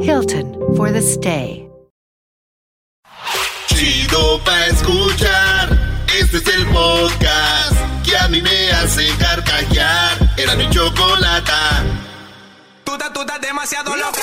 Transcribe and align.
Hilton 0.00 0.54
for 0.76 0.92
the 0.92 1.02
stay. 1.02 1.68
Chido 3.66 4.40
pa 4.44 4.66
escuchar. 4.66 5.68
Este 6.18 6.36
es 6.38 6.46
el 6.46 6.66
podcast 6.66 7.76
que 8.04 8.16
a 8.16 8.28
mí 8.28 8.40
me 8.40 8.70
hace 8.70 9.08
carcajear. 9.18 10.18
Era 10.36 10.54
mi 10.54 10.70
chocolata. 10.70 11.84
Tú 12.84 12.94
estás 12.94 13.40
demasiado 13.40 13.96
loca. 13.96 14.22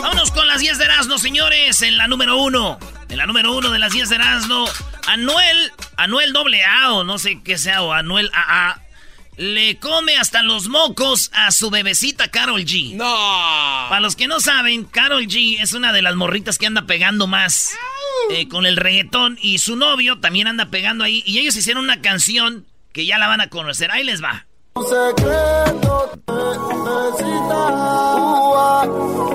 Vámonos 0.00 0.30
con 0.30 0.46
las 0.46 0.60
10 0.60 0.78
de 0.78 0.84
Erasmo, 0.84 1.18
señores. 1.18 1.82
En 1.82 1.98
la 1.98 2.08
número 2.08 2.38
uno. 2.38 2.78
En 3.08 3.18
la 3.18 3.26
número 3.26 3.54
uno 3.54 3.70
de 3.70 3.78
las 3.78 3.92
10 3.92 4.08
de 4.08 4.14
Erasmo. 4.16 4.64
Anuel, 5.06 5.72
Anuel 5.96 6.32
doble 6.32 6.64
A 6.64 6.92
o 6.94 7.04
no 7.04 7.18
sé 7.18 7.42
qué 7.42 7.58
sea, 7.58 7.82
o 7.82 7.92
Anuel 7.92 8.30
AA. 8.34 8.80
Le 9.42 9.76
come 9.80 10.16
hasta 10.18 10.44
los 10.44 10.68
mocos 10.68 11.32
a 11.34 11.50
su 11.50 11.68
bebecita 11.68 12.28
Carol 12.28 12.64
G. 12.64 12.94
No. 12.94 13.88
Para 13.88 13.98
los 13.98 14.14
que 14.14 14.28
no 14.28 14.38
saben, 14.38 14.84
Carol 14.84 15.26
G 15.26 15.60
es 15.60 15.72
una 15.72 15.92
de 15.92 16.00
las 16.00 16.14
morritas 16.14 16.58
que 16.58 16.66
anda 16.66 16.82
pegando 16.82 17.26
más 17.26 17.72
eh, 18.30 18.46
con 18.46 18.66
el 18.66 18.76
reggaetón. 18.76 19.36
Y 19.42 19.58
su 19.58 19.74
novio 19.74 20.20
también 20.20 20.46
anda 20.46 20.66
pegando 20.66 21.02
ahí. 21.02 21.24
Y 21.26 21.40
ellos 21.40 21.56
hicieron 21.56 21.82
una 21.82 22.00
canción 22.00 22.66
que 22.92 23.04
ya 23.04 23.18
la 23.18 23.26
van 23.26 23.40
a 23.40 23.48
conocer. 23.48 23.90
Ahí 23.90 24.04
les 24.04 24.22
va. 24.22 24.46
Un 24.74 24.84
secreto, 24.84 26.12
bebecita, 26.24 27.66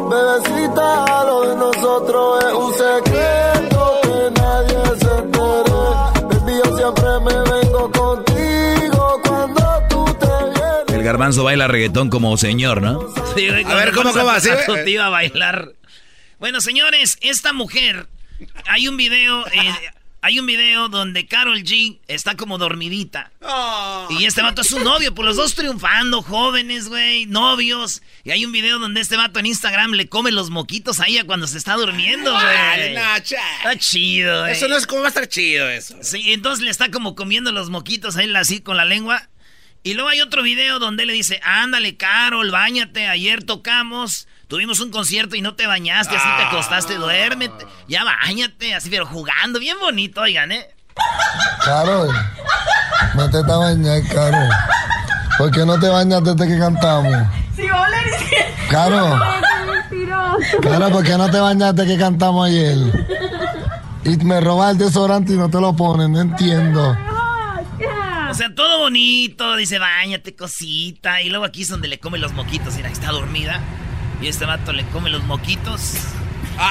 bebecita, 0.10 1.24
lo 1.26 1.50
de 1.50 1.56
nosotros 1.58 2.46
es 2.46 2.54
un 2.54 2.74
secreto 2.76 4.00
que 4.04 4.32
nadie 4.40 5.00
se 5.00 5.18
entere. 5.18 5.74
Baby, 6.30 6.54
yo 6.64 6.78
siempre 6.78 7.20
me 7.26 7.52
vengo 7.52 7.92
contigo 7.92 8.27
garbanzo 11.08 11.46
baila 11.46 11.70
reggaetón 11.70 12.10
como 12.10 12.36
señor, 12.36 12.82
¿no? 12.82 13.00
Sí, 13.34 13.48
güey, 13.48 13.64
A 13.64 13.76
ver, 13.76 13.94
¿cómo, 13.94 14.12
cómo? 14.12 14.30
a- 14.30 14.36
Así, 14.36 14.50
a 14.50 15.10
bailar. 15.10 15.72
Bueno, 16.38 16.60
señores, 16.60 17.18
esta 17.22 17.54
mujer, 17.54 18.08
hay 18.68 18.90
un 18.90 18.98
video, 18.98 19.48
eh, 19.48 19.74
hay 20.22 20.38
un 20.38 20.46
video 20.46 20.90
donde 20.90 21.26
Carol 21.26 21.60
G 21.64 22.00
está 22.08 22.36
como 22.36 22.58
dormidita. 22.58 23.32
Oh. 23.42 24.08
Y 24.10 24.26
este 24.26 24.42
vato 24.42 24.62
es 24.64 24.68
su 24.68 24.80
novio, 24.82 25.16
pues 25.16 25.26
los 25.26 25.38
dos 25.38 25.56
triunfando, 25.56 26.22
jóvenes, 26.22 26.90
güey, 26.90 27.26
novios. 27.26 28.02
Y 28.26 28.32
hay 28.32 28.44
un 28.44 28.52
video 28.52 28.78
donde 28.78 29.00
este 29.00 29.16
vato 29.16 29.40
en 29.40 29.46
Instagram 29.46 29.92
le 29.94 30.10
come 30.10 30.32
los 30.34 30.50
moquitos 30.50 31.00
a 31.00 31.08
ella 31.08 31.24
cuando 31.24 31.48
se 31.48 31.58
está 31.58 31.76
durmiendo, 31.76 32.34
güey. 32.34 32.94
Nacha. 32.96 33.38
Está 33.60 33.78
chido, 33.78 34.42
güey. 34.42 34.52
Eso 34.52 34.68
no 34.68 34.76
es 34.76 34.86
como 34.86 35.02
va 35.04 35.08
a 35.08 35.10
estar 35.10 35.30
chido 35.30 35.70
eso. 35.70 35.96
Sí, 36.02 36.34
entonces 36.34 36.66
le 36.66 36.70
está 36.72 36.92
como 36.92 37.16
comiendo 37.16 37.54
los 37.54 37.70
moquitos 37.70 38.18
a 38.18 38.24
él 38.24 38.36
así 38.36 38.60
con 38.60 38.76
la 38.76 38.84
lengua. 38.84 39.30
Y 39.88 39.94
luego 39.94 40.10
hay 40.10 40.20
otro 40.20 40.44
video 40.44 40.80
donde 40.80 41.06
le 41.06 41.14
dice, 41.14 41.40
ándale, 41.46 41.96
Carol, 41.96 42.52
bañate, 42.52 43.08
ayer 43.08 43.46
tocamos, 43.46 44.28
tuvimos 44.50 44.82
un 44.82 44.92
concierto 44.92 45.38
y 45.38 45.42
no 45.42 45.56
te 45.56 45.66
bañaste, 45.66 46.14
así 46.14 46.28
te 46.36 46.44
acostaste, 46.44 46.96
duérmete, 46.96 47.66
ya 47.88 48.04
bañate, 48.04 48.76
así, 48.76 48.90
pero 48.90 49.06
jugando, 49.06 49.60
bien 49.60 49.78
bonito, 49.80 50.20
oigan, 50.20 50.52
¿eh? 50.52 50.68
Carol, 51.64 52.14
métete 53.16 53.50
a 53.50 53.56
bañar, 53.56 54.02
Carol. 54.14 54.50
¿Por 55.38 55.52
qué 55.52 55.66
no 55.66 55.80
te 55.80 55.88
bañas 55.88 56.22
desde 56.22 56.48
que 56.50 56.60
cantamos? 56.60 57.28
Carol, 58.70 59.22
Carol, 60.64 60.92
¿por 60.92 61.04
qué 61.06 61.18
no 61.18 61.32
te 61.32 61.40
bañas 61.40 61.74
desde 61.74 61.94
que 61.94 61.98
cantamos 61.98 62.46
ayer? 62.46 62.78
Y 64.04 64.18
me 64.18 64.42
robas 64.42 64.72
el 64.72 64.80
desodorante 64.80 65.32
y 65.32 65.38
no 65.38 65.50
te 65.50 65.62
lo 65.62 65.74
pones, 65.74 66.10
no 66.10 66.20
entiendo. 66.20 66.98
O 68.30 68.34
sea, 68.34 68.54
todo 68.54 68.80
bonito, 68.80 69.56
dice, 69.56 69.80
bañate, 69.80 70.36
cosita, 70.36 71.22
y 71.22 71.30
luego 71.30 71.46
aquí 71.46 71.62
es 71.62 71.70
donde 71.70 71.88
le 71.88 72.00
come 72.00 72.18
los 72.18 72.34
moquitos, 72.34 72.76
mira, 72.76 72.90
está 72.90 73.12
dormida, 73.12 73.62
y 74.22 74.28
este 74.28 74.46
vato 74.46 74.74
le 74.74 74.86
come 74.88 75.10
los 75.10 75.24
moquitos, 75.24 75.96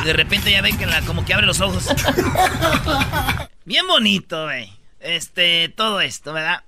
y 0.03 0.05
de 0.05 0.12
repente 0.12 0.50
ya 0.50 0.61
ve 0.61 0.77
que 0.77 0.84
la, 0.84 1.00
como 1.03 1.25
que 1.25 1.33
abre 1.33 1.47
los 1.47 1.61
ojos. 1.61 1.89
Bien 3.65 3.87
bonito, 3.87 4.45
güey. 4.45 4.71
Este, 5.00 5.71
todo 5.71 6.00
esto, 6.00 6.33
¿verdad? 6.34 6.62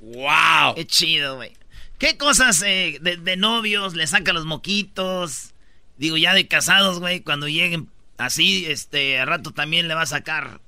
¡Wow! 0.00 0.76
Qué 0.76 0.86
chido, 0.86 1.36
güey. 1.36 1.52
¿Qué 1.98 2.16
cosas 2.16 2.62
eh, 2.62 2.98
de, 3.02 3.18
de 3.18 3.36
novios 3.36 3.94
le 3.94 4.06
saca 4.06 4.32
los 4.32 4.46
moquitos? 4.46 5.52
Digo, 5.98 6.16
ya 6.16 6.32
de 6.32 6.48
casados, 6.48 7.00
güey, 7.00 7.20
cuando 7.20 7.48
lleguen 7.48 7.88
así, 8.16 8.64
este, 8.66 9.20
a 9.20 9.26
rato 9.26 9.50
también 9.52 9.88
le 9.88 9.94
va 9.94 10.02
a 10.02 10.06
sacar. 10.06 10.61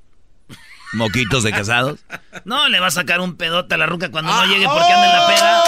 Moquitos 0.95 1.43
de 1.43 1.53
casados. 1.53 2.01
No, 2.45 2.69
le 2.69 2.81
va 2.81 2.89
a 2.89 2.91
sacar 2.91 3.21
un 3.21 3.37
pedote 3.37 3.75
a 3.75 3.79
la 3.79 3.87
ruca 3.87 4.11
cuando 4.11 4.33
no 4.33 4.45
llegue 4.47 4.67
porque 4.67 4.93
anda 4.93 5.07
en 5.07 5.19
la 5.19 5.27
peda. 5.27 5.65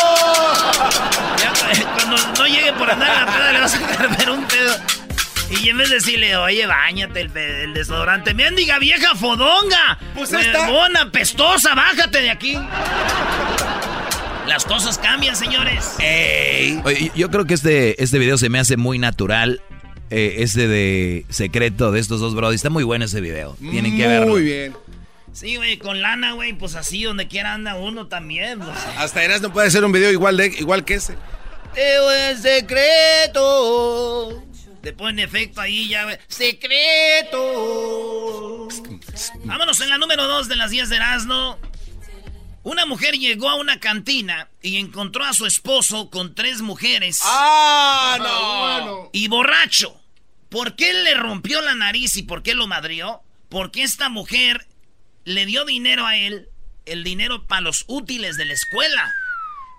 Ya, 1.39 1.73
eh, 1.73 1.87
cuando 1.95 2.17
no 2.39 2.47
llegue 2.47 2.73
por 2.75 2.91
andar 2.91 3.09
en 3.09 3.27
la 3.27 3.33
peda 3.33 3.53
le 3.53 3.59
va 3.61 3.65
a 3.65 3.69
sacar 3.69 4.09
pero 4.17 4.35
un 4.39 4.45
pedo. 4.47 4.75
Y 5.51 5.69
en 5.69 5.79
vez 5.79 5.91
de 5.91 5.97
decirle, 5.97 6.37
oye, 6.37 6.67
bañate 6.67 7.21
el, 7.21 7.37
el 7.37 7.73
desodorante, 7.73 8.35
mendiga 8.35 8.81
vieja 8.81 9.15
fodonga, 9.15 9.99
Pues 10.15 10.33
huevona, 10.33 11.11
pestosa, 11.13 11.75
bájate 11.75 12.21
de 12.21 12.31
aquí. 12.31 12.59
Las 14.47 14.65
cosas 14.65 14.99
cambian, 14.99 15.37
señores. 15.37 15.95
¡Ey! 15.99 16.81
Oye, 16.85 17.13
yo 17.15 17.31
creo 17.31 17.45
que 17.45 17.55
este, 17.55 18.03
este 18.03 18.19
video 18.19 18.39
se 18.39 18.49
me 18.49 18.59
hace 18.59 18.77
muy 18.77 18.99
natural. 18.99 19.61
Eh, 20.09 20.37
este 20.39 20.69
de 20.69 21.27
secreto 21.31 21.91
de 21.91 21.99
estos 21.99 22.21
dos 22.21 22.35
bros. 22.35 22.55
Está 22.55 22.71
muy 22.71 22.85
bueno 22.85 23.05
ese 23.05 23.21
video. 23.21 23.57
Tienen 23.59 23.97
que 23.97 24.07
verlo. 24.07 24.29
Muy 24.33 24.43
bien. 24.43 24.77
Sí, 25.37 25.57
güey, 25.57 25.77
con 25.77 26.01
lana, 26.01 26.33
güey, 26.33 26.55
pues 26.55 26.77
así, 26.77 27.03
donde 27.03 27.29
quiera 27.29 27.53
anda 27.53 27.75
uno 27.75 28.07
también. 28.07 28.59
pues. 28.59 28.75
Hasta 28.97 29.23
Eras 29.23 29.43
no 29.43 29.53
puede 29.53 29.69
hacer 29.69 29.85
un 29.85 29.93
video 29.93 30.11
igual, 30.11 30.39
de, 30.39 30.47
igual 30.47 30.87
que 30.87 30.95
ese. 30.95 31.19
Teo 31.75 32.11
es 32.11 32.41
secreto. 32.41 34.43
Te 34.81 34.95
pone 34.95 35.25
efecto 35.25 35.61
ahí 35.61 35.89
ya, 35.89 36.05
güey. 36.05 36.17
Secreto. 36.27 37.39
Vámonos 39.45 39.79
en 39.83 39.91
la 39.91 39.99
número 39.99 40.27
2 40.27 40.49
de 40.49 40.57
las 40.57 40.71
10 40.71 40.89
de 40.89 40.97
Erasmo. 40.97 41.59
Una 42.63 42.87
mujer 42.87 43.19
llegó 43.19 43.51
a 43.51 43.57
una 43.57 43.79
cantina 43.79 44.49
y 44.63 44.79
encontró 44.79 45.23
a 45.25 45.35
su 45.35 45.45
esposo 45.45 46.09
con 46.09 46.35
tres 46.35 46.63
mujeres 46.63 47.21
¡Ah, 47.25 48.81
no! 48.87 49.11
y 49.13 49.29
borracho. 49.29 50.01
¿Por 50.49 50.77
qué 50.77 50.95
le 50.95 51.13
rompió 51.15 51.61
la 51.61 51.75
nariz 51.75 52.17
y 52.17 52.23
por 52.23 52.43
qué 52.43 52.55
lo 52.55 52.67
madrió? 52.67 53.21
Porque 53.51 53.83
esta 53.83 54.09
mujer 54.09 54.67
le 55.27 55.45
dio 55.45 55.65
dinero 55.65 56.07
a 56.07 56.17
él, 56.17 56.49
el 56.87 57.05
dinero 57.05 57.47
para 57.47 57.61
los 57.61 57.85
útiles 57.89 58.37
de 58.39 58.47
la 58.47 58.55
escuela. 58.55 59.13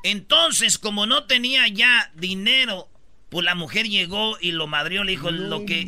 Entonces, 0.04 0.78
como 0.78 1.08
no 1.08 1.24
tenía 1.24 1.68
ya 1.70 2.12
dinero, 2.16 2.90
pues 3.30 3.46
la 3.46 3.56
mujer 3.56 3.88
llegó 3.88 4.38
y 4.42 4.52
lo 4.52 4.68
madrió, 4.68 5.04
le 5.04 5.14
dijo, 5.14 5.32
lo 5.32 5.66
que 5.66 5.86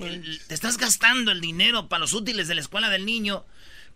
te 0.48 0.54
estás 0.54 0.78
gastando 0.78 1.32
el 1.32 1.42
dinero 1.42 1.90
para 1.90 2.00
los 2.00 2.14
útiles 2.14 2.48
de 2.48 2.56
la 2.56 2.62
escuela 2.62 2.90
del 2.90 3.06
niño. 3.06 3.46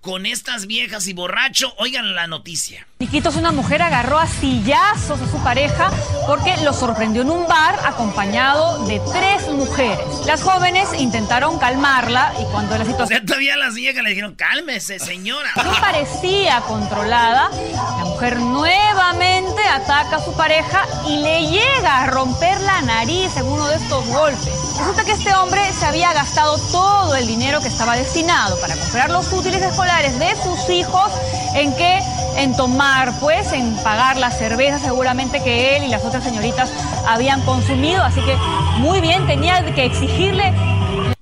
Con 0.04 0.26
estas 0.26 0.68
viejas 0.68 1.08
y 1.08 1.14
borracho. 1.14 1.74
Oigan 1.78 2.14
la 2.14 2.28
noticia. 2.28 2.86
Chiquitos, 3.00 3.38
una 3.38 3.54
mujer 3.54 3.82
agarró 3.82 4.20
a 4.20 4.28
sillazos 4.28 5.22
a 5.22 5.32
su 5.32 5.42
pareja 5.44 5.90
porque 6.28 6.56
lo 6.58 6.74
sorprendió 6.74 7.22
en 7.22 7.30
un 7.30 7.48
bar 7.48 7.80
acompañado 7.86 8.86
de 8.86 9.02
tres 9.12 9.48
mujeres. 9.48 10.06
Las 10.26 10.44
jóvenes 10.44 10.90
intentaron 11.00 11.58
calmarla 11.58 12.34
y 12.40 12.44
cuando 12.52 12.78
la 12.78 12.84
situación... 12.84 13.06
O 13.06 13.08
sea, 13.08 13.26
todavía 13.26 13.56
las 13.56 13.76
viejas 13.76 14.04
le 14.04 14.10
dijeron, 14.10 14.36
cálmese, 14.36 15.00
señora. 15.00 15.50
No 15.64 15.72
parecía 15.80 16.60
controlada. 16.68 17.50
La 17.98 18.06
mujer 18.06 18.40
nuevamente 18.40 19.62
ataca 19.64 20.18
a 20.18 20.26
su 20.26 20.34
pareja 20.34 20.86
y 21.08 21.18
le 21.18 21.48
llega 21.48 22.04
a 22.04 22.08
romper 22.08 22.60
la 22.62 22.82
nariz 22.82 23.36
en 23.38 23.46
uno 23.46 23.68
de 23.68 23.78
estos 23.78 24.06
golpes. 24.08 24.54
Resulta 24.78 25.06
que 25.06 25.14
este 25.14 25.34
hombre 25.34 25.62
se 25.72 25.86
había 25.86 26.12
gastado 26.12 26.58
todo 26.72 27.16
el 27.16 27.26
dinero 27.26 27.62
que 27.62 27.70
estaba 27.70 27.96
destinado 27.96 28.60
para 28.60 28.76
comprar 28.76 29.10
los 29.10 29.32
útiles 29.32 29.62
escolares 29.62 29.93
de 30.02 30.36
sus 30.42 30.70
hijos 30.72 31.12
en 31.54 31.72
que 31.76 32.00
en 32.38 32.58
tomar, 32.58 33.14
pues, 33.20 33.54
en 33.54 33.76
pagar 33.84 34.18
la 34.18 34.32
cerveza 34.32 34.80
seguramente 34.80 35.40
que 35.44 35.78
él 35.78 35.84
y 35.84 35.88
las 35.90 36.04
otras 36.04 36.24
señoritas 36.24 36.72
habían 37.08 37.42
consumido. 37.42 38.02
Así 38.02 38.20
que 38.22 38.36
muy 38.80 39.02
bien, 39.02 39.28
tenía 39.28 39.64
que 39.76 39.86
exigirle. 39.86 40.52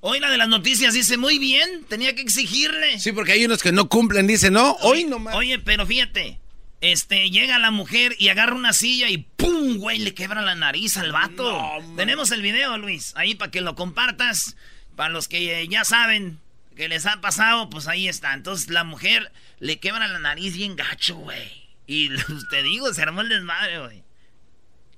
Hoy 0.00 0.20
la 0.20 0.30
de 0.30 0.38
las 0.38 0.48
noticias 0.48 0.94
dice 0.94 1.18
muy 1.18 1.38
bien, 1.38 1.84
tenía 1.86 2.14
que 2.14 2.22
exigirle. 2.22 2.98
Sí, 2.98 3.12
porque 3.12 3.32
hay 3.32 3.44
unos 3.44 3.62
que 3.62 3.72
no 3.72 3.90
cumplen, 3.90 4.26
dice, 4.26 4.50
no, 4.50 4.72
hoy 4.80 5.04
no 5.04 5.18
más. 5.18 5.34
Oye, 5.34 5.58
pero 5.58 5.86
fíjate, 5.86 6.40
este, 6.80 7.28
llega 7.28 7.58
la 7.58 7.70
mujer 7.70 8.16
y 8.18 8.30
agarra 8.30 8.54
una 8.54 8.72
silla 8.72 9.10
y 9.10 9.18
¡pum! 9.18 9.76
güey, 9.76 9.98
le 9.98 10.14
quebra 10.14 10.40
la 10.40 10.54
nariz 10.54 10.96
al 10.96 11.12
vato. 11.12 11.60
Tenemos 11.94 12.30
el 12.30 12.40
video, 12.40 12.78
Luis, 12.78 13.12
ahí 13.16 13.34
para 13.34 13.50
que 13.50 13.60
lo 13.60 13.74
compartas. 13.74 14.56
Para 14.96 15.10
los 15.10 15.28
que 15.28 15.68
ya 15.68 15.84
saben 15.84 16.38
que 16.82 16.88
les 16.88 17.06
ha 17.06 17.20
pasado, 17.20 17.70
pues 17.70 17.86
ahí 17.86 18.08
está. 18.08 18.34
Entonces 18.34 18.68
la 18.68 18.82
mujer 18.82 19.30
le 19.60 19.78
quebra 19.78 20.08
la 20.08 20.18
nariz 20.18 20.56
bien 20.56 20.74
gacho, 20.74 21.14
güey. 21.14 21.70
Y 21.86 22.08
te 22.50 22.64
digo, 22.64 22.92
se 22.92 23.02
armó 23.02 23.20
el 23.20 23.28
desmadre, 23.28 23.78
güey. 23.78 24.02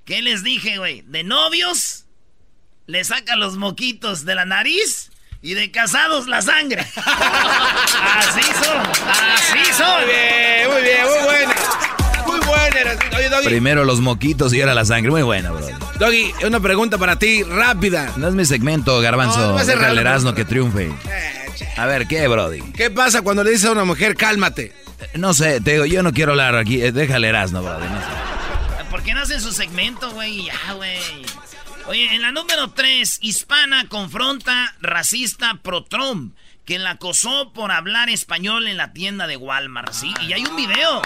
¿Qué 0.07 0.23
les 0.23 0.43
dije, 0.43 0.79
güey? 0.79 1.03
De 1.03 1.25
novios, 1.25 2.07
le 2.87 3.05
saca 3.05 3.37
los 3.37 3.59
moquitos 3.59 4.25
de 4.25 4.35
la 4.35 4.47
nariz 4.47 5.11
y 5.43 5.53
de 5.53 5.71
casados 5.71 6.27
la 6.27 6.41
sangre. 6.41 6.81
así 8.17 8.41
son, 8.41 8.79
así 9.21 9.73
son. 9.77 10.05
Muy 10.05 10.15
bien, 10.15 10.71
muy 10.71 10.83
bien, 10.83 11.05
muy 11.05 11.23
buena. 11.23 11.55
Muy 12.27 12.41
buena. 12.47 13.19
Oye, 13.19 13.29
Doggy. 13.29 13.45
Primero 13.45 13.85
los 13.85 14.01
moquitos 14.01 14.55
y 14.55 14.63
ahora 14.63 14.73
la 14.73 14.87
sangre. 14.87 15.11
Muy 15.11 15.23
buena, 15.23 15.51
bro. 15.51 15.67
Doggy, 15.99 16.33
una 16.47 16.61
pregunta 16.61 16.97
para 16.97 17.19
ti, 17.19 17.43
rápida. 17.43 18.15
No 18.17 18.29
es 18.29 18.35
mi 18.35 18.47
segmento, 18.47 18.99
garbanzo. 19.03 19.59
No, 19.59 20.19
no 20.21 20.35
que 20.35 20.47
triunfe. 20.47 20.87
Eh, 20.87 21.44
A 21.77 21.87
ver, 21.87 22.07
¿qué, 22.07 22.27
Brody? 22.29 22.61
¿Qué 22.73 22.91
pasa 22.91 23.23
cuando 23.23 23.45
le 23.45 23.51
dices 23.51 23.67
a 23.67 23.73
una 23.73 23.85
mujer, 23.85 24.17
cálmate? 24.17 24.73
No 25.15 25.35
sé, 25.35 25.61
te 25.61 25.73
digo, 25.73 25.85
yo 25.87 26.03
no 26.03 26.13
quiero 26.13 26.33
hablar 26.33 26.57
aquí. 26.57 26.81
eh, 26.83 26.93
Déjale 26.93 27.29
Erasmo, 27.29 27.63
Brody. 27.63 27.87
No 27.89 28.01
sé. 28.01 28.85
¿Por 28.91 29.03
qué 29.03 29.13
no 29.15 29.21
hacen 29.23 29.41
su 29.41 29.53
segmento, 29.53 30.11
güey? 30.13 30.45
Ya, 30.45 30.73
güey. 30.75 30.99
Oye, 31.87 32.15
en 32.15 32.23
la 32.23 32.33
número 32.33 32.71
3, 32.71 33.19
hispana 33.23 33.89
confronta 33.89 34.75
racista 34.81 35.61
pro 35.63 35.85
Trump, 35.85 36.35
que 36.65 36.79
la 36.79 36.91
acosó 36.93 37.53
por 37.53 37.73
hablar 37.73 38.09
español 38.09 38.67
en 38.69 38.77
la 38.79 38.93
tienda 38.93 39.27
de 39.27 39.37
Walmart, 39.37 39.93
¿sí? 39.93 40.15
Y 40.23 40.33
hay 40.33 40.45
un 40.47 40.57
video. 40.57 41.03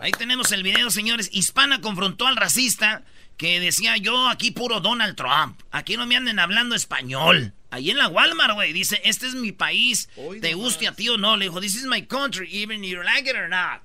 Ahí 0.00 0.10
tenemos 0.12 0.50
el 0.52 0.62
video, 0.62 0.90
señores. 0.90 1.28
Hispana 1.32 1.80
confrontó 1.80 2.26
al 2.26 2.36
racista 2.36 3.02
que 3.36 3.60
decía 3.60 3.96
yo 3.98 4.28
aquí 4.28 4.50
puro 4.52 4.80
Donald 4.80 5.16
Trump. 5.16 5.60
Aquí 5.70 5.96
no 5.96 6.06
me 6.06 6.16
anden 6.16 6.38
hablando 6.38 6.74
español. 6.74 7.52
Ahí 7.72 7.90
en 7.90 7.96
la 7.96 8.06
Walmart, 8.08 8.52
güey. 8.54 8.72
Dice, 8.74 9.00
este 9.02 9.26
es 9.26 9.34
mi 9.34 9.50
país. 9.50 10.08
¿Te 10.40 10.52
guste 10.54 10.86
a 10.88 10.92
ti 10.92 11.08
o 11.08 11.16
no? 11.16 11.36
Le 11.38 11.46
dijo, 11.46 11.58
this 11.60 11.74
is 11.74 11.84
my 11.86 12.02
country, 12.06 12.46
even 12.52 12.82
you 12.84 13.02
like 13.02 13.28
it 13.28 13.34
or 13.34 13.48
not. 13.48 13.80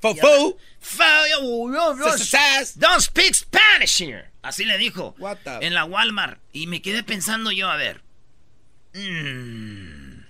Fofo. 0.00 0.56
Fa- 0.80 1.24
Don't 2.78 3.00
speak 3.02 3.34
Spanish 3.34 3.98
here. 4.00 4.30
Así 4.42 4.64
le 4.64 4.78
dijo. 4.78 5.14
What 5.18 5.38
the- 5.44 5.58
En 5.66 5.74
la 5.74 5.84
Walmart. 5.84 6.38
Y 6.52 6.66
me 6.68 6.80
quedé 6.82 7.02
pensando 7.02 7.50
yo, 7.50 7.68
a 7.68 7.76
ver. 7.76 8.00
mm, 8.94 10.22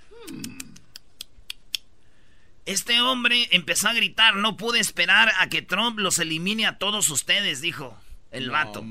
Este 2.65 3.01
hombre 3.01 3.49
empezó 3.51 3.89
a 3.89 3.93
gritar, 3.93 4.37
no 4.37 4.57
pude 4.57 4.79
esperar 4.79 5.33
a 5.41 5.49
que 5.49 5.63
Trump 5.63 5.99
los 5.99 6.19
elimine 6.21 6.67
a 6.67 6.79
todos 6.79 7.09
ustedes, 7.09 7.61
dijo 7.61 7.99
el 8.31 8.51
vato. 8.51 8.83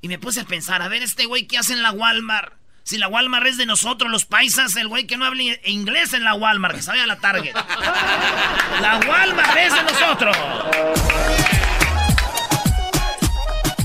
Y 0.00 0.08
me 0.08 0.18
puse 0.18 0.40
a 0.40 0.44
pensar, 0.46 0.82
a 0.82 0.88
ver, 0.88 1.02
este 1.02 1.26
güey, 1.26 1.46
¿qué 1.46 1.58
hace 1.58 1.74
en 1.74 1.82
la 1.82 1.92
Walmart? 1.92 2.54
Si 2.84 2.98
la 2.98 3.08
Walmart 3.08 3.46
es 3.46 3.56
de 3.56 3.66
nosotros, 3.66 4.10
los 4.10 4.24
paisas, 4.24 4.74
el 4.76 4.88
güey 4.88 5.06
que 5.06 5.16
no 5.16 5.24
hable 5.24 5.60
inglés 5.64 6.12
en 6.14 6.24
la 6.24 6.34
Walmart, 6.34 6.74
que 6.74 6.82
se 6.82 6.90
vaya 6.90 7.04
a 7.04 7.06
la 7.06 7.16
Target. 7.16 7.54
La 8.80 9.00
Walmart 9.08 9.56
es 9.56 9.72
de 9.74 9.82
nosotros. 9.82 10.36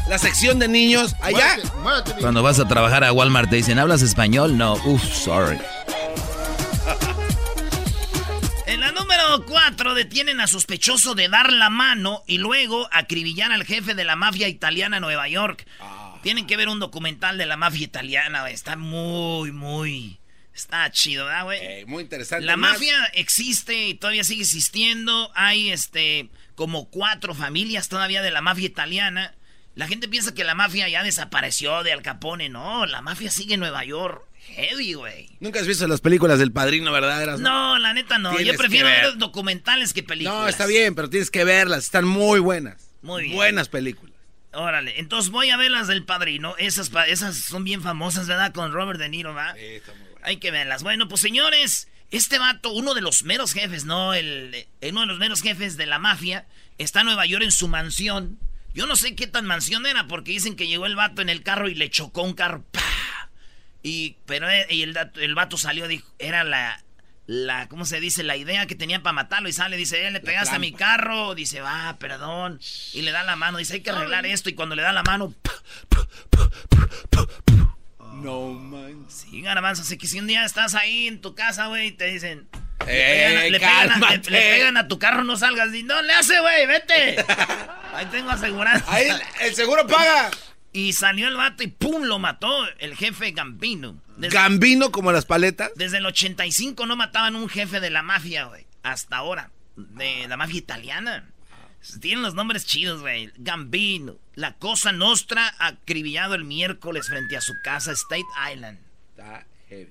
La 0.08 0.18
sección 0.18 0.58
de 0.58 0.68
niños, 0.68 1.16
allá. 1.22 1.58
Cuando 2.20 2.42
vas 2.42 2.60
a 2.60 2.68
trabajar 2.68 3.04
a 3.04 3.12
Walmart 3.12 3.50
te 3.50 3.58
dicen, 3.58 3.78
¿hablas 3.78 4.02
español? 4.02 4.58
No, 4.58 4.74
uff, 4.86 5.04
sorry. 5.04 5.60
En 8.66 8.80
la 8.80 8.92
número 8.94 9.46
4 9.46 9.94
detienen 9.94 10.40
a 10.40 10.48
sospechoso 10.48 11.14
de 11.14 11.30
dar 11.30 11.52
la 11.52 11.70
mano 11.70 12.24
y 12.26 12.38
luego 12.38 12.88
acribillar 12.92 13.52
al 13.52 13.66
jefe 13.66 13.94
de 13.96 14.06
la 14.06 14.16
mafia 14.16 14.48
italiana 14.48 14.98
en 14.98 15.04
Nueva 15.04 15.28
York. 15.28 15.68
Tienen 16.22 16.48
que 16.48 16.58
ver 16.58 16.70
un 16.70 16.80
documental 16.80 17.38
de 17.38 17.46
la 17.46 17.58
mafia 17.58 17.84
italiana, 17.84 18.42
güey. 18.42 18.54
Está 18.54 18.76
muy, 18.76 19.52
muy... 19.52 20.20
Está 20.54 20.90
chido, 20.92 21.26
¿verdad, 21.26 21.44
güey? 21.44 21.60
Eh, 21.62 21.86
muy 21.86 22.02
interesante. 22.02 22.46
La 22.46 22.58
Más- 22.58 22.74
mafia 22.74 23.06
existe 23.14 23.90
y 23.90 23.94
todavía 23.94 24.24
sigue 24.24 24.42
existiendo. 24.42 25.32
Hay 25.36 25.70
este 25.70 26.30
como 26.56 26.90
cuatro 26.90 27.36
familias 27.36 27.90
todavía 27.90 28.24
de 28.24 28.32
la 28.32 28.42
mafia 28.42 28.66
italiana. 28.66 29.36
La 29.76 29.88
gente 29.88 30.08
piensa 30.08 30.34
que 30.34 30.44
la 30.44 30.56
mafia 30.56 30.90
ya 30.90 31.04
desapareció 31.04 31.84
de 31.84 31.94
Al 31.94 32.02
Capone. 32.02 32.50
No, 32.50 32.88
la 32.88 33.04
mafia 33.04 33.30
sigue 33.30 33.54
en 33.54 33.60
Nueva 33.60 33.86
York. 33.86 34.24
Heavy, 34.48 34.94
güey. 34.94 35.30
Nunca 35.40 35.60
has 35.60 35.68
visto 35.68 35.88
las 35.88 36.02
películas 36.02 36.40
del 36.40 36.52
padrino, 36.52 36.92
¿verdad? 36.92 37.38
No, 37.38 37.78
la 37.78 37.94
neta 37.94 38.18
no. 38.18 38.40
Yo 38.40 38.56
prefiero 38.56 38.88
ver. 38.88 39.04
ver 39.04 39.18
documentales 39.18 39.94
que 39.94 40.02
películas. 40.02 40.42
No, 40.42 40.48
está 40.48 40.66
bien, 40.66 40.96
pero 40.96 41.08
tienes 41.08 41.30
que 41.30 41.44
verlas. 41.44 41.84
Están 41.84 42.06
muy 42.06 42.40
buenas. 42.40 42.90
Muy 43.04 43.24
bien. 43.24 43.36
Buenas 43.36 43.70
películas. 43.70 44.17
Órale, 44.58 45.00
entonces 45.00 45.30
voy 45.30 45.52
a 45.52 45.58
ver 45.58 45.70
las 45.70 45.88
del 45.88 46.04
padrino. 46.04 46.56
Esas, 46.58 46.92
esas 47.08 47.38
son 47.38 47.64
bien 47.64 47.84
famosas, 47.84 48.26
¿verdad? 48.26 48.52
Con 48.54 48.72
Robert 48.72 49.00
De 49.00 49.08
Niro, 49.08 49.36
¿va? 49.36 49.54
Hay 50.24 50.38
que 50.38 50.50
verlas. 50.50 50.82
Bueno, 50.82 51.08
pues 51.08 51.22
señores, 51.22 51.88
este 52.10 52.40
vato, 52.40 52.72
uno 52.72 52.96
de 52.96 53.02
los 53.02 53.22
meros 53.22 53.54
jefes, 53.54 53.86
¿no? 53.86 54.16
El, 54.16 54.56
eh, 54.56 54.90
uno 54.90 55.02
de 55.02 55.06
los 55.06 55.20
meros 55.20 55.44
jefes 55.44 55.78
de 55.78 55.86
la 55.86 56.00
mafia, 56.00 56.48
está 56.80 57.02
en 57.02 57.06
Nueva 57.06 57.28
York 57.28 57.44
en 57.44 57.52
su 57.52 57.68
mansión. 57.68 58.40
Yo 58.74 58.88
no 58.88 58.96
sé 58.96 59.14
qué 59.14 59.28
tan 59.28 59.46
mansión 59.46 59.86
era, 59.86 60.08
porque 60.08 60.32
dicen 60.32 60.56
que 60.56 60.66
llegó 60.66 60.88
el 60.88 60.96
vato 60.96 61.22
en 61.22 61.30
el 61.30 61.44
carro 61.44 61.70
y 61.70 61.76
le 61.76 61.92
chocó 61.92 62.24
un 62.24 62.34
carro. 62.34 62.64
¡Pah! 62.72 63.30
Y, 63.84 64.18
pero 64.26 64.50
eh, 64.50 64.66
y 64.72 64.82
el, 64.82 64.98
el 65.18 65.36
vato 65.36 65.60
salió, 65.60 65.88
dijo, 65.88 66.12
era 66.18 66.44
la, 66.44 66.84
la, 67.28 67.68
¿cómo 67.68 67.86
se 67.86 68.00
dice? 68.00 68.24
La 68.24 68.36
idea 68.38 68.66
que 68.68 68.76
tenía 68.76 69.04
para 69.04 69.14
matarlo. 69.14 69.50
Y 69.50 69.54
sale, 69.54 69.78
dice, 69.78 70.08
eh, 70.08 70.12
le 70.12 70.20
pegaste 70.22 70.56
a 70.56 70.60
mi 70.60 70.72
carro. 70.72 71.36
Dice, 71.36 71.62
va, 71.62 71.96
perdón. 72.00 72.60
Y 72.94 73.02
le 73.04 73.12
da 73.12 73.24
la 73.24 73.36
mano, 73.36 73.58
dice, 73.58 73.76
hay 73.76 73.82
que 73.82 73.90
arreglar 73.92 74.26
esto. 74.26 74.50
Y 74.50 74.54
cuando 74.56 74.76
le 74.76 74.82
da 74.82 74.92
la 74.94 75.04
mano, 75.04 75.34
No 78.14 78.50
man. 78.54 79.06
sí, 79.10 79.42
garbanzo, 79.42 79.84
así 79.84 79.98
que 79.98 80.08
si 80.08 80.20
un 80.20 80.26
día 80.28 80.44
estás 80.44 80.74
ahí 80.74 81.08
en 81.08 81.22
tu 81.22 81.36
casa, 81.36 81.68
güey, 81.68 81.88
y 81.88 81.92
te 81.92 82.06
dicen... 82.06 82.48
Eh, 82.88 83.50
le, 83.52 83.60
pegan 83.60 83.74
a, 83.76 83.80
le 83.88 83.90
pegan 83.90 83.90
a- 83.92 84.00
cálmate. 84.00 84.32
le- 84.32 84.40
le 84.52 84.56
pegan 84.58 84.78
a 84.78 84.88
tu 84.88 84.98
carro, 85.00 85.24
no 85.24 85.36
salgas. 85.36 85.74
Y 85.74 85.84
no 85.84 86.02
le 86.02 86.14
hace, 86.14 86.40
güey, 86.40 86.66
vete. 86.68 87.18
Ahí 87.94 88.06
tengo 88.08 88.30
aseguranza. 88.32 88.86
Ahí 88.92 89.08
el 89.42 89.54
seguro 89.56 89.86
paga. 89.88 90.30
Y 90.78 90.94
salió 90.94 91.28
el 91.28 91.36
vato 91.36 91.64
y 91.64 91.68
¡pum! 91.70 92.04
lo 92.04 92.20
mató 92.20 92.48
el 92.78 92.96
jefe 92.96 93.32
Gambino. 93.32 94.00
Desde, 94.16 94.38
Gambino 94.38 94.92
como 94.92 95.12
las 95.12 95.26
paletas. 95.26 95.72
desde 95.76 95.98
el 95.98 96.06
85 96.06 96.86
no 96.86 96.96
mataban 96.96 97.36
un 97.36 97.50
jefe 97.50 97.80
de 97.80 97.90
la 97.90 98.04
mafia, 98.04 98.44
güey. 98.44 98.68
Hasta 98.84 99.18
ahora. 99.18 99.50
De 99.76 100.28
la 100.28 100.38
mafia 100.38 100.60
italiana. 100.60 101.32
Tienen 102.00 102.22
los 102.22 102.36
nombres 102.36 102.68
chidos, 102.68 103.02
güey. 103.02 103.32
Gambino. 103.38 104.18
La 104.36 104.54
Cosa 104.54 104.92
Nostra 104.92 105.52
acribillado 105.58 106.36
el 106.36 106.44
miércoles 106.44 107.08
frente 107.08 107.36
a 107.36 107.42
su 107.42 107.54
casa, 107.64 107.92
State 107.94 108.28
Island. 108.54 108.78
Está 109.10 109.48
heavy. 109.70 109.90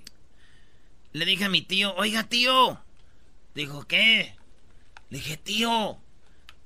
Le 1.11 1.25
dije 1.25 1.47
a 1.47 1.49
mi 1.49 1.63
tío, 1.63 1.97
oiga, 1.97 2.29
tío. 2.29 2.81
Dijo, 3.57 3.89
¿qué? 3.89 4.37
Le 5.11 5.19
dije, 5.19 5.37
tío, 5.37 5.99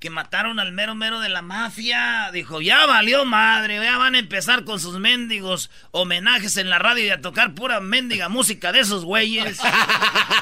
que 0.01 0.09
mataron 0.09 0.59
al 0.59 0.71
mero 0.71 0.95
mero 0.95 1.19
de 1.19 1.29
la 1.29 1.43
mafia. 1.43 2.31
Dijo, 2.33 2.59
ya 2.59 2.87
valió 2.87 3.23
madre, 3.23 3.79
ya 3.81 3.99
van 3.99 4.15
a 4.15 4.19
empezar 4.19 4.63
con 4.63 4.79
sus 4.79 4.97
mendigos 4.97 5.69
homenajes 5.91 6.57
en 6.57 6.71
la 6.71 6.79
radio 6.79 7.05
y 7.05 7.09
a 7.11 7.21
tocar 7.21 7.53
pura 7.53 7.79
mendiga 7.81 8.27
música 8.27 8.71
de 8.71 8.79
esos 8.79 9.05
güeyes. 9.05 9.59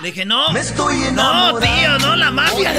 Le 0.02 0.12
dije, 0.12 0.24
no. 0.24 0.54
no, 1.12 1.60
tío, 1.60 2.00
no 2.00 2.16
la 2.16 2.32
mafia. 2.32 2.74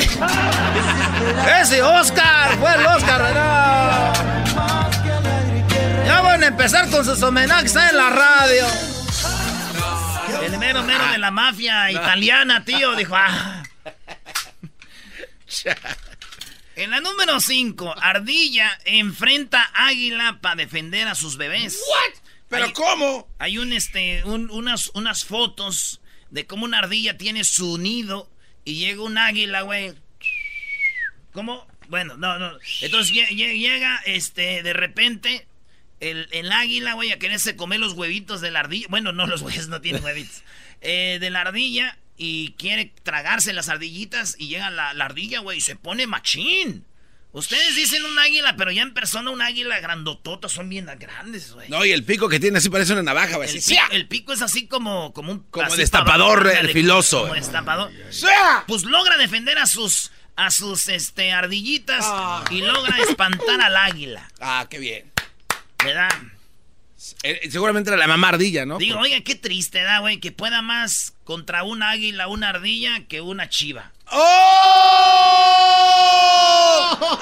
Ese 1.60 1.82
Oscar, 1.82 2.56
fue 2.58 2.74
el 2.74 2.86
Oscar, 2.86 3.20
no. 3.34 4.12
Ya 6.06 6.22
van 6.22 6.42
a 6.42 6.46
empezar 6.46 6.88
con 6.88 7.04
sus 7.04 7.22
homenajes 7.22 7.76
en 7.76 7.94
la 7.94 8.08
radio. 8.08 8.64
El 10.42 10.56
mero 10.56 10.82
mero 10.82 11.06
de 11.12 11.18
la 11.18 11.30
mafia 11.30 11.90
italiana, 11.90 12.64
tío, 12.64 12.96
dijo, 12.96 13.14
ah, 13.14 13.64
En 16.76 16.90
la 16.90 17.00
número 17.00 17.40
5, 17.40 17.94
Ardilla 18.00 18.78
enfrenta 18.84 19.70
Águila 19.74 20.38
para 20.40 20.56
defender 20.56 21.08
a 21.08 21.14
sus 21.14 21.36
bebés. 21.36 21.78
¿What? 21.88 22.30
¿Pero 22.48 22.72
cómo? 22.72 23.28
Hay 23.38 23.58
un, 23.58 23.72
este, 23.72 24.24
unas, 24.24 24.90
unas 24.94 25.24
fotos 25.24 26.00
de 26.30 26.46
cómo 26.46 26.64
una 26.64 26.78
ardilla 26.78 27.16
tiene 27.16 27.44
su 27.44 27.78
nido 27.78 28.30
y 28.64 28.76
llega 28.76 29.02
un 29.02 29.18
águila, 29.18 29.62
güey. 29.62 29.94
¿Cómo? 31.32 31.66
Bueno, 31.88 32.16
no, 32.16 32.38
no. 32.38 32.52
Entonces 32.80 33.12
llega, 33.12 34.00
este, 34.04 34.62
de 34.62 34.72
repente, 34.72 35.46
el, 36.00 36.28
el 36.32 36.50
águila, 36.50 36.94
güey, 36.94 37.12
a 37.12 37.18
quererse 37.18 37.56
comer 37.56 37.80
los 37.80 37.92
huevitos 37.92 38.40
de 38.40 38.50
la 38.50 38.60
ardilla. 38.60 38.86
Bueno, 38.90 39.12
no, 39.12 39.26
los 39.26 39.42
huevos 39.42 39.68
no 39.68 39.80
tienen 39.80 40.04
huevitos. 40.04 40.42
Eh, 40.82 41.18
de 41.20 41.28
la 41.28 41.42
ardilla 41.42 41.98
y 42.22 42.54
quiere 42.58 42.92
tragarse 43.02 43.54
las 43.54 43.70
ardillitas 43.70 44.36
y 44.38 44.48
llega 44.48 44.68
la, 44.68 44.90
ardilla, 44.90 45.40
güey, 45.40 45.56
y 45.56 45.60
se 45.62 45.74
pone 45.74 46.06
machín. 46.06 46.84
Ustedes 47.32 47.74
dicen 47.76 48.04
un 48.04 48.18
águila, 48.18 48.56
pero 48.58 48.70
ya 48.70 48.82
en 48.82 48.92
persona 48.92 49.30
un 49.30 49.40
águila 49.40 49.80
grandotota 49.80 50.50
son 50.50 50.68
bien 50.68 50.84
grandes, 50.98 51.54
güey. 51.54 51.70
No, 51.70 51.82
y 51.82 51.92
el 51.92 52.04
pico 52.04 52.28
que 52.28 52.38
tiene 52.38 52.58
así 52.58 52.68
parece 52.68 52.92
una 52.92 53.04
navaja, 53.04 53.36
güey. 53.36 53.48
El, 53.48 53.62
el, 53.92 54.06
pico 54.06 54.34
es 54.34 54.42
así 54.42 54.66
como, 54.66 55.14
como 55.14 55.32
un... 55.32 55.38
Como 55.44 55.74
destapador 55.74 56.46
el 56.46 56.68
filoso. 56.72 57.22
Como 57.22 57.34
destapador. 57.34 57.90
Pues 58.66 58.82
logra 58.82 59.16
defender 59.16 59.56
a 59.56 59.64
sus 59.64 60.10
a 60.36 60.50
sus 60.50 60.88
este 60.88 61.32
ardillitas 61.32 62.04
ah. 62.06 62.44
y 62.50 62.60
logra 62.60 62.98
espantar 62.98 63.62
al 63.62 63.76
águila. 63.76 64.28
Ah, 64.40 64.66
qué 64.68 64.78
bien. 64.78 65.10
¿Verdad? 65.82 66.10
Eh, 67.22 67.48
seguramente 67.50 67.90
era 67.90 67.96
la 67.96 68.06
mamá 68.06 68.28
ardilla, 68.28 68.64
¿no? 68.66 68.78
Digo, 68.78 68.98
oiga, 68.98 69.20
qué 69.22 69.34
triste, 69.34 69.82
da, 69.82 69.98
güey, 70.00 70.18
que 70.18 70.32
pueda 70.32 70.62
más 70.62 71.14
contra 71.24 71.62
un 71.62 71.82
águila, 71.82 72.28
una 72.28 72.48
ardilla, 72.50 73.06
que 73.08 73.20
una 73.20 73.48
chiva. 73.48 73.92
¡Oh! 74.12 74.20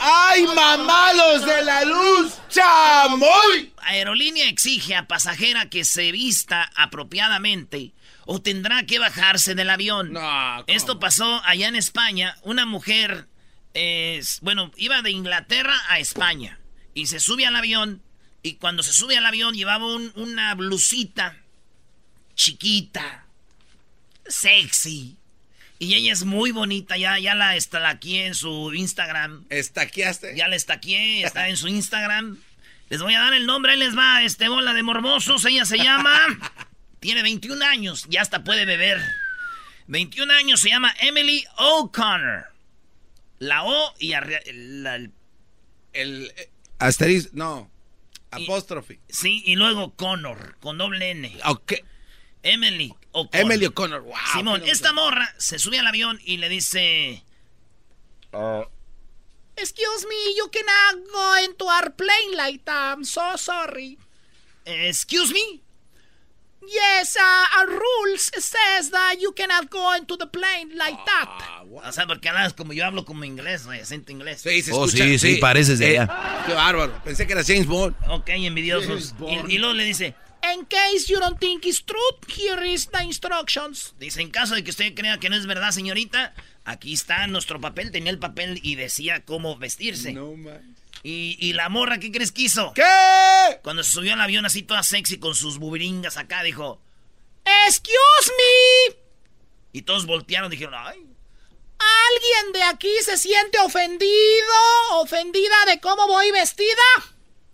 ¡Ay, 0.01 0.47
mamalos 0.55 1.45
de 1.45 1.63
la 1.63 1.85
luz! 1.85 2.35
¡Chamoy! 2.49 3.73
Aerolínea 3.79 4.49
exige 4.49 4.95
a 4.95 5.07
pasajera 5.07 5.69
que 5.69 5.85
se 5.85 6.13
vista 6.13 6.71
apropiadamente 6.77 7.93
o 8.27 8.41
tendrá 8.41 8.85
que 8.85 8.99
bajarse 8.99 9.55
del 9.55 9.71
avión. 9.71 10.17
Esto 10.67 10.99
pasó 11.01 11.43
allá 11.45 11.69
en 11.69 11.77
España. 11.77 12.37
Una 12.43 12.67
mujer, 12.67 13.27
bueno, 14.43 14.71
iba 14.77 15.03
de 15.03 15.11
Inglaterra 15.11 15.77
a 15.89 15.99
España 15.99 16.59
y 16.95 17.07
se 17.07 17.21
sube 17.21 17.47
al 17.47 17.57
avión 17.57 18.03
y 18.43 18.55
cuando 18.55 18.83
se 18.83 18.93
sube 18.93 19.17
al 19.17 19.27
avión 19.27 19.55
llevaba 19.55 19.87
una 20.15 20.55
blusita 20.55 21.37
chiquita, 22.39 23.27
sexy. 24.27 25.17
Y 25.81 25.95
ella 25.95 26.13
es 26.13 26.25
muy 26.25 26.51
bonita, 26.51 26.97
ya, 26.97 27.19
ya 27.19 27.35
la 27.35 27.57
estaqué 27.57 28.27
en 28.27 28.35
su 28.35 28.73
Instagram. 28.73 29.45
¿Estaqueaste? 29.51 30.37
Ya 30.37 30.49
la 30.49 30.57
estaqué, 30.57 31.25
está 31.25 31.49
en 31.51 31.57
su 31.57 31.69
Instagram. 31.69 32.39
Les 32.89 33.03
voy 33.03 33.15
a 33.15 33.21
dar 33.21 33.35
el 33.35 33.45
nombre, 33.45 33.73
ahí 33.73 33.79
les 33.79 33.97
va, 33.97 34.23
este 34.23 34.49
bola 34.49 34.73
de 34.73 34.83
morbosos, 34.83 35.45
ella 35.45 35.65
se 35.65 35.79
llama... 35.79 36.17
tiene 37.01 37.23
21 37.23 37.65
años, 37.65 38.07
ya 38.09 38.23
hasta 38.23 38.43
puede 38.43 38.65
beber. 38.65 39.01
21 39.89 40.33
años, 40.33 40.61
se 40.61 40.71
llama 40.71 40.95
Emily 41.01 41.45
O'Connor. 41.59 42.47
La 43.39 43.65
O 43.65 43.95
y 43.99 44.13
el, 44.13 45.13
el 45.93 46.33
asterisco, 46.79 47.31
no. 47.35 47.71
Apóstrofe. 48.31 49.01
Sí, 49.09 49.43
y 49.45 49.57
luego 49.57 49.95
Connor, 49.95 50.57
con 50.61 50.79
doble 50.79 51.11
N. 51.11 51.39
Ok. 51.45 51.75
Emily 52.43 52.95
O'Connor. 53.13 53.47
Emily 53.47 53.67
O'Connor, 53.67 54.03
wow. 54.03 54.15
Simón, 54.33 54.63
esta 54.67 54.93
morra 54.93 55.35
se 55.39 55.59
sube 55.59 55.79
al 55.79 55.87
avión 55.87 56.21
y 56.25 56.37
le 56.37 56.49
dice... 56.49 57.25
Uh, 58.33 58.63
Excuse 59.57 60.07
me, 60.07 60.37
you 60.37 60.49
cannot 60.51 61.11
go 61.11 61.45
into 61.45 61.67
our 61.67 61.91
plane 61.91 62.37
like 62.37 62.65
that. 62.65 62.97
I'm 62.97 63.05
so 63.05 63.37
sorry. 63.37 63.99
Excuse 64.65 65.33
me? 65.33 65.63
Yes, 66.61 67.17
uh, 67.17 67.59
our 67.59 67.69
rules 67.69 68.31
says 68.35 68.91
that 68.91 69.17
you 69.21 69.33
cannot 69.33 69.71
go 69.71 69.95
into 69.95 70.17
the 70.17 70.27
plane 70.27 70.77
like 70.77 70.99
that. 71.07 71.29
Ah, 71.29 71.65
o 71.65 71.93
sea, 71.93 72.07
porque 72.07 72.29
hablas 72.29 72.53
como 72.53 72.73
yo 72.73 72.85
hablo 72.85 73.05
como 73.05 73.25
inglés, 73.25 73.65
güey, 73.65 73.81
acento 73.81 74.11
inglés. 74.11 74.41
Sí, 74.41 74.63
se 74.63 74.73
oh, 74.73 74.85
escucha. 74.85 75.05
sí, 75.05 75.19
sí, 75.19 75.37
pareces 75.37 75.79
de 75.79 75.95
eh, 75.95 75.99
allá. 76.01 76.45
Qué 76.47 76.53
bárbaro. 76.53 77.01
Pensé 77.05 77.27
que 77.27 77.33
era 77.33 77.45
James 77.45 77.67
Bond. 77.67 77.95
Ok, 78.09 78.29
envidiosos. 78.31 79.15
Y, 79.21 79.55
y, 79.55 79.59
luego 79.59 79.75
le 79.75 79.85
dice, 79.85 80.15
In 80.43 80.65
case 80.67 81.07
you 81.09 81.19
don't 81.21 81.39
think 81.39 81.65
it's 81.65 81.83
true, 81.83 81.99
here 82.29 82.65
is 82.65 82.89
the 82.89 83.03
instructions. 83.03 83.95
Dice, 83.99 84.21
en 84.21 84.31
caso 84.31 84.55
de 84.55 84.63
que 84.63 84.71
usted 84.71 84.95
crea 84.95 85.19
que 85.19 85.29
no 85.29 85.37
es 85.37 85.47
verdad, 85.47 85.71
señorita, 85.73 86.35
aquí 86.65 86.93
está 86.93 87.27
nuestro 87.27 87.61
papel. 87.61 87.91
Tenía 87.91 88.11
el 88.11 88.19
papel 88.19 88.61
y 88.63 88.77
decía 88.77 89.25
cómo 89.25 89.57
vestirse. 89.57 90.13
No, 90.13 90.35
man. 90.35 90.77
Y, 91.03 91.53
la 91.53 91.69
morra, 91.69 91.99
¿qué 91.99 92.11
crees 92.11 92.33
que 92.33 92.43
hizo? 92.43 92.73
¿Qué? 92.75 92.83
Cuando 93.63 93.83
se 93.83 93.93
subió 93.93 94.13
al 94.15 94.21
avión 94.21 94.45
así 94.45 94.63
toda 94.63 94.83
sexy 94.83 95.19
con 95.19 95.35
sus 95.35 95.59
bubiringas 95.59 96.17
acá, 96.17 96.43
dijo, 96.43 96.81
¡Excuse 97.67 98.33
me! 98.37 98.97
Y 99.73 99.83
todos 99.83 100.07
voltearon 100.07 100.53
y 100.53 100.57
dijeron, 100.57 100.75
¡ay! 100.77 101.07
¿Alguien 101.79 102.53
de 102.53 102.63
aquí 102.65 102.91
se 103.03 103.17
siente 103.17 103.59
ofendido? 103.61 104.11
¿Ofendida 104.95 105.65
de 105.67 105.81
cómo 105.81 106.07
voy 106.09 106.31
vestida? 106.33 106.83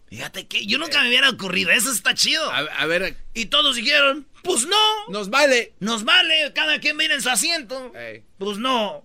Fíjate 0.06 0.46
que 0.46 0.64
yo 0.66 0.78
nunca 0.78 1.02
me 1.02 1.08
hubiera 1.08 1.28
ocurrido, 1.28 1.70
eso 1.70 1.90
está 1.90 2.14
chido. 2.14 2.50
A, 2.50 2.86
ver. 2.86 3.16
Y 3.34 3.46
todos 3.46 3.76
dijeron, 3.76 4.26
pues 4.42 4.66
no. 4.66 5.08
Nos 5.08 5.28
vale. 5.28 5.74
Nos 5.80 6.04
vale, 6.04 6.52
cada 6.54 6.80
quien 6.80 6.96
viene 6.96 7.14
en 7.14 7.22
su 7.22 7.30
asiento. 7.30 7.92
Pues 8.38 8.58
no. 8.58 9.04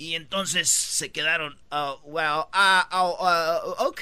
Y 0.00 0.14
entonces 0.14 0.70
se 0.70 1.12
quedaron, 1.12 1.58
oh, 1.68 2.00
well, 2.04 2.46
uh, 2.54 2.86
oh, 2.90 3.18
uh, 3.20 3.86
ok. 3.86 4.00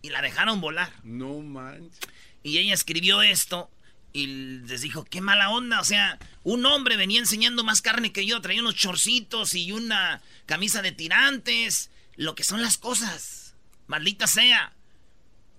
Y 0.00 0.08
la 0.08 0.22
dejaron 0.22 0.62
volar. 0.62 0.90
No 1.04 1.40
manches. 1.40 1.98
Y 2.42 2.56
ella 2.56 2.72
escribió 2.72 3.20
esto 3.20 3.70
y 4.14 4.28
les 4.28 4.80
dijo, 4.80 5.04
qué 5.04 5.20
mala 5.20 5.50
onda. 5.50 5.78
O 5.82 5.84
sea, 5.84 6.18
un 6.42 6.64
hombre 6.64 6.96
venía 6.96 7.18
enseñando 7.18 7.64
más 7.64 7.82
carne 7.82 8.12
que 8.12 8.24
yo, 8.24 8.40
traía 8.40 8.62
unos 8.62 8.76
chorcitos 8.76 9.54
y 9.54 9.72
una 9.72 10.22
camisa 10.46 10.80
de 10.80 10.92
tirantes. 10.92 11.90
Lo 12.14 12.34
que 12.34 12.42
son 12.42 12.62
las 12.62 12.78
cosas. 12.78 13.56
Maldita 13.88 14.26
sea. 14.26 14.72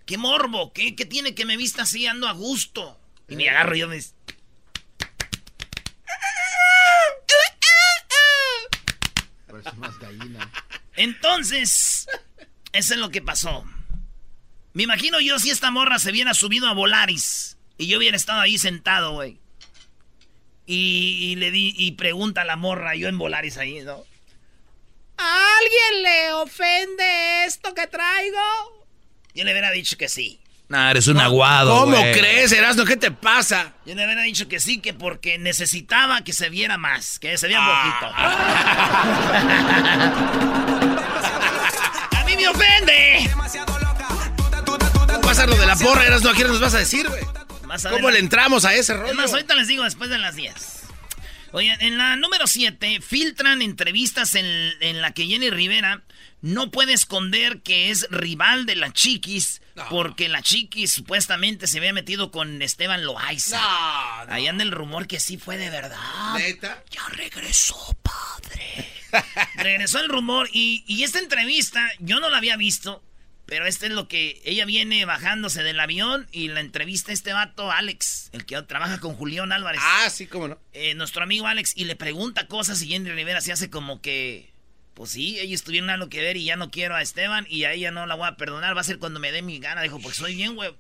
Qué 0.07 0.17
morbo, 0.17 0.73
qué, 0.73 0.95
qué 0.95 1.05
tiene 1.05 1.35
que 1.35 1.45
me 1.45 1.55
vista 1.55 1.83
así, 1.83 2.07
ando 2.07 2.27
a 2.27 2.33
gusto. 2.33 2.99
Y 3.29 3.35
me 3.35 3.47
agarro 3.47 3.75
y 3.75 3.83
Entonces, 10.95 12.07
eso 12.73 12.93
es 12.93 12.99
lo 12.99 13.09
que 13.09 13.21
pasó. 13.21 13.65
Me 14.73 14.83
imagino 14.83 15.19
yo 15.19 15.39
si 15.39 15.49
esta 15.49 15.71
morra 15.71 15.99
se 15.99 16.11
hubiera 16.11 16.33
subido 16.33 16.67
a 16.67 16.73
Volaris 16.73 17.57
y 17.77 17.87
yo 17.87 17.97
hubiera 17.97 18.17
estado 18.17 18.41
ahí 18.41 18.57
sentado, 18.57 19.13
güey. 19.13 19.39
Y, 20.65 21.35
le 21.37 21.49
di 21.49 21.73
y 21.77 21.93
pregunta 21.93 22.41
a 22.41 22.45
la 22.45 22.57
morra, 22.57 22.95
yo 22.95 23.07
en 23.07 23.17
Volaris 23.17 23.57
ahí, 23.57 23.79
¿no? 23.81 24.03
¿A 25.17 25.57
alguien 25.59 26.03
le 26.03 26.33
ofende 26.33 27.45
esto 27.45 27.73
que 27.73 27.87
traigo? 27.87 28.37
Yo 29.33 29.45
le 29.45 29.51
hubiera 29.51 29.71
dicho 29.71 29.97
que 29.97 30.09
sí. 30.09 30.39
Nah, 30.69 30.91
eres 30.91 31.07
un 31.07 31.17
aguado. 31.19 31.79
¿Cómo 31.79 31.95
crees, 31.95 32.51
Erasmo? 32.51 32.83
¿Qué 32.83 32.97
te 32.97 33.09
pasa? 33.11 33.73
Yo 33.85 33.95
le 33.95 34.03
hubiera 34.05 34.21
dicho 34.23 34.49
que 34.49 34.59
sí, 34.59 34.79
que 34.79 34.93
porque 34.93 35.37
necesitaba 35.37 36.21
que 36.23 36.33
se 36.33 36.49
viera 36.49 36.77
más, 36.77 37.19
que 37.19 37.37
se 37.37 37.47
viera 37.47 37.61
un 37.61 37.67
poquito. 37.69 38.07
¡A 42.17 42.23
mí 42.25 42.35
me 42.35 42.47
ofende! 42.49 43.29
Pasa 45.21 45.45
lo 45.45 45.55
de 45.55 45.65
la 45.65 45.75
porra, 45.77 46.05
Erasmo, 46.05 46.29
¿a 46.29 46.33
quién 46.33 46.47
nos 46.47 46.59
vas 46.59 46.73
a 46.73 46.79
decir, 46.79 47.07
güey? 47.07 47.21
¿Cómo 47.89 48.09
le 48.09 48.19
entramos 48.19 48.65
a 48.65 48.73
ese 48.73 48.93
rollo? 48.93 49.13
más, 49.13 49.31
ahorita 49.31 49.55
les 49.55 49.67
digo 49.67 49.83
después 49.83 50.09
de 50.09 50.17
las 50.17 50.35
10. 50.35 50.76
Oye, 51.51 51.75
en 51.79 51.97
la 51.97 52.15
número 52.15 52.47
7 52.47 53.01
filtran 53.01 53.61
entrevistas 53.61 54.35
en, 54.35 54.45
en 54.45 55.01
la 55.01 55.11
que 55.11 55.25
Jenny 55.25 55.49
Rivera 55.49 56.03
no 56.41 56.71
puede 56.71 56.93
esconder 56.93 57.61
que 57.61 57.89
es 57.89 58.07
rival 58.11 58.65
de 58.65 58.75
la 58.75 58.91
Chiquis 58.93 59.61
porque 59.89 60.27
la 60.27 60.41
Chiquis 60.41 60.91
supuestamente 60.91 61.67
se 61.67 61.77
había 61.77 61.93
metido 61.93 62.31
con 62.31 62.61
Esteban 62.61 63.05
Loaiza. 63.05 63.57
No, 63.59 64.33
Ahí 64.33 64.47
anda 64.47 64.63
el 64.63 64.71
rumor 64.71 65.07
que 65.07 65.19
sí 65.19 65.37
fue 65.37 65.57
de 65.57 65.69
verdad. 65.69 65.97
¿Neta? 66.35 66.83
Ya 66.89 67.07
regresó, 67.09 67.95
padre. 68.01 68.91
regresó 69.55 69.99
el 69.99 70.09
rumor 70.09 70.49
y, 70.51 70.83
y 70.87 71.03
esta 71.03 71.19
entrevista 71.19 71.87
yo 71.99 72.19
no 72.19 72.29
la 72.29 72.37
había 72.37 72.57
visto. 72.57 73.03
Pero 73.47 73.65
este 73.65 73.87
es 73.87 73.93
lo 73.93 74.07
que 74.07 74.41
ella 74.43 74.65
viene 74.65 75.05
bajándose 75.05 75.63
del 75.63 75.79
avión 75.79 76.27
y 76.31 76.49
la 76.49 76.59
entrevista 76.59 77.11
a 77.11 77.13
este 77.13 77.33
vato, 77.33 77.71
Alex, 77.71 78.29
el 78.33 78.45
que 78.45 78.61
trabaja 78.63 78.99
con 78.99 79.15
Julián 79.15 79.51
Álvarez. 79.51 79.81
Ah, 79.83 80.09
sí, 80.09 80.27
cómo 80.27 80.49
no. 80.49 80.59
Eh, 80.73 80.93
nuestro 80.95 81.23
amigo 81.23 81.47
Alex, 81.47 81.71
y 81.75 81.85
le 81.85 81.95
pregunta 81.95 82.47
cosas 82.47 82.81
y 82.81 82.89
Jenny 82.89 83.09
Rivera 83.09 83.41
se 83.41 83.53
hace 83.53 83.69
como 83.69 84.01
que 84.01 84.51
pues 84.97 85.11
sí, 85.11 85.39
ellos 85.39 85.61
tuvieron 85.63 85.91
algo 85.91 86.09
que 86.09 86.21
ver 86.21 86.37
y 86.37 86.43
ya 86.43 86.55
no 86.55 86.71
quiero 86.71 86.95
a 86.95 87.03
Esteban 87.03 87.45
y 87.49 87.65
a 87.65 87.71
ella 87.71 87.91
no 87.91 88.07
la 88.07 88.15
voy 88.15 88.27
a 88.27 88.35
perdonar. 88.35 88.75
Va 88.75 88.81
a 88.81 88.83
ser 88.83 88.97
cuando 88.97 89.19
me 89.19 89.31
dé 89.31 89.43
mi 89.43 89.59
gana. 89.59 89.83
Dijo, 89.83 89.99
porque 89.99 90.17
soy 90.17 90.35
bien, 90.35 90.55
güey. 90.55 90.71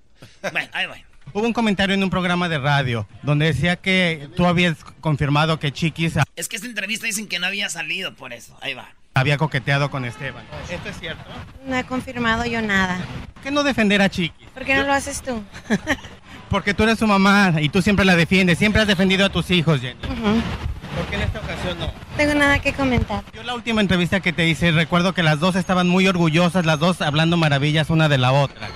Bueno, 0.51 0.69
ahí 0.73 0.87
va. 0.87 0.97
Hubo 1.33 1.45
un 1.45 1.53
comentario 1.53 1.93
en 1.93 2.03
un 2.03 2.09
programa 2.09 2.49
de 2.49 2.57
radio 2.57 3.07
donde 3.21 3.45
decía 3.45 3.75
que 3.75 4.27
tú 4.35 4.47
habías 4.47 4.83
confirmado 5.01 5.59
que 5.59 5.71
Chiquis... 5.71 6.13
Es 6.35 6.47
que 6.47 6.55
esta 6.55 6.67
entrevista 6.67 7.05
dicen 7.05 7.27
que 7.27 7.37
no 7.37 7.45
había 7.45 7.69
salido 7.69 8.15
por 8.15 8.33
eso. 8.33 8.57
Ahí 8.61 8.73
va. 8.73 8.95
Había 9.19 9.37
coqueteado 9.37 9.89
con 9.89 10.05
Esteban. 10.05 10.43
¿Esto 10.69 10.89
es 10.89 10.99
cierto? 10.99 11.23
No 11.65 11.75
he 11.75 11.83
confirmado 11.83 12.45
yo 12.45 12.61
nada. 12.61 12.99
¿Por 13.33 13.43
qué 13.43 13.51
no 13.51 13.63
defender 13.63 14.01
a 14.01 14.09
Chiqui? 14.09 14.45
¿Por 14.53 14.63
qué 14.65 14.75
no 14.75 14.83
lo 14.83 14.93
haces 14.93 15.21
tú? 15.21 15.43
Porque 16.49 16.73
tú 16.73 16.83
eres 16.83 16.97
su 16.99 17.07
mamá 17.07 17.53
y 17.59 17.69
tú 17.69 17.81
siempre 17.81 18.05
la 18.05 18.15
defiendes, 18.15 18.57
siempre 18.57 18.81
has 18.81 18.87
defendido 18.87 19.25
a 19.25 19.29
tus 19.29 19.51
hijos, 19.51 19.81
Jenny. 19.81 19.99
¿Por 19.99 21.05
qué 21.09 21.15
en 21.15 21.21
esta 21.21 21.39
ocasión 21.39 21.77
no? 21.79 21.91
Tengo 22.15 22.33
nada 22.35 22.59
que 22.59 22.73
comentar. 22.73 23.23
Yo 23.33 23.43
la 23.43 23.53
última 23.53 23.81
entrevista 23.81 24.19
que 24.21 24.33
te 24.33 24.47
hice, 24.47 24.71
recuerdo 24.71 25.13
que 25.13 25.23
las 25.23 25.39
dos 25.39 25.55
estaban 25.55 25.87
muy 25.89 26.07
orgullosas, 26.07 26.65
las 26.65 26.79
dos 26.79 27.01
hablando 27.01 27.37
maravillas 27.37 27.89
una 27.89 28.07
de 28.09 28.17
la 28.17 28.31
otra. 28.31 28.67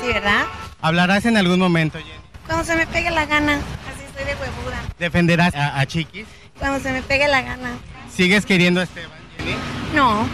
Sí, 0.00 0.08
¿verdad? 0.08 0.44
¿Hablarás 0.82 1.24
en 1.26 1.36
algún 1.36 1.58
momento, 1.60 1.98
Jenny? 1.98 2.10
Cuando 2.46 2.64
se 2.64 2.74
me 2.74 2.86
pegue 2.86 3.10
la 3.10 3.26
gana. 3.26 3.54
Así 3.54 4.04
estoy 4.06 4.24
de 4.24 4.32
huevuda. 4.32 4.82
¿Defenderás 4.98 5.54
a, 5.54 5.78
a 5.78 5.86
Chiquis? 5.86 6.26
Cuando 6.58 6.80
se 6.80 6.92
me 6.92 7.00
pegue 7.02 7.28
la 7.28 7.42
gana. 7.42 7.70
¿Sigues 8.12 8.44
queriendo 8.44 8.80
a 8.80 8.84
Esteban, 8.84 9.10
Jenny? 9.40 9.56
No. 9.94 10.24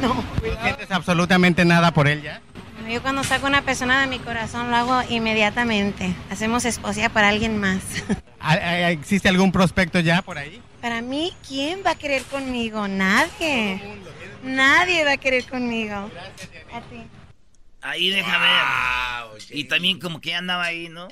No. 0.00 0.24
¿No 0.42 0.62
sientes 0.62 0.90
absolutamente 0.90 1.64
nada 1.64 1.92
por 1.92 2.08
él 2.08 2.22
ya? 2.22 2.40
Bueno, 2.74 2.94
yo 2.94 3.02
cuando 3.02 3.24
saco 3.24 3.46
una 3.46 3.62
persona 3.62 4.00
de 4.00 4.06
mi 4.06 4.18
corazón 4.18 4.70
lo 4.70 4.76
hago 4.76 5.02
inmediatamente. 5.10 6.14
Hacemos 6.30 6.64
esposa 6.64 7.08
para 7.10 7.28
alguien 7.28 7.58
más. 7.58 7.82
¿Ah, 8.40 8.54
ah, 8.54 8.90
¿Existe 8.90 9.28
algún 9.28 9.52
prospecto 9.52 10.00
ya 10.00 10.22
por 10.22 10.38
ahí? 10.38 10.62
Para 10.80 11.02
mí, 11.02 11.34
¿quién 11.46 11.82
va 11.84 11.90
a 11.90 11.94
querer 11.94 12.22
conmigo? 12.24 12.88
Nadie. 12.88 13.82
Nadie 14.42 15.04
va 15.04 15.12
a 15.12 15.16
querer 15.18 15.44
conmigo. 15.44 15.94
A 15.94 16.80
ti. 16.88 17.02
Ahí 17.82 18.10
deja 18.10 18.38
ver. 18.38 19.42
Y 19.50 19.64
también 19.64 20.00
como 20.00 20.20
que 20.20 20.34
andaba 20.34 20.64
ahí, 20.64 20.88
¿no? 20.88 21.08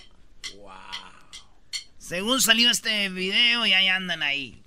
Según 1.98 2.40
salió 2.40 2.70
este 2.70 3.10
video, 3.10 3.66
y 3.66 3.74
ahí 3.74 3.88
andan 3.88 4.22
ahí. 4.22 4.62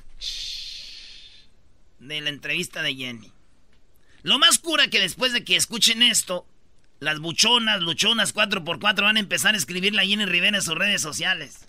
De 2.01 2.19
la 2.19 2.29
entrevista 2.29 2.81
de 2.81 2.95
Jenny. 2.95 3.31
Lo 4.23 4.37
más 4.39 4.59
cura 4.59 4.87
que 4.87 4.99
después 4.99 5.33
de 5.33 5.43
que 5.43 5.55
escuchen 5.55 6.03
esto, 6.03 6.45
las 6.99 7.19
buchonas, 7.19 7.81
luchonas 7.81 8.33
4x4 8.35 9.01
van 9.01 9.17
a 9.17 9.19
empezar 9.19 9.53
a 9.53 9.57
escribirle 9.57 10.01
a 10.01 10.05
Jenny 10.05 10.25
Rivera 10.25 10.57
en 10.57 10.63
sus 10.63 10.75
redes 10.75 11.01
sociales. 11.01 11.67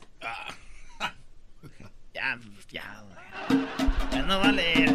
Ya, 2.15 2.39
ya, 2.71 3.03
güey. 3.49 3.67
Ya 4.13 4.23
no 4.23 4.39
va 4.39 4.49
a 4.49 4.53
leer. 4.53 4.95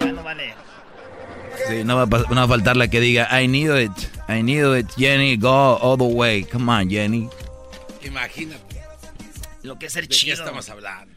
Ya 0.00 0.12
no 0.12 0.24
va 0.24 0.30
a 0.30 0.34
leer. 0.34 0.54
Sí, 1.68 1.84
no 1.84 1.96
va, 1.96 2.02
a, 2.02 2.06
no 2.06 2.34
va 2.34 2.42
a 2.42 2.48
faltar 2.48 2.76
la 2.76 2.88
que 2.88 2.98
diga, 3.00 3.28
I 3.40 3.46
need 3.46 3.76
it, 3.78 3.92
I 4.28 4.42
need 4.42 4.76
it, 4.78 4.88
Jenny, 4.96 5.36
go 5.36 5.76
all 5.80 5.96
the 5.98 6.04
way. 6.04 6.44
Come 6.44 6.70
on, 6.72 6.88
Jenny. 6.90 7.28
Imagínate. 8.02 8.82
Lo 9.62 9.78
que 9.78 9.86
es 9.86 9.92
ser 9.92 10.04
¿De 10.04 10.08
qué 10.08 10.14
chido. 10.16 10.34
estamos 10.34 10.68
hablando? 10.68 11.11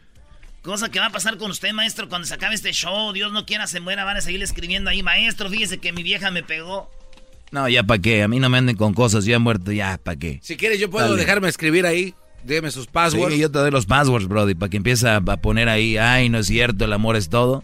Cosa 0.66 0.90
que 0.90 0.98
va 0.98 1.06
a 1.06 1.10
pasar 1.10 1.38
con 1.38 1.52
usted, 1.52 1.72
maestro, 1.72 2.08
cuando 2.08 2.26
se 2.26 2.34
acabe 2.34 2.56
este 2.56 2.72
show. 2.72 3.12
Dios 3.12 3.30
no 3.32 3.46
quiera 3.46 3.68
se 3.68 3.78
muera, 3.78 4.04
van 4.04 4.16
a 4.16 4.20
seguir 4.20 4.42
escribiendo 4.42 4.90
ahí. 4.90 5.00
Maestro, 5.00 5.48
fíjese 5.48 5.78
que 5.78 5.92
mi 5.92 6.02
vieja 6.02 6.32
me 6.32 6.42
pegó. 6.42 6.90
No, 7.52 7.68
ya 7.68 7.84
para 7.84 8.02
qué, 8.02 8.24
a 8.24 8.28
mí 8.28 8.40
no 8.40 8.48
me 8.48 8.58
anden 8.58 8.74
con 8.74 8.92
cosas, 8.92 9.24
yo 9.24 9.36
he 9.36 9.38
muerto, 9.38 9.70
ya 9.70 9.96
para 10.02 10.18
qué. 10.18 10.40
Si 10.42 10.56
quieres, 10.56 10.80
yo 10.80 10.90
puedo 10.90 11.08
Dale. 11.10 11.20
dejarme 11.20 11.48
escribir 11.48 11.86
ahí. 11.86 12.16
Deme 12.42 12.72
sus 12.72 12.88
passwords. 12.88 13.32
Sí, 13.32 13.40
yo 13.40 13.48
te 13.48 13.60
doy 13.60 13.70
los 13.70 13.86
passwords, 13.86 14.26
Brody, 14.26 14.56
para 14.56 14.68
que 14.68 14.78
empiece 14.78 15.08
a, 15.08 15.20
poner 15.20 15.68
ahí, 15.68 15.98
ay, 15.98 16.28
no 16.30 16.38
es 16.38 16.48
cierto, 16.48 16.84
el 16.84 16.92
amor 16.92 17.14
es 17.14 17.28
todo. 17.28 17.62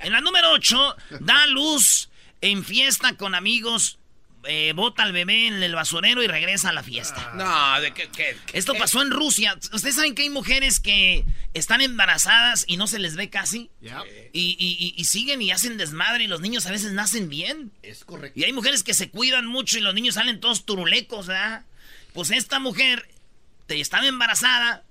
En 0.00 0.12
la 0.12 0.20
número 0.20 0.52
8, 0.52 0.96
da 1.20 1.46
luz 1.46 2.10
en 2.42 2.62
fiesta 2.62 3.16
con 3.16 3.34
amigos. 3.34 3.98
Eh, 4.44 4.72
bota 4.74 5.02
al 5.02 5.12
bebé 5.12 5.46
en 5.48 5.62
el 5.62 5.74
basurero 5.74 6.22
y 6.22 6.26
regresa 6.26 6.68
a 6.68 6.72
la 6.72 6.82
fiesta. 6.82 7.32
No, 7.34 7.80
de 7.80 7.92
qué, 7.92 8.08
qué- 8.08 8.36
qué- 8.46 8.58
Esto 8.58 8.74
pasó 8.74 9.02
en 9.02 9.10
Rusia. 9.10 9.58
Ustedes 9.72 9.96
saben 9.96 10.14
que 10.14 10.22
hay 10.22 10.30
mujeres 10.30 10.80
que 10.80 11.24
están 11.54 11.80
embarazadas 11.80 12.64
y 12.66 12.76
no 12.76 12.86
se 12.86 12.98
les 12.98 13.16
ve 13.16 13.30
casi. 13.30 13.70
Y, 14.32 14.56
y- 14.58 14.76
y- 14.78 14.94
y 14.96 15.04
siguen 15.06 15.42
y 15.42 15.50
hacen 15.50 15.76
desmadre 15.76 16.24
y 16.24 16.26
los 16.28 16.40
niños 16.40 16.66
a 16.66 16.70
veces 16.70 16.92
nacen 16.92 17.28
bien. 17.28 17.72
Es 17.82 18.04
correcto. 18.04 18.38
Y 18.38 18.44
hay 18.44 18.52
mujeres 18.52 18.82
que 18.84 18.94
se 18.94 19.10
cuidan 19.10 19.46
mucho 19.46 19.78
y 19.78 19.80
los 19.80 19.94
niños 19.94 20.14
salen 20.14 20.40
todos 20.40 20.64
turulecos, 20.64 21.26
¿verdad? 21.26 21.64
Pues 22.14 22.30
esta 22.30 22.58
mujer 22.58 23.08
te- 23.66 23.80
estaba 23.80 24.06
embarazada 24.06 24.84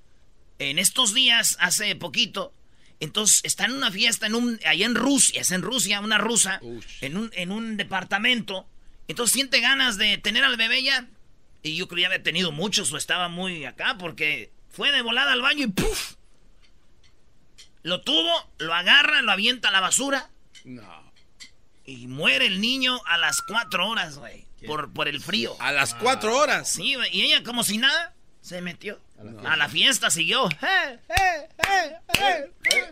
en 0.60 0.78
estos 0.80 1.14
días, 1.14 1.56
hace 1.60 1.96
poquito. 1.96 2.54
Entonces 3.00 3.42
está 3.44 3.66
en 3.66 3.74
una 3.74 3.92
fiesta 3.92 4.26
en 4.26 4.34
un, 4.36 4.60
allá 4.66 4.86
en 4.86 4.96
Rusia, 4.96 5.42
es 5.42 5.52
en 5.52 5.62
Rusia, 5.62 6.00
una 6.00 6.18
rusa, 6.18 6.60
en 7.02 7.16
un, 7.18 7.30
en 7.34 7.52
un 7.52 7.78
departamento. 7.78 8.68
Entonces 9.08 9.34
siente 9.34 9.60
ganas 9.62 9.98
de 9.98 10.18
tener 10.18 10.44
al 10.44 10.58
bebé 10.58 10.84
ya. 10.84 11.08
Y 11.64 11.76
yo 11.76 11.88
creo 11.88 11.98
que 11.98 12.02
ya 12.02 12.08
había 12.08 12.24
tenido 12.24 12.52
muchos 12.52 12.92
o 12.94 12.98
estaba 12.98 13.28
muy 13.30 13.66
acá 13.66 13.98
porque 13.98 14.52
fue 14.70 14.92
de 14.92 15.02
volada 15.02 15.34
al 15.34 15.42
baño 15.42 15.66
y 15.66 15.68
¡puf! 15.68 16.16
Lo 17.84 18.02
tuvo, 18.02 18.52
lo 18.58 18.74
agarra, 18.74 19.22
lo 19.22 19.32
avienta 19.32 19.70
a 19.70 19.72
la 19.72 19.80
basura. 19.80 20.30
No. 20.66 21.12
Y 21.86 22.08
muere 22.08 22.46
el 22.48 22.60
niño 22.60 23.00
a 23.06 23.18
las 23.18 23.42
cuatro 23.42 23.88
horas, 23.88 24.18
güey. 24.18 24.46
Por, 24.66 24.92
por 24.92 25.08
el 25.08 25.22
frío. 25.22 25.56
A 25.60 25.72
las 25.72 25.94
cuatro 25.94 26.36
horas. 26.36 26.70
Sí, 26.70 26.96
güey. 26.96 27.16
Y 27.16 27.22
ella, 27.24 27.44
como 27.44 27.64
si 27.64 27.78
nada, 27.78 28.14
se 28.42 28.62
metió. 28.62 29.00
A 29.46 29.56
la 29.56 29.70
fiesta 29.70 30.10
siguió. 30.10 30.50
Eh, 30.50 31.00
eh, 31.10 31.50
eh, 31.70 31.98
eh, 32.20 32.52
eh. 32.74 32.92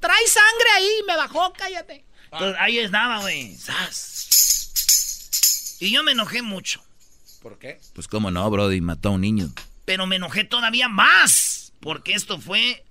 Trae 0.00 0.26
sangre 0.26 0.70
ahí, 0.76 0.90
me 1.06 1.16
bajó, 1.16 1.52
cállate. 1.52 2.04
Entonces, 2.32 2.56
ahí 2.60 2.78
estaba, 2.78 3.20
güey. 3.20 3.54
Sas. 3.56 4.28
Y 5.80 5.90
yo 5.90 6.02
me 6.02 6.12
enojé 6.12 6.42
mucho. 6.42 6.82
¿Por 7.42 7.58
qué? 7.58 7.80
Pues 7.94 8.06
cómo 8.06 8.30
no, 8.30 8.48
Brody, 8.50 8.80
mató 8.80 9.08
a 9.08 9.12
un 9.12 9.22
niño. 9.22 9.50
Pero 9.86 10.06
me 10.06 10.16
enojé 10.16 10.44
todavía 10.44 10.88
más. 10.88 11.72
Porque 11.80 12.12
esto 12.12 12.38
fue 12.38 12.84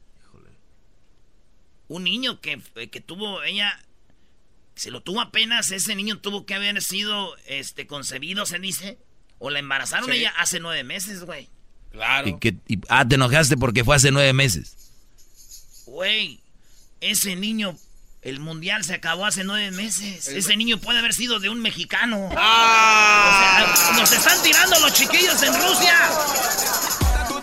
un 1.88 2.04
niño 2.04 2.39
que, 2.41 2.62
que 2.91 3.02
tuvo 3.02 3.43
ella. 3.43 3.80
Se 4.75 4.91
lo 4.91 5.02
tuvo 5.02 5.21
apenas. 5.21 5.71
Ese 5.71 5.95
niño 5.95 6.19
tuvo 6.19 6.45
que 6.45 6.56
haber 6.56 6.82
sido 6.82 7.36
este, 7.45 7.86
concebido, 7.88 8.45
se 8.45 8.60
dice. 8.60 8.97
O 9.38 9.49
la 9.49 9.60
embarazaron 9.60 10.10
Sí. 10.10 10.17
ella 10.17 10.34
hace 10.38 10.60
nueve 10.60 10.84
meses, 10.84 11.23
güey. 11.23 11.47
Claro. 11.91 12.28
Y 12.28 12.39
que, 12.39 12.58
y- 12.67 12.80
ah, 12.89 13.08
te 13.08 13.15
enojaste 13.15 13.56
porque 13.58 13.84
fue 13.84 13.95
hace 13.95 14.12
nueve 14.12 14.34
meses. 14.34 14.75
Güey, 15.86 16.39
ese 17.02 17.36
niño, 17.36 17.78
el 18.21 18.39
mundial 18.39 18.84
se 18.84 18.93
acabó 18.93 19.25
hace 19.25 19.43
nueve 19.43 19.71
meses. 19.71 20.27
Ese 20.27 20.58
niño 20.58 20.77
puede 20.79 20.99
haber 20.99 21.13
sido 21.13 21.39
de 21.39 21.49
un 21.49 21.62
mexicano. 21.62 22.29
¡Ah! 22.36 23.65
O 23.71 23.77
sea, 23.77 23.91
nos 23.93 24.12
están 24.12 24.43
tirando 24.43 24.79
los 24.79 24.93
chiquillos 24.93 25.41
en 25.41 25.53
Rusia. 25.53 25.95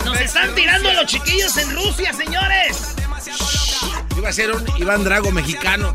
Nos 0.05 0.21
están 0.21 0.55
tirando 0.55 0.93
los 0.93 1.07
chiquillos 1.07 1.57
en 1.57 1.75
Rusia, 1.75 2.13
señores. 2.13 2.95
Iba 4.17 4.29
a 4.29 4.33
ser 4.33 4.53
un 4.53 4.65
Iván 4.79 5.03
Drago 5.03 5.31
mexicano. 5.33 5.93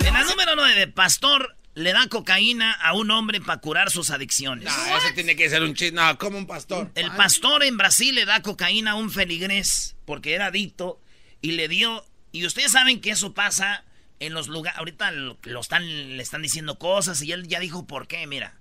En 0.00 0.12
la 0.12 0.24
número 0.24 0.54
9, 0.54 0.88
Pastor 0.88 1.56
le 1.74 1.92
da 1.92 2.08
cocaína 2.08 2.72
a 2.72 2.94
un 2.94 3.10
hombre 3.10 3.40
para 3.40 3.60
curar 3.60 3.90
sus 3.90 4.10
adicciones. 4.10 4.64
No, 4.64 4.96
ese 4.98 5.12
tiene 5.12 5.36
que 5.36 5.50
ser 5.50 5.62
un 5.62 5.74
chiste. 5.74 5.94
No, 5.94 6.16
como 6.16 6.38
un 6.38 6.46
pastor. 6.46 6.90
El 6.94 7.10
pastor 7.12 7.64
en 7.64 7.76
Brasil 7.76 8.14
le 8.14 8.24
da 8.24 8.40
cocaína 8.40 8.92
a 8.92 8.94
un 8.94 9.10
feligrés 9.10 9.96
porque 10.06 10.34
era 10.34 10.46
adicto 10.46 11.00
y 11.40 11.52
le 11.52 11.68
dio. 11.68 12.04
Y 12.32 12.44
ustedes 12.46 12.72
saben 12.72 13.00
que 13.00 13.10
eso 13.10 13.34
pasa 13.34 13.84
en 14.20 14.34
los 14.34 14.48
lugares. 14.48 14.78
Ahorita 14.78 15.10
lo, 15.10 15.38
lo 15.42 15.60
están, 15.60 15.86
le 15.86 16.22
están 16.22 16.42
diciendo 16.42 16.78
cosas 16.78 17.22
y 17.22 17.32
él 17.32 17.46
ya 17.48 17.60
dijo 17.60 17.86
por 17.86 18.06
qué. 18.08 18.26
Mira, 18.26 18.54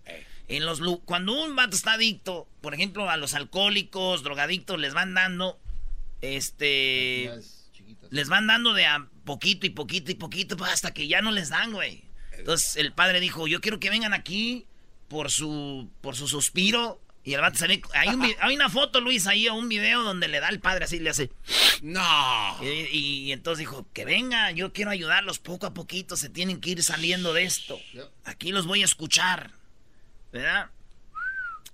en 0.47 0.65
los 0.65 0.81
cuando 1.05 1.33
un 1.43 1.55
vato 1.55 1.75
está 1.75 1.93
adicto, 1.93 2.47
por 2.61 2.73
ejemplo, 2.73 3.09
a 3.09 3.17
los 3.17 3.33
alcohólicos, 3.33 4.23
drogadictos, 4.23 4.79
les 4.79 4.93
van 4.93 5.13
dando. 5.13 5.59
Este. 6.21 7.31
Les 8.11 8.29
van 8.29 8.47
dando 8.47 8.73
de 8.73 8.85
a 8.85 9.07
poquito 9.25 9.65
y 9.65 9.71
poquito 9.71 10.11
y 10.11 10.15
poquito 10.15 10.55
pues, 10.57 10.71
hasta 10.71 10.93
que 10.93 11.07
ya 11.07 11.21
no 11.21 11.31
les 11.31 11.49
dan, 11.49 11.71
güey. 11.73 12.03
Entonces 12.33 12.75
el 12.77 12.93
padre 12.93 13.19
dijo: 13.19 13.47
Yo 13.47 13.61
quiero 13.61 13.79
que 13.79 13.89
vengan 13.89 14.13
aquí 14.13 14.67
por 15.07 15.31
su, 15.31 15.89
por 16.01 16.15
su 16.15 16.27
suspiro. 16.27 17.01
Y 17.25 17.33
el 17.33 17.41
vato 17.41 17.57
se 17.57 17.67
ve. 17.67 17.81
Hay, 17.95 18.09
un 18.09 18.21
vi- 18.21 18.35
hay 18.39 18.55
una 18.55 18.69
foto, 18.69 19.01
Luis, 19.01 19.25
ahí, 19.25 19.47
o 19.49 19.55
un 19.55 19.67
video 19.67 20.03
donde 20.03 20.27
le 20.27 20.39
da 20.39 20.47
al 20.47 20.59
padre 20.59 20.85
así, 20.85 20.99
le 20.99 21.09
hace. 21.09 21.31
No. 21.81 22.57
Y, 22.63 22.97
y 23.25 23.31
entonces 23.31 23.59
dijo: 23.59 23.87
Que 23.93 24.05
venga, 24.05 24.51
yo 24.51 24.71
quiero 24.73 24.91
ayudarlos 24.91 25.39
poco 25.39 25.65
a 25.65 25.73
poquito. 25.73 26.15
Se 26.17 26.29
tienen 26.29 26.61
que 26.61 26.69
ir 26.69 26.83
saliendo 26.83 27.33
de 27.33 27.43
esto. 27.43 27.79
Aquí 28.25 28.51
los 28.51 28.67
voy 28.67 28.83
a 28.83 28.85
escuchar. 28.85 29.51
¿Verdad? 30.31 30.69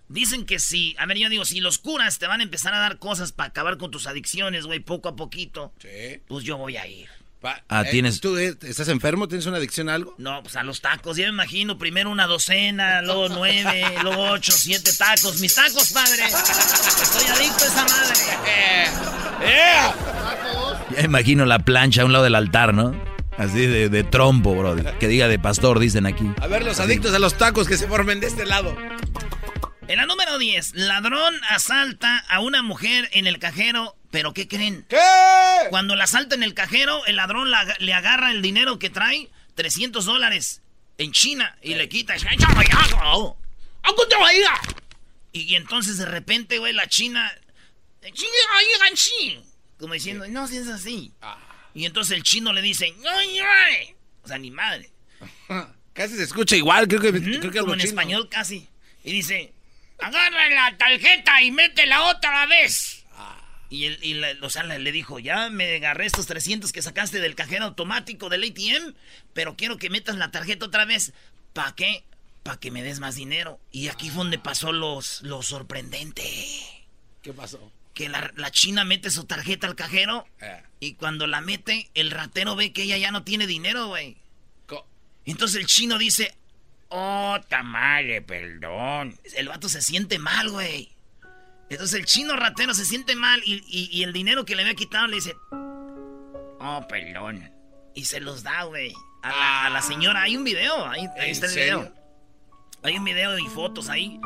Dicen 0.07 0.45
que 0.45 0.59
si, 0.59 0.95
a 0.99 1.05
ver, 1.05 1.17
yo 1.17 1.29
digo, 1.29 1.45
si 1.45 1.61
los 1.61 1.77
curas 1.77 2.19
te 2.19 2.27
van 2.27 2.41
a 2.41 2.43
empezar 2.43 2.73
a 2.73 2.79
dar 2.79 2.97
cosas 2.97 3.31
para 3.31 3.49
acabar 3.49 3.77
con 3.77 3.91
tus 3.91 4.07
adicciones, 4.07 4.65
güey, 4.65 4.79
poco 4.79 5.07
a 5.09 5.15
poquito, 5.15 5.73
Sí. 5.81 6.21
pues 6.27 6.43
yo 6.43 6.57
voy 6.57 6.75
a 6.77 6.85
ir. 6.87 7.09
Ah, 7.43 7.81
eh, 7.85 7.89
tienes- 7.91 8.21
¿Tú 8.21 8.37
eh, 8.37 8.55
estás 8.61 8.87
enfermo? 8.89 9.27
¿Tienes 9.27 9.45
una 9.47 9.57
adicción 9.57 9.89
a 9.89 9.95
algo? 9.95 10.13
No, 10.17 10.43
pues 10.43 10.55
a 10.55 10.63
los 10.63 10.79
tacos, 10.81 11.17
ya 11.17 11.23
me 11.25 11.29
imagino, 11.31 11.77
primero 11.77 12.09
una 12.11 12.27
docena, 12.27 13.01
luego 13.03 13.29
nueve, 13.29 13.83
luego 14.03 14.21
ocho, 14.31 14.51
siete 14.51 14.91
tacos. 14.93 15.39
Mis 15.39 15.55
tacos, 15.55 15.91
padre. 15.91 16.25
Estoy 16.25 17.27
adicto 17.27 17.63
a 17.63 17.67
esa 17.67 17.83
madre. 17.85 18.15
Ya 20.95 21.01
imagino 21.03 21.45
la 21.45 21.59
plancha 21.59 22.01
a 22.01 22.05
un 22.05 22.11
lado 22.11 22.25
del 22.25 22.35
altar, 22.35 22.73
¿no? 22.73 22.93
Así 23.37 23.65
de, 23.65 23.87
de 23.89 24.03
trompo, 24.03 24.53
Brody. 24.55 24.83
Que 24.99 25.07
diga 25.07 25.27
de 25.29 25.39
pastor, 25.39 25.79
dicen 25.79 26.05
aquí. 26.05 26.29
A 26.41 26.47
ver, 26.47 26.63
los 26.65 26.79
adictos 26.81 27.13
a 27.13 27.19
los 27.19 27.37
tacos 27.37 27.67
que 27.67 27.77
se 27.77 27.87
formen 27.87 28.19
de 28.19 28.27
este 28.27 28.45
lado. 28.45 28.75
En 29.87 29.97
la 29.97 30.05
número 30.05 30.37
10, 30.37 30.73
ladrón 30.75 31.33
asalta 31.49 32.17
a 32.29 32.39
una 32.41 32.61
mujer 32.61 33.09
en 33.13 33.25
el 33.25 33.39
cajero, 33.39 33.95
pero 34.11 34.33
¿qué 34.33 34.47
creen? 34.47 34.85
¿Qué? 34.89 34.97
Cuando 35.69 35.95
la 35.95 36.05
salta 36.07 36.35
en 36.35 36.43
el 36.43 36.53
cajero, 36.53 37.05
el 37.05 37.15
ladrón 37.15 37.49
la- 37.49 37.75
le 37.79 37.93
agarra 37.93 38.31
el 38.31 38.41
dinero 38.41 38.77
que 38.77 38.89
trae, 38.89 39.29
300 39.55 40.05
dólares, 40.05 40.61
en 40.97 41.11
China, 41.11 41.57
y 41.61 41.73
le 41.75 41.89
quita. 41.89 42.15
Y, 45.33 45.41
y 45.41 45.55
entonces 45.55 45.97
de 45.97 46.05
repente, 46.05 46.57
güey, 46.59 46.73
la 46.73 46.87
China... 46.87 47.31
Como 49.79 49.93
diciendo, 49.93 50.27
no, 50.27 50.47
si 50.47 50.57
es 50.57 50.67
así. 50.67 51.11
Y 51.73 51.85
entonces 51.85 52.15
el 52.17 52.23
chino 52.23 52.51
le 52.53 52.61
dice, 52.61 52.93
"Ay, 53.15 53.39
ay". 53.39 53.95
o 54.23 54.27
sea, 54.27 54.37
ni 54.37 54.51
madre. 54.51 54.89
Casi 55.93 56.15
se 56.15 56.23
escucha 56.23 56.55
igual, 56.55 56.87
creo 56.87 57.01
que, 57.01 57.11
creo 57.11 57.51
que 57.51 57.59
Como 57.59 57.73
en 57.73 57.79
chino. 57.79 57.89
español 57.89 58.29
casi. 58.29 58.67
Y 59.03 59.11
dice, 59.11 59.53
agarra 59.99 60.49
la 60.49 60.77
tarjeta 60.77 61.41
y 61.41 61.51
métela 61.51 62.03
otra 62.05 62.45
vez. 62.45 63.00
Y, 63.71 63.85
el, 63.85 63.97
y 64.03 64.13
la- 64.15 64.35
o 64.43 64.49
sea, 64.51 64.63
le, 64.63 64.77
le 64.79 64.91
dijo, 64.91 65.17
ya 65.17 65.49
me 65.49 65.77
agarré 65.77 66.05
estos 66.05 66.27
300 66.27 66.71
que 66.73 66.81
sacaste 66.83 67.19
del 67.19 67.33
cajero 67.35 67.65
automático 67.65 68.29
del 68.29 68.43
ATM, 68.43 68.93
pero 69.33 69.55
quiero 69.55 69.77
que 69.77 69.89
metas 69.89 70.17
la 70.17 70.29
tarjeta 70.29 70.65
otra 70.67 70.85
vez. 70.85 71.13
¿Para 71.53 71.73
qué? 71.73 72.03
Para 72.43 72.59
que 72.59 72.69
me 72.69 72.83
des 72.83 72.99
más 72.99 73.15
dinero. 73.15 73.59
Y 73.71 73.87
aquí 73.87 74.09
fue 74.09 74.17
donde 74.23 74.37
pasó 74.39 74.71
los, 74.73 75.21
lo 75.23 75.41
sorprendente. 75.41 76.23
¿Qué 77.23 77.33
pasó? 77.33 77.71
Que 77.93 78.09
la, 78.09 78.31
la 78.35 78.51
china 78.51 78.83
mete 78.85 79.09
su 79.09 79.23
tarjeta 79.25 79.67
al 79.67 79.75
cajero 79.75 80.25
Eh. 80.41 80.63
y 80.79 80.93
cuando 80.95 81.25
la 81.27 81.39
mete, 81.41 81.89
el 81.93 82.11
ratero 82.11 82.55
ve 82.55 82.73
que 82.73 82.83
ella 82.83 82.97
ya 82.97 83.11
no 83.11 83.23
tiene 83.23 83.47
dinero, 83.47 83.87
güey. 83.87 84.17
Entonces 85.23 85.59
el 85.61 85.67
chino 85.67 85.97
dice, 85.99 86.35
oh, 86.89 87.37
tamale, 87.47 88.21
perdón. 88.21 89.17
El 89.35 89.47
vato 89.49 89.69
se 89.69 89.81
siente 89.81 90.17
mal, 90.19 90.49
güey. 90.49 90.91
Entonces 91.71 91.99
el 91.99 92.05
chino 92.05 92.35
ratero 92.35 92.73
se 92.73 92.85
siente 92.85 93.15
mal 93.15 93.41
y, 93.45 93.63
y- 93.67 93.89
y 93.91 94.03
el 94.03 94.11
dinero 94.13 94.43
que 94.45 94.55
le 94.55 94.61
había 94.63 94.75
quitado 94.75 95.07
le 95.07 95.15
dice, 95.15 95.35
oh, 96.59 96.85
perdón. 96.87 97.49
Y 97.95 98.05
se 98.05 98.19
los 98.19 98.43
da, 98.43 98.63
güey. 98.63 98.93
A, 99.23 99.29
la, 99.29 99.65
a 99.65 99.69
la 99.69 99.81
señora. 99.81 100.23
Hay 100.23 100.35
un 100.37 100.43
video, 100.43 100.85
ahí, 100.87 101.01
ahí 101.17 101.25
¿En 101.25 101.31
está 101.31 101.45
el 101.47 101.51
serio? 101.51 101.79
video. 101.79 101.95
Hay 102.83 102.97
un 102.97 103.03
video 103.05 103.37
y 103.37 103.47
fotos 103.47 103.89
ahí. 103.89 104.19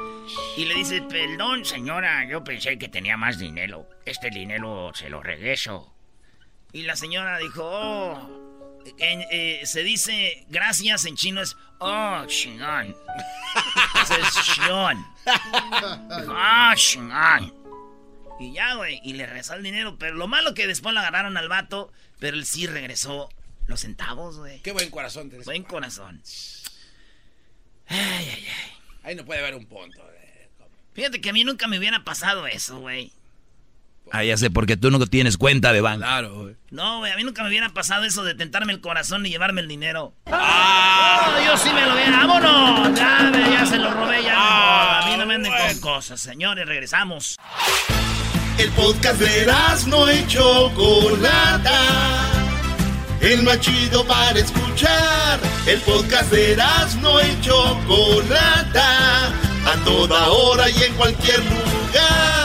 Y 0.58 0.65
le 0.65 0.75
dice, 0.75 1.01
perdón, 1.03 1.65
señora, 1.65 2.25
yo 2.25 2.43
pensé 2.43 2.77
que 2.79 2.88
tenía 2.88 3.17
más 3.17 3.38
dinero. 3.38 3.88
Este 4.05 4.29
dinero 4.29 4.91
se 4.95 5.10
lo 5.10 5.21
regreso. 5.21 5.93
Y 6.71 6.84
la 6.84 6.95
señora 6.95 7.38
dijo, 7.38 7.62
oh, 7.63 8.44
en- 8.98 9.26
eh, 9.32 9.62
se 9.65 9.84
dice 9.84 10.45
gracias 10.50 11.06
en 11.06 11.15
chino 11.15 11.41
es, 11.41 11.56
oh, 11.80 12.24
chingón. 12.28 12.95
Ese 14.04 14.19
es 14.19 14.34
shion. 14.58 15.06
Dijo, 16.19 16.34
ah, 16.36 16.74
chingón. 16.76 17.54
Y 18.39 18.54
ya, 18.54 18.76
güey, 18.76 19.00
y 19.04 19.13
le 19.13 19.26
regresó 19.26 19.54
el 19.54 19.63
dinero. 19.63 19.98
Pero 19.98 20.15
lo 20.15 20.28
malo 20.28 20.54
que 20.54 20.67
después 20.67 20.93
le 20.93 21.00
agarraron 21.00 21.38
al 21.38 21.48
vato, 21.48 21.91
pero 22.19 22.36
él 22.36 22.45
sí 22.45 22.67
regresó 22.67 23.30
los 23.67 23.80
centavos, 23.82 24.38
güey. 24.38 24.60
Qué 24.62 24.71
buen 24.74 24.89
corazón 24.89 25.30
tenés. 25.30 25.45
Buen 25.45 25.63
corazón. 25.63 26.21
Ahí 29.04 29.15
no 29.15 29.24
puede 29.26 29.39
haber 29.39 29.56
un 29.56 29.65
punto. 29.65 30.02
eh. 30.12 30.50
Fíjate 30.93 31.21
que 31.21 31.30
a 31.30 31.34
mí 31.34 31.43
nunca 31.43 31.67
me 31.67 31.78
hubiera 31.78 32.04
pasado 32.04 32.48
eso, 32.48 32.80
güey. 32.80 33.12
Ah, 34.12 34.24
ya 34.24 34.38
sé, 34.38 34.50
porque 34.50 34.78
tú 34.78 34.91
no 34.91 35.06
tienes 35.08 35.38
cuenta 35.38 35.74
de 35.74 35.82
banco. 35.82 36.00
Claro, 36.06 36.34
güey. 36.44 36.56
No, 36.72 37.00
güey, 37.00 37.12
a 37.12 37.15
mí 37.15 37.24
nunca 37.24 37.41
me 37.44 37.50
hubiera 37.50 37.70
pasado 37.70 38.06
eso 38.06 38.24
de 38.24 38.36
tentarme 38.36 38.72
el 38.74 38.82
corazón 38.82 39.26
y 39.26 39.30
llevarme 39.30 39.62
el 39.62 39.68
dinero. 39.68 40.13
¡Ah! 40.28 41.38
yo 41.46 41.58
sí 41.58 41.70
me 41.74 41.86
lo 41.86 41.94
hubiera. 41.94 42.26
¡Vámonos! 42.26 42.98
Ya, 42.98 43.30
me- 43.32 43.52
ya 43.52 43.65
se 43.65 43.78
lo 43.78 43.91
robé, 43.91 44.24
ya. 44.24 44.34
no, 44.36 44.39
a 44.41 45.06
mí 45.06 45.18
no 45.18 45.26
me 45.26 45.36
anden 45.36 45.52
con 45.52 45.80
cosas, 45.80 46.20
señores, 46.22 46.65
regresamos. 46.68 47.38
El 48.58 48.70
podcast 48.72 49.20
de 49.20 49.52
no 49.88 50.12
y 50.12 50.26
Chocolata. 50.28 51.82
El 53.22 53.44
más 53.44 53.60
chido 53.60 54.06
para 54.06 54.39
escuchar. 54.39 55.39
El 55.65 55.80
podcast 55.82 56.32
de 56.32 56.58
no 57.02 57.22
y 57.22 57.41
Chocolata. 57.41 59.28
A 59.65 59.76
toda 59.84 60.28
hora 60.30 60.70
y 60.70 60.84
en 60.84 60.94
cualquier 60.94 61.39
lugar. 61.39 62.44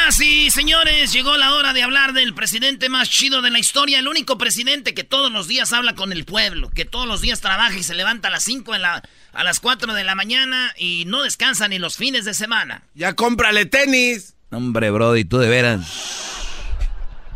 Y 0.19 0.51
señores, 0.51 1.13
llegó 1.13 1.37
la 1.37 1.53
hora 1.53 1.73
de 1.73 1.83
hablar 1.83 2.13
del 2.13 2.33
presidente 2.33 2.89
más 2.89 3.09
chido 3.09 3.41
de 3.41 3.49
la 3.49 3.59
historia, 3.59 3.99
el 3.99 4.07
único 4.07 4.37
presidente 4.37 4.93
que 4.93 5.03
todos 5.03 5.31
los 5.31 5.47
días 5.47 5.71
habla 5.71 5.95
con 5.95 6.11
el 6.11 6.25
pueblo, 6.25 6.69
que 6.69 6.85
todos 6.85 7.07
los 7.07 7.21
días 7.21 7.39
trabaja 7.39 7.75
y 7.77 7.83
se 7.83 7.95
levanta 7.95 8.27
a 8.27 8.31
las 8.31 8.43
5 8.43 8.75
en 8.75 8.81
la, 8.81 9.01
a 9.31 9.43
las 9.43 9.59
4 9.59 9.93
de 9.93 10.03
la 10.03 10.13
mañana 10.13 10.73
y 10.77 11.05
no 11.07 11.23
descansa 11.23 11.67
ni 11.67 11.79
los 11.79 11.95
fines 11.95 12.25
de 12.25 12.33
semana. 12.33 12.83
Ya 12.93 13.13
cómprale 13.13 13.65
tenis. 13.65 14.35
Hombre, 14.51 14.91
Brody, 14.91 15.23
tú 15.23 15.37
de 15.37 15.47
veras. 15.47 15.87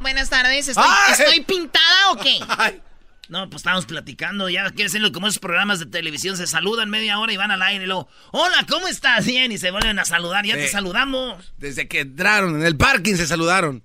Buenas 0.02 0.30
tardes, 0.30 0.68
¿estoy, 0.68 0.86
¡Ay! 0.86 1.14
¿estoy 1.14 1.42
pintada 1.42 2.12
o 2.12 2.18
qué? 2.18 2.40
No, 3.28 3.50
pues 3.50 3.62
estamos 3.62 3.86
platicando, 3.86 4.50
ya 4.50 4.66
quiere 4.70 4.86
decirlo 4.86 5.12
como 5.12 5.28
esos 5.28 5.40
programas 5.40 5.80
de 5.80 5.88
televisión, 5.88 6.38
se 6.38 6.46
saludan 6.46 6.90
media 6.90 7.18
hora 7.20 7.34
y 7.34 7.38
van 7.38 7.52
al 7.52 7.62
aire 7.62 7.84
y 7.84 7.88
luego, 7.88 8.08
hola, 8.32 8.66
¿cómo 8.70 8.88
estás? 8.88 9.26
Bien, 9.26 9.52
y 9.52 9.58
se 9.58 9.72
vuelven 9.72 9.98
a 10.00 10.06
saludar, 10.06 10.46
ya 10.46 10.56
te 10.56 10.68
saludamos. 10.68 11.54
Desde 11.58 11.88
que 11.88 12.02
entraron 12.02 12.56
en 12.56 12.66
el 12.66 12.78
parking 12.78 13.16
se 13.16 13.28
saludaron. 13.28 13.84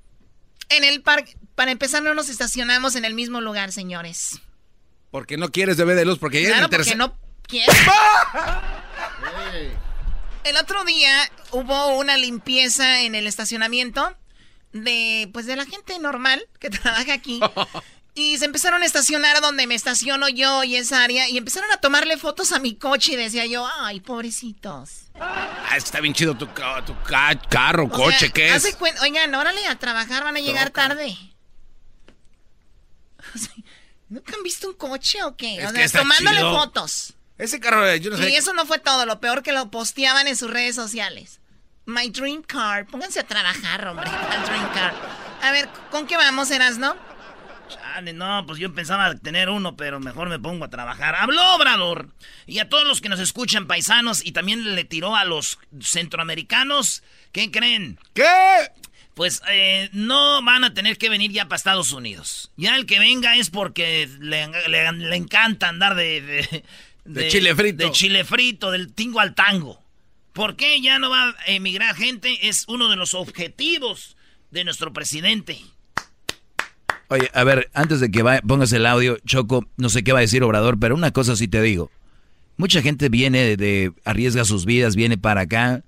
En 0.68 0.84
el 0.84 1.02
parque, 1.02 1.36
para 1.54 1.70
empezar, 1.70 2.02
no 2.02 2.14
nos 2.14 2.28
estacionamos 2.28 2.96
en 2.96 3.04
el 3.04 3.14
mismo 3.14 3.40
lugar, 3.40 3.72
señores. 3.72 4.40
Porque 5.10 5.36
no 5.36 5.50
quieres 5.50 5.76
bebé 5.76 5.94
de 5.94 6.04
luz, 6.04 6.18
porque 6.18 6.42
ya 6.42 6.48
Claro, 6.48 6.64
el 6.66 6.70
tercer... 6.70 6.96
porque 6.96 7.12
no 7.12 7.18
quiero. 7.46 7.72
El 10.44 10.56
otro 10.56 10.84
día 10.84 11.30
hubo 11.50 11.98
una 11.98 12.16
limpieza 12.16 13.02
en 13.02 13.14
el 13.14 13.26
estacionamiento 13.26 14.16
de, 14.72 15.28
pues, 15.32 15.46
de 15.46 15.56
la 15.56 15.66
gente 15.66 15.98
normal 15.98 16.42
que 16.58 16.70
trabaja 16.70 17.12
aquí. 17.12 17.40
Y 18.14 18.36
se 18.38 18.44
empezaron 18.44 18.82
a 18.82 18.86
estacionar 18.86 19.40
donde 19.40 19.66
me 19.66 19.74
estaciono 19.74 20.28
yo 20.28 20.64
y 20.64 20.76
esa 20.76 21.04
área. 21.04 21.28
Y 21.28 21.38
empezaron 21.38 21.70
a 21.70 21.76
tomarle 21.78 22.16
fotos 22.16 22.50
a 22.52 22.58
mi 22.58 22.74
coche 22.74 23.12
y 23.12 23.16
decía 23.16 23.46
yo, 23.46 23.68
ay, 23.78 24.00
pobrecitos. 24.00 25.02
Ah, 25.18 25.74
está 25.76 26.00
bien 26.00 26.12
chido 26.12 26.36
tu, 26.36 26.52
ca- 26.52 26.84
tu 26.84 26.94
ca- 27.02 27.38
carro, 27.48 27.84
O 27.84 27.90
coche, 27.90 28.18
sea, 28.18 28.28
¿qué 28.30 28.54
es? 28.54 28.76
Oigan, 29.02 29.34
órale 29.34 29.64
a 29.66 29.76
trabajar, 29.78 30.24
van 30.24 30.36
a 30.36 30.40
llegar 30.40 30.70
tarde. 30.70 31.16
O 33.34 33.38
sea, 33.38 33.52
¿Nunca 34.08 34.34
han 34.34 34.42
visto 34.42 34.68
un 34.68 34.74
coche 34.74 35.22
o 35.22 35.36
qué? 35.36 35.56
Es 35.62 35.70
o 35.70 35.72
sea, 35.72 36.00
tomándole 36.00 36.38
chido. 36.38 36.58
fotos. 36.58 37.14
Ese 37.38 37.60
carro, 37.60 37.86
eh, 37.88 38.00
yo 38.00 38.10
no 38.10 38.16
sé. 38.16 38.28
Y 38.30 38.34
eso 38.36 38.52
no 38.54 38.66
fue 38.66 38.78
todo, 38.78 39.06
lo 39.06 39.20
peor 39.20 39.42
que 39.42 39.52
lo 39.52 39.70
posteaban 39.70 40.26
en 40.26 40.36
sus 40.36 40.50
redes 40.50 40.74
sociales. 40.74 41.38
My 41.86 42.10
dream 42.10 42.42
car. 42.42 42.86
Pónganse 42.86 43.20
a 43.20 43.26
trabajar, 43.26 43.86
hombre. 43.86 44.10
My 44.10 44.44
dream 44.46 44.72
car. 44.72 44.94
A 45.42 45.52
ver, 45.52 45.68
¿con 45.90 46.06
qué 46.06 46.16
vamos, 46.16 46.50
Erasno? 46.50 46.96
Chale, 47.74 48.12
no, 48.12 48.44
pues 48.46 48.58
yo 48.58 48.72
pensaba 48.74 49.14
tener 49.14 49.48
uno, 49.48 49.76
pero 49.76 50.00
mejor 50.00 50.28
me 50.28 50.38
pongo 50.38 50.64
a 50.64 50.70
trabajar. 50.70 51.14
Habló 51.14 51.54
Obrador. 51.54 52.08
Y 52.46 52.58
a 52.58 52.68
todos 52.68 52.84
los 52.86 53.00
que 53.00 53.08
nos 53.08 53.20
escuchan, 53.20 53.66
paisanos, 53.66 54.24
y 54.24 54.32
también 54.32 54.74
le 54.74 54.84
tiró 54.84 55.14
a 55.16 55.24
los 55.24 55.58
centroamericanos. 55.80 57.02
¿Qué 57.32 57.50
creen? 57.50 57.98
¿Qué? 58.14 58.24
Pues 59.14 59.42
eh, 59.50 59.88
no 59.92 60.42
van 60.42 60.64
a 60.64 60.72
tener 60.74 60.96
que 60.98 61.08
venir 61.08 61.30
ya 61.32 61.44
para 61.46 61.56
Estados 61.56 61.92
Unidos. 61.92 62.50
Ya 62.56 62.76
el 62.76 62.86
que 62.86 62.98
venga 62.98 63.36
es 63.36 63.50
porque 63.50 64.08
le, 64.20 64.46
le- 64.68 64.92
le 64.92 65.16
encanta 65.16 65.68
andar 65.68 65.94
de, 65.94 66.20
de, 66.22 66.64
De 67.04 67.28
chile 67.28 67.54
frito. 67.54 67.84
De 67.84 67.92
chile 67.92 68.24
frito, 68.24 68.70
del 68.70 68.92
tingo 68.94 69.20
al 69.20 69.34
tango. 69.34 69.82
¿Por 70.32 70.56
qué 70.56 70.80
ya 70.80 70.98
no 70.98 71.10
va 71.10 71.30
a 71.30 71.34
emigrar 71.46 71.94
gente? 71.96 72.48
Es 72.48 72.64
uno 72.68 72.88
de 72.88 72.96
los 72.96 73.14
objetivos 73.14 74.16
de 74.50 74.64
nuestro 74.64 74.92
presidente. 74.92 75.60
Oye, 77.10 77.28
a 77.34 77.42
ver, 77.44 77.70
antes 77.74 77.98
de 78.00 78.10
que 78.10 78.22
vaya- 78.22 78.40
pongas 78.42 78.72
el 78.72 78.86
audio, 78.86 79.18
Choco, 79.26 79.66
no 79.76 79.88
sé 79.88 80.04
qué 80.04 80.12
va 80.12 80.18
a 80.18 80.22
decir 80.22 80.42
Obrador, 80.44 80.78
pero 80.78 80.94
una 80.94 81.10
cosa 81.10 81.34
sí 81.36 81.48
te 81.48 81.60
digo. 81.60 81.90
Mucha 82.56 82.82
gente 82.82 83.08
viene 83.08 83.56
de, 83.56 83.92
arriesga 84.04 84.44
sus 84.44 84.64
vidas, 84.64 84.94
viene 84.94 85.18
para 85.18 85.42
acá 85.42 85.82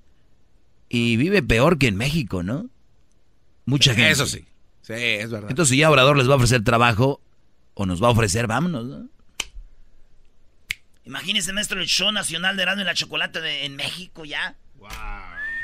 y 0.88 1.16
vive 1.16 1.42
peor 1.42 1.78
que 1.78 1.87
en 1.87 1.96
México, 1.96 2.42
¿no? 2.42 2.68
Mucha 3.66 3.94
gente. 3.94 4.11
Eso 4.11 4.26
sí. 4.26 4.44
Sí, 4.82 4.94
es 4.94 5.30
verdad. 5.30 5.50
Entonces, 5.50 5.70
si 5.70 5.78
ya 5.78 5.90
Obrador 5.90 6.16
les 6.16 6.28
va 6.28 6.32
a 6.32 6.37
ofrecer 6.37 6.64
trabajo 6.64 7.20
o 7.74 7.87
nos 7.87 8.02
va 8.02 8.08
a 8.08 8.11
ofrecer, 8.11 8.48
vámonos, 8.48 8.85
¿no? 8.87 9.08
Imagínese, 11.04 11.52
maestro, 11.52 11.80
el 11.80 11.87
show 11.87 12.11
nacional 12.12 12.56
de 12.56 12.62
Erasmo 12.62 12.82
y 12.82 12.85
la 12.85 12.94
Chocolate 12.94 13.40
de- 13.40 13.64
en 13.64 13.76
México 13.76 14.24
ya. 14.24 14.56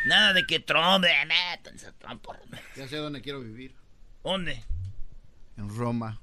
Nada 0.06 0.32
de 0.32 0.46
que 0.46 0.60
Trump, 0.60 1.04
eh, 1.04 1.26
métanse 1.26 1.86
a 1.88 1.92
Trump, 1.92 2.22
por- 2.22 2.38
Ya 2.76 2.86
sé 2.86 2.96
dónde 2.96 3.20
quiero 3.20 3.40
vivir. 3.40 3.72
¿Dónde? 4.22 4.62
En 5.58 5.68
Roma. 5.76 6.18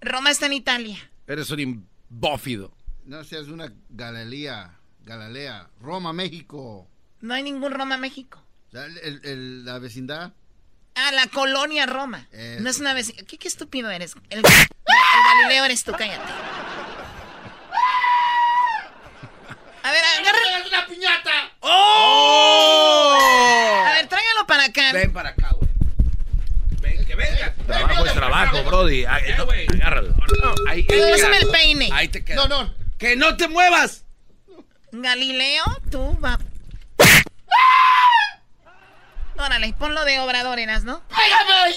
Roma 0.00 0.30
está 0.30 0.46
en 0.46 0.54
Italia. 0.54 0.98
Eres 1.26 1.50
un 1.50 1.60
imbófido. 1.60 2.72
No 3.04 3.22
seas 3.24 3.48
una 3.48 3.72
Galilea. 3.90 4.78
Galilea. 5.04 5.68
Roma, 5.80 6.12
México. 6.12 6.88
No 7.20 7.34
hay 7.34 7.42
ningún 7.42 7.72
Roma, 7.72 7.96
México. 7.98 8.42
El- 8.72 8.98
el- 8.98 9.20
el- 9.24 9.64
la 9.64 9.78
vecindad. 9.78 10.32
Ah, 10.94 11.12
la 11.12 11.26
colonia 11.28 11.86
Roma. 11.86 12.26
Eso. 12.32 12.62
No 12.62 12.70
es 12.70 12.80
una 12.80 12.94
vecina. 12.94 13.22
¿Qué, 13.26 13.36
qué 13.38 13.48
estúpido 13.48 13.90
eres? 13.90 14.14
El, 14.30 14.38
el 14.38 14.44
Galileo 14.44 15.64
eres 15.66 15.84
tú, 15.84 15.92
cállate. 15.92 16.32
A 19.82 19.92
ver, 19.92 20.02
agarra. 20.18 20.38
una 20.68 20.86
piñata! 20.86 21.30
¡Oh! 21.60 23.18
A 23.86 23.92
ver, 23.92 24.08
tráigalo 24.08 24.46
para 24.48 24.64
acá. 24.64 24.92
Ven 24.92 25.12
para 25.12 25.28
acá, 25.30 25.50
güey. 25.54 25.68
Ven, 26.82 27.04
que 27.06 27.14
venga. 27.14 27.15
Trabajo 27.66 28.06
es 28.06 28.12
trabajo, 28.14 28.62
Brody. 28.64 29.04
Ah, 29.04 29.18
no, 29.38 29.44
agárralo. 29.74 30.14
Pásame 30.16 31.36
el 31.38 31.48
peine. 31.50 31.88
Ahí 31.92 32.08
te 32.08 32.24
queda. 32.24 32.36
No, 32.36 32.48
no. 32.48 32.74
¡Que 32.98 33.16
no 33.16 33.36
te 33.36 33.48
muevas! 33.48 34.04
Galileo, 34.92 35.64
tú 35.90 36.18
va. 36.20 36.38
Órale, 39.38 39.72
ponlo 39.78 40.04
de 40.04 40.18
obrador, 40.20 40.58
eras, 40.58 40.84
¿no? 40.84 41.02
¡Pégame! 41.08 41.76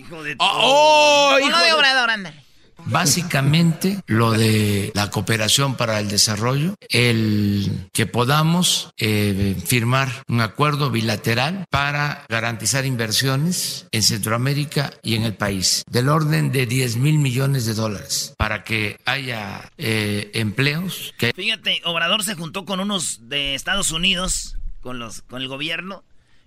Hijo 0.00 0.22
de... 0.22 0.34
¡Oh! 0.38 1.28
Ponlo 1.32 1.46
hijo 1.48 1.58
de 1.58 1.64
de- 1.66 1.72
obrador, 1.74 2.10
ándale. 2.10 2.42
Básicamente, 2.88 4.00
lo 4.06 4.32
de 4.32 4.92
la 4.94 5.10
cooperación 5.10 5.76
para 5.76 6.00
el 6.00 6.08
desarrollo, 6.08 6.74
el 6.88 7.88
que 7.92 8.06
podamos 8.06 8.90
eh, 8.96 9.56
firmar 9.64 10.08
un 10.26 10.40
acuerdo 10.40 10.90
bilateral 10.90 11.66
para 11.70 12.24
garantizar 12.28 12.86
inversiones 12.86 13.86
en 13.92 14.02
Centroamérica 14.02 14.92
y 15.02 15.16
en 15.16 15.24
el 15.24 15.34
país, 15.34 15.84
del 15.90 16.08
orden 16.08 16.50
de 16.50 16.66
10 16.66 16.96
mil 16.96 17.18
millones 17.18 17.66
de 17.66 17.74
dólares, 17.74 18.34
para 18.38 18.64
que 18.64 18.98
haya 19.04 19.70
eh, 19.76 20.30
empleos 20.34 21.12
que 21.18 21.32
Fíjate, 21.34 21.82
Obrador 21.84 22.24
se 22.24 22.34
juntó 22.34 22.64
con 22.64 22.80
unos 22.80 23.28
de 23.28 23.54
Estados 23.54 23.90
Unidos, 23.92 24.56
con, 24.80 24.98
los, 24.98 25.22
con 25.22 25.42
el 25.42 25.48
gobierno, 25.48 26.04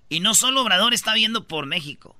y 0.10 0.19
no 0.19 0.34
solo 0.34 0.62
Obrador 0.62 0.93
está 0.93 1.13
viendo 1.13 1.47
por 1.47 1.65
México, 1.65 2.15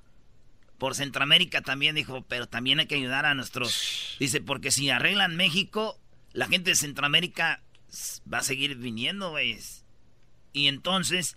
por 0.82 0.96
Centroamérica 0.96 1.60
también 1.60 1.94
dijo, 1.94 2.24
pero 2.26 2.48
también 2.48 2.80
hay 2.80 2.86
que 2.86 2.96
ayudar 2.96 3.24
a 3.24 3.36
nuestros... 3.36 4.16
Dice, 4.18 4.40
porque 4.40 4.72
si 4.72 4.90
arreglan 4.90 5.36
México, 5.36 5.96
la 6.32 6.48
gente 6.48 6.70
de 6.70 6.74
Centroamérica 6.74 7.62
va 8.30 8.38
a 8.38 8.42
seguir 8.42 8.74
viniendo, 8.74 9.30
güey. 9.30 9.56
Y 10.52 10.66
entonces, 10.66 11.36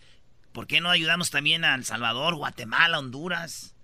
¿por 0.51 0.65
qué 0.65 0.81
no 0.81 0.89
ayudamos 0.89 1.29
también 1.29 1.63
a 1.63 1.75
El 1.75 1.85
Salvador, 1.85 2.33
Guatemala, 2.33 2.97
Honduras? 2.97 3.75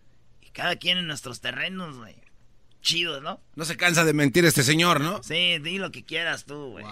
Y 0.41 0.49
cada 0.49 0.77
quien 0.77 0.97
en 0.97 1.05
nuestros 1.05 1.41
terrenos, 1.41 1.95
güey. 1.95 2.15
Chido, 2.81 3.21
¿no? 3.21 3.39
No 3.53 3.63
se 3.63 3.77
cansa 3.77 4.03
de 4.03 4.13
mentir 4.13 4.45
este 4.45 4.63
señor, 4.63 4.99
¿no? 4.99 5.21
Sí, 5.21 5.59
di 5.59 5.77
lo 5.77 5.91
que 5.91 6.03
quieras 6.03 6.45
tú, 6.45 6.71
güey. 6.71 6.85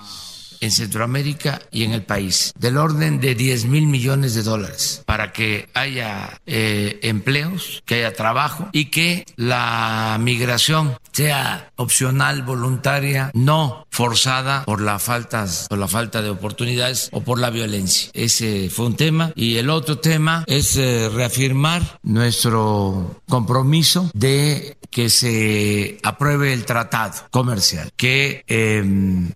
En 0.62 0.72
Centroamérica 0.72 1.62
y 1.72 1.84
en 1.84 1.94
el 1.94 2.04
país, 2.04 2.54
del 2.58 2.78
orden 2.78 3.20
de 3.20 3.36
10 3.36 3.66
mil 3.66 3.88
millones 3.88 4.34
de 4.36 4.44
dólares, 4.44 5.04
para 5.06 5.32
que 5.32 5.70
haya 5.74 6.40
eh, 6.46 7.00
empleos, 7.04 7.84
que 7.86 7.96
haya 7.96 8.14
trabajo 8.14 8.70
y 8.72 8.86
que 8.86 9.26
la 9.36 10.18
migración 10.20 10.98
sea 11.12 11.72
opcional, 11.76 12.44
voluntaria, 12.44 13.32
no 13.34 13.88
forzada 13.90 14.64
por 14.64 14.82
la 14.82 15.00
falta, 15.00 15.46
por 15.68 15.78
la 15.78 15.88
falta 15.88 16.22
de 16.22 16.30
oportunidades 16.30 17.10
o 17.12 17.22
por 17.22 17.40
la 17.40 17.50
violencia. 17.50 18.10
Ese 18.14 18.70
fue 18.70 18.86
un 18.86 18.96
tema. 18.96 19.32
Y 19.36 19.58
el 19.58 19.70
otro 19.70 20.00
tema 20.00 20.44
es 20.48 20.78
eh, 20.78 21.10
reafirmar 21.10 22.00
nuestro 22.04 23.22
compromiso 23.28 24.10
de 24.14 24.78
que 24.90 25.10
se 25.10 26.00
apruebe 26.04 26.54
el 26.54 26.66
tratado 26.66 27.14
comercial, 27.32 27.92
que 27.96 28.44
eh, 28.48 28.84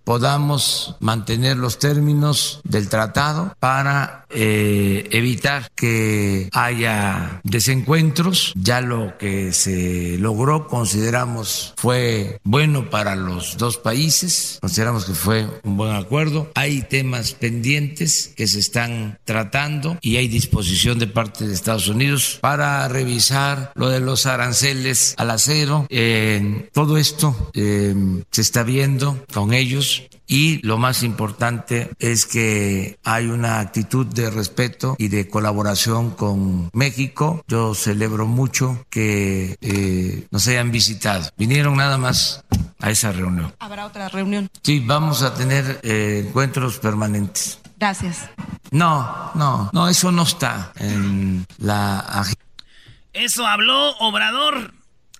podamos 0.03 0.95
mantener 0.99 1.12
los 1.57 1.79
términos 1.79 2.61
del 2.63 2.89
tratado 2.89 3.55
para 3.59 4.22
eh, 4.35 5.07
evitar 5.11 5.71
que 5.75 6.49
haya 6.51 7.41
desencuentros. 7.43 8.53
Ya 8.55 8.81
lo 8.81 9.17
que 9.17 9.53
se 9.53 10.17
logró 10.19 10.67
consideramos 10.67 11.73
fue 11.77 12.39
bueno 12.43 12.89
para 12.89 13.15
los 13.15 13.57
dos 13.57 13.77
países, 13.77 14.57
consideramos 14.61 15.05
que 15.05 15.13
fue 15.13 15.47
un 15.63 15.77
buen 15.77 15.93
acuerdo. 15.93 16.51
Hay 16.55 16.81
temas 16.83 17.33
pendientes 17.33 18.33
que 18.35 18.47
se 18.47 18.59
están 18.59 19.19
tratando 19.25 19.97
y 20.01 20.17
hay 20.17 20.27
disposición 20.27 20.99
de 20.99 21.07
parte 21.07 21.47
de 21.47 21.53
Estados 21.53 21.87
Unidos 21.87 22.39
para 22.41 22.87
revisar 22.87 23.71
lo 23.75 23.89
de 23.89 23.99
los 23.99 24.25
aranceles 24.25 25.13
al 25.17 25.31
acero. 25.31 25.87
Eh, 25.89 26.69
todo 26.73 26.97
esto 26.97 27.51
eh, 27.53 27.93
se 28.31 28.41
está 28.41 28.63
viendo 28.63 29.23
con 29.33 29.53
ellos 29.53 30.03
y 30.27 30.65
lo 30.65 30.77
más 30.77 31.03
importante 31.03 31.89
es 31.99 32.25
que 32.25 32.97
hay 33.03 33.27
una 33.27 33.59
actitud 33.59 34.05
de 34.05 34.22
respeto 34.29 34.95
y 34.97 35.07
de 35.07 35.27
colaboración 35.27 36.11
con 36.11 36.69
México. 36.73 37.43
Yo 37.47 37.73
celebro 37.75 38.25
mucho 38.25 38.85
que 38.89 39.57
eh, 39.61 40.27
nos 40.31 40.47
hayan 40.47 40.71
visitado. 40.71 41.29
Vinieron 41.37 41.77
nada 41.77 41.97
más 41.97 42.43
a 42.79 42.91
esa 42.91 43.11
reunión. 43.11 43.53
Habrá 43.59 43.85
otra 43.85 44.09
reunión. 44.09 44.49
Sí, 44.63 44.79
vamos 44.79 45.21
a 45.23 45.33
tener 45.33 45.79
eh, 45.83 46.25
encuentros 46.27 46.79
permanentes. 46.79 47.59
Gracias. 47.77 48.29
No, 48.71 49.31
no, 49.35 49.69
no, 49.73 49.87
eso 49.87 50.11
no 50.11 50.23
está 50.23 50.71
en 50.77 51.45
la 51.57 51.99
agenda. 51.99 52.41
Eso 53.13 53.45
habló 53.45 53.91
Obrador, 53.97 54.73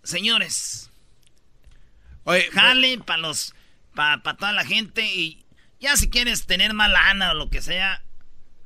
señores. 0.04 0.90
Oye, 2.24 2.50
Jale 2.52 2.98
para 3.00 3.20
los, 3.20 3.54
para 3.94 4.22
toda 4.22 4.54
la 4.54 4.66
gente 4.66 5.06
y 5.06 5.46
ya 5.80 5.98
si 5.98 6.10
quieres 6.10 6.46
tener 6.46 6.74
más 6.74 6.90
lana 6.90 7.32
o 7.32 7.34
lo 7.34 7.50
que 7.50 7.62
sea, 7.62 8.02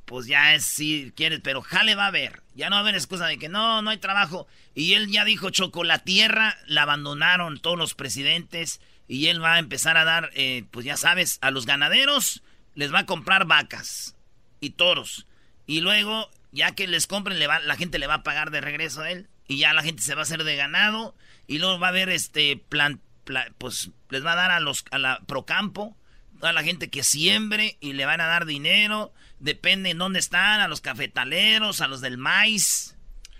pues 0.08 0.26
ya 0.26 0.54
es 0.54 0.64
si 0.64 1.12
quieres, 1.14 1.40
pero 1.42 1.62
jale 1.62 1.94
va 1.94 2.04
a 2.04 2.08
haber. 2.08 2.42
Ya 2.54 2.70
no 2.70 2.74
va 2.76 2.78
a 2.78 2.82
haber 2.82 2.94
excusa 2.96 3.26
de 3.26 3.38
que 3.38 3.48
no, 3.48 3.82
no 3.82 3.90
hay 3.90 3.98
trabajo. 3.98 4.48
Y 4.74 4.94
él 4.94 5.10
ya 5.12 5.24
dijo, 5.24 5.50
Choco, 5.50 5.84
la 5.84 5.98
tierra 6.00 6.56
la 6.66 6.82
abandonaron 6.82 7.60
todos 7.60 7.78
los 7.78 7.94
presidentes 7.94 8.80
y 9.06 9.26
él 9.28 9.42
va 9.42 9.54
a 9.54 9.58
empezar 9.58 9.96
a 9.96 10.04
dar, 10.04 10.30
eh, 10.34 10.64
pues 10.70 10.84
ya 10.86 10.96
sabes, 10.96 11.38
a 11.42 11.50
los 11.50 11.66
ganaderos 11.66 12.42
les 12.74 12.92
va 12.92 13.00
a 13.00 13.06
comprar 13.06 13.44
vacas 13.44 14.16
y 14.60 14.70
toros. 14.70 15.26
Y 15.66 15.80
luego, 15.82 16.30
ya 16.52 16.74
que 16.74 16.86
les 16.86 17.06
compren, 17.06 17.38
le 17.38 17.46
va, 17.46 17.60
la 17.60 17.76
gente 17.76 17.98
le 17.98 18.06
va 18.06 18.14
a 18.14 18.22
pagar 18.22 18.50
de 18.50 18.60
regreso 18.62 19.02
a 19.02 19.10
él. 19.10 19.28
Y 19.46 19.58
ya 19.58 19.72
la 19.74 19.82
gente 19.82 20.02
se 20.02 20.14
va 20.14 20.20
a 20.20 20.24
hacer 20.24 20.44
de 20.44 20.56
ganado. 20.56 21.14
Y 21.46 21.58
luego 21.58 21.78
va 21.78 21.88
a 21.88 21.90
haber 21.90 22.08
este 22.08 22.56
plan, 22.68 23.00
pla- 23.24 23.50
pues 23.58 23.90
les 24.10 24.24
va 24.24 24.32
a 24.32 24.36
dar 24.36 24.50
a 24.50 24.60
los 24.60 24.84
a 24.90 24.98
la 24.98 25.20
Procampo, 25.26 25.96
a 26.42 26.52
la 26.52 26.62
gente 26.62 26.88
que 26.88 27.02
siembre 27.02 27.76
y 27.80 27.94
le 27.94 28.06
van 28.06 28.20
a 28.20 28.26
dar 28.26 28.46
dinero. 28.46 29.12
Depende 29.40 29.90
en 29.90 29.98
dónde 29.98 30.18
están, 30.18 30.60
a 30.60 30.68
los 30.68 30.80
cafetaleros, 30.80 31.80
a 31.80 31.88
los 31.88 32.00
del 32.00 32.18
maíz. 32.18 32.96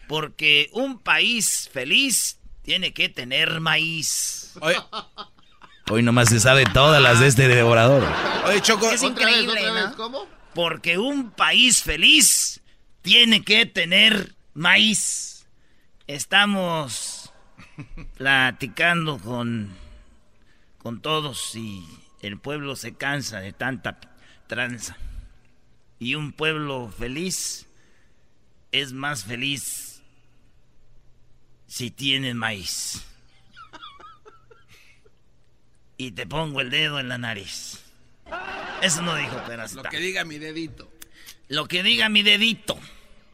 Porque 0.06 0.70
un 0.72 0.98
país 0.98 1.68
feliz 1.72 2.38
tiene 2.62 2.92
que 2.92 3.08
tener 3.08 3.60
maíz. 3.60 4.54
Hoy 5.90 6.02
nomás 6.02 6.28
se 6.28 6.40
sabe 6.40 6.64
todas 6.66 7.02
las 7.02 7.20
de 7.20 7.26
este 7.26 7.48
devorador. 7.48 8.04
Oye, 8.46 8.60
Choco. 8.60 8.90
Es 8.90 9.02
increíble, 9.02 9.60
¿no? 9.72 9.96
¿Cómo? 9.96 10.26
Porque 10.54 10.98
un 10.98 11.30
país 11.30 11.82
feliz 11.82 12.60
tiene 13.02 13.42
que 13.42 13.66
tener 13.66 14.34
maíz. 14.54 15.46
Estamos 16.06 17.32
platicando 18.16 19.18
con, 19.18 19.74
con 20.78 21.00
todos 21.00 21.54
y 21.54 21.84
el 22.20 22.38
pueblo 22.38 22.76
se 22.76 22.94
cansa 22.94 23.40
de 23.40 23.52
tanta 23.52 23.98
tranza. 24.46 24.96
Y 25.98 26.14
un 26.14 26.32
pueblo 26.32 26.92
feliz 26.96 27.66
es 28.72 28.92
más 28.92 29.24
feliz 29.24 30.02
si 31.66 31.90
tiene 31.90 32.34
maíz. 32.34 33.04
Y 35.96 36.12
te 36.12 36.26
pongo 36.26 36.60
el 36.60 36.70
dedo 36.70 37.00
en 37.00 37.08
la 37.08 37.18
nariz. 37.18 37.80
Eso 38.82 39.02
no 39.02 39.16
dijo, 39.16 39.42
pero 39.46 39.64
Lo 39.74 39.82
que 39.82 39.98
diga 39.98 40.24
mi 40.24 40.38
dedito. 40.38 40.90
Lo 41.48 41.66
que 41.66 41.82
diga 41.82 42.08
mi 42.08 42.22
dedito. 42.22 42.78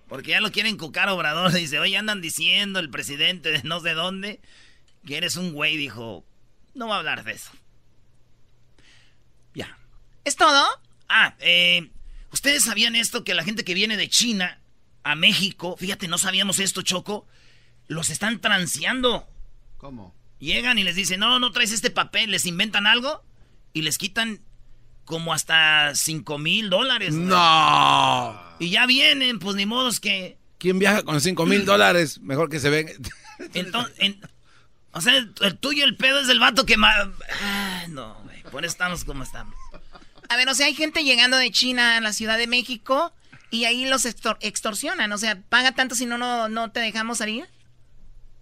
Porque 0.09 0.31
ya 0.31 0.41
lo 0.41 0.53
quieren 0.53 0.79
cucar 0.79 1.09
Obrador. 1.09 1.53
Dice, 1.53 1.79
oye, 1.79 1.97
andan 1.97 2.21
diciendo 2.21 2.79
el 2.79 2.91
presidente 2.91 3.51
de 3.51 3.63
no 3.65 3.81
sé 3.81 3.93
dónde 3.93 4.41
que 5.07 5.17
eres 5.17 5.37
un 5.37 5.53
güey. 5.53 5.77
Dijo, 5.77 6.25
no 6.75 6.89
va 6.89 6.97
a 6.97 6.99
hablar 6.99 7.25
de 7.25 7.33
eso. 7.33 7.51
Ya. 9.55 9.79
¿Es 10.25 10.37
todo? 10.37 10.67
Ah, 11.09 11.35
eh, 11.41 11.91
¿ustedes 12.35 12.65
sabían 12.65 12.97
esto? 12.97 13.23
Que 13.23 13.33
la 13.33 13.45
gente 13.45 13.65
que 13.65 13.75
viene 13.75 13.97
de 13.97 14.09
China 14.09 14.61
a 15.05 15.15
México, 15.15 15.77
fíjate, 15.79 16.09
no 16.09 16.19
sabíamos 16.19 16.59
esto, 16.59 16.83
Choco, 16.83 17.27
los 17.87 18.11
están 18.11 18.41
transeando. 18.41 19.29
¿Cómo? 19.79 20.15
Llegan 20.41 20.77
y 20.79 20.85
les 20.85 20.97
dicen, 20.97 21.21
no, 21.21 21.39
no 21.39 21.53
traes 21.53 21.71
este 21.71 21.91
papel, 21.91 22.33
les 22.33 22.45
inventan 22.45 22.89
algo 22.89 23.25
y 23.73 23.83
les 23.83 23.99
quitan 23.99 24.41
como 25.05 25.33
hasta 25.33 25.95
5 25.95 26.39
mil 26.39 26.71
dólares. 26.71 27.15
No. 27.15 28.41
Y 28.59 28.71
ya 28.71 28.87
vienen, 28.87 29.39
pues 29.39 29.55
ni 29.55 29.65
modos 29.65 30.01
que... 30.01 30.37
¿Quién 30.59 30.81
viaja 30.81 31.05
con 31.05 31.21
5 31.21 31.47
mil 31.47 31.65
dólares? 31.67 32.21
Mejor 32.21 32.51
que 32.51 32.59
se 32.59 32.69
ven. 32.69 32.89
Entonces, 33.55 34.17
o 34.91 35.01
sea, 35.01 35.15
el 35.17 35.59
tuyo 35.59 35.85
el 35.85 35.97
pedo 35.97 36.19
es 36.19 36.29
el 36.29 36.41
vato 36.41 36.67
que 36.67 36.77
más... 36.77 37.07
Ah, 37.43 37.85
no, 37.91 38.17
güey, 38.25 38.43
por 38.51 38.65
eso 38.65 38.73
estamos 38.73 39.05
como 39.05 39.23
estamos. 39.23 39.55
A 40.29 40.37
ver, 40.37 40.49
o 40.49 40.55
sea, 40.55 40.67
hay 40.67 40.75
gente 40.75 41.05
llegando 41.05 41.37
de 41.37 41.51
China 41.51 41.97
a 41.97 42.01
la 42.01 42.13
Ciudad 42.13 42.39
de 42.39 42.47
México 42.47 43.13
y 43.51 43.65
ahí 43.67 43.87
los 43.87 44.05
extorsionan. 44.05 45.13
O 45.13 45.19
sea, 45.19 45.41
paga 45.49 45.73
tanto 45.73 45.95
si 45.95 46.07
no, 46.07 46.19
no, 46.19 46.49
no 46.49 46.71
te 46.71 46.81
dejamos 46.81 47.19
salir. 47.19 47.49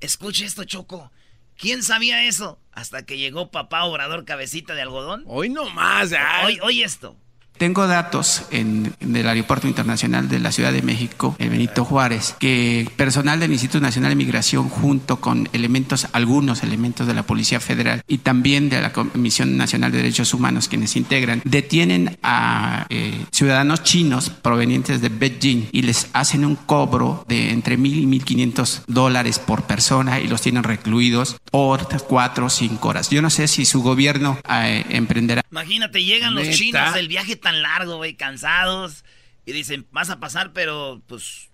Escuche 0.00 0.44
esto, 0.44 0.64
Choco. 0.64 1.12
¿Quién 1.56 1.82
sabía 1.82 2.24
eso? 2.24 2.58
Hasta 2.72 3.04
que 3.04 3.18
llegó 3.18 3.50
papá 3.50 3.84
Obrador 3.84 4.24
Cabecita 4.24 4.74
de 4.74 4.82
Algodón. 4.82 5.24
Hoy 5.26 5.48
no 5.48 5.68
más. 5.70 6.12
Hoy, 6.44 6.58
hoy 6.62 6.82
esto. 6.82 7.16
Tengo 7.62 7.86
datos 7.86 8.42
en, 8.50 8.92
del 8.98 9.28
Aeropuerto 9.28 9.68
Internacional 9.68 10.28
de 10.28 10.40
la 10.40 10.50
Ciudad 10.50 10.72
de 10.72 10.82
México, 10.82 11.36
el 11.38 11.48
Benito 11.48 11.84
Juárez, 11.84 12.34
que 12.40 12.90
personal 12.96 13.38
del 13.38 13.52
Instituto 13.52 13.78
Nacional 13.78 14.10
de 14.10 14.16
Migración 14.16 14.68
junto 14.68 15.20
con 15.20 15.48
elementos, 15.52 16.08
algunos 16.10 16.64
elementos 16.64 17.06
de 17.06 17.14
la 17.14 17.22
Policía 17.22 17.60
Federal 17.60 18.02
y 18.08 18.18
también 18.18 18.68
de 18.68 18.80
la 18.80 18.92
Comisión 18.92 19.56
Nacional 19.56 19.92
de 19.92 19.98
Derechos 19.98 20.34
Humanos, 20.34 20.66
quienes 20.66 20.96
integran, 20.96 21.40
detienen 21.44 22.18
a 22.24 22.86
eh, 22.88 23.26
ciudadanos 23.30 23.84
chinos 23.84 24.30
provenientes 24.30 25.00
de 25.00 25.10
Beijing 25.10 25.68
y 25.70 25.82
les 25.82 26.08
hacen 26.14 26.44
un 26.44 26.56
cobro 26.56 27.24
de 27.28 27.50
entre 27.50 27.76
mil 27.76 27.96
y 27.96 28.06
mil 28.06 28.24
quinientos 28.24 28.82
dólares 28.88 29.38
por 29.38 29.68
persona 29.68 30.18
y 30.18 30.26
los 30.26 30.42
tienen 30.42 30.64
recluidos 30.64 31.36
por 31.52 31.86
cuatro 32.08 32.46
o 32.46 32.50
cinco 32.50 32.88
horas. 32.88 33.08
Yo 33.08 33.22
no 33.22 33.30
sé 33.30 33.46
si 33.46 33.64
su 33.66 33.84
gobierno 33.84 34.36
eh, 34.50 34.84
emprenderá. 34.88 35.42
Imagínate, 35.52 36.02
llegan 36.02 36.34
los 36.34 36.50
chinos 36.50 36.94
del 36.94 37.06
viaje 37.06 37.36
tan 37.36 37.51
largo, 37.60 37.96
güey, 37.96 38.14
cansados. 38.14 39.04
Y 39.44 39.52
dicen, 39.52 39.86
vas 39.90 40.08
a 40.08 40.20
pasar, 40.20 40.52
pero 40.52 41.02
pues 41.06 41.50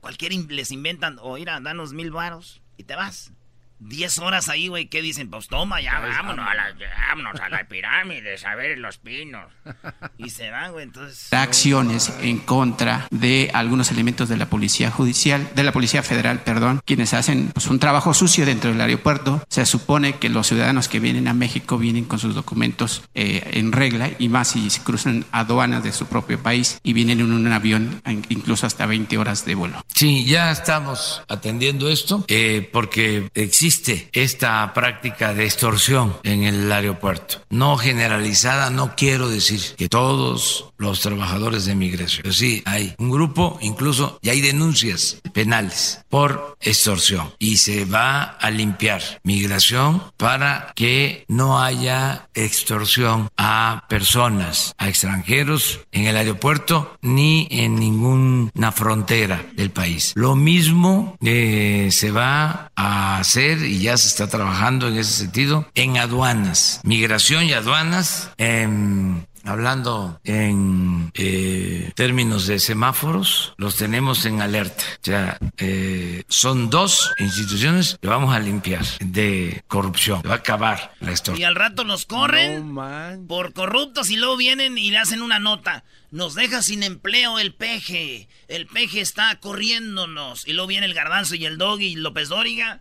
cualquier 0.00 0.32
les 0.50 0.70
inventan, 0.70 1.18
o 1.20 1.38
ir 1.38 1.50
a 1.50 1.58
darnos 1.60 1.94
mil 1.94 2.10
varos 2.10 2.60
y 2.76 2.84
te 2.84 2.94
vas. 2.94 3.32
10 3.80 4.18
horas 4.20 4.48
ahí, 4.48 4.68
güey, 4.68 4.86
¿qué 4.86 5.02
dicen? 5.02 5.28
Pues 5.28 5.48
toma, 5.48 5.80
ya 5.80 6.00
vámonos 6.00 6.46
a, 6.48 6.54
la, 6.54 6.74
vámonos 7.08 7.40
a 7.40 7.48
la 7.48 7.66
pirámide, 7.68 8.36
a 8.44 8.54
ver 8.54 8.78
los 8.78 8.98
pinos. 8.98 9.44
Y 10.16 10.30
se 10.30 10.50
van, 10.50 10.72
güey, 10.72 10.84
entonces... 10.84 11.32
Acciones 11.32 12.12
en 12.20 12.38
contra 12.38 13.06
de 13.10 13.50
algunos 13.52 13.90
elementos 13.90 14.28
de 14.28 14.36
la 14.36 14.46
policía 14.46 14.90
judicial, 14.90 15.50
de 15.54 15.64
la 15.64 15.72
policía 15.72 16.02
federal, 16.02 16.42
perdón, 16.42 16.80
quienes 16.84 17.14
hacen 17.14 17.50
pues, 17.52 17.66
un 17.66 17.78
trabajo 17.78 18.14
sucio 18.14 18.46
dentro 18.46 18.70
del 18.70 18.80
aeropuerto. 18.80 19.44
Se 19.48 19.66
supone 19.66 20.16
que 20.16 20.28
los 20.28 20.46
ciudadanos 20.46 20.88
que 20.88 21.00
vienen 21.00 21.28
a 21.28 21.34
México 21.34 21.76
vienen 21.76 22.04
con 22.04 22.18
sus 22.18 22.34
documentos 22.34 23.02
eh, 23.14 23.50
en 23.54 23.72
regla 23.72 24.10
y 24.18 24.28
más 24.28 24.48
si 24.48 24.70
se 24.70 24.82
cruzan 24.82 25.24
aduanas 25.32 25.82
de 25.82 25.92
su 25.92 26.06
propio 26.06 26.42
país 26.42 26.80
y 26.82 26.92
vienen 26.92 27.20
en 27.20 27.32
un 27.32 27.52
avión 27.52 28.02
incluso 28.28 28.66
hasta 28.66 28.86
20 28.86 29.18
horas 29.18 29.44
de 29.44 29.54
vuelo. 29.54 29.84
Sí, 29.94 30.24
ya 30.24 30.50
estamos 30.50 31.22
atendiendo 31.28 31.88
esto 31.88 32.24
eh, 32.28 32.68
porque 32.72 33.30
existe 33.34 33.63
esta 34.12 34.74
práctica 34.74 35.32
de 35.32 35.44
extorsión 35.44 36.16
en 36.22 36.44
el 36.44 36.70
aeropuerto. 36.70 37.40
No 37.48 37.78
generalizada, 37.78 38.68
no 38.68 38.94
quiero 38.94 39.30
decir 39.30 39.60
que 39.78 39.88
todos 39.88 40.66
los 40.76 41.00
trabajadores 41.00 41.64
de 41.64 41.74
migración, 41.74 42.22
pero 42.24 42.34
sí 42.34 42.62
hay 42.66 42.94
un 42.98 43.10
grupo, 43.10 43.58
incluso 43.62 44.18
ya 44.20 44.32
hay 44.32 44.42
denuncias 44.42 45.18
penales 45.32 46.04
por 46.10 46.58
extorsión 46.60 47.32
y 47.38 47.56
se 47.56 47.86
va 47.86 48.22
a 48.22 48.50
limpiar 48.50 49.00
migración 49.22 50.02
para 50.18 50.72
que 50.74 51.24
no 51.28 51.62
haya 51.62 52.28
extorsión 52.34 53.28
a 53.38 53.84
personas, 53.88 54.74
a 54.76 54.88
extranjeros 54.88 55.80
en 55.90 56.06
el 56.06 56.18
aeropuerto 56.18 56.98
ni 57.00 57.48
en 57.50 57.76
ninguna 57.76 58.72
frontera 58.72 59.42
del 59.54 59.70
país. 59.70 60.12
Lo 60.16 60.36
mismo 60.36 61.16
eh, 61.24 61.88
se 61.90 62.10
va 62.10 62.70
a 62.76 63.18
hacer 63.18 63.53
y 63.62 63.80
ya 63.80 63.96
se 63.96 64.08
está 64.08 64.28
trabajando 64.28 64.88
en 64.88 64.98
ese 64.98 65.12
sentido 65.12 65.68
en 65.74 65.96
aduanas, 65.98 66.80
migración 66.84 67.44
y 67.44 67.52
aduanas. 67.52 68.30
en 68.38 69.26
hablando 69.44 70.20
en 70.24 71.10
eh, 71.14 71.92
términos 71.94 72.46
de 72.46 72.58
semáforos, 72.58 73.54
los 73.56 73.76
tenemos 73.76 74.24
en 74.24 74.40
alerta. 74.40 74.84
O 74.84 75.04
sea, 75.04 75.38
eh, 75.58 76.24
son 76.28 76.70
dos 76.70 77.12
instituciones 77.18 77.98
que 78.00 78.08
vamos 78.08 78.34
a 78.34 78.40
limpiar 78.40 78.84
de 79.00 79.62
corrupción. 79.68 80.22
Va 80.26 80.32
a 80.32 80.36
acabar 80.36 80.94
la 81.00 81.12
historia. 81.12 81.40
Y 81.40 81.44
al 81.44 81.54
rato 81.54 81.84
nos 81.84 82.06
corren 82.06 82.74
por 83.28 83.52
corruptos 83.52 84.10
y 84.10 84.16
luego 84.16 84.36
vienen 84.36 84.78
y 84.78 84.90
le 84.90 84.98
hacen 84.98 85.22
una 85.22 85.38
nota. 85.38 85.84
Nos 86.10 86.34
deja 86.34 86.62
sin 86.62 86.82
empleo 86.82 87.38
el 87.38 87.54
peje. 87.54 88.28
El 88.48 88.66
peje 88.66 89.00
está 89.00 89.38
corriéndonos. 89.40 90.46
Y 90.46 90.52
luego 90.52 90.68
viene 90.68 90.86
el 90.86 90.94
garbanzo 90.94 91.34
y 91.34 91.44
el 91.44 91.58
doggy 91.58 91.86
y 91.86 91.96
López 91.96 92.28
Dóriga 92.28 92.80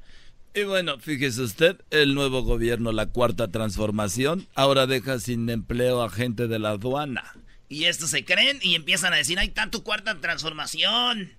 y 0.53 0.63
bueno, 0.63 0.99
fíjese 0.99 1.41
usted, 1.41 1.81
el 1.89 2.13
nuevo 2.13 2.43
gobierno, 2.43 2.91
la 2.91 3.07
cuarta 3.07 3.49
transformación, 3.49 4.47
ahora 4.55 4.87
deja 4.87 5.19
sin 5.19 5.49
empleo 5.49 6.03
a 6.03 6.09
gente 6.09 6.47
de 6.47 6.59
la 6.59 6.69
aduana. 6.71 7.33
Y 7.69 7.85
estos 7.85 8.11
se 8.11 8.23
creen 8.23 8.59
y 8.61 8.75
empiezan 8.75 9.13
a 9.13 9.17
decir, 9.17 9.39
hay 9.39 9.49
tanto 9.49 9.83
cuarta 9.83 10.19
transformación. 10.21 11.33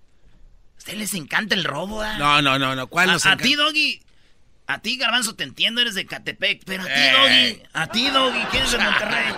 ¿A 0.74 0.78
ustedes 0.78 0.98
les 0.98 1.14
encanta 1.14 1.54
el 1.54 1.64
robo, 1.64 2.04
¿eh? 2.04 2.08
No, 2.18 2.42
no, 2.42 2.58
no, 2.58 2.74
no. 2.74 2.88
¿Cuál 2.88 3.10
a, 3.10 3.14
a 3.22 3.36
ti, 3.36 3.54
Doggy. 3.54 4.00
A 4.66 4.80
ti, 4.80 4.96
Garbanzo, 4.96 5.36
te 5.36 5.44
entiendo, 5.44 5.80
eres 5.80 5.94
de 5.94 6.06
Catepec. 6.06 6.62
Pero 6.64 6.82
a 6.82 6.86
ti, 6.86 6.92
eh. 6.92 7.12
Doggy. 7.12 7.62
A 7.72 7.86
ti, 7.86 8.10
Doggy, 8.10 8.40
¿quién 8.50 8.64
es 8.64 8.72
de 8.72 8.78
Monterrey? 8.84 9.32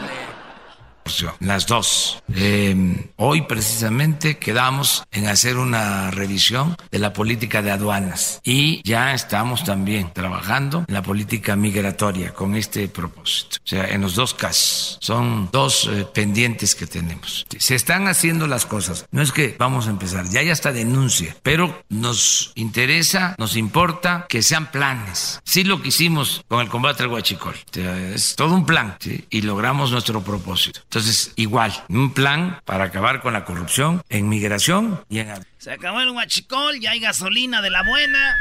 Las 1.40 1.66
dos. 1.66 2.22
Em, 2.34 3.08
hoy 3.16 3.42
precisamente 3.42 4.38
quedamos 4.38 5.04
en 5.10 5.28
hacer 5.28 5.56
una 5.56 6.10
revisión 6.10 6.76
de 6.90 6.98
la 6.98 7.12
política 7.12 7.62
de 7.62 7.70
aduanas 7.70 8.40
y 8.44 8.82
ya 8.88 9.14
estamos 9.14 9.64
también 9.64 10.12
trabajando 10.12 10.84
en 10.86 10.94
la 10.94 11.02
política 11.02 11.56
migratoria 11.56 12.32
con 12.32 12.54
este 12.56 12.88
propósito. 12.88 13.56
O 13.64 13.68
sea, 13.68 13.86
en 13.88 14.00
los 14.00 14.14
dos 14.14 14.34
casos 14.34 14.98
son 15.00 15.48
dos 15.52 15.88
eh, 15.90 16.06
pendientes 16.12 16.74
que 16.74 16.86
tenemos. 16.86 17.46
Se 17.58 17.74
están 17.74 18.08
haciendo 18.08 18.46
las 18.46 18.66
cosas. 18.66 19.06
No 19.10 19.22
es 19.22 19.32
que 19.32 19.56
vamos 19.58 19.86
a 19.86 19.90
empezar, 19.90 20.28
ya 20.28 20.40
hay 20.40 20.50
hasta 20.50 20.72
denuncia, 20.72 21.36
pero 21.42 21.82
nos 21.88 22.52
interesa, 22.54 23.34
nos 23.38 23.56
importa 23.56 24.26
que 24.28 24.42
sean 24.42 24.70
planes. 24.70 25.40
Sí 25.44 25.64
lo 25.64 25.80
que 25.80 25.88
hicimos 25.88 26.44
con 26.48 26.60
el 26.60 26.68
combate 26.68 27.02
al 27.02 27.10
huachicol. 27.10 27.54
Es 27.74 28.36
todo 28.36 28.54
un 28.54 28.66
plan 28.66 28.96
y 29.30 29.42
logramos 29.42 29.90
nuestro 29.90 30.22
propósito. 30.22 30.80
Entonces, 30.96 31.34
igual, 31.36 31.74
un 31.90 32.14
plan 32.14 32.58
para 32.64 32.84
acabar 32.84 33.20
con 33.20 33.34
la 33.34 33.44
corrupción 33.44 34.02
en 34.08 34.30
migración 34.30 35.04
y 35.10 35.18
en... 35.18 35.28
Se 35.58 35.70
acabó 35.70 36.00
el 36.00 36.08
huachicol, 36.08 36.80
ya 36.80 36.92
hay 36.92 37.00
gasolina 37.00 37.60
de 37.60 37.68
la 37.68 37.82
buena 37.82 38.34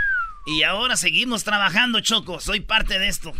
y 0.45 0.63
ahora 0.63 0.95
seguimos 0.95 1.43
trabajando, 1.43 1.99
Choco. 1.99 2.39
Soy 2.39 2.61
parte 2.61 2.97
de 2.97 3.09
esto. 3.09 3.33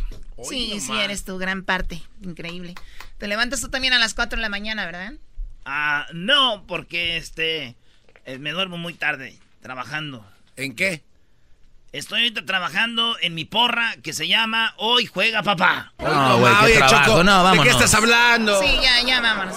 sí, 0.43 0.81
sí, 0.81 0.91
eres 0.91 1.23
tu 1.23 1.37
gran 1.37 1.63
parte. 1.63 2.03
Increíble. 2.23 2.75
Te 3.17 3.29
levantas 3.29 3.61
tú 3.61 3.69
también 3.69 3.93
a 3.93 3.99
las 3.99 4.15
4 4.15 4.35
de 4.35 4.41
la 4.41 4.49
mañana, 4.49 4.85
¿verdad? 4.85 5.13
Ah, 5.63 6.07
no, 6.13 6.65
porque 6.67 7.15
este... 7.15 7.77
Eh, 8.25 8.37
me 8.37 8.51
duermo 8.51 8.77
muy 8.77 8.95
tarde 8.95 9.39
trabajando. 9.61 10.29
¿En 10.57 10.75
qué? 10.75 11.03
Estoy 11.95 12.23
ahorita 12.23 12.45
trabajando 12.45 13.15
en 13.21 13.33
mi 13.35 13.45
porra 13.45 13.95
que 14.03 14.11
se 14.11 14.27
llama 14.27 14.73
Hoy 14.75 15.05
Juega 15.05 15.41
Papá. 15.43 15.93
No, 15.99 16.39
güey, 16.39 16.73
qué 16.73 16.79
trabajo. 16.79 17.23
no, 17.23 17.41
vámonos. 17.41 17.63
¿De 17.63 17.63
qué 17.63 17.69
estás 17.69 17.93
hablando? 17.93 18.61
Sí, 18.61 18.77
ya, 18.83 19.01
ya, 19.07 19.21
vámonos. 19.21 19.55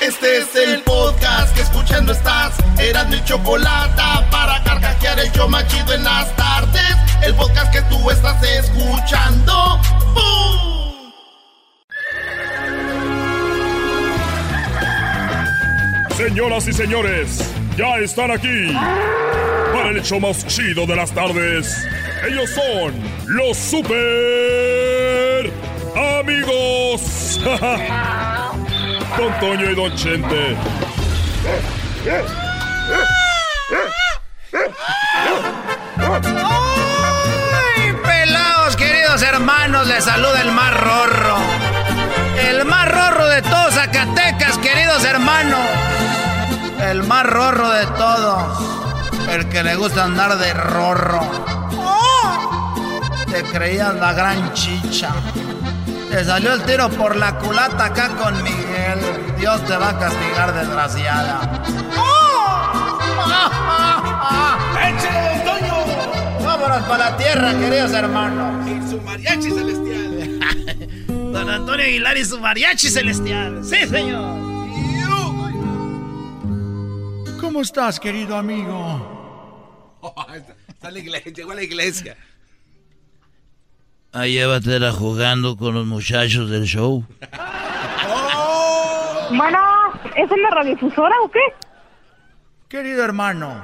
Este 0.00 0.38
es 0.38 0.56
el 0.56 0.80
podcast 0.80 1.54
que 1.54 1.60
escuchando 1.60 2.12
estás. 2.12 2.54
Eran 2.78 3.10
mi 3.10 3.22
chocolate 3.24 4.02
para 4.30 4.64
carcajear 4.64 5.20
el 5.20 5.30
yo 5.32 5.48
machido 5.48 5.92
en 5.92 6.02
las 6.02 6.34
tardes. 6.34 6.96
El 7.22 7.34
podcast 7.34 7.70
que 7.70 7.82
tú 7.82 8.10
estás 8.10 8.42
escuchando. 8.42 9.78
¡Bum! 10.14 11.12
Señoras 16.16 16.66
y 16.68 16.72
señores, 16.72 17.54
ya 17.76 17.98
están 17.98 18.30
aquí 18.30 18.74
el 19.88 19.96
hecho 19.98 20.20
más 20.20 20.46
chido 20.46 20.86
de 20.86 20.96
las 20.96 21.12
tardes. 21.12 21.86
Ellos 22.26 22.50
son 22.50 22.94
los 23.26 23.56
super 23.56 23.90
amigos. 26.20 27.40
Don 29.16 29.40
Toño 29.40 29.70
y 29.70 29.74
Don 29.74 29.94
Chente. 29.96 30.56
¡Ay, 37.76 37.92
pelados, 38.04 38.76
queridos 38.76 39.22
hermanos! 39.22 39.86
Les 39.86 40.04
saluda 40.04 40.42
el 40.42 40.52
más 40.52 40.74
rorro. 40.74 41.36
El 42.48 42.64
más 42.64 42.88
rorro 42.90 43.26
de 43.26 43.42
todos 43.42 43.74
Zacatecas, 43.74 44.58
queridos 44.58 45.04
hermanos. 45.04 45.60
El 46.80 47.02
más 47.04 47.26
rorro 47.26 47.70
de 47.70 47.86
todos 47.86 48.79
el 49.30 49.48
que 49.48 49.62
le 49.62 49.76
gusta 49.76 50.04
andar 50.04 50.36
de 50.38 50.52
rorro. 50.52 51.20
Te 53.30 53.42
creías 53.44 53.94
la 53.94 54.12
gran 54.12 54.52
chicha. 54.54 55.12
Te 56.10 56.24
salió 56.24 56.52
el 56.52 56.62
tiro 56.64 56.88
por 56.90 57.14
la 57.14 57.38
culata 57.38 57.84
acá 57.86 58.08
con 58.16 58.34
Miguel. 58.42 58.98
Dios 59.38 59.64
te 59.66 59.76
va 59.76 59.90
a 59.90 59.98
castigar, 59.98 60.52
desgraciada. 60.52 61.40
¡Échale, 64.88 65.44
Toño! 65.44 65.76
Vámonos 66.44 66.82
para 66.88 67.10
la 67.10 67.16
tierra, 67.16 67.52
queridos 67.52 67.92
hermanos. 67.92 68.66
Y 68.66 68.90
su 68.90 69.00
mariachi 69.00 69.50
celestial. 69.52 70.40
Don 71.32 71.48
Antonio 71.48 71.84
Aguilar 71.84 72.16
y 72.16 72.24
su 72.24 72.40
mariachi 72.40 72.90
celestial. 72.90 73.64
Sí, 73.64 73.86
señor. 73.86 74.40
¿Cómo 77.40 77.62
estás, 77.62 78.00
querido 78.00 78.36
amigo? 78.36 79.19
está, 80.68 80.90
la 80.90 80.98
iglesia, 80.98 81.32
llegó 81.32 81.52
a 81.52 81.54
la 81.54 81.62
iglesia. 81.62 82.16
Ahí 84.12 84.32
llévatela 84.34 84.92
jugando 84.92 85.56
con 85.56 85.74
los 85.74 85.86
muchachos 85.86 86.50
del 86.50 86.64
show. 86.64 87.04
Bueno, 89.32 89.60
¿es 90.16 90.28
en 90.28 90.42
la 90.42 90.50
radiodifusora 90.50 91.14
o 91.22 91.30
qué? 91.30 91.38
Querido 92.68 93.04
hermano, 93.04 93.62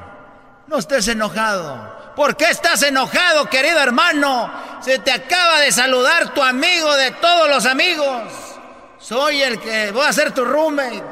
no 0.68 0.78
estés 0.78 1.08
enojado. 1.08 2.14
¿Por 2.14 2.36
qué 2.36 2.44
estás 2.50 2.82
enojado, 2.82 3.46
querido 3.50 3.80
hermano? 3.80 4.50
Se 4.80 5.00
te 5.00 5.10
acaba 5.10 5.60
de 5.60 5.72
saludar 5.72 6.32
tu 6.34 6.42
amigo 6.42 6.94
de 6.96 7.10
todos 7.10 7.48
los 7.48 7.66
amigos. 7.66 8.32
Soy 8.98 9.42
el 9.42 9.58
que 9.58 9.90
voy 9.90 10.06
a 10.06 10.12
ser 10.12 10.32
tu 10.32 10.44
roommate. 10.44 11.02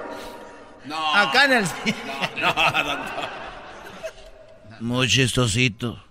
No. 0.85 1.15
Acá 1.15 1.45
en 1.47 1.53
el... 1.53 1.65
No, 2.41 2.55
no, 2.55 2.95
no. 2.95 3.44
Muy 4.81 5.09
chistosito. 5.09 6.03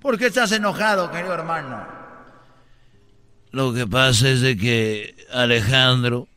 ¿Por 0.00 0.18
qué 0.18 0.26
estás 0.26 0.52
enojado, 0.52 1.10
querido 1.10 1.34
hermano? 1.34 1.86
Lo 3.50 3.72
que 3.72 3.86
pasa 3.86 4.28
es 4.28 4.40
de 4.40 4.56
que 4.56 5.16
Alejandro 5.32 6.28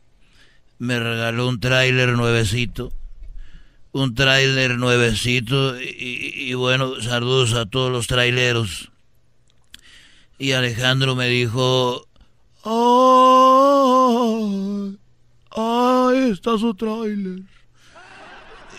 me 0.78 0.98
regaló 0.98 1.48
un 1.48 1.60
tráiler 1.60 2.10
nuevecito. 2.10 2.92
Un 3.92 4.14
tráiler 4.14 4.78
nuevecito 4.78 5.80
y, 5.80 6.32
y, 6.34 6.54
bueno, 6.54 7.00
saludos 7.00 7.54
a 7.54 7.66
todos 7.66 7.90
los 7.90 8.06
traileros. 8.06 8.90
Y 10.38 10.52
Alejandro 10.52 11.14
me 11.16 11.26
dijo, 11.28 12.06
¡Ay! 12.64 13.90
¡Ay, 15.50 16.30
está 16.30 16.56
su 16.56 16.74
tráiler! 16.74 17.42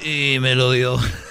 Y 0.04 0.40
me 0.40 0.56
lo 0.56 0.72
dio. 0.72 0.98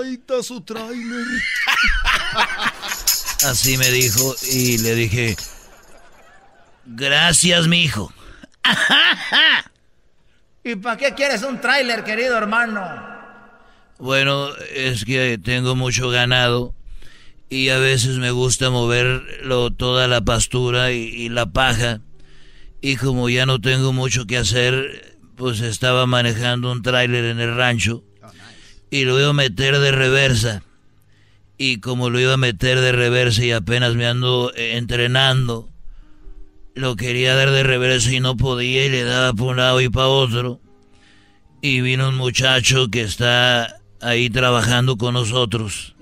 ¡Ay, 0.00 0.14
está 0.14 0.42
su 0.42 0.60
tráiler! 0.60 1.26
Así 3.46 3.76
me 3.76 3.90
dijo 3.90 4.34
y 4.50 4.78
le 4.78 4.94
dije, 4.94 5.36
gracias, 6.86 7.68
mi 7.68 7.84
hijo. 7.84 8.12
¿Y 10.64 10.76
para 10.76 10.96
qué 10.96 11.12
quieres 11.14 11.42
un 11.42 11.60
tráiler, 11.60 12.04
querido 12.04 12.38
hermano? 12.38 12.82
Bueno, 13.98 14.48
es 14.74 15.04
que 15.04 15.38
tengo 15.42 15.76
mucho 15.76 16.08
ganado 16.08 16.74
y 17.50 17.68
a 17.68 17.78
veces 17.78 18.16
me 18.16 18.30
gusta 18.30 18.70
moverlo 18.70 19.70
toda 19.70 20.08
la 20.08 20.22
pastura 20.22 20.92
y, 20.92 21.02
y 21.02 21.28
la 21.28 21.44
paja. 21.46 22.00
Y 22.86 22.96
como 22.96 23.30
ya 23.30 23.46
no 23.46 23.62
tengo 23.62 23.94
mucho 23.94 24.26
que 24.26 24.36
hacer, 24.36 25.16
pues 25.36 25.60
estaba 25.60 26.04
manejando 26.04 26.70
un 26.70 26.82
tráiler 26.82 27.24
en 27.24 27.40
el 27.40 27.56
rancho 27.56 28.04
y 28.90 29.06
lo 29.06 29.18
iba 29.18 29.30
a 29.30 29.32
meter 29.32 29.78
de 29.78 29.90
reversa. 29.90 30.62
Y 31.56 31.80
como 31.80 32.10
lo 32.10 32.20
iba 32.20 32.34
a 32.34 32.36
meter 32.36 32.78
de 32.80 32.92
reversa 32.92 33.42
y 33.42 33.52
apenas 33.52 33.94
me 33.94 34.06
ando 34.06 34.52
entrenando, 34.54 35.70
lo 36.74 36.94
quería 36.96 37.34
dar 37.34 37.52
de 37.52 37.62
reversa 37.62 38.12
y 38.12 38.20
no 38.20 38.36
podía 38.36 38.84
y 38.84 38.90
le 38.90 39.04
daba 39.04 39.32
por 39.32 39.52
un 39.52 39.56
lado 39.56 39.80
y 39.80 39.88
para 39.88 40.08
otro. 40.08 40.60
Y 41.62 41.80
vino 41.80 42.10
un 42.10 42.16
muchacho 42.16 42.90
que 42.90 43.00
está 43.00 43.78
ahí 44.02 44.28
trabajando 44.28 44.98
con 44.98 45.14
nosotros, 45.14 45.94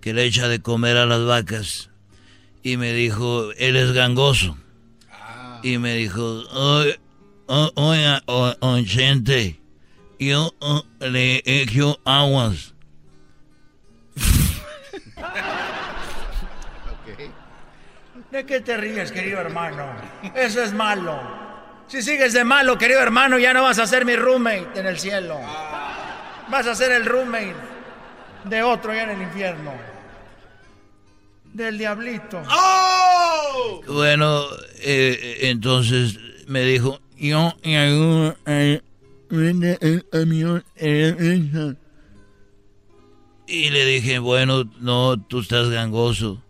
que 0.00 0.12
le 0.12 0.24
echa 0.24 0.48
de 0.48 0.60
comer 0.60 0.96
a 0.96 1.06
las 1.06 1.24
vacas. 1.24 1.90
Y 2.64 2.78
me 2.78 2.92
dijo, 2.94 3.52
él 3.58 3.76
es 3.76 3.92
gangoso. 3.92 4.58
Y 5.66 5.78
me 5.78 5.94
dijo, 5.94 6.44
oiga, 7.48 8.22
oyente, 8.60 9.58
yo 10.16 10.54
le 11.00 11.42
echo 11.44 11.98
aguas. 12.04 12.72
¿De 18.30 18.46
qué 18.46 18.60
te 18.60 18.76
ríes, 18.76 19.10
querido 19.10 19.40
hermano? 19.40 19.88
Eso 20.36 20.62
es 20.62 20.72
malo. 20.72 21.20
Si 21.88 22.00
sigues 22.00 22.32
de 22.32 22.44
malo, 22.44 22.78
querido 22.78 23.00
hermano, 23.00 23.36
ya 23.36 23.52
no 23.52 23.64
vas 23.64 23.80
a 23.80 23.88
ser 23.88 24.04
mi 24.04 24.14
roommate 24.14 24.78
en 24.78 24.86
el 24.86 25.00
cielo. 25.00 25.40
Vas 26.48 26.68
a 26.68 26.76
ser 26.76 26.92
el 26.92 27.04
roommate 27.04 27.56
de 28.44 28.62
otro 28.62 28.92
allá 28.92 29.02
en 29.02 29.10
el 29.10 29.22
infierno. 29.22 29.95
Del 31.56 31.78
diablito. 31.78 32.42
Bueno, 33.88 34.44
eh, 34.80 35.38
entonces 35.40 36.18
me 36.46 36.60
dijo, 36.60 37.00
yo 37.16 37.54
y 37.62 37.74
ayudo 37.76 38.36
el 38.44 38.82
Y 43.46 43.70
le 43.70 43.86
dije, 43.86 44.18
bueno, 44.18 44.70
no, 44.80 45.18
tú 45.18 45.40
estás 45.40 45.70
gangoso. 45.70 46.42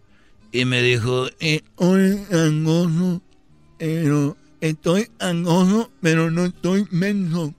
Y 0.50 0.64
me 0.64 0.82
dijo, 0.82 1.28
eh, 1.38 1.60
hoy 1.76 2.18
gangoso, 2.28 3.22
pero 3.78 4.36
estoy 4.60 5.08
gangoso, 5.20 5.88
pero 6.02 6.32
no 6.32 6.46
estoy 6.46 6.84
menso. 6.90 7.54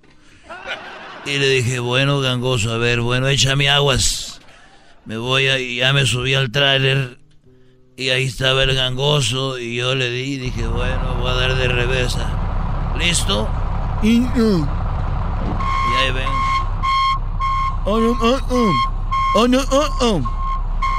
Y 1.25 1.37
le 1.37 1.47
dije, 1.47 1.79
bueno, 1.79 2.19
gangoso, 2.19 2.73
a 2.73 2.77
ver, 2.77 2.99
bueno, 2.99 3.29
échame 3.29 3.69
aguas. 3.69 4.41
Me 5.05 5.15
voy 5.15 5.47
a, 5.47 5.57
y 5.57 5.77
ya 5.77 5.93
me 5.93 6.05
subí 6.05 6.33
al 6.33 6.51
tráiler 6.51 7.25
y 7.99 8.11
ahí 8.11 8.25
estaba 8.25 8.61
el 8.61 8.75
gangoso 8.75 9.57
y 9.57 9.77
yo 9.77 9.95
le 9.95 10.11
di, 10.11 10.37
dije, 10.37 10.67
bueno, 10.67 11.15
voy 11.19 11.31
a 11.31 11.33
dar 11.33 11.55
de 11.55 11.67
reversa. 11.67 12.29
¿Listo? 12.95 13.49
Y 14.03 14.19
ahí 15.97 16.11
ven. 16.13 16.29
Oh, 17.85 17.99
no, 17.99 18.15
oh, 18.21 18.39
oh. 18.51 18.71
Oh, 19.35 19.47
no, 19.47 19.59
oh, 19.71 19.89
oh. 20.01 20.21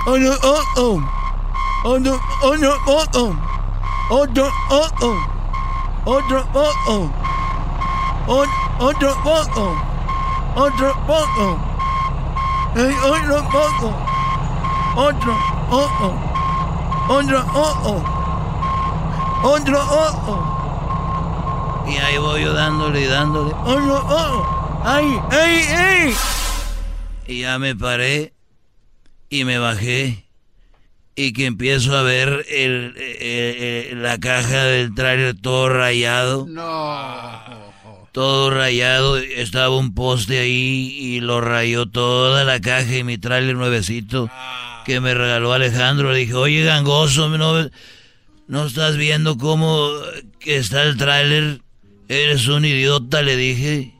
Oh, 0.08 0.18
no, 0.18 0.32
oh, 0.42 0.62
oh. 0.76 1.00
Oh, 1.84 1.98
no, 2.00 2.20
oh, 2.42 2.56
no, 2.56 2.74
oh, 2.88 3.04
oh. 3.14 3.36
Oh, 4.10 4.26
no, 4.34 4.50
oh, 4.70 4.88
oh. 5.00 5.16
Otro, 6.04 6.44
oh, 6.52 6.72
oh. 6.88 7.10
Otro, 8.26 9.16
oh, 9.24 9.46
oh. 9.54 9.76
Otro, 10.56 10.92
oh, 11.06 11.26
oh. 11.38 11.58
Hey, 12.74 12.92
otro, 13.04 13.36
oh, 13.54 13.70
oh. 13.82 15.06
Otro, 15.06 15.32
oh, 15.70 15.90
oh. 16.02 16.27
Otro, 17.08 17.44
oh, 17.54 18.02
oh. 19.42 19.48
Otro, 19.48 19.80
oh, 19.80 20.24
oh. 20.28 21.84
Y 21.90 21.96
ahí 21.96 22.18
voy 22.18 22.42
yo 22.42 22.52
dándole 22.52 23.00
y 23.02 23.06
dándole. 23.06 23.52
Otro, 23.64 23.96
oh, 23.96 24.14
oh. 24.44 24.80
¡Ay, 24.84 25.18
ay, 25.30 25.60
ay! 25.76 26.14
Y 27.26 27.40
ya 27.40 27.58
me 27.58 27.74
paré 27.74 28.32
y 29.30 29.44
me 29.44 29.58
bajé 29.58 30.24
y 31.16 31.32
que 31.32 31.46
empiezo 31.46 31.96
a 31.96 32.02
ver 32.02 32.44
el, 32.48 32.94
el- 32.96 33.62
el- 33.90 34.02
la 34.02 34.18
caja 34.18 34.64
del 34.64 34.94
trailer 34.94 35.34
todo 35.40 35.68
rayado. 35.68 36.46
No. 36.48 37.68
Todo 38.12 38.50
rayado, 38.50 39.16
estaba 39.18 39.76
un 39.76 39.94
poste 39.94 40.40
ahí 40.40 40.96
y 40.98 41.20
lo 41.20 41.40
rayó 41.40 41.86
toda 41.86 42.44
la 42.44 42.60
caja 42.60 42.96
y 42.96 43.04
mi 43.04 43.18
trailer 43.18 43.54
nuevecito 43.56 44.28
que 44.88 45.00
me 45.00 45.12
regaló 45.12 45.52
Alejandro. 45.52 46.12
Le 46.12 46.20
dije, 46.20 46.34
oye, 46.34 46.64
gangoso, 46.64 47.28
¿no, 47.28 47.68
no 48.46 48.66
estás 48.66 48.96
viendo 48.96 49.36
cómo 49.36 49.90
está 50.40 50.82
el 50.82 50.96
tráiler? 50.96 51.60
Eres 52.08 52.48
un 52.48 52.64
idiota, 52.64 53.20
le 53.20 53.36
dije. 53.36 53.94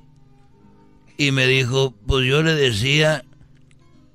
Y 1.18 1.30
me 1.30 1.46
dijo, 1.46 1.92
pues 2.06 2.26
yo 2.26 2.42
le 2.42 2.54
decía, 2.54 3.22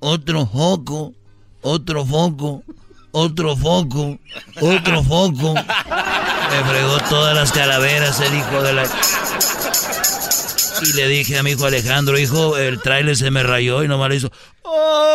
otro 0.00 0.46
foco, 0.46 1.14
otro 1.62 2.04
foco, 2.04 2.64
otro 3.12 3.56
foco, 3.56 4.18
otro 4.60 5.04
foco. 5.04 5.54
Me 5.54 6.70
fregó 6.70 6.98
todas 7.08 7.36
las 7.36 7.52
calaveras 7.52 8.18
el 8.18 8.34
hijo 8.34 8.62
de 8.62 8.72
la... 8.72 8.84
Y 10.82 10.92
le 10.94 11.06
dije 11.06 11.38
a 11.38 11.44
mi 11.44 11.52
hijo 11.52 11.66
Alejandro, 11.66 12.18
hijo, 12.18 12.58
el 12.58 12.80
tráiler 12.80 13.16
se 13.16 13.30
me 13.30 13.44
rayó 13.44 13.84
y 13.84 13.88
nomás 13.88 14.08
le 14.08 14.16
hizo... 14.16 14.32
Quiero 14.64 15.14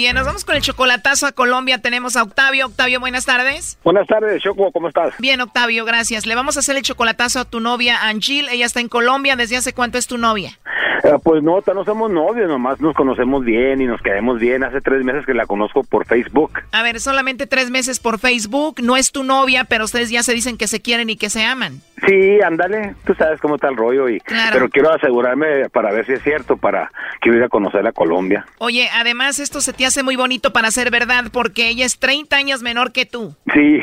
Bien, 0.00 0.16
nos 0.16 0.24
vamos 0.24 0.46
con 0.46 0.56
el 0.56 0.62
chocolatazo 0.62 1.26
a 1.26 1.32
Colombia. 1.32 1.76
Tenemos 1.76 2.16
a 2.16 2.22
Octavio. 2.22 2.64
Octavio, 2.64 3.00
buenas 3.00 3.26
tardes. 3.26 3.76
Buenas 3.84 4.06
tardes, 4.06 4.42
Choco, 4.42 4.72
¿cómo 4.72 4.88
estás? 4.88 5.12
Bien, 5.18 5.42
Octavio, 5.42 5.84
gracias. 5.84 6.24
Le 6.24 6.34
vamos 6.34 6.56
a 6.56 6.60
hacer 6.60 6.74
el 6.76 6.82
chocolatazo 6.82 7.38
a 7.38 7.44
tu 7.44 7.60
novia, 7.60 8.08
Angel. 8.08 8.48
Ella 8.48 8.64
está 8.64 8.80
en 8.80 8.88
Colombia. 8.88 9.36
¿Desde 9.36 9.58
hace 9.58 9.74
cuánto 9.74 9.98
es 9.98 10.06
tu 10.06 10.16
novia? 10.16 10.58
Pues 11.18 11.42
no, 11.42 11.62
no 11.74 11.84
somos 11.84 12.10
novios, 12.10 12.48
nomás 12.48 12.80
nos 12.80 12.94
conocemos 12.94 13.44
bien 13.44 13.80
y 13.80 13.86
nos 13.86 14.00
quedamos 14.02 14.38
bien. 14.38 14.64
Hace 14.64 14.80
tres 14.80 15.04
meses 15.04 15.26
que 15.26 15.34
la 15.34 15.46
conozco 15.46 15.82
por 15.84 16.06
Facebook. 16.06 16.52
A 16.72 16.82
ver, 16.82 17.00
solamente 17.00 17.46
tres 17.46 17.70
meses 17.70 18.00
por 18.00 18.18
Facebook. 18.18 18.76
No 18.82 18.96
es 18.96 19.12
tu 19.12 19.24
novia, 19.24 19.64
pero 19.64 19.84
ustedes 19.84 20.10
ya 20.10 20.22
se 20.22 20.32
dicen 20.32 20.56
que 20.56 20.66
se 20.66 20.80
quieren 20.80 21.10
y 21.10 21.16
que 21.16 21.30
se 21.30 21.44
aman. 21.44 21.80
Sí, 22.06 22.40
ándale, 22.40 22.94
tú 23.04 23.14
sabes 23.14 23.40
cómo 23.40 23.56
está 23.56 23.68
el 23.68 23.76
rollo 23.76 24.08
y 24.08 24.22
pero 24.52 24.70
quiero 24.70 24.90
asegurarme 24.92 25.68
para 25.68 25.92
ver 25.92 26.06
si 26.06 26.12
es 26.12 26.22
cierto 26.22 26.56
para 26.56 26.90
que 27.20 27.28
ir 27.28 27.42
a 27.42 27.48
conocer 27.48 27.86
a 27.86 27.92
Colombia. 27.92 28.46
Oye, 28.58 28.88
además 28.94 29.38
esto 29.38 29.60
se 29.60 29.72
te 29.72 29.84
hace 29.84 30.02
muy 30.02 30.16
bonito 30.16 30.52
para 30.52 30.70
ser 30.70 30.90
verdad 30.90 31.26
porque 31.32 31.68
ella 31.68 31.84
es 31.84 31.98
30 31.98 32.36
años 32.36 32.62
menor 32.62 32.92
que 32.92 33.04
tú. 33.04 33.34
Sí. 33.52 33.80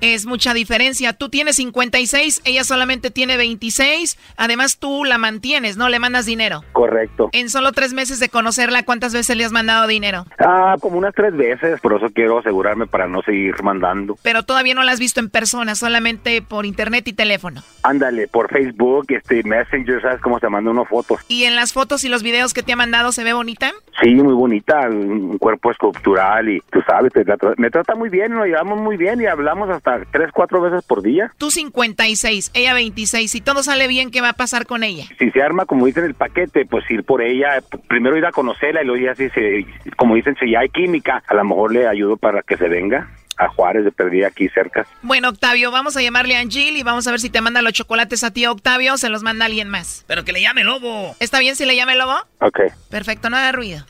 Es 0.00 0.26
mucha 0.26 0.54
diferencia. 0.54 1.12
Tú 1.12 1.28
tienes 1.28 1.56
56, 1.56 2.42
ella 2.44 2.62
solamente 2.62 3.10
tiene 3.10 3.36
26. 3.36 4.16
Además, 4.36 4.78
tú 4.78 5.04
la 5.04 5.18
mantienes, 5.18 5.76
¿no? 5.76 5.87
Le 5.88 5.98
mandas 5.98 6.26
dinero. 6.26 6.62
Correcto. 6.72 7.30
En 7.32 7.48
solo 7.48 7.72
tres 7.72 7.94
meses 7.94 8.20
de 8.20 8.28
conocerla, 8.28 8.82
¿cuántas 8.84 9.12
veces 9.14 9.36
le 9.36 9.44
has 9.44 9.52
mandado 9.52 9.86
dinero? 9.86 10.26
Ah, 10.38 10.76
como 10.80 10.98
unas 10.98 11.14
tres 11.14 11.34
veces. 11.36 11.80
Por 11.80 11.94
eso 11.94 12.08
quiero 12.14 12.38
asegurarme 12.38 12.86
para 12.86 13.06
no 13.06 13.22
seguir 13.22 13.62
mandando. 13.62 14.16
Pero 14.22 14.42
todavía 14.42 14.74
no 14.74 14.82
la 14.82 14.92
has 14.92 15.00
visto 15.00 15.20
en 15.20 15.30
persona, 15.30 15.74
solamente 15.74 16.42
por 16.42 16.66
internet 16.66 17.08
y 17.08 17.12
teléfono. 17.12 17.62
Ándale, 17.82 18.28
por 18.28 18.50
Facebook, 18.50 19.06
este 19.08 19.42
Messenger, 19.42 20.02
¿sabes 20.02 20.20
cómo 20.20 20.38
se 20.38 20.48
manda 20.48 20.70
unas 20.70 20.88
fotos? 20.88 21.20
¿Y 21.28 21.44
en 21.44 21.56
las 21.56 21.72
fotos 21.72 22.04
y 22.04 22.08
los 22.08 22.22
videos 22.22 22.52
que 22.52 22.62
te 22.62 22.72
ha 22.72 22.76
mandado 22.76 23.12
se 23.12 23.24
ve 23.24 23.32
bonita? 23.32 23.72
Sí, 24.02 24.14
muy 24.14 24.34
bonita. 24.34 24.88
Un 24.88 25.38
cuerpo 25.38 25.70
escultural 25.70 26.48
y 26.48 26.60
tú 26.70 26.80
sabes, 26.86 27.12
me 27.56 27.70
trata 27.70 27.94
muy 27.94 28.08
bien, 28.08 28.32
nos 28.32 28.46
llevamos 28.46 28.80
muy 28.80 28.96
bien 28.96 29.20
y 29.20 29.26
hablamos 29.26 29.70
hasta 29.70 30.00
tres, 30.10 30.30
cuatro 30.32 30.60
veces 30.60 30.84
por 30.84 31.02
día. 31.02 31.32
Tú 31.38 31.50
56, 31.50 32.50
ella 32.54 32.74
26. 32.74 33.30
Si 33.30 33.40
todo 33.40 33.62
sale 33.62 33.88
bien, 33.88 34.10
¿qué 34.10 34.20
va 34.20 34.30
a 34.30 34.34
pasar 34.34 34.66
con 34.66 34.82
ella? 34.82 35.04
Si 35.18 35.30
se 35.30 35.42
arma, 35.42 35.66
como 35.66 35.77
dicen 35.86 36.04
el 36.04 36.14
paquete, 36.14 36.66
pues 36.66 36.90
ir 36.90 37.04
por 37.04 37.22
ella, 37.22 37.62
primero 37.88 38.16
ir 38.16 38.26
a 38.26 38.32
conocerla 38.32 38.82
y 38.82 38.86
luego 38.86 39.04
ya 39.04 39.14
si 39.14 39.28
se, 39.30 39.66
como 39.96 40.14
dicen, 40.14 40.36
si 40.40 40.50
ya 40.50 40.60
hay 40.60 40.68
química, 40.68 41.22
a 41.26 41.34
lo 41.34 41.44
mejor 41.44 41.72
le 41.72 41.86
ayudo 41.86 42.16
para 42.16 42.42
que 42.42 42.56
se 42.56 42.68
venga 42.68 43.08
a 43.38 43.48
Juárez 43.48 43.84
de 43.84 43.92
perdida 43.92 44.28
aquí 44.28 44.48
cerca. 44.48 44.86
Bueno, 45.02 45.28
Octavio, 45.28 45.70
vamos 45.70 45.96
a 45.96 46.02
llamarle 46.02 46.36
a 46.36 46.40
Angel 46.40 46.76
y 46.76 46.82
vamos 46.82 47.06
a 47.06 47.12
ver 47.12 47.20
si 47.20 47.30
te 47.30 47.40
manda 47.40 47.62
los 47.62 47.72
chocolates 47.72 48.24
a 48.24 48.32
ti, 48.32 48.46
Octavio, 48.46 48.94
o 48.94 48.96
se 48.96 49.08
los 49.08 49.22
manda 49.22 49.46
alguien 49.46 49.68
más. 49.68 50.04
Pero 50.08 50.24
que 50.24 50.32
le 50.32 50.42
llame 50.42 50.64
Lobo. 50.64 51.14
¿Está 51.20 51.38
bien 51.38 51.54
si 51.54 51.64
le 51.64 51.76
llame 51.76 51.94
Lobo? 51.94 52.16
Ok. 52.40 52.60
Perfecto, 52.90 53.30
no 53.30 53.36
haga 53.36 53.52
ruido. 53.52 53.84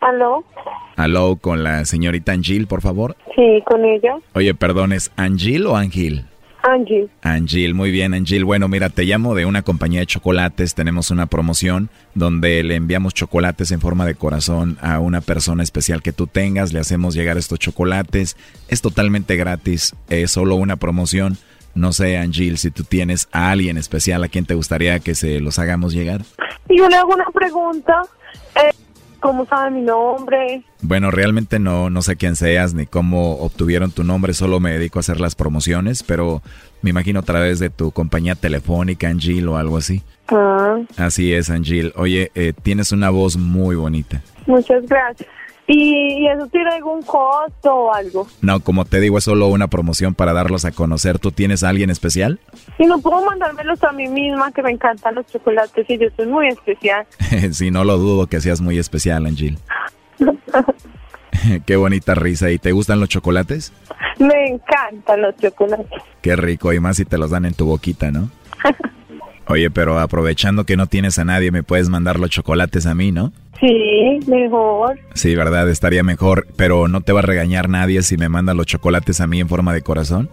¿Aló? 0.00 0.44
Aló, 0.96 1.36
con 1.36 1.64
la 1.64 1.84
señorita 1.84 2.32
Angil, 2.32 2.66
por 2.66 2.80
favor. 2.80 3.16
Sí, 3.34 3.62
con 3.66 3.84
ella. 3.84 4.16
Oye, 4.34 4.54
perdón, 4.54 4.92
¿es 4.92 5.10
Angil 5.16 5.66
o 5.66 5.76
Angil? 5.76 6.24
Angil. 6.66 7.10
Angil, 7.22 7.74
muy 7.74 7.90
bien, 7.90 8.12
Angil. 8.12 8.44
Bueno, 8.44 8.68
mira, 8.68 8.88
te 8.90 9.04
llamo 9.04 9.34
de 9.34 9.46
una 9.46 9.62
compañía 9.62 10.00
de 10.00 10.06
chocolates. 10.06 10.74
Tenemos 10.74 11.10
una 11.10 11.26
promoción 11.26 11.90
donde 12.14 12.62
le 12.62 12.74
enviamos 12.74 13.14
chocolates 13.14 13.70
en 13.70 13.80
forma 13.80 14.04
de 14.04 14.14
corazón 14.14 14.76
a 14.80 14.98
una 14.98 15.20
persona 15.20 15.62
especial 15.62 16.02
que 16.02 16.12
tú 16.12 16.26
tengas. 16.26 16.72
Le 16.72 16.80
hacemos 16.80 17.14
llegar 17.14 17.38
estos 17.38 17.58
chocolates. 17.58 18.36
Es 18.68 18.82
totalmente 18.82 19.36
gratis. 19.36 19.94
Es 20.08 20.32
solo 20.32 20.56
una 20.56 20.76
promoción. 20.76 21.38
No 21.74 21.92
sé, 21.92 22.16
Angil, 22.16 22.58
si 22.58 22.70
tú 22.70 22.84
tienes 22.84 23.28
a 23.32 23.50
alguien 23.50 23.76
especial 23.76 24.24
a 24.24 24.28
quien 24.28 24.46
te 24.46 24.54
gustaría 24.54 24.98
que 24.98 25.14
se 25.14 25.40
los 25.40 25.58
hagamos 25.58 25.92
llegar. 25.92 26.22
Y 26.68 26.78
yo 26.78 26.88
le 26.88 26.96
hago 26.96 27.14
una 27.14 27.26
pregunta. 27.32 28.02
Eh, 28.56 28.72
¿Cómo 29.26 29.44
sabe 29.44 29.72
mi 29.72 29.82
nombre? 29.82 30.62
Bueno, 30.82 31.10
realmente 31.10 31.58
no, 31.58 31.90
no 31.90 32.00
sé 32.00 32.14
quién 32.14 32.36
seas 32.36 32.74
ni 32.74 32.86
cómo 32.86 33.38
obtuvieron 33.38 33.90
tu 33.90 34.04
nombre, 34.04 34.32
solo 34.34 34.60
me 34.60 34.70
dedico 34.70 34.98
a 34.98 35.00
hacer 35.00 35.18
las 35.18 35.34
promociones, 35.34 36.04
pero 36.04 36.42
me 36.80 36.90
imagino 36.90 37.18
a 37.18 37.22
través 37.24 37.58
de 37.58 37.68
tu 37.68 37.90
compañía 37.90 38.36
telefónica, 38.36 39.08
Angil, 39.08 39.48
o 39.48 39.56
algo 39.56 39.78
así. 39.78 40.04
Ah. 40.28 40.78
Así 40.96 41.34
es, 41.34 41.50
Angil. 41.50 41.92
Oye, 41.96 42.30
eh, 42.36 42.52
tienes 42.62 42.92
una 42.92 43.10
voz 43.10 43.36
muy 43.36 43.74
bonita. 43.74 44.22
Muchas 44.46 44.86
gracias. 44.86 45.28
¿Y 45.68 46.26
eso 46.28 46.46
tiene 46.46 46.70
algún 46.70 47.02
costo 47.02 47.74
o 47.74 47.92
algo? 47.92 48.28
No, 48.40 48.60
como 48.60 48.84
te 48.84 49.00
digo, 49.00 49.18
es 49.18 49.24
solo 49.24 49.48
una 49.48 49.66
promoción 49.66 50.14
para 50.14 50.32
darlos 50.32 50.64
a 50.64 50.70
conocer. 50.70 51.18
¿Tú 51.18 51.32
tienes 51.32 51.64
a 51.64 51.70
alguien 51.70 51.90
especial? 51.90 52.38
Y 52.78 52.86
no 52.86 52.98
puedo 53.00 53.24
mandármelos 53.24 53.82
a 53.82 53.92
mí 53.92 54.06
misma, 54.06 54.52
que 54.52 54.62
me 54.62 54.70
encantan 54.70 55.16
los 55.16 55.26
chocolates 55.26 55.84
y 55.88 55.98
yo 55.98 56.06
soy 56.16 56.26
muy 56.26 56.48
especial. 56.48 57.06
sí, 57.52 57.70
no 57.70 57.84
lo 57.84 57.98
dudo 57.98 58.26
que 58.28 58.40
seas 58.40 58.60
muy 58.60 58.78
especial, 58.78 59.26
Angel. 59.26 59.58
Qué 61.66 61.76
bonita 61.76 62.14
risa. 62.14 62.50
¿Y 62.50 62.58
te 62.58 62.72
gustan 62.72 63.00
los 63.00 63.08
chocolates? 63.08 63.72
Me 64.18 64.48
encantan 64.48 65.22
los 65.22 65.36
chocolates. 65.36 66.02
Qué 66.22 66.36
rico, 66.36 66.72
y 66.72 66.80
más 66.80 66.96
si 66.96 67.04
te 67.04 67.18
los 67.18 67.30
dan 67.30 67.44
en 67.44 67.54
tu 67.54 67.66
boquita, 67.66 68.10
¿no? 68.10 68.30
Oye, 69.48 69.70
pero 69.70 69.98
aprovechando 69.98 70.64
que 70.64 70.76
no 70.76 70.86
tienes 70.86 71.18
a 71.18 71.24
nadie, 71.24 71.50
me 71.50 71.62
puedes 71.62 71.88
mandar 71.88 72.18
los 72.18 72.30
chocolates 72.30 72.86
a 72.86 72.94
mí, 72.94 73.12
¿no? 73.12 73.32
Sí, 73.60 74.18
mejor. 74.26 74.98
Sí, 75.14 75.34
verdad, 75.34 75.68
estaría 75.70 76.02
mejor, 76.02 76.46
pero 76.56 76.88
no 76.88 77.00
te 77.00 77.12
va 77.12 77.20
a 77.20 77.22
regañar 77.22 77.68
nadie 77.68 78.02
si 78.02 78.16
me 78.16 78.28
manda 78.28 78.54
los 78.54 78.66
chocolates 78.66 79.20
a 79.20 79.26
mí 79.26 79.40
en 79.40 79.48
forma 79.48 79.72
de 79.72 79.82
corazón. 79.82 80.28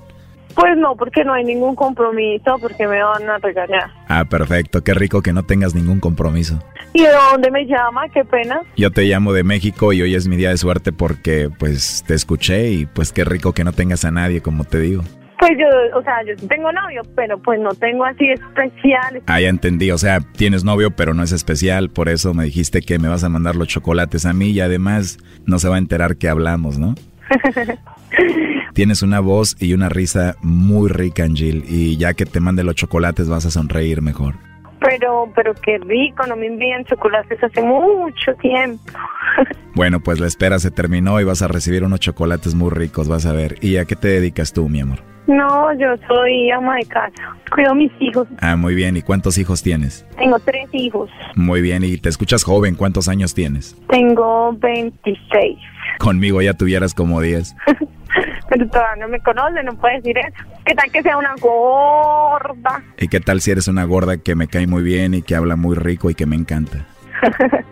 Pues 0.55 0.77
no, 0.77 0.95
porque 0.95 1.23
no 1.23 1.33
hay 1.33 1.43
ningún 1.43 1.75
compromiso, 1.75 2.57
porque 2.59 2.87
me 2.87 3.01
van 3.01 3.27
a 3.29 3.37
regañar. 3.39 3.89
Ah, 4.07 4.25
perfecto, 4.25 4.83
qué 4.83 4.93
rico 4.93 5.21
que 5.21 5.33
no 5.33 5.43
tengas 5.43 5.73
ningún 5.73 5.99
compromiso. 5.99 6.59
¿Y 6.93 7.01
de 7.01 7.09
dónde 7.31 7.49
me 7.49 7.65
llama? 7.65 8.07
Qué 8.09 8.23
pena. 8.23 8.61
Yo 8.77 8.91
te 8.91 9.03
llamo 9.03 9.33
de 9.33 9.43
México 9.43 9.93
y 9.93 10.01
hoy 10.03 10.13
es 10.13 10.27
mi 10.27 10.35
día 10.35 10.49
de 10.49 10.57
suerte 10.57 10.91
porque 10.91 11.49
pues 11.57 12.03
te 12.05 12.13
escuché 12.13 12.71
y 12.71 12.85
pues 12.85 13.11
qué 13.11 13.23
rico 13.23 13.53
que 13.53 13.63
no 13.63 13.73
tengas 13.73 14.05
a 14.05 14.11
nadie, 14.11 14.41
como 14.41 14.63
te 14.63 14.79
digo. 14.79 15.03
Pues 15.43 15.57
yo, 15.59 15.97
o 15.99 16.01
sea, 16.03 16.23
yo 16.25 16.47
tengo 16.47 16.71
novio, 16.71 17.01
pero 17.17 17.37
pues 17.37 17.59
no 17.59 17.71
tengo 17.71 18.05
así 18.05 18.29
especiales. 18.29 19.23
Ah, 19.27 19.41
ya 19.41 19.49
entendí, 19.49 19.91
o 19.91 19.97
sea, 19.97 20.21
tienes 20.21 20.63
novio, 20.63 20.91
pero 20.91 21.13
no 21.13 21.21
es 21.21 21.33
especial, 21.33 21.89
por 21.89 22.07
eso 22.07 22.33
me 22.33 22.45
dijiste 22.45 22.79
que 22.79 22.97
me 22.97 23.09
vas 23.09 23.25
a 23.25 23.29
mandar 23.29 23.57
los 23.57 23.67
chocolates 23.67 24.25
a 24.25 24.31
mí 24.31 24.51
y 24.51 24.61
además 24.61 25.17
no 25.45 25.59
se 25.59 25.67
va 25.67 25.75
a 25.75 25.79
enterar 25.79 26.15
que 26.15 26.29
hablamos, 26.29 26.79
¿no? 26.79 26.95
tienes 28.73 29.01
una 29.01 29.19
voz 29.19 29.57
y 29.59 29.73
una 29.73 29.89
risa 29.89 30.37
muy 30.41 30.89
rica, 30.89 31.25
Angel, 31.25 31.65
y 31.67 31.97
ya 31.97 32.13
que 32.13 32.25
te 32.25 32.39
mande 32.39 32.63
los 32.63 32.75
chocolates 32.75 33.27
vas 33.27 33.45
a 33.45 33.51
sonreír 33.51 34.01
mejor. 34.01 34.35
Pero, 34.79 35.29
pero 35.35 35.53
qué 35.55 35.77
rico, 35.77 36.25
no 36.25 36.37
me 36.37 36.47
envían 36.47 36.85
chocolates 36.85 37.43
hace 37.43 37.61
mucho 37.61 38.33
tiempo. 38.35 38.81
bueno, 39.75 39.99
pues 39.99 40.21
la 40.21 40.27
espera 40.27 40.57
se 40.59 40.71
terminó 40.71 41.19
y 41.19 41.25
vas 41.25 41.41
a 41.41 41.49
recibir 41.49 41.83
unos 41.83 41.99
chocolates 41.99 42.55
muy 42.55 42.69
ricos, 42.69 43.09
vas 43.09 43.25
a 43.25 43.33
ver. 43.33 43.57
¿Y 43.59 43.75
a 43.75 43.83
qué 43.83 43.97
te 43.97 44.07
dedicas 44.07 44.53
tú, 44.53 44.69
mi 44.69 44.79
amor? 44.79 45.11
No, 45.27 45.73
yo 45.77 45.95
soy 46.07 46.51
ama 46.51 46.75
de 46.75 46.85
casa. 46.85 47.35
Cuido 47.53 47.71
a 47.71 47.75
mis 47.75 47.91
hijos. 47.99 48.27
Ah, 48.39 48.55
muy 48.55 48.75
bien. 48.75 48.97
¿Y 48.97 49.01
cuántos 49.01 49.37
hijos 49.37 49.63
tienes? 49.63 50.05
Tengo 50.17 50.37
tres 50.39 50.67
hijos. 50.73 51.09
Muy 51.35 51.61
bien. 51.61 51.83
¿Y 51.83 51.97
te 51.97 52.09
escuchas 52.09 52.43
joven? 52.43 52.75
¿Cuántos 52.75 53.07
años 53.07 53.33
tienes? 53.33 53.75
Tengo 53.89 54.53
26. 54.53 55.57
Conmigo 55.99 56.41
ya 56.41 56.53
tuvieras 56.53 56.93
como 56.93 57.21
10. 57.21 57.55
Pero 58.49 58.67
todavía 58.67 59.05
no 59.05 59.09
me 59.09 59.19
conoce, 59.21 59.63
no 59.63 59.73
puede 59.73 59.95
decir 59.95 60.17
eso. 60.17 60.43
¿Qué 60.65 60.75
tal 60.75 60.91
que 60.91 61.01
sea 61.01 61.17
una 61.17 61.33
gorda? 61.39 62.83
¿Y 62.99 63.07
qué 63.07 63.19
tal 63.19 63.41
si 63.41 63.51
eres 63.51 63.67
una 63.67 63.85
gorda 63.85 64.17
que 64.17 64.35
me 64.35 64.47
cae 64.47 64.67
muy 64.67 64.83
bien 64.83 65.13
y 65.13 65.21
que 65.21 65.35
habla 65.35 65.55
muy 65.55 65.75
rico 65.75 66.09
y 66.09 66.15
que 66.15 66.25
me 66.25 66.35
encanta? 66.35 66.85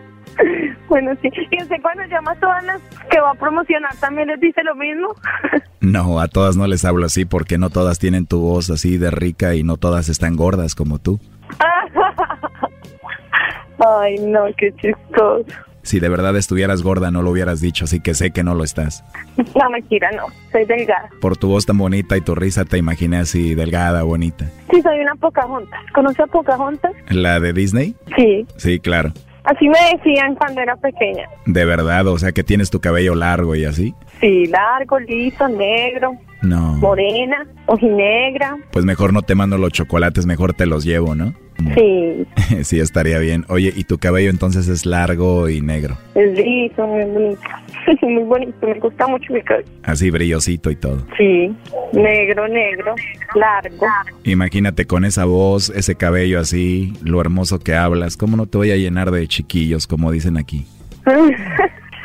bueno, 0.91 1.13
sí. 1.21 1.29
¿Y 1.51 1.63
usted 1.63 1.77
cuando 1.81 2.03
llama 2.03 2.31
a 2.31 2.35
todas 2.35 2.63
las 2.65 2.81
que 3.09 3.21
va 3.21 3.31
a 3.31 3.35
promocionar 3.35 3.95
también 4.01 4.27
les 4.27 4.41
dice 4.41 4.61
lo 4.61 4.75
mismo? 4.75 5.15
no, 5.79 6.19
a 6.19 6.27
todas 6.27 6.57
no 6.57 6.67
les 6.67 6.83
hablo 6.83 7.05
así 7.05 7.23
porque 7.23 7.57
no 7.57 7.69
todas 7.69 7.97
tienen 7.97 8.27
tu 8.27 8.41
voz 8.41 8.69
así 8.69 8.97
de 8.97 9.09
rica 9.09 9.55
y 9.55 9.63
no 9.63 9.77
todas 9.77 10.09
están 10.09 10.35
gordas 10.35 10.75
como 10.75 10.99
tú. 10.99 11.21
Ay, 14.01 14.17
no, 14.19 14.47
qué 14.57 14.73
chistoso. 14.75 15.45
Si 15.81 16.01
de 16.01 16.09
verdad 16.09 16.35
estuvieras 16.35 16.83
gorda 16.83 17.09
no 17.09 17.21
lo 17.21 17.31
hubieras 17.31 17.61
dicho, 17.61 17.85
así 17.85 18.01
que 18.01 18.13
sé 18.13 18.31
que 18.31 18.43
no 18.43 18.53
lo 18.53 18.65
estás. 18.65 19.05
No, 19.55 19.69
mentira, 19.69 20.11
no. 20.11 20.25
Soy 20.51 20.65
delgada. 20.65 21.09
Por 21.21 21.37
tu 21.37 21.47
voz 21.47 21.65
tan 21.65 21.77
bonita 21.77 22.17
y 22.17 22.21
tu 22.21 22.35
risa 22.35 22.65
te 22.65 22.77
imaginé 22.77 23.17
así, 23.17 23.55
delgada, 23.55 24.03
bonita. 24.03 24.45
Sí, 24.69 24.81
soy 24.81 24.99
una 24.99 25.15
Pocahontas. 25.15 25.79
¿Conoces 25.93 26.19
a 26.19 26.27
Pocahontas? 26.27 26.91
¿La 27.09 27.39
de 27.39 27.53
Disney? 27.53 27.95
Sí. 28.17 28.45
Sí, 28.57 28.81
claro. 28.81 29.13
Así 29.43 29.67
me 29.67 29.79
decían 29.97 30.35
cuando 30.35 30.61
era 30.61 30.75
pequeña. 30.75 31.27
De 31.45 31.65
verdad, 31.65 32.07
o 32.07 32.17
sea 32.17 32.31
que 32.31 32.43
tienes 32.43 32.69
tu 32.69 32.79
cabello 32.79 33.15
largo 33.15 33.55
y 33.55 33.65
así. 33.65 33.95
Sí, 34.19 34.45
largo, 34.45 34.99
liso, 34.99 35.47
negro. 35.47 36.13
No. 36.41 36.73
Morena, 36.77 37.47
ojinegra. 37.65 38.57
Pues 38.71 38.85
mejor 38.85 39.13
no 39.13 39.21
te 39.21 39.35
mando 39.35 39.57
los 39.57 39.71
chocolates, 39.71 40.25
mejor 40.25 40.53
te 40.53 40.65
los 40.65 40.83
llevo, 40.83 41.15
¿no? 41.15 41.33
Sí. 41.76 42.26
sí, 42.64 42.80
estaría 42.80 43.20
bien. 43.20 43.45
Oye, 43.49 43.74
¿y 43.76 43.84
tu 43.84 43.97
cabello 43.97 44.30
entonces 44.30 44.68
es 44.68 44.86
largo 44.86 45.49
y 45.49 45.62
negro? 45.62 45.97
Es 46.16 46.34
liso, 46.38 46.86
muy 46.88 47.05
bonito. 47.05 47.41
muy 48.01 48.24
bonito, 48.24 48.68
me 48.68 48.80
gusta 48.80 49.07
mucho 49.07 49.34
mi 49.34 49.41
cabello. 49.41 49.68
Así 49.84 50.09
brillosito 50.09 50.72
y 50.72 50.76
todo. 50.76 51.05
Sí, 51.18 51.53
negro, 51.93 52.47
negro, 52.47 52.95
largo. 53.36 53.86
Imagínate 54.24 54.86
con 54.86 55.05
esa 55.05 55.26
voz, 55.26 55.70
ese 55.70 55.95
cabello 55.95 56.39
así, 56.39 56.93
lo 57.03 57.22
hermoso 57.22 57.59
que 57.59 57.76
hablas. 57.76 58.18
¿Cómo 58.18 58.38
no 58.38 58.45
te 58.45 58.57
voy 58.57 58.72
a 58.72 58.78
llenar 58.78 59.12
de 59.12 59.28
chiquillos, 59.28 59.88
como 59.88 60.12
dicen 60.12 60.38
aquí? 60.38 60.66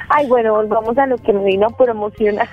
Ay, 0.09 0.29
bueno, 0.29 0.55
volvamos 0.55 0.97
a 0.99 1.07
lo 1.07 1.19
que 1.19 1.33
me 1.33 1.45
vino 1.45 1.67
a 1.67 1.77
promocionar. 1.77 2.49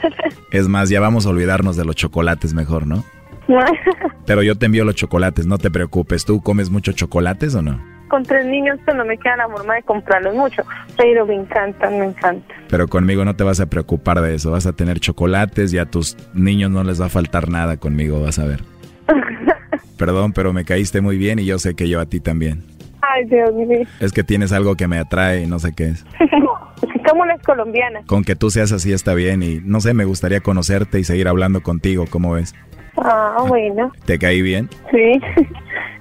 Es 0.52 0.68
más, 0.68 0.90
ya 0.90 1.00
vamos 1.00 1.26
a 1.26 1.30
olvidarnos 1.30 1.78
de 1.78 1.86
los 1.86 1.96
chocolates 1.96 2.54
mejor, 2.54 2.88
¿no? 2.88 3.04
Pero 4.26 4.44
yo 4.44 4.58
te 4.58 4.66
envío 4.66 4.86
los 4.86 4.96
chocolates, 4.96 5.46
no 5.46 5.58
te 5.58 5.70
preocupes. 5.72 6.26
¿Tú 6.26 6.42
comes 6.42 6.70
muchos 6.70 6.96
chocolates 6.96 7.56
o 7.56 7.62
no? 7.62 7.82
Con 8.10 8.24
tres 8.24 8.46
niños 8.46 8.80
pues 8.86 8.96
no 8.96 9.06
me 9.06 9.18
queda 9.18 9.38
la 9.38 9.50
forma 9.50 9.76
de 9.76 9.84
comprarlos 9.84 10.36
mucho, 10.36 10.62
pero 10.98 11.26
me 11.26 11.34
encantan, 11.36 11.98
me 11.98 12.06
encantan. 12.06 12.56
Pero 12.70 12.88
conmigo 12.88 13.26
no 13.26 13.36
te 13.36 13.44
vas 13.44 13.60
a 13.60 13.66
preocupar 13.66 14.22
de 14.22 14.36
eso. 14.36 14.52
Vas 14.52 14.68
a 14.68 14.74
tener 14.74 15.00
chocolates 15.00 15.74
y 15.74 15.80
a 15.80 15.86
tus 15.86 16.16
niños 16.34 16.70
no 16.70 16.84
les 16.84 17.02
va 17.02 17.08
a 17.08 17.10
faltar 17.10 17.50
nada 17.50 17.78
conmigo, 17.78 18.22
vas 18.22 18.38
a 18.38 18.46
ver. 18.46 18.64
Perdón, 19.98 20.34
pero 20.34 20.54
me 20.54 20.64
caíste 20.64 21.02
muy 21.02 21.18
bien 21.18 21.40
y 21.40 21.46
yo 21.46 21.58
sé 21.58 21.76
que 21.76 21.90
yo 21.90 22.00
a 22.00 22.06
ti 22.06 22.20
también. 22.20 22.64
Ay, 23.02 23.26
Dios 23.26 23.54
mío. 23.54 23.82
Es 24.00 24.12
que 24.12 24.24
tienes 24.24 24.52
algo 24.52 24.76
que 24.76 24.88
me 24.88 24.98
atrae 24.98 25.44
y 25.44 25.48
no 25.48 25.60
sé 25.60 25.74
qué 25.74 25.90
es. 25.90 26.06
Como 27.10 27.26
las 27.26 27.42
colombianas. 27.42 28.06
Con 28.06 28.24
que 28.24 28.36
tú 28.36 28.50
seas 28.50 28.72
así 28.72 28.94
está 28.94 29.14
bien 29.14 29.44
y 29.44 29.60
no 29.64 29.82
sé, 29.82 29.94
me 29.94 30.06
gustaría 30.06 30.40
conocerte 30.40 31.00
y 31.00 31.04
seguir 31.04 31.28
hablando 31.28 31.62
contigo, 31.62 32.06
¿cómo 32.10 32.34
ves? 32.34 32.54
Ah, 32.98 33.44
bueno. 33.48 33.92
¿Te 34.06 34.20
caí 34.20 34.42
bien? 34.42 34.70
Sí. 34.92 35.20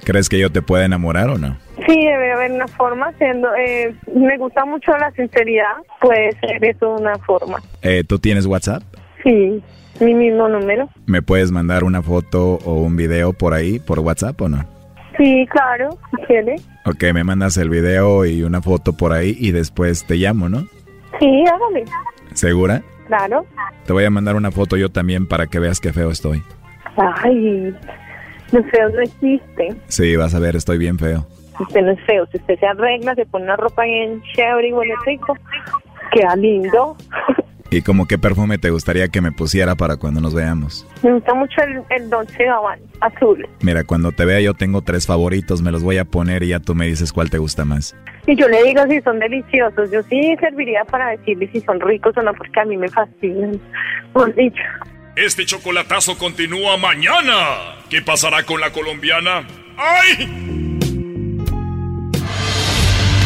¿Crees 0.05 0.29
que 0.29 0.39
yo 0.39 0.51
te 0.51 0.63
pueda 0.63 0.85
enamorar 0.85 1.31
o 1.31 1.39
no? 1.39 1.57
Sí, 1.87 1.97
debe 2.05 2.33
haber 2.33 2.53
una 2.53 2.69
forma. 2.69 3.13
Siendo, 3.19 3.49
eh, 3.55 3.95
me 4.15 4.37
gusta 4.39 4.65
mucho 4.65 4.93
la 4.99 5.11
sinceridad. 5.13 5.77
Puede 6.01 6.33
ser 6.41 6.65
eso 6.65 6.97
una 6.97 7.17
forma. 7.19 7.61
Eh, 7.83 8.05
¿Tú 8.07 8.19
tienes 8.19 8.47
WhatsApp? 8.47 8.83
Sí, 9.23 9.63
mi 10.01 10.15
mismo 10.15 10.49
número. 10.49 10.89
¿Me 11.07 11.23
puedes 11.23 11.51
mandar 11.51 11.85
una 11.85 12.03
foto 12.03 12.59
o 12.65 12.75
un 12.75 12.97
video 12.97 13.33
por 13.33 13.55
ahí, 13.55 13.79
por 13.79 14.01
WhatsApp 14.01 14.41
o 14.41 14.49
no? 14.49 14.65
Sí, 15.17 15.47
claro, 15.51 15.91
si 16.11 16.27
quiere. 16.27 16.57
Ok, 16.85 17.05
me 17.15 17.23
mandas 17.23 17.57
el 17.59 17.69
video 17.69 18.25
y 18.25 18.43
una 18.43 18.61
foto 18.63 18.95
por 18.97 19.13
ahí 19.13 19.37
y 19.39 19.53
después 19.53 20.05
te 20.07 20.17
llamo, 20.17 20.49
¿no? 20.49 20.67
Sí, 21.21 21.45
hágame. 21.47 21.85
¿Segura? 22.33 22.83
Claro. 23.07 23.45
Te 23.87 23.93
voy 23.93 24.05
a 24.05 24.11
mandar 24.11 24.37
una 24.37 24.51
foto 24.51 24.77
yo 24.77 24.89
también 24.89 25.27
para 25.27 25.47
que 25.47 25.59
veas 25.59 25.81
qué 25.81 25.93
feo 25.93 26.11
estoy. 26.11 26.43
Ay, 26.97 27.75
no 28.53 28.63
feo 28.65 28.89
no 28.91 29.01
existe. 29.01 29.75
Sí, 29.89 30.17
vas 30.17 30.35
a 30.35 30.39
ver, 30.39 30.57
estoy 30.57 30.79
bien 30.79 30.99
feo. 30.99 31.27
Usted 31.59 31.83
no 31.83 31.93
es 31.93 32.01
feo. 32.05 32.27
Si 32.33 32.39
usted 32.39 32.59
se 32.59 32.67
arregla, 32.67 33.15
se 33.15 33.27
pone 33.27 33.45
una 33.45 33.57
ropa 33.57 33.85
bien 33.85 34.23
chévere 34.35 34.69
y 34.69 34.73
rico, 35.07 35.37
queda 36.13 36.37
lindo. 36.37 36.97
¿Y 37.73 37.81
como 37.81 38.07
qué 38.07 38.19
perfume 38.19 38.59
te 38.59 38.69
gustaría 38.69 39.09
que 39.09 39.23
me 39.23 39.33
pusiera 39.33 39.77
para 39.77 39.97
cuando 39.97 40.21
nos 40.21 40.35
veamos? 40.35 40.87
Me 41.03 41.11
gusta 41.15 41.33
mucho 41.33 41.63
el, 41.63 41.83
el 41.89 42.11
Dolce 42.11 42.45
Gabbana, 42.45 42.83
azul. 43.01 43.49
Mira, 43.63 43.85
cuando 43.85 44.13
te 44.13 44.27
vea 44.27 44.43
yo 44.43 44.53
tengo 44.53 44.83
tres 44.83 45.07
favoritos, 45.07 45.63
me 45.63 45.73
los 45.73 45.83
voy 45.83 45.97
a 45.97 46.05
poner 46.05 46.43
y 46.43 46.49
ya 46.49 46.61
tú 46.61 46.75
me 46.75 46.85
dices 46.85 47.15
cuál 47.15 47.31
te 47.31 47.39
gusta 47.39 47.65
más. 47.65 47.97
Y 48.27 48.37
yo 48.37 48.47
le 48.47 48.63
digo 48.63 48.83
si 48.91 49.01
son 49.01 49.19
deliciosos. 49.21 49.91
Yo 49.91 50.03
sí 50.03 50.37
serviría 50.39 50.85
para 50.85 51.13
decirle 51.13 51.49
si 51.51 51.63
son 51.63 51.81
ricos 51.81 52.15
o 52.19 52.23
no, 52.23 52.35
porque 52.35 52.61
a 52.61 52.67
mí 52.67 52.77
me 52.77 52.89
fascinan. 52.89 53.59
Por 54.13 54.35
dicho. 54.35 54.63
Este 55.25 55.47
chocolatazo 55.47 56.19
continúa 56.19 56.77
mañana. 56.79 57.77
¿Qué 57.89 58.03
pasará 58.03 58.43
con 58.43 58.61
la 58.61 58.73
colombiana? 58.73 59.47
¡Ay! 59.77 60.29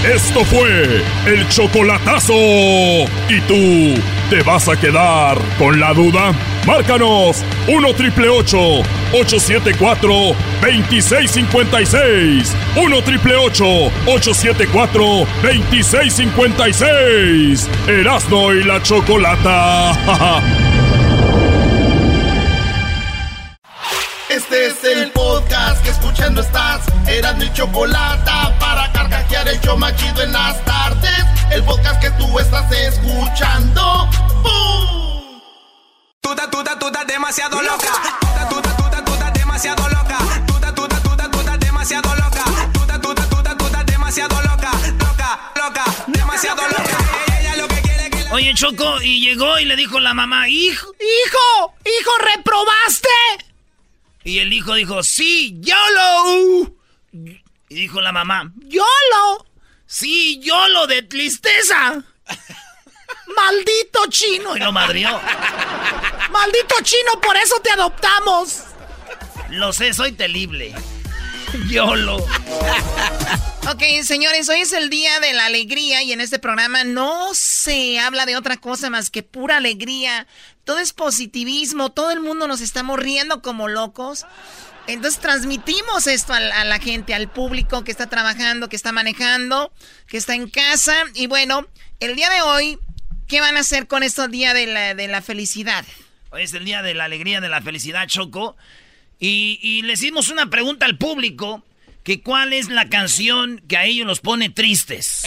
Esto 0.05 0.45
fue 0.45 1.03
el 1.25 1.49
chocolatazo. 1.49 2.35
¿Y 2.35 3.41
tú 3.49 3.95
te 4.29 4.43
vas 4.43 4.69
a 4.69 4.79
quedar 4.79 5.39
con 5.59 5.81
la 5.81 5.95
duda? 5.95 6.35
Márcanos 6.67 7.43
1 7.67 7.95
triple 7.95 8.29
874 8.29 10.37
2656. 10.61 12.55
1 12.77 13.03
triple 13.05 13.37
874 13.37 15.27
2656. 15.43 17.71
Erasno 17.89 18.53
y 18.53 18.65
la 18.65 18.83
chocolata. 18.83 20.61
Este 24.57 24.91
es 24.91 24.99
el 24.99 25.13
podcast 25.13 25.83
que 25.83 25.91
escuchando 25.91 26.41
estás. 26.41 26.81
Eran 27.07 27.37
mi 27.37 27.53
chocolate 27.53 28.31
para 28.59 28.91
carcajear 28.91 29.47
el 29.49 29.61
yo 29.61 29.77
machido 29.77 30.23
en 30.23 30.33
las 30.33 30.65
tardes. 30.65 31.13
El 31.51 31.63
podcast 31.63 32.01
que 32.01 32.11
tú 32.13 32.39
estás 32.39 32.73
escuchando. 32.73 34.09
¡Bum! 34.43 35.43
Tú 36.23 36.31
estás, 36.31 36.51
tú 36.51 36.61
estás, 36.61 36.79
tú 36.79 36.87
estás 36.87 37.07
demasiado 37.07 37.61
loca. 37.61 37.77
Tú 38.49 38.57
estás, 38.57 38.77
tú 39.05 39.13
estás 39.13 39.35
demasiado 39.35 39.89
loca. 39.91 40.19
Tú 40.47 40.55
estás, 40.55 40.75
tú 40.75 40.85
estás 41.39 41.61
demasiado 41.61 42.15
loca. 42.15 42.45
Tú 42.73 42.81
estás, 42.81 43.01
tú 43.59 43.67
estás 43.67 43.87
demasiado 43.87 44.43
loca. 44.43 44.71
Loca, 44.99 45.53
loca, 45.55 45.85
demasiado 46.07 46.63
loca. 46.67 46.99
Ella 47.39 47.57
lo 47.57 47.69
que 47.69 47.83
quiere 47.83 48.11
que 48.11 48.25
Oye, 48.33 48.55
Choco, 48.55 49.03
y 49.03 49.21
llegó 49.21 49.59
y 49.59 49.67
le 49.67 49.77
dijo 49.77 50.01
la 50.01 50.15
mamá, 50.15 50.49
hijo, 50.49 50.87
hijo, 50.99 51.75
hijo, 51.85 52.11
reprobaste. 52.35 53.46
Y 54.27 54.41
el 54.41 54.53
hijo 54.53 54.75
dijo, 54.75 55.05
sí, 55.05 55.57
YOLO. 55.61 56.75
Y 57.13 57.75
dijo 57.75 58.01
la 58.01 58.11
mamá, 58.11 58.53
YOLO. 58.67 59.47
Sí, 59.87 60.41
YOLO 60.43 60.89
de 60.89 61.03
tristeza. 61.03 62.03
Maldito 63.37 64.07
chino. 64.09 64.57
Y 64.57 64.61
lo 64.61 64.73
madrió. 64.73 65.21
Maldito 66.33 66.75
chino, 66.83 67.21
por 67.23 67.37
eso 67.37 67.55
te 67.63 67.71
adoptamos. 67.71 68.65
Lo 69.51 69.73
sé, 69.73 69.95
soy 69.95 70.11
terrible. 70.11 70.75
YOLO. 71.69 72.27
Ok, 73.69 73.83
señores, 74.05 74.49
hoy 74.49 74.61
es 74.61 74.73
el 74.73 74.91
día 74.91 75.19
de 75.19 75.33
la 75.33 75.47
alegría 75.47 76.01
y 76.05 76.13
en 76.13 76.21
este 76.21 76.39
programa 76.39 76.85
no 76.85 77.35
se 77.35 77.99
habla 77.99 78.25
de 78.25 78.37
otra 78.37 78.59
cosa 78.59 78.91
más 78.91 79.11
que 79.11 79.25
pura 79.25 79.57
alegría. 79.57 80.29
Todo 80.67 80.81
es 80.81 80.93
positivismo, 80.93 81.91
todo 81.91 82.11
el 82.11 82.19
mundo 82.19 82.49
nos 82.49 82.61
estamos 82.61 82.99
riendo 82.99 83.41
como 83.41 83.69
locos. 83.69 84.27
Entonces 84.89 85.21
transmitimos 85.21 86.09
esto 86.09 86.33
a, 86.33 86.41
la- 86.41 86.79
gente, 86.81 87.15
al 87.15 87.29
público 87.29 87.85
que 87.85 87.93
está 87.93 88.09
trabajando, 88.09 88.69
que 88.69 88.75
está 88.75 88.91
manejando, 88.91 89.73
que 90.09 90.17
está 90.17 90.35
en 90.35 90.51
casa. 90.51 90.95
Y 91.15 91.29
bueno, 91.29 91.69
el 92.01 92.17
día 92.17 92.29
de 92.31 92.43
hoy, 92.43 92.79
¿qué 93.29 93.41
van 93.41 93.57
a 93.57 93.61
hacer 93.61 93.87
con 93.87 94.03
estos 94.03 94.29
día 94.29 94.55
de 94.55 94.67
la, 94.67 94.95
de 94.95 95.07
la 95.07 95.23
felicidad? 95.23 95.85
Hoy 96.31 96.43
es 96.43 96.53
el 96.53 96.65
día 96.65 96.83
de 96.83 96.95
la 96.95 97.05
alegría, 97.05 97.41
de 97.41 97.49
la 97.49 97.63
felicidad, 97.63 98.09
Choco. 98.09 98.57
Y, 99.21 99.61
y 99.63 99.83
le 99.83 99.93
hicimos 99.93 100.31
una 100.31 100.51
pregunta 100.51 100.85
al 100.85 100.99
público, 100.99 101.63
que 102.07 102.21
cuál 102.21 102.53
es 102.53 102.69
la 102.69 102.89
canción 102.89 103.61
que 103.67 103.77
a 103.77 103.85
ellos 103.85 104.07
los 104.07 104.21
pone 104.21 104.49
tristes. 104.49 105.25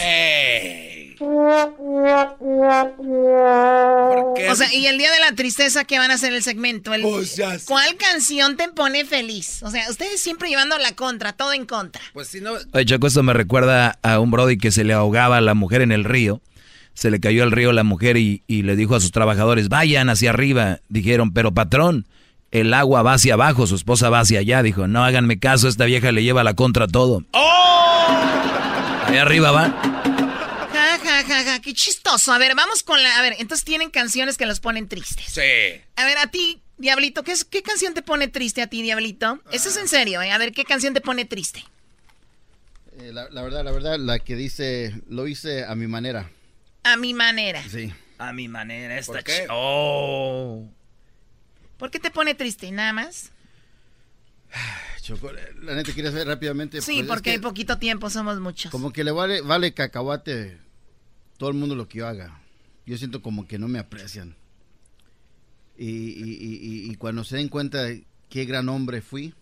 O 4.50 4.54
sea, 4.56 4.72
y 4.74 4.86
el 4.86 4.96
día 4.96 5.12
de 5.12 5.20
la 5.20 5.34
tristeza, 5.34 5.84
¿qué 5.84 5.98
van 5.98 6.10
a 6.10 6.14
hacer 6.14 6.32
el 6.32 6.42
segmento? 6.42 6.94
El- 6.94 7.02
Pues 7.02 7.36
ya 7.36 7.58
sé. 7.58 7.66
¿Cuál 7.66 7.96
canción 7.96 8.56
te 8.56 8.68
pone 8.70 9.04
feliz? 9.04 9.62
O 9.62 9.70
sea, 9.70 9.90
ustedes 9.90 10.22
siempre 10.22 10.48
llevando 10.48 10.78
la 10.78 10.92
contra, 10.92 11.34
todo 11.34 11.52
en 11.52 11.66
contra. 11.66 12.00
Pues 12.14 12.28
si 12.28 12.40
no. 12.40 12.52
Oye, 12.72 12.86
Choco, 12.86 13.08
esto 13.08 13.22
me 13.22 13.34
recuerda 13.34 13.98
a 14.02 14.18
un 14.18 14.30
brody 14.30 14.56
que 14.56 14.70
se 14.70 14.82
le 14.82 14.94
ahogaba 14.94 15.36
a 15.36 15.40
la 15.42 15.52
mujer 15.52 15.82
en 15.82 15.92
el 15.92 16.04
río. 16.04 16.40
Se 16.94 17.10
le 17.10 17.20
cayó 17.20 17.42
al 17.42 17.52
río 17.52 17.72
la 17.72 17.84
mujer 17.84 18.16
y, 18.16 18.42
y 18.46 18.62
le 18.62 18.74
dijo 18.74 18.94
a 18.96 19.00
sus 19.00 19.12
trabajadores, 19.12 19.68
vayan 19.68 20.08
hacia 20.08 20.30
arriba. 20.30 20.80
Dijeron, 20.88 21.34
pero 21.34 21.52
patrón, 21.52 22.06
el 22.50 22.74
agua 22.74 23.02
va 23.02 23.14
hacia 23.14 23.34
abajo, 23.34 23.66
su 23.66 23.74
esposa 23.76 24.10
va 24.10 24.20
hacia 24.20 24.40
allá. 24.40 24.62
Dijo, 24.62 24.86
no 24.86 25.04
háganme 25.04 25.38
caso, 25.38 25.68
esta 25.68 25.84
vieja 25.84 26.12
le 26.12 26.22
lleva 26.22 26.42
la 26.44 26.54
contra 26.54 26.86
todo. 26.88 27.24
Ahí 27.32 29.16
arriba 29.16 29.50
va. 29.50 29.68
Ja, 30.72 30.98
ja, 31.02 31.24
ja, 31.26 31.44
ja, 31.44 31.60
qué 31.60 31.74
chistoso. 31.74 32.32
A 32.32 32.38
ver, 32.38 32.54
vamos 32.54 32.82
con 32.82 33.02
la... 33.02 33.18
A 33.18 33.22
ver, 33.22 33.34
entonces 33.38 33.64
tienen 33.64 33.90
canciones 33.90 34.36
que 34.36 34.46
los 34.46 34.60
ponen 34.60 34.88
tristes. 34.88 35.26
Sí. 35.26 35.80
A 35.96 36.04
ver, 36.04 36.18
a 36.18 36.28
ti, 36.28 36.60
Diablito, 36.78 37.22
¿qué, 37.24 37.32
es- 37.32 37.44
qué 37.44 37.62
canción 37.62 37.92
te 37.94 38.02
pone 38.02 38.28
triste 38.28 38.62
a 38.62 38.66
ti, 38.68 38.82
Diablito? 38.82 39.40
Eso 39.52 39.68
es 39.68 39.76
en 39.76 39.88
serio, 39.88 40.22
¿eh? 40.22 40.30
A 40.32 40.38
ver, 40.38 40.52
¿qué 40.52 40.64
canción 40.64 40.94
te 40.94 41.00
pone 41.00 41.24
triste? 41.24 41.64
Eh, 43.00 43.10
la, 43.12 43.28
la 43.30 43.42
verdad, 43.42 43.64
la 43.64 43.72
verdad, 43.72 43.98
la 43.98 44.18
que 44.20 44.36
dice, 44.36 44.94
lo 45.08 45.26
hice 45.26 45.64
a 45.64 45.74
mi 45.74 45.86
manera. 45.86 46.30
A 46.84 46.96
mi 46.96 47.14
manera. 47.14 47.62
Sí. 47.68 47.92
A 48.18 48.32
mi 48.32 48.48
manera, 48.48 48.96
esta 48.98 49.12
¿Por 49.12 49.24
qué? 49.24 49.44
ch- 49.44 49.48
Oh. 49.50 50.66
¿Por 51.80 51.90
qué 51.90 51.98
te 51.98 52.10
pone 52.12 52.34
triste? 52.36 52.70
¿Nada 52.70 52.92
más? 52.92 53.32
Choco, 55.02 55.30
eh, 55.30 55.54
la 55.62 55.74
neta, 55.74 55.92
¿quieres 55.92 56.12
ver 56.12 56.26
rápidamente? 56.26 56.80
Sí, 56.82 56.92
Pues 56.92 57.00
es 57.02 57.08
porque 57.08 57.22
que 57.22 57.30
hay 57.30 57.38
poquito 57.38 57.78
tiempo, 57.78 58.10
somos 58.10 58.38
muchos. 58.38 58.70
Como 58.70 58.92
que 58.92 59.02
le 59.02 59.10
vale, 59.10 59.40
vale 59.40 59.72
cacahuate 59.74 60.58
todo 61.38 61.48
el 61.48 61.56
mundo 61.56 61.74
lo 61.74 61.88
que 61.88 61.98
yo 61.98 62.06
haga. 62.06 62.38
Yo 62.86 62.96
siento 62.98 63.22
como 63.22 63.46
que 63.48 63.58
no 63.58 63.66
me 63.66 63.78
aprecian. 63.78 64.36
Y, 65.78 65.86
y- 65.88 66.38
y- 66.86 66.90
y 66.90 66.94
cuando 66.96 67.24
se 67.24 67.36
den 67.38 67.48
cuenta 67.48 67.82
de 67.82 68.04
qué 68.28 68.44
gran 68.44 68.68
hombre 68.68 69.00
fui, 69.00 69.34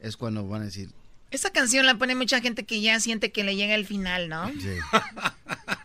es 0.00 0.16
cuando 0.16 0.46
van 0.48 0.62
a 0.62 0.64
decir, 0.64 0.90
Esa 1.30 1.50
canción 1.50 1.86
la 1.86 1.94
pone 1.94 2.14
mucha 2.14 2.40
gente 2.40 2.64
que 2.64 2.80
ya 2.80 2.98
siente 3.00 3.30
que 3.30 3.44
le 3.44 3.56
llega 3.56 3.74
el 3.74 3.86
final, 3.86 4.28
¿no? 4.28 4.48
sí. 4.48 4.76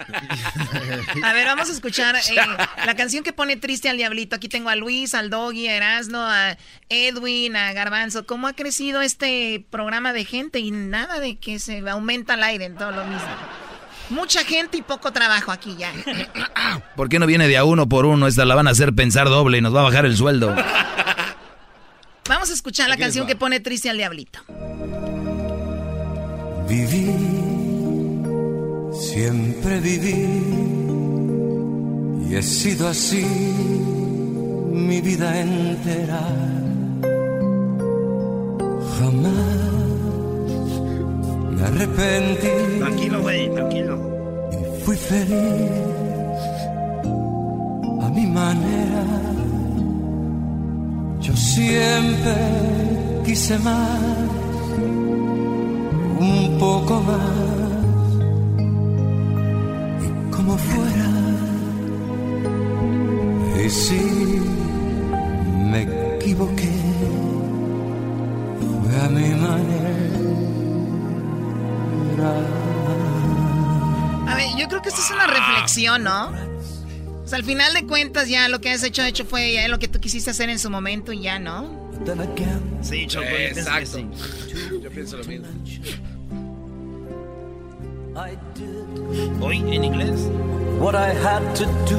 A 1.23 1.33
ver, 1.33 1.45
vamos 1.45 1.69
a 1.69 1.71
escuchar 1.71 2.15
eh, 2.15 2.35
la 2.85 2.95
canción 2.95 3.23
que 3.23 3.33
pone 3.33 3.55
triste 3.55 3.89
al 3.89 3.97
diablito. 3.97 4.35
Aquí 4.35 4.49
tengo 4.49 4.69
a 4.69 4.75
Luis, 4.75 5.13
al 5.13 5.29
Doggy, 5.29 5.67
a 5.67 5.75
Erasno, 5.75 6.21
a 6.21 6.57
Edwin, 6.89 7.55
a 7.55 7.73
Garbanzo. 7.73 8.25
¿Cómo 8.25 8.47
ha 8.47 8.53
crecido 8.53 9.01
este 9.01 9.65
programa 9.69 10.13
de 10.13 10.25
gente? 10.25 10.59
Y 10.59 10.71
nada 10.71 11.19
de 11.19 11.37
que 11.37 11.59
se 11.59 11.87
aumenta 11.89 12.35
el 12.35 12.43
aire 12.43 12.65
en 12.65 12.75
todo 12.75 12.91
lo 12.91 13.05
mismo. 13.05 13.27
Mucha 14.09 14.43
gente 14.43 14.77
y 14.77 14.81
poco 14.81 15.11
trabajo 15.11 15.51
aquí 15.51 15.75
ya. 15.77 15.91
¿Por 16.95 17.09
qué 17.09 17.17
no 17.17 17.25
viene 17.25 17.47
de 17.47 17.57
a 17.57 17.63
uno 17.63 17.89
por 17.89 18.05
uno? 18.05 18.27
Esta 18.27 18.45
la 18.45 18.55
van 18.55 18.67
a 18.67 18.71
hacer 18.71 18.93
pensar 18.93 19.27
doble 19.29 19.57
y 19.57 19.61
nos 19.61 19.75
va 19.75 19.81
a 19.81 19.83
bajar 19.83 20.05
el 20.05 20.15
sueldo. 20.15 20.55
Vamos 22.27 22.49
a 22.49 22.53
escuchar 22.53 22.89
la 22.89 22.97
canción 22.97 23.27
que 23.27 23.35
pone 23.35 23.59
triste 23.59 23.89
al 23.89 23.97
diablito. 23.97 24.39
Viví, 26.67 27.11
siempre 28.91 29.79
viví, 29.79 30.25
y 32.27 32.35
he 32.35 32.41
sido 32.41 32.87
así 32.87 33.25
mi 34.71 34.99
vida 35.01 35.39
entera. 35.39 36.21
Jamás 38.97 39.31
me 41.51 41.63
arrepentí. 41.63 42.79
Tranquilo, 42.79 43.21
güey, 43.21 43.53
tranquilo. 43.53 43.99
Fui 44.83 44.95
feliz 44.95 45.71
a 48.01 48.09
mi 48.09 48.25
manera. 48.27 49.03
Yo 51.21 51.35
siempre 51.35 52.35
quise 53.25 53.57
más 53.59 54.44
un 56.19 56.57
poco 56.59 57.01
más 57.01 57.19
y 60.03 60.31
como 60.31 60.57
fuera 60.57 61.09
y 63.63 63.69
si 63.69 64.41
me 65.71 65.81
equivoqué 66.15 66.71
fue 68.59 68.99
a 69.01 69.09
mi 69.09 69.29
manera 69.35 69.91
A 74.27 74.35
ver, 74.35 74.47
yo 74.57 74.67
creo 74.67 74.81
que 74.81 74.89
esto 74.89 75.01
es 75.01 75.11
una 75.11 75.27
reflexión, 75.27 76.03
¿no? 76.03 76.29
O 77.23 77.27
sea, 77.27 77.37
al 77.37 77.43
final 77.43 77.73
de 77.73 77.85
cuentas 77.85 78.29
ya 78.29 78.47
lo 78.47 78.61
que 78.61 78.71
has 78.71 78.83
hecho, 78.83 79.03
hecho 79.03 79.25
fue 79.25 79.53
ya 79.53 79.67
lo 79.67 79.79
que 79.79 79.87
tú 79.87 79.99
quisiste 79.99 80.31
hacer 80.31 80.49
en 80.49 80.59
su 80.59 80.69
momento 80.69 81.11
y 81.11 81.21
ya, 81.21 81.39
¿no? 81.39 81.89
Sí, 82.81 83.07
Choco, 83.07 83.25
Exacto. 83.25 83.99
Pienso 84.95 85.17
lo 85.17 85.23
mismo. 85.25 85.45
Hoy 89.41 89.57
en 89.57 89.83
inglés. 89.83 90.21
what 90.79 90.95
I 90.95 91.11
had 91.13 91.41
to 91.55 91.65
do, 91.89 91.97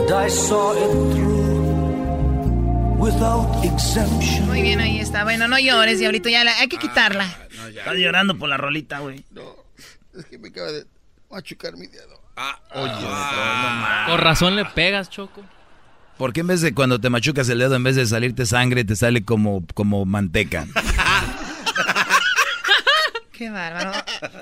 and 0.00 0.10
I 0.10 0.28
saw 0.30 0.72
it 0.74 0.90
through 1.14 2.98
without 2.98 3.64
exemption. 3.64 4.46
Muy 4.46 4.62
bien, 4.62 4.80
ahí 4.80 5.00
está. 5.00 5.24
Bueno, 5.24 5.48
no 5.48 5.58
llores, 5.58 5.98
diablito, 5.98 6.28
ya 6.28 6.44
la- 6.44 6.58
hay 6.58 6.68
que 6.68 6.78
quitarla. 6.78 7.26
Estás 7.68 7.94
llorando 7.96 8.38
por 8.38 8.48
la 8.48 8.56
rolita, 8.56 9.00
güey. 9.00 9.24
es 10.16 10.24
que 10.26 10.38
me 10.38 10.48
acaba 10.48 10.72
de 10.72 10.84
machucar 11.30 11.76
mi 11.76 11.86
dedo. 11.86 12.20
Ah, 12.36 12.58
Oye, 12.74 14.10
Con 14.10 14.18
razón 14.20 14.56
le 14.56 14.64
pegas, 14.64 15.10
Choco. 15.10 15.42
¿Por 16.16 16.32
qué 16.32 16.40
en 16.40 16.46
vez 16.46 16.60
de 16.62 16.72
cuando 16.72 16.98
te 17.00 17.10
machucas 17.10 17.48
el 17.48 17.58
dedo, 17.58 17.74
en 17.74 17.82
vez 17.84 17.96
de 17.96 18.06
salirte 18.06 18.46
sangre, 18.46 18.84
te 18.84 18.96
sale 18.96 19.24
como, 19.24 19.62
como 19.74 20.04
manteca? 20.06 20.66
Qué 23.32 23.48
bárbaro. 23.50 23.92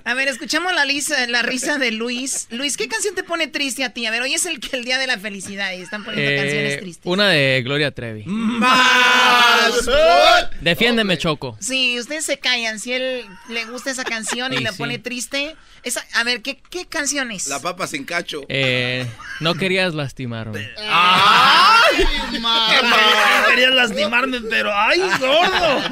A 0.05 0.15
ver, 0.15 0.29
escuchamos 0.29 0.73
la, 0.75 0.85
lisa- 0.85 1.27
la 1.29 1.43
risa 1.43 1.79
de 1.79 1.93
Luis. 1.93 2.49
Luis, 2.51 2.77
¿qué 2.77 2.89
canción 2.89 3.15
te 3.15 3.23
pone 3.23 3.47
triste 3.47 3.85
a 3.85 3.91
ti? 3.91 4.05
A 4.07 4.11
ver, 4.11 4.21
hoy 4.23 4.35
es 4.35 4.45
el, 4.47 4.61
el 4.73 4.85
día 4.85 4.99
de 4.99 5.07
la 5.07 5.17
felicidad 5.19 5.73
y 5.73 5.81
están 5.81 6.05
poniendo 6.05 6.31
canciones 6.43 6.75
Eh, 6.75 6.79
tristes. 6.79 7.07
una 7.07 7.29
de 7.29 7.63
Gloria 7.65 7.93
Trevi. 7.93 8.25
¡Más! 8.27 9.89
Defiéndeme, 10.61 11.17
Choco. 11.19 11.57
Sí, 11.61 11.99
ustedes 12.01 12.25
se 12.25 12.39
callan. 12.39 12.79
Si 12.81 12.93
él 12.93 13.25
le 13.49 13.65
gusta 13.67 13.91
esa 13.91 14.05
canción 14.05 14.53
y 14.53 14.59
Sí, 14.59 14.67
sí. 14.67 14.73
pone 14.77 14.99
triste. 14.99 15.57
Esa, 15.83 16.05
a 16.15 16.25
ver, 16.25 16.43
¿qué, 16.43 16.61
qué 16.69 16.85
canción 16.87 17.31
es? 17.31 17.47
La 17.47 17.61
papa 17.61 17.87
sin 17.87 18.05
cacho. 18.05 18.43
Eh, 18.49 19.07
no 19.41 19.55
querías 19.55 19.95
lastimarme. 19.95 20.69
¡Ay, 20.79 22.05
No 22.33 23.49
querías 23.51 23.73
lastimarme, 23.75 24.41
pero 24.43 24.71
¡ay, 24.75 25.01
gordo! 25.19 25.83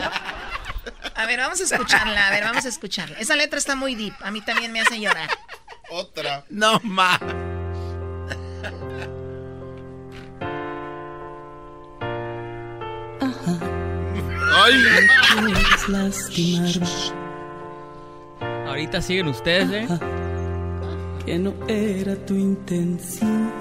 A 1.15 1.27
ver, 1.27 1.39
vamos 1.39 1.61
a 1.61 1.65
escucharla. 1.65 2.29
A 2.29 2.31
ver, 2.31 2.45
vamos 2.45 2.65
a 2.65 2.69
escucharla. 2.69 3.19
Esa 3.19 3.37
letra 3.37 3.59
está 3.59 3.75
muy 3.77 3.95
deep. 3.95 4.15
A 4.21 4.31
mí 4.31 4.41
también 4.41 4.73
me 4.73 4.81
hace 4.81 5.01
llorar. 5.01 5.31
Otra. 5.91 6.45
No 6.51 6.81
más. 6.83 7.21
Quieres 15.45 15.89
lastimarme, 15.89 16.87
Ahorita 18.67 19.01
siguen 19.01 19.29
ustedes, 19.29 19.91
¿eh? 19.91 19.99
que 21.25 21.39
no 21.39 21.55
era 21.69 22.15
tu 22.27 22.35
intención, 22.35 23.53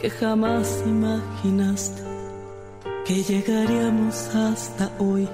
que 0.00 0.10
jamás 0.10 0.82
imaginaste 0.86 2.11
que 3.04 3.22
llegaríamos 3.22 4.34
hasta 4.34 4.90
hoy, 4.98 5.28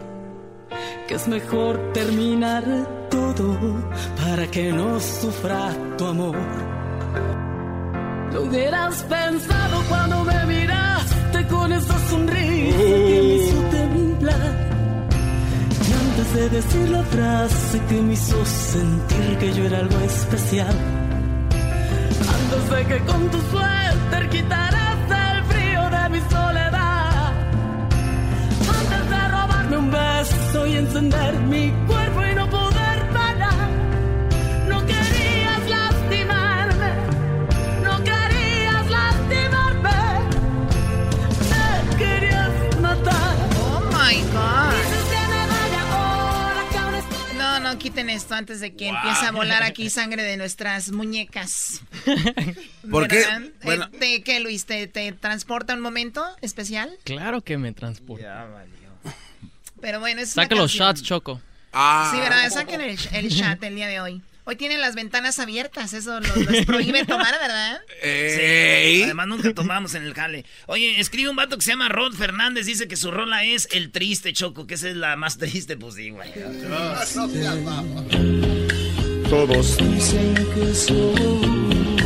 que 1.07 1.14
es 1.14 1.29
mejor 1.29 1.93
terminar 1.93 2.64
todo 3.11 3.59
para 4.16 4.47
que 4.51 4.73
no 4.73 4.99
sufra 5.01 5.71
tu 5.99 6.07
amor. 6.07 6.37
Lo 8.33 8.43
hubieras 8.43 9.03
pensado 9.05 9.83
cuando 9.89 10.25
me 10.25 10.47
miraste 10.47 11.47
con 11.49 11.73
esa 11.73 11.99
sonrisa 12.09 12.79
que 12.79 13.21
me 13.23 13.35
hizo 13.35 13.61
temblar. 13.71 14.69
Y 15.89 15.93
antes 15.93 16.35
de 16.35 16.49
decir 16.49 16.89
la 16.89 17.03
frase 17.03 17.81
que 17.89 18.01
me 18.01 18.12
hizo 18.14 18.45
sentir 18.47 19.39
que 19.39 19.53
yo 19.53 19.64
era 19.64 19.79
algo 19.79 19.99
especial. 20.01 20.77
Antes 22.37 22.71
de 22.71 22.87
que 22.87 23.05
con 23.05 23.31
tu 23.31 23.39
suéter 23.51 24.29
quitaras 24.31 24.99
el 25.33 25.45
frío 25.45 25.91
de 25.91 26.09
mi 26.11 26.21
soledad. 26.31 26.68
Un 30.33 30.47
beso 30.47 30.66
y 30.66 30.76
encender 30.76 31.35
mi 31.41 31.70
cuerpo 31.87 32.24
y 32.24 32.35
no 32.35 32.49
poder 32.51 33.09
parar. 33.12 33.68
No 34.68 34.85
querías 34.87 35.68
lastimarme. 35.68 36.93
No 37.83 38.05
querías 38.05 38.91
lastimarme. 38.91 39.91
Me 41.51 41.97
querías 41.97 42.81
matar. 42.81 43.37
Oh 43.61 43.81
my 43.93 44.20
God. 44.33 44.74
No, 47.39 47.61
no, 47.61 47.79
quiten 47.79 48.11
esto 48.11 48.35
antes 48.35 48.61
de 48.61 48.74
que 48.74 48.89
empiece 48.89 49.24
a 49.26 49.31
volar 49.33 49.62
aquí 49.62 49.91
sangre 49.99 50.22
de 50.22 50.37
nuestras 50.37 50.91
muñecas. 50.91 51.81
¿Por 52.91 53.09
qué? 53.09 53.16
¿Verdad? 53.18 53.43
Bueno. 53.62 53.89
Eh, 53.93 53.99
¿te- 53.99 54.22
¿Qué, 54.22 54.41
Luis? 54.41 54.64
¿Te, 54.66 54.87
te 54.87 55.12
transporta 55.12 55.74
un 55.74 55.81
momento 55.81 56.24
especial? 56.41 56.91
Claro 57.05 57.41
que 57.43 57.59
me 57.59 57.72
transporta. 57.72 58.47
Pero 59.81 60.01
bueno, 60.01 60.20
es 60.20 60.31
Saca 60.31 60.55
los 60.55 60.70
shots, 60.72 61.03
Choco. 61.03 61.41
Ah. 61.72 62.11
Sí, 62.12 62.20
¿verdad? 62.20 62.51
Saquen 62.51 62.81
el, 62.81 62.99
el 63.12 63.29
chat 63.37 63.62
el 63.62 63.74
día 63.76 63.87
de 63.89 64.01
hoy. 64.01 64.22
Hoy 64.45 64.57
tienen 64.57 64.81
las 64.81 64.95
ventanas 64.95 65.39
abiertas, 65.41 65.93
eso 65.93 66.20
lo- 66.20 66.37
les 66.51 66.64
prohíbe 66.66 67.05
tomar, 67.05 67.35
¿verdad? 67.39 67.81
Sí. 68.03 69.03
Además, 69.05 69.26
nunca 69.26 69.53
tomamos 69.53 69.95
en 69.95 70.05
el 70.05 70.14
jale. 70.14 70.47
Oye, 70.66 70.99
escribe 70.99 71.29
un 71.29 71.37
vato 71.37 71.57
que 71.59 71.62
se 71.62 71.72
llama 71.72 71.91
Rod 71.91 72.14
Fernández. 72.14 72.64
Dice 72.64 72.89
que 72.89 72.97
su 72.97 73.11
rola 73.11 73.45
es 73.45 73.68
El 73.72 73.91
Triste, 73.91 74.33
Choco. 74.33 74.66
Que 74.66 74.74
esa 74.76 74.89
es 74.89 74.97
la 74.97 75.16
más 75.16 75.37
triste. 75.37 75.76
Pues 75.76 75.97
sí, 75.97 76.09
güey. 76.11 76.33
Todos 79.29 79.76
dicen 79.76 80.35
que 80.55 80.74
soy, 80.74 81.97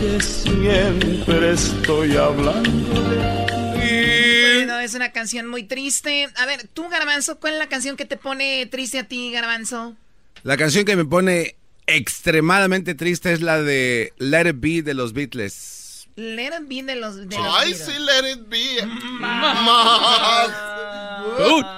que 0.00 0.20
siempre 0.22 1.50
estoy 1.52 2.16
hablando. 2.16 3.46
Bueno, 3.88 4.78
es 4.80 4.94
una 4.94 5.12
canción 5.12 5.46
muy 5.48 5.64
triste. 5.64 6.28
A 6.36 6.46
ver, 6.46 6.68
tú, 6.68 6.88
Garbanzo, 6.88 7.38
¿cuál 7.38 7.54
es 7.54 7.58
la 7.58 7.68
canción 7.68 7.96
que 7.96 8.04
te 8.04 8.16
pone 8.16 8.66
triste 8.66 8.98
a 8.98 9.04
ti, 9.04 9.30
Garbanzo? 9.32 9.96
La 10.42 10.56
canción 10.56 10.84
que 10.84 10.96
me 10.96 11.04
pone 11.04 11.56
extremadamente 11.86 12.94
triste 12.94 13.32
es 13.32 13.40
la 13.40 13.62
de 13.62 14.12
Let 14.18 14.48
It 14.48 14.56
Be 14.58 14.82
de 14.82 14.94
los 14.94 15.12
Beatles. 15.12 16.08
Let 16.16 16.52
it 16.60 16.68
be 16.68 16.82
de 16.82 16.94
los... 16.94 17.16
De 17.16 17.24
los 17.36 17.46
Ay, 17.58 17.72
Beatles. 17.72 17.86
sí, 17.86 17.92
let 17.98 18.30
it 18.30 18.48
be. 18.48 18.58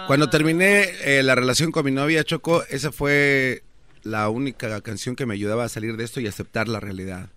Cuando 0.07 0.29
terminé 0.29 0.91
eh, 1.05 1.23
la 1.23 1.35
relación 1.35 1.73
con 1.73 1.85
mi 1.87 1.91
novia 1.91 2.23
Choco, 2.23 2.63
esa 2.69 2.93
fue 2.93 3.63
la 4.03 4.29
única 4.29 4.81
canción 4.83 5.17
que 5.17 5.25
me 5.27 5.35
ayudaba 5.35 5.65
a 5.65 5.69
salir 5.69 5.97
de 5.97 6.05
esto 6.05 6.21
y 6.21 6.27
aceptar 6.27 6.69
la 6.69 6.81
realidad. 6.81 7.31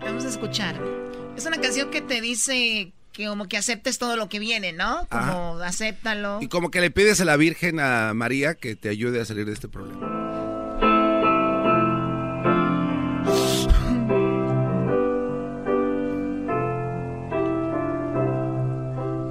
vamos 0.00 0.24
a 0.24 0.28
escuchar. 0.28 0.78
Es 1.36 1.46
una 1.46 1.60
canción 1.60 1.90
que 1.90 2.00
te 2.02 2.20
dice 2.20 2.92
que 3.14 3.28
como 3.28 3.46
que 3.46 3.56
aceptes 3.56 3.98
todo 3.98 4.16
lo 4.16 4.28
que 4.28 4.40
viene, 4.40 4.72
¿no? 4.72 5.06
Como 5.08 5.60
acéptalo. 5.60 6.38
Y 6.42 6.48
como 6.48 6.70
que 6.70 6.80
le 6.80 6.90
pides 6.90 7.20
a 7.20 7.24
la 7.24 7.36
Virgen, 7.36 7.78
a 7.78 8.12
María, 8.12 8.56
que 8.56 8.74
te 8.74 8.88
ayude 8.88 9.20
a 9.20 9.24
salir 9.24 9.46
de 9.46 9.52
este 9.52 9.68
problema. 9.68 10.10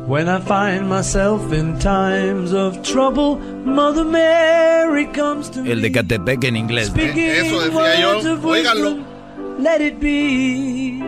When 0.07 0.29
I 0.29 0.39
find 0.41 0.87
myself 0.87 1.51
in 1.51 1.77
times 1.79 2.53
of 2.53 2.83
trouble, 2.83 3.37
Mother 3.65 4.05
Mary 4.05 5.07
comes 5.07 5.49
to 5.51 5.65
El 5.65 5.81
de 5.81 5.91
Catepec 5.91 6.43
en 6.43 6.55
inglés. 6.55 6.93
¿no? 6.95 7.01
Eso 7.01 7.61
decía 7.61 7.99
yo. 7.99 8.47
Óiganlo. 8.47 8.97
Let 9.59 9.81
it 9.81 9.99
be. 9.99 10.99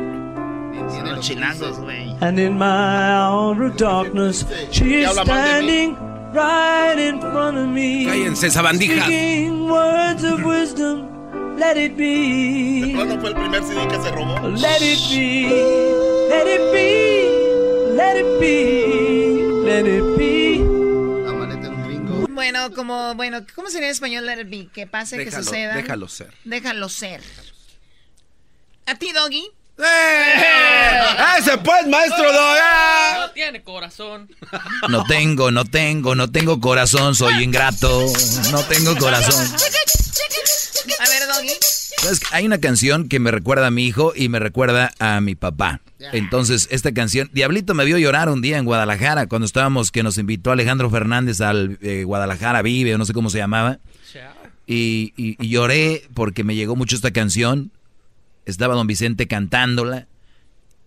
Son 0.90 1.16
los 1.16 1.26
chilangos, 1.26 1.80
güey. 1.80 2.05
And 2.22 2.40
in 2.40 2.58
my 2.58 2.66
hour 3.12 3.62
of 3.64 3.78
darkness, 3.78 4.46
she 4.72 5.02
is 5.02 5.08
habla 5.08 5.26
mal 5.26 5.36
de 5.44 5.62
mí. 5.64 5.96
standing 5.96 5.96
right 6.34 6.98
in 6.98 7.20
front 7.22 7.58
of 7.58 7.68
me. 7.70 8.06
Cállense, 8.06 8.50
sabandijas. 8.52 9.06
Speaking 9.06 9.70
words 9.70 10.24
of 10.24 10.44
wisdom. 10.44 11.12
Let 11.58 11.78
it 11.78 11.96
be. 11.98 12.94
¿Cuándo 12.96 13.20
fue 13.20 13.30
el 13.30 13.36
primer 13.36 13.64
CD 13.64 13.88
que 13.88 13.96
se 14.02 14.12
robó? 14.12 14.40
Let 14.58 14.82
it 14.82 15.00
be. 15.10 15.50
Let 16.30 16.48
it 16.48 16.72
be. 16.74 17.96
Let 17.96 18.18
it 18.18 18.40
be. 18.40 19.66
Let 19.66 19.86
it 19.88 20.18
be. 20.18 20.58
La 21.26 21.34
maleta 21.34 21.62
de 21.62 21.70
un 21.70 21.84
gringo. 21.84 22.28
Bueno, 22.34 22.72
como, 22.74 23.16
bueno, 23.16 23.46
¿cómo 23.56 23.70
sería 23.70 23.88
en 23.88 23.92
español 23.94 24.26
let 24.26 24.40
it 24.42 24.50
be? 24.50 24.68
Que 24.74 24.86
pase, 24.88 25.18
que 25.18 25.26
Déjalo, 25.26 25.44
suceda. 25.44 25.76
déjalo 25.76 26.08
ser. 26.10 26.34
Déjalo 26.44 26.90
ser. 26.90 27.22
¿A 28.86 28.96
ti, 28.96 29.12
Doggy? 29.14 29.50
¡Eh! 29.78 31.36
¡Ese 31.40 31.58
pues, 31.58 31.88
maestro! 31.88 32.24
No 32.32 33.32
tiene 33.34 33.62
corazón. 33.64 34.30
No 34.90 35.04
tengo, 35.06 35.52
no 35.52 35.66
tengo, 35.66 36.16
no 36.16 36.32
tengo 36.32 36.60
corazón, 36.60 37.16
soy 37.16 37.44
ingrato. 37.44 38.06
No 38.52 38.64
tengo 38.64 38.96
corazón. 38.98 39.46
A 41.00 41.10
ver, 41.10 41.28
Doggy. 41.28 41.50
Hay 42.32 42.46
una 42.46 42.60
canción 42.60 43.10
que 43.10 43.20
me 43.20 43.32
recuerda 43.32 43.68
a 43.68 43.72
mi 43.72 43.86
hijo 43.86 44.14
y 44.16 44.30
me 44.30 44.40
recuerda 44.40 44.94
a 45.00 45.20
mi 45.22 45.36
papá. 45.36 45.82
Entonces, 46.14 46.68
esta 46.70 46.94
canción, 46.94 47.30
Diablito 47.34 47.74
me 47.74 47.84
vio 47.84 47.98
llorar 47.98 48.30
un 48.30 48.42
día 48.42 48.58
en 48.60 48.66
Guadalajara, 48.66 49.26
cuando 49.28 49.46
estábamos, 49.48 49.92
que 49.92 50.04
nos 50.04 50.18
invitó 50.20 50.52
Alejandro 50.52 50.90
Fernández 50.92 51.42
al 51.42 51.80
eh, 51.82 52.04
Guadalajara 52.04 52.62
Vive, 52.62 52.94
o 52.94 52.98
no 53.00 53.06
sé 53.06 53.14
cómo 53.14 53.30
se 53.32 53.40
llamaba. 53.40 53.80
Y, 54.68 55.14
y- 55.18 55.36
y 55.44 55.50
lloré 55.50 56.04
porque 56.14 56.44
me 56.44 56.56
llegó 56.56 56.76
mucho 56.76 56.96
esta 56.96 57.12
canción. 57.12 57.72
Estaba 58.46 58.76
don 58.76 58.88
Vicente 58.88 59.28
cantándola. 59.28 60.08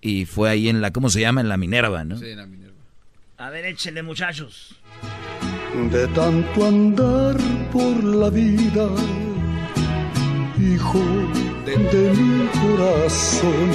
Y 0.01 0.27
fue 0.27 0.51
ahí 0.51 0.69
en 0.69 0.81
la, 0.81 0.93
¿cómo 0.93 1.11
se 1.11 1.21
llama? 1.21 1.41
En 1.41 1.49
la 1.49 1.57
Minerva, 1.57 2.05
¿no? 2.05 2.17
A 3.37 3.51
ver, 3.51 3.67
échenle, 3.67 4.03
muchachos. 4.03 4.77
De 5.91 6.09
tanto 6.09 6.67
andar 6.67 7.37
por 7.71 8.03
la 8.03 8.31
vida, 8.31 8.89
hijo 10.59 11.05
de 11.65 11.77
mi 11.77 12.49
corazón, 12.61 13.71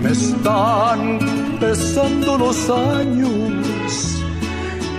me 0.00 0.10
están 0.10 1.58
pesando 1.60 2.38
los 2.38 2.70
años, 2.70 4.22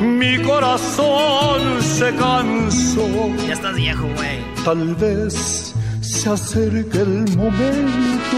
mi 0.02 0.38
corazón 0.44 1.82
se 1.82 2.14
cansó. 2.16 3.36
Ya 3.48 3.54
estás 3.54 3.76
viejo, 3.76 4.08
güey. 4.16 4.40
Tal 4.64 4.94
vez 4.96 5.74
se 6.08 6.30
acerque 6.30 7.00
el 7.00 7.36
momento 7.36 8.38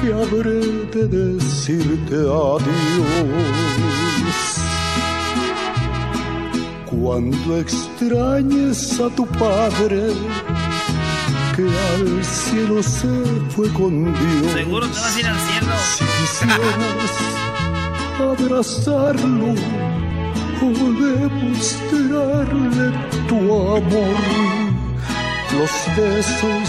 que 0.00 0.12
habré 0.12 0.60
de 0.94 1.08
decirte 1.08 2.14
adiós. 2.14 2.60
Cuando 6.86 7.58
extrañes 7.58 9.00
a 9.00 9.08
tu 9.10 9.26
padre, 9.26 10.12
que 11.56 11.66
al 11.94 12.24
cielo 12.24 12.82
se 12.82 13.08
fue 13.50 13.68
con 13.72 14.04
Dios. 14.04 14.52
Seguro 14.54 14.86
te 14.88 14.98
vas 14.98 15.16
a 15.16 15.20
ir 15.20 15.26
al 15.26 15.38
cielo. 15.38 15.72
Si 15.96 16.04
quisieras 16.04 17.12
abrazarlo 18.20 19.54
o 20.62 20.68
demostrarle 21.06 22.86
tu 23.28 23.38
amor, 23.76 24.79
los 25.52 25.70
besos 25.96 26.68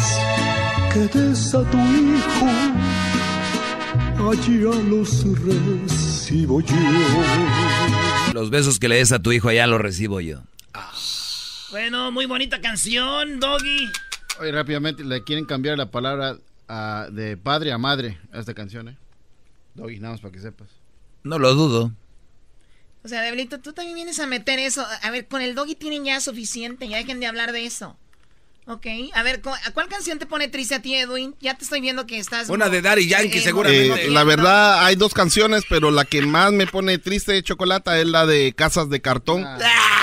que 0.94 1.08
des 1.18 1.54
a 1.54 1.64
tu 1.70 1.78
hijo, 1.78 2.46
allá 4.18 4.74
los 4.90 5.22
recibo 5.24 6.62
yo. 6.62 6.76
Los 8.34 8.50
besos 8.50 8.80
que 8.80 8.90
le 8.90 8.96
des 8.96 9.12
a 9.12 9.20
tu 9.20 9.32
hijo 9.32 9.50
allá 9.50 9.68
los 9.68 9.80
recibo 9.80 10.20
yo. 10.20 10.42
Bueno, 11.70 12.12
muy 12.12 12.26
bonita 12.26 12.60
canción, 12.60 13.40
Doggy. 13.40 13.90
Oye, 14.40 14.52
rápidamente, 14.52 15.04
le 15.04 15.24
quieren 15.24 15.46
cambiar 15.46 15.78
la 15.78 15.92
palabra 15.92 16.38
ah, 16.68 17.08
de 17.12 17.38
padre 17.38 17.72
a 17.72 17.78
madre 17.78 18.18
a 18.34 18.40
esta 18.40 18.54
canción, 18.54 18.90
¿eh? 18.90 18.98
Doggy, 19.76 20.00
nada 20.00 20.14
más 20.14 20.22
para 20.22 20.34
que 20.34 20.40
sepas. 20.40 20.68
No 21.24 21.38
lo 21.38 21.54
dudo. 21.54 21.92
O 23.04 23.08
sea, 23.08 23.22
Diablito, 23.22 23.60
tú 23.60 23.74
también 23.74 23.96
vienes 23.96 24.20
a 24.20 24.28
meter 24.28 24.60
eso. 24.60 24.86
A 25.02 25.12
ver, 25.12 25.28
con 25.28 25.42
el 25.42 25.56
Doggy 25.56 25.76
tienen 25.76 26.04
ya 26.04 26.20
suficiente. 26.20 26.88
Ya 26.88 26.98
dejen 26.98 27.20
de 27.20 27.28
hablar 27.28 27.52
de 27.52 27.66
eso. 27.66 27.98
Ok. 28.68 28.86
A 29.16 29.24
ver, 29.24 29.42
¿cu- 29.42 29.50
¿a 29.50 29.72
cuál 29.74 29.88
canción 29.88 30.20
te 30.20 30.26
pone 30.26 30.48
triste 30.48 30.76
a 30.76 30.82
ti, 30.82 30.96
Edwin? 30.96 31.36
Ya 31.42 31.58
te 31.58 31.64
estoy 31.64 31.82
viendo 31.82 32.06
que 32.06 32.20
estás... 32.20 32.48
Una 32.50 32.70
de 32.70 32.82
Daddy 32.82 33.08
Yankee, 33.08 33.40
eh, 33.40 33.42
seguramente. 33.42 34.06
Eh, 34.06 34.12
la 34.12 34.24
verdad, 34.24 34.86
hay 34.86 34.96
dos 34.96 35.14
canciones, 35.14 35.64
pero 35.68 35.90
la 35.92 36.06
que 36.06 36.22
más 36.22 36.52
me 36.54 36.68
pone 36.68 36.98
triste 37.00 37.32
de 37.34 37.44
chocolate 37.44 38.02
es 38.02 38.08
la 38.08 38.26
de 38.26 38.54
Casas 38.54 38.90
de 38.90 39.02
Cartón. 39.02 39.44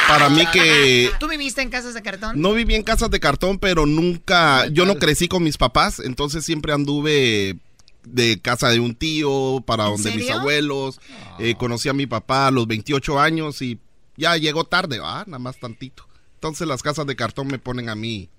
Para 0.09 0.29
mí 0.29 0.45
que 0.53 1.11
¿Tú 1.21 1.29
viviste 1.29 1.63
en 1.63 1.71
casas 1.71 1.95
de 1.95 2.03
cartón? 2.03 2.41
no 2.41 2.53
viví 2.53 2.75
en 2.75 2.83
casas 2.83 3.11
de 3.11 3.21
cartón, 3.21 3.59
pero 3.59 3.87
nunca, 3.87 4.67
yo 4.69 4.87
no 4.87 4.97
crecí 4.97 5.29
con 5.29 5.43
mis 5.45 5.57
papás, 5.59 6.01
entonces 6.01 6.45
siempre 6.45 6.73
anduve 6.73 7.57
de 8.05 8.41
casa 8.41 8.71
de 8.71 8.81
un 8.81 8.95
tío 8.95 9.63
para 9.67 9.85
¿En 9.85 9.91
donde 9.93 10.13
mis 10.13 10.31
abuelos. 10.31 10.99
Eh, 11.39 11.55
conocí 11.59 11.89
a 11.91 11.93
mi 11.93 12.07
papá 12.07 12.47
a 12.47 12.51
los 12.51 12.67
28 12.67 13.21
años 13.21 13.61
y 13.63 13.79
ya 14.17 14.37
llegó 14.39 14.65
tarde, 14.65 14.99
ah, 15.03 15.25
nada 15.27 15.39
más 15.39 15.59
tantito. 15.61 16.09
Entonces 16.35 16.67
las 16.67 16.83
casas 16.83 17.07
de 17.07 17.15
cartón 17.17 17.49
me 17.49 17.59
ponen 17.59 17.89
a 17.91 17.95
mí 17.95 18.31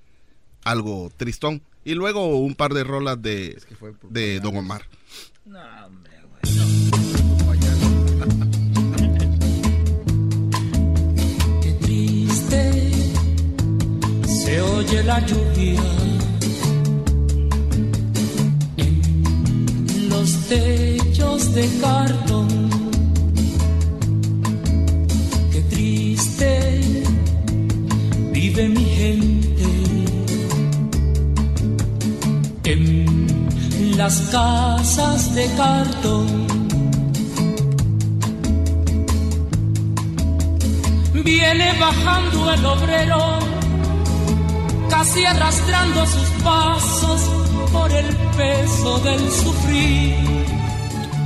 algo 0.64 1.12
tristón. 1.16 1.62
Y 1.84 1.93
luego 1.95 2.38
un 2.38 2.55
par 2.55 2.74
de 2.74 2.84
rolas 2.84 3.22
de, 3.22 3.57
de 4.10 4.39
Don 4.39 4.57
Omar. 4.57 4.84
No, 5.45 5.60
hombre, 5.86 6.12
güey. 6.30 6.41
Qué 11.62 11.72
triste 11.82 12.91
se 14.28 14.62
oye 14.62 15.03
la 15.03 15.26
lluvia 15.26 15.82
en 18.78 20.10
los 20.10 20.47
techos 20.47 21.53
de 21.53 21.70
cartón. 21.82 22.47
Qué 25.51 25.62
triste 25.70 26.82
vive 28.34 28.70
mi 28.70 28.86
gente 28.86 29.28
las 34.00 34.22
casas 34.32 35.36
de 35.36 35.45
cartón. 35.58 36.47
Viene 41.26 41.74
bajando 41.78 42.54
el 42.54 42.66
obrero, 42.66 43.39
casi 44.89 45.26
arrastrando 45.26 46.06
sus 46.06 46.30
pasos 46.45 47.22
por 47.74 47.91
el 47.91 48.16
peso 48.38 49.00
del 49.00 49.32
sufrir. 49.32 50.39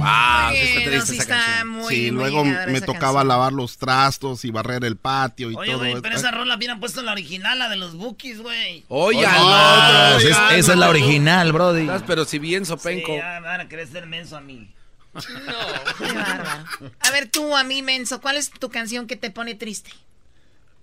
Ah, 0.06 0.52
sí 0.54 0.58
está 0.60 0.90
triste 0.90 1.06
sí 1.08 1.14
esa 1.14 1.22
está 1.24 1.36
canción. 1.46 1.68
muy, 1.70 1.96
sí, 1.96 2.02
muy 2.12 2.12
luego 2.12 2.44
me 2.46 2.82
tocaba 2.82 3.00
canción. 3.00 3.28
lavar 3.28 3.54
los 3.54 3.78
trastos 3.78 4.46
y 4.46 4.52
barrer 4.52 4.84
el 4.86 4.98
patio 4.98 5.52
y 5.52 5.56
Oye, 5.56 5.72
todo. 5.72 5.80
güey, 5.80 6.02
pero 6.02 6.16
esa 6.16 6.32
rola 6.32 6.56
hubieran 6.56 6.80
puesto 6.80 7.02
la 7.02 7.12
original, 7.12 7.58
la 7.60 7.70
de 7.70 7.76
los 7.78 7.96
Bookies, 7.96 8.40
güey. 8.42 8.84
Oye, 8.90 9.22
no, 9.26 10.18
es- 10.18 10.24
ya, 10.30 10.56
esa 10.56 10.72
es 10.74 10.78
la 10.80 10.86
no. 10.86 10.90
original, 10.92 11.52
Brody. 11.54 11.82
Estás, 11.82 12.04
pero 12.06 12.26
si 12.26 12.40
bien 12.40 12.66
Sí, 12.66 12.70
sopenco. 12.70 13.16
ya 13.16 13.40
me 13.42 13.48
van 13.48 13.62
a 13.62 13.68
querer 13.70 13.88
ser 13.88 14.06
menso 14.08 14.38
a 14.38 14.42
mí. 14.42 14.70
Qué 15.98 16.12
bárbaro. 16.14 16.66
A 17.00 17.12
ver, 17.12 17.30
tú, 17.30 17.56
a 17.56 17.64
mí, 17.64 17.82
menso, 17.82 18.20
¿cuál 18.22 18.38
es 18.38 18.50
tu 18.50 18.70
canción 18.70 19.06
que 19.08 19.16
te 19.16 19.30
pone 19.32 19.56
triste? 19.56 19.92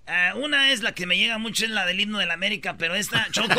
Ah, 0.07 0.33
una 0.37 0.71
es 0.73 0.83
la 0.83 0.93
que 0.93 1.07
me 1.07 1.17
llega 1.19 1.39
mucho, 1.39 1.65
es 1.65 1.71
la 1.71 1.87
del 1.87 2.01
himno 2.01 2.19
de 2.19 2.27
la 2.27 2.35
América, 2.35 2.77
pero 2.79 2.95
esta, 2.95 3.29
Choco. 3.33 3.55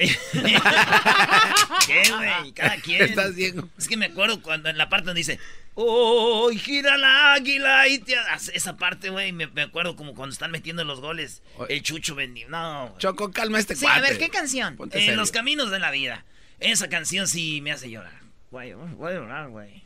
¿Qué, 1.86 2.02
güey? 2.16 2.52
Cada 2.54 2.76
quien. 2.76 3.02
Estás 3.02 3.34
ciego. 3.34 3.68
Es 3.78 3.86
que 3.88 3.96
me 3.96 4.06
acuerdo 4.06 4.40
cuando 4.42 4.68
en 4.68 4.78
la 4.78 4.88
parte 4.88 5.06
donde 5.06 5.20
dice, 5.20 5.38
¡Oh, 5.74 6.50
gira 6.56 6.96
la 6.98 7.34
águila! 7.34 7.86
Y 7.88 7.98
te... 7.98 8.14
Esa 8.54 8.76
parte, 8.76 9.10
güey, 9.10 9.32
me, 9.32 9.46
me 9.48 9.62
acuerdo 9.62 9.96
como 9.96 10.14
cuando 10.14 10.32
están 10.32 10.50
metiendo 10.50 10.84
los 10.84 11.00
goles. 11.00 11.42
El 11.68 11.82
chucho 11.82 12.14
vendió. 12.14 12.48
No. 12.48 12.94
Choco, 12.98 13.30
calma 13.30 13.58
este 13.58 13.76
Sí, 13.76 13.84
cuate. 13.84 13.98
a 13.98 14.02
ver, 14.02 14.18
¿qué 14.18 14.28
canción? 14.28 14.76
Serio. 14.90 15.16
los 15.16 15.30
caminos 15.32 15.70
de 15.70 15.78
la 15.78 15.90
vida. 15.90 16.24
Esa 16.58 16.88
canción 16.88 17.26
sí 17.28 17.60
me 17.62 17.72
hace 17.72 17.90
llorar. 17.90 18.20
Güey, 18.50 18.72
voy 18.74 19.12
a 19.12 19.14
llorar, 19.14 19.48
güey. 19.48 19.84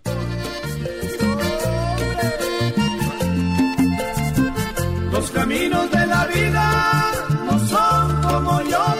Los 5.12 5.30
caminos 5.30 5.90
de 5.90 6.06
la 6.06 6.26
vida 6.26 7.12
no 7.46 7.58
son 7.68 8.22
como 8.22 8.62
yo 8.62 8.96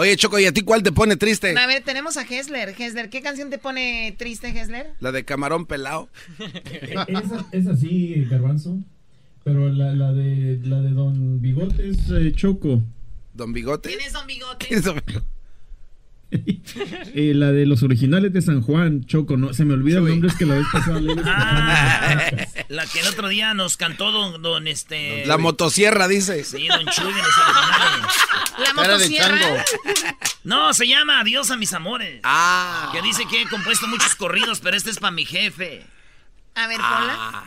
Oye, 0.00 0.16
Choco, 0.16 0.38
¿y 0.38 0.46
a 0.46 0.52
ti 0.54 0.62
cuál 0.62 0.82
te 0.82 0.92
pone 0.92 1.16
triste? 1.16 1.54
A 1.58 1.66
ver, 1.66 1.84
tenemos 1.84 2.16
a 2.16 2.22
Hessler. 2.22 2.70
Hessler, 2.70 3.10
¿qué 3.10 3.20
canción 3.20 3.50
te 3.50 3.58
pone 3.58 4.14
triste, 4.16 4.48
Hessler? 4.48 4.94
La 4.98 5.12
de 5.12 5.26
camarón 5.26 5.66
pelado. 5.66 6.08
Esa, 7.06 7.46
es 7.52 7.66
así, 7.66 8.24
Garbanzo. 8.24 8.78
Pero 9.44 9.68
la, 9.68 9.92
la, 9.92 10.14
de, 10.14 10.58
la 10.62 10.80
de 10.80 10.92
Don 10.92 11.42
Bigote 11.42 11.90
es 11.90 11.98
eh, 12.12 12.32
Choco. 12.34 12.82
¿Don 13.34 13.52
Bigote? 13.52 13.90
¿Quién 13.90 14.00
es 14.00 14.14
Don 14.14 14.26
Bigote? 14.26 14.66
¿Quién 14.68 14.78
es 14.78 14.86
Don 14.86 15.02
Bigote? 15.06 15.26
Eh, 17.12 17.32
la 17.34 17.50
de 17.50 17.66
los 17.66 17.82
originales 17.82 18.32
de 18.32 18.40
San 18.40 18.62
Juan, 18.62 19.04
Choco, 19.04 19.36
no, 19.36 19.52
se 19.52 19.64
me 19.64 19.74
olvida 19.74 19.98
el 19.98 20.06
nombre, 20.06 20.28
es 20.28 20.36
que 20.36 20.46
la 20.46 20.54
vez 20.54 20.66
pasada 20.72 21.00
leí 21.00 21.16
Ah, 21.24 22.28
la 22.68 22.86
que 22.86 23.00
el 23.00 23.08
otro 23.08 23.26
día 23.28 23.52
nos 23.52 23.76
cantó 23.76 24.12
don, 24.12 24.40
don 24.40 24.68
este... 24.68 25.26
La 25.26 25.38
motosierra, 25.38 26.06
dice. 26.06 26.44
Sí, 26.44 26.68
don 26.68 26.86
Chuy 26.86 27.12
de 27.12 27.20
los 27.20 27.36
originales. 27.36 28.14
La 28.58 28.74
motosierra. 28.74 29.64
No, 30.44 30.72
se 30.72 30.86
llama 30.86 31.20
Adiós 31.20 31.50
a 31.50 31.56
mis 31.56 31.72
amores. 31.72 32.20
Ah. 32.22 32.90
Que 32.92 33.02
dice 33.02 33.24
que 33.28 33.42
he 33.42 33.46
compuesto 33.48 33.88
muchos 33.88 34.14
corridos, 34.14 34.60
pero 34.60 34.76
este 34.76 34.90
es 34.90 34.98
para 34.98 35.10
mi 35.10 35.24
jefe. 35.24 35.84
A 36.54 36.68
ver, 36.68 36.78
Ah. 36.80 37.44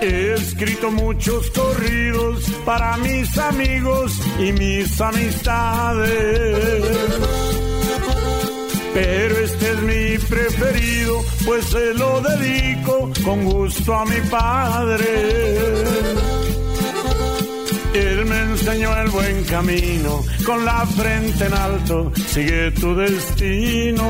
He 0.00 0.34
escrito 0.34 0.90
muchos 0.90 1.50
corridos 1.50 2.44
para 2.64 2.96
mis 2.98 3.38
amigos 3.38 4.12
y 4.38 4.52
mis 4.52 5.00
amistades. 5.00 6.84
Pero 8.92 9.38
este 9.38 9.70
es 9.72 9.82
mi 9.82 10.18
preferido, 10.26 11.24
pues 11.44 11.64
se 11.66 11.94
lo 11.94 12.20
dedico 12.20 13.10
con 13.24 13.44
gusto 13.44 13.94
a 13.94 14.04
mi 14.04 14.20
padre. 14.30 15.04
Él 17.94 18.26
me 18.26 18.40
enseñó 18.42 18.96
el 19.00 19.08
buen 19.08 19.44
camino, 19.44 20.24
con 20.44 20.64
la 20.64 20.84
frente 20.86 21.46
en 21.46 21.54
alto, 21.54 22.12
sigue 22.28 22.70
tu 22.72 22.94
destino. 22.94 24.06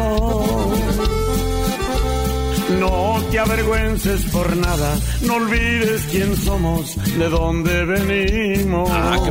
No 2.71 3.23
te 3.31 3.39
avergüences 3.39 4.25
por 4.33 4.57
nada, 4.57 4.99
no 5.23 5.35
olvides 5.35 6.03
quién 6.11 6.37
somos, 6.37 6.97
de 7.17 7.29
dónde 7.29 7.85
venimos. 7.85 8.91
Ah, 8.93 9.17
qué 9.25 9.31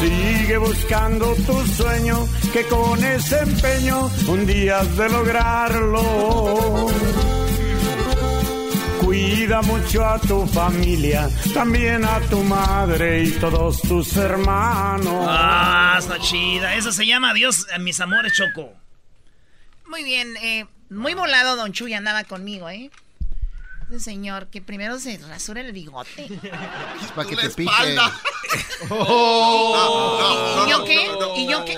Sigue 0.00 0.56
buscando 0.56 1.34
tu 1.46 1.66
sueño, 1.66 2.26
que 2.52 2.64
con 2.64 3.04
ese 3.04 3.40
empeño 3.40 4.10
un 4.26 4.46
día 4.46 4.80
has 4.80 4.96
de 4.96 5.08
lograrlo. 5.10 6.86
Cuida 9.00 9.60
mucho 9.62 10.04
a 10.04 10.18
tu 10.18 10.46
familia, 10.46 11.28
también 11.52 12.04
a 12.04 12.20
tu 12.20 12.42
madre 12.42 13.24
y 13.24 13.30
todos 13.32 13.82
tus 13.82 14.16
hermanos. 14.16 15.26
Ah, 15.28 15.96
está 15.98 16.18
chida. 16.18 16.74
Esa 16.74 16.90
se 16.90 17.06
llama 17.06 17.30
Adiós 17.30 17.66
a 17.72 17.78
mis 17.78 18.00
amores, 18.00 18.32
Choco. 18.32 18.83
Muy 19.94 20.02
bien, 20.02 20.36
eh, 20.42 20.66
muy 20.90 21.14
volado 21.14 21.54
Don 21.54 21.72
Chuy 21.72 21.94
andaba 21.94 22.24
conmigo, 22.24 22.68
¿eh? 22.68 22.90
Ese 23.88 24.00
señor 24.00 24.48
que 24.48 24.60
primero 24.60 24.98
se 24.98 25.18
rasura 25.18 25.60
el 25.60 25.70
bigote. 25.70 26.24
Es 27.00 27.12
para 27.14 27.28
que 27.28 27.36
te 27.36 27.48
pique. 27.50 27.70
¿Y 28.90 30.68
yo 30.68 30.84
qué? 30.84 31.08
¿Y 31.36 31.46
yo 31.48 31.64
qué? 31.64 31.76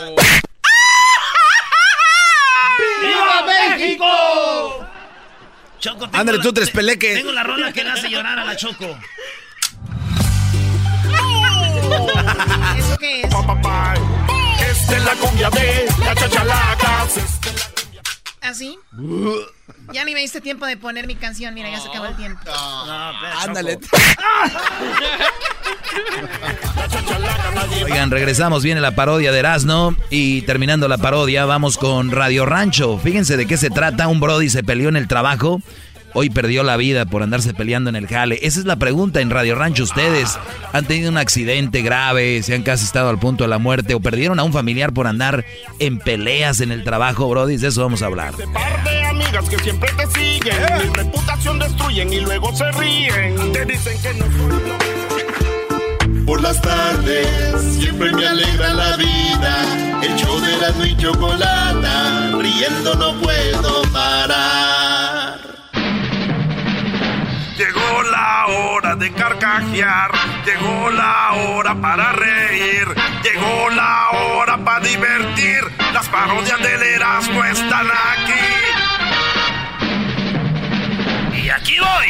¡Viva 3.03 3.45
México! 3.45 4.87
Choco, 5.79 6.09
tengo 6.09 6.33
la- 6.33 6.41
tú, 6.41 6.55
tres 6.55 6.71
peleques. 6.71 7.19
Tengo 7.19 7.33
la 7.33 7.43
rola 7.43 7.71
que 7.71 7.85
le 7.85 7.91
hace 7.91 8.09
llorar 8.09 8.39
a 8.39 8.47
la 8.47 8.57
Choco. 8.57 8.87
¿Eso 12.79 12.97
qué 12.99 13.21
es? 13.21 13.29
Esta 14.71 14.97
es 14.97 15.05
la 15.05 15.15
cumbia 15.17 15.51
de 15.51 15.87
la 15.99 16.15
chachalaca. 16.15 17.07
¿Así? 18.47 18.79
Ya 19.93 20.05
ni 20.05 20.15
me 20.15 20.21
diste 20.21 20.41
tiempo 20.41 20.65
de 20.65 20.77
poner 20.77 21.09
mi 21.09 21.17
canción, 21.17 21.53
mira, 21.55 21.69
ya 21.71 21.81
se 21.81 21.89
acabó 21.89 22.07
el 22.07 22.17
tiempo. 22.17 22.41
Ándale. 23.41 23.81
Oigan, 27.85 28.11
regresamos, 28.11 28.63
viene 28.63 28.81
la 28.81 28.95
parodia 28.95 29.33
de 29.33 29.41
Erasmo 29.41 29.95
y 30.11 30.43
terminando 30.43 30.89
la 30.89 30.99
parodia 30.99 31.47
vamos 31.47 31.79
con 31.79 32.11
Radio 32.11 32.47
Rancho. 32.47 32.99
Fíjense 32.99 33.37
de 33.37 33.47
qué 33.47 33.57
se 33.57 33.71
trata, 33.71 34.09
un 34.09 34.21
Brody 34.21 34.51
se 34.51 34.63
peleó 34.63 34.89
en 34.89 34.97
el 34.97 35.09
trabajo, 35.09 35.61
hoy 36.17 36.31
perdió 36.31 36.63
la 36.63 36.79
vida 36.79 37.05
por 37.05 37.23
andarse 37.23 37.53
peleando 37.53 37.91
en 37.91 37.97
el 37.97 38.07
jale. 38.07 38.39
Esa 38.41 38.59
es 38.59 38.65
la 38.65 38.77
pregunta 38.77 39.21
en 39.21 39.29
Radio 39.29 39.55
Rancho, 39.55 39.85
¿ustedes 39.85 40.39
han 40.73 40.87
tenido 40.87 41.11
un 41.11 41.19
accidente 41.19 41.83
grave, 41.83 42.43
se 42.43 42.55
han 42.55 42.63
casi 42.63 42.87
estado 42.87 43.11
al 43.11 43.19
punto 43.19 43.45
de 43.45 43.49
la 43.49 43.59
muerte 43.59 43.95
o 43.95 44.01
perdieron 44.01 44.41
a 44.41 44.43
un 44.43 44.53
familiar 44.53 44.95
por 44.95 45.07
andar 45.07 45.45
en 45.79 45.99
peleas 45.99 46.61
en 46.61 46.73
el 46.73 46.85
trabajo, 46.85 47.29
Brody? 47.29 47.59
De 47.59 47.69
eso 47.69 47.83
vamos 47.83 48.01
a 48.01 48.07
hablar. 48.07 48.33
Par 48.55 48.85
de 48.85 49.05
amigas 49.05 49.47
que 49.51 49.59
siempre 49.59 49.91
te 49.93 50.07
siguen, 50.19 50.57
mi 50.79 50.95
reputación 50.95 51.59
destruyen 51.59 52.11
y 52.11 52.21
luego 52.21 52.57
se 52.57 52.73
ríen. 52.73 53.53
Te 53.53 53.67
dicen 53.67 54.01
que 54.03 54.15
no 54.15 54.25
soy 54.25 54.63
lo 54.69 56.25
Por 56.25 56.41
las 56.41 56.63
tardes 56.63 57.27
siempre 57.79 58.11
me 58.13 58.27
alegra 58.27 58.73
la 58.73 58.97
vida. 58.97 60.01
El 60.03 60.17
show 60.17 60.41
de 60.41 60.57
la 60.57 60.87
y 60.87 60.97
chocolata, 60.97 62.33
riendo 62.39 62.95
no 62.95 63.21
puedo 63.21 63.83
parar. 63.93 65.16
Llegó 67.57 68.03
la 68.03 68.47
hora 68.49 68.95
de 68.97 69.11
carcajear, 69.13 70.11
llegó 70.45 70.91
la 70.91 71.33
hora 71.33 71.75
para 71.75 72.13
reír, 72.13 72.87
llegó 73.25 73.71
la 73.71 74.11
hora 74.11 74.59
para 74.59 74.81
divertir. 74.81 75.61
Las 75.95 76.07
parodias 76.09 76.61
del 76.61 76.83
Erasmo 76.83 77.43
están 77.45 77.87
aquí. 77.87 78.41
Y 81.43 81.49
aquí 81.49 81.77
voy. 81.81 82.07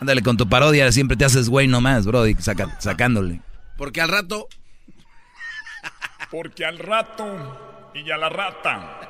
Ándale 0.00 0.22
con 0.22 0.36
tu 0.36 0.48
parodia, 0.48 0.90
siempre 0.92 1.16
te 1.16 1.24
haces 1.24 1.48
güey 1.48 1.66
nomás, 1.66 2.04
Brody, 2.06 2.34
saca- 2.34 2.76
sacándole. 2.80 3.40
Porque 3.76 4.00
al 4.00 4.08
rato. 4.08 4.48
Porque 6.30 6.64
al 6.64 6.78
rato 6.78 7.73
y 7.94 8.10
a 8.10 8.16
la 8.16 8.28
rata. 8.28 9.00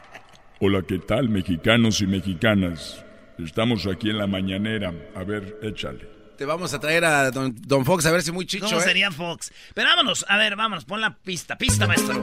Hola, 0.60 0.82
¿qué 0.82 0.98
tal, 0.98 1.28
mexicanos 1.28 2.00
y 2.00 2.06
mexicanas? 2.06 3.04
Estamos 3.38 3.86
aquí 3.86 4.10
en 4.10 4.18
la 4.18 4.26
mañanera. 4.26 4.92
A 5.14 5.24
ver, 5.24 5.58
échale. 5.62 6.08
Te 6.36 6.44
vamos 6.44 6.72
a 6.72 6.78
traer 6.78 7.04
a 7.04 7.30
Don, 7.30 7.54
Don 7.66 7.84
Fox 7.84 8.06
a 8.06 8.12
ver 8.12 8.22
si 8.22 8.30
muy 8.30 8.46
chicho, 8.46 8.66
¿Cómo 8.66 8.78
¿eh? 8.78 8.84
sería 8.84 9.10
Fox? 9.10 9.52
Pero 9.74 9.88
vámonos, 9.88 10.24
a 10.28 10.36
ver, 10.36 10.54
vámonos, 10.54 10.84
pon 10.84 11.00
la 11.00 11.16
pista, 11.16 11.58
pista, 11.58 11.86
maestro. 11.86 12.22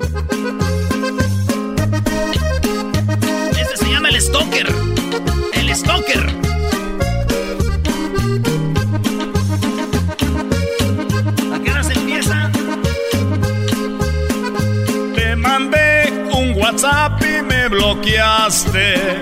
Este 3.59 3.77
se 3.77 3.89
llama 3.91 4.09
el 4.09 4.21
Stalker. 4.21 4.67
El 5.53 5.75
Stalker. 5.75 6.29
¿A 11.53 11.59
qué 11.61 11.71
hora 11.71 11.83
se 11.83 11.93
empieza? 11.93 12.51
Te 15.13 15.35
mandé 15.35 15.84
WhatsApp 16.65 17.21
y 17.21 17.43
me 17.43 17.67
bloqueaste. 17.67 19.21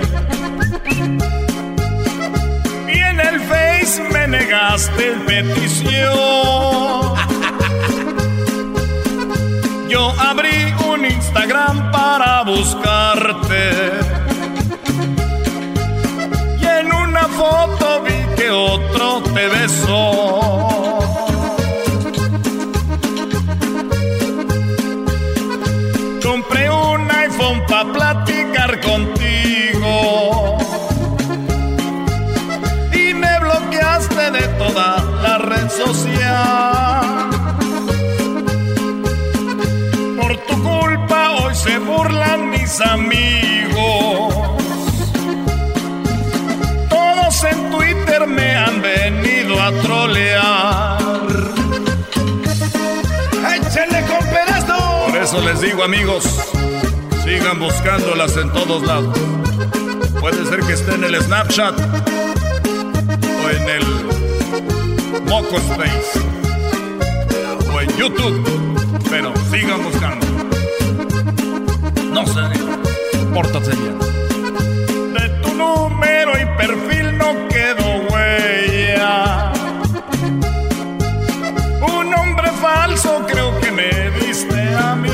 Y 2.87 2.97
en 2.97 3.19
el 3.19 3.41
Face 3.41 4.01
me 4.13 4.27
negaste 4.29 5.11
petición. 5.27 6.13
Yo 9.89 10.13
abrí 10.21 10.73
un 10.87 11.05
Instagram 11.05 11.91
para 11.91 12.43
buscarte. 12.43 13.71
Y 16.61 16.65
en 16.65 16.93
una 16.93 17.27
foto 17.27 18.03
vi 18.03 18.35
que 18.37 18.51
otro 18.51 19.21
te 19.33 19.49
besó. 19.49 20.92
Toda 34.73 35.03
la 35.21 35.37
red 35.37 35.69
social. 35.69 37.29
Por 40.19 40.37
tu 40.47 40.63
culpa 40.63 41.31
hoy 41.31 41.55
se 41.55 41.77
burlan 41.79 42.49
mis 42.49 42.81
amigos. 42.81 44.33
Todos 46.89 47.43
en 47.43 47.71
Twitter 47.71 48.27
me 48.27 48.55
han 48.55 48.81
venido 48.81 49.61
a 49.61 49.71
trolear. 49.81 50.97
¡Échenle 53.55 54.01
con 54.07 54.27
pedazo! 54.27 55.05
Por 55.07 55.17
eso 55.17 55.41
les 55.41 55.61
digo, 55.61 55.83
amigos, 55.83 56.23
sigan 57.23 57.59
buscándolas 57.59 58.37
en 58.37 58.51
todos 58.51 58.81
lados. 58.83 59.17
Puede 60.19 60.45
ser 60.45 60.61
que 60.61 60.73
esté 60.73 60.95
en 60.95 61.03
el 61.03 61.21
Snapchat 61.21 61.75
o 63.43 63.49
en 63.49 63.69
el 63.69 64.22
Moco 65.21 65.57
Space 65.57 66.19
o 67.71 67.81
en 67.81 67.89
YouTube, 67.97 68.43
pero 69.09 69.33
sigan 69.51 69.83
buscando. 69.83 70.25
No 72.11 72.23
dejen. 72.23 73.33
Pórtate 73.33 73.75
bien. 73.75 73.99
De 75.13 75.29
tu 75.41 75.53
número 75.53 76.31
y 76.39 76.45
perfil 76.57 77.17
no 77.17 77.47
quedó 77.47 77.85
huella. 78.09 79.53
Un 81.81 82.09
nombre 82.09 82.49
falso 82.61 83.25
creo 83.27 83.59
que 83.59 83.71
me 83.71 84.11
diste 84.19 84.75
a 84.75 84.95
mí. 84.95 85.09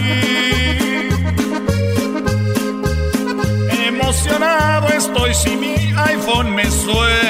Emocionado 3.87 4.87
estoy 4.89 5.33
si 5.33 5.55
mi 5.55 5.75
iPhone 5.95 6.55
me 6.55 6.69
suena. 6.69 7.28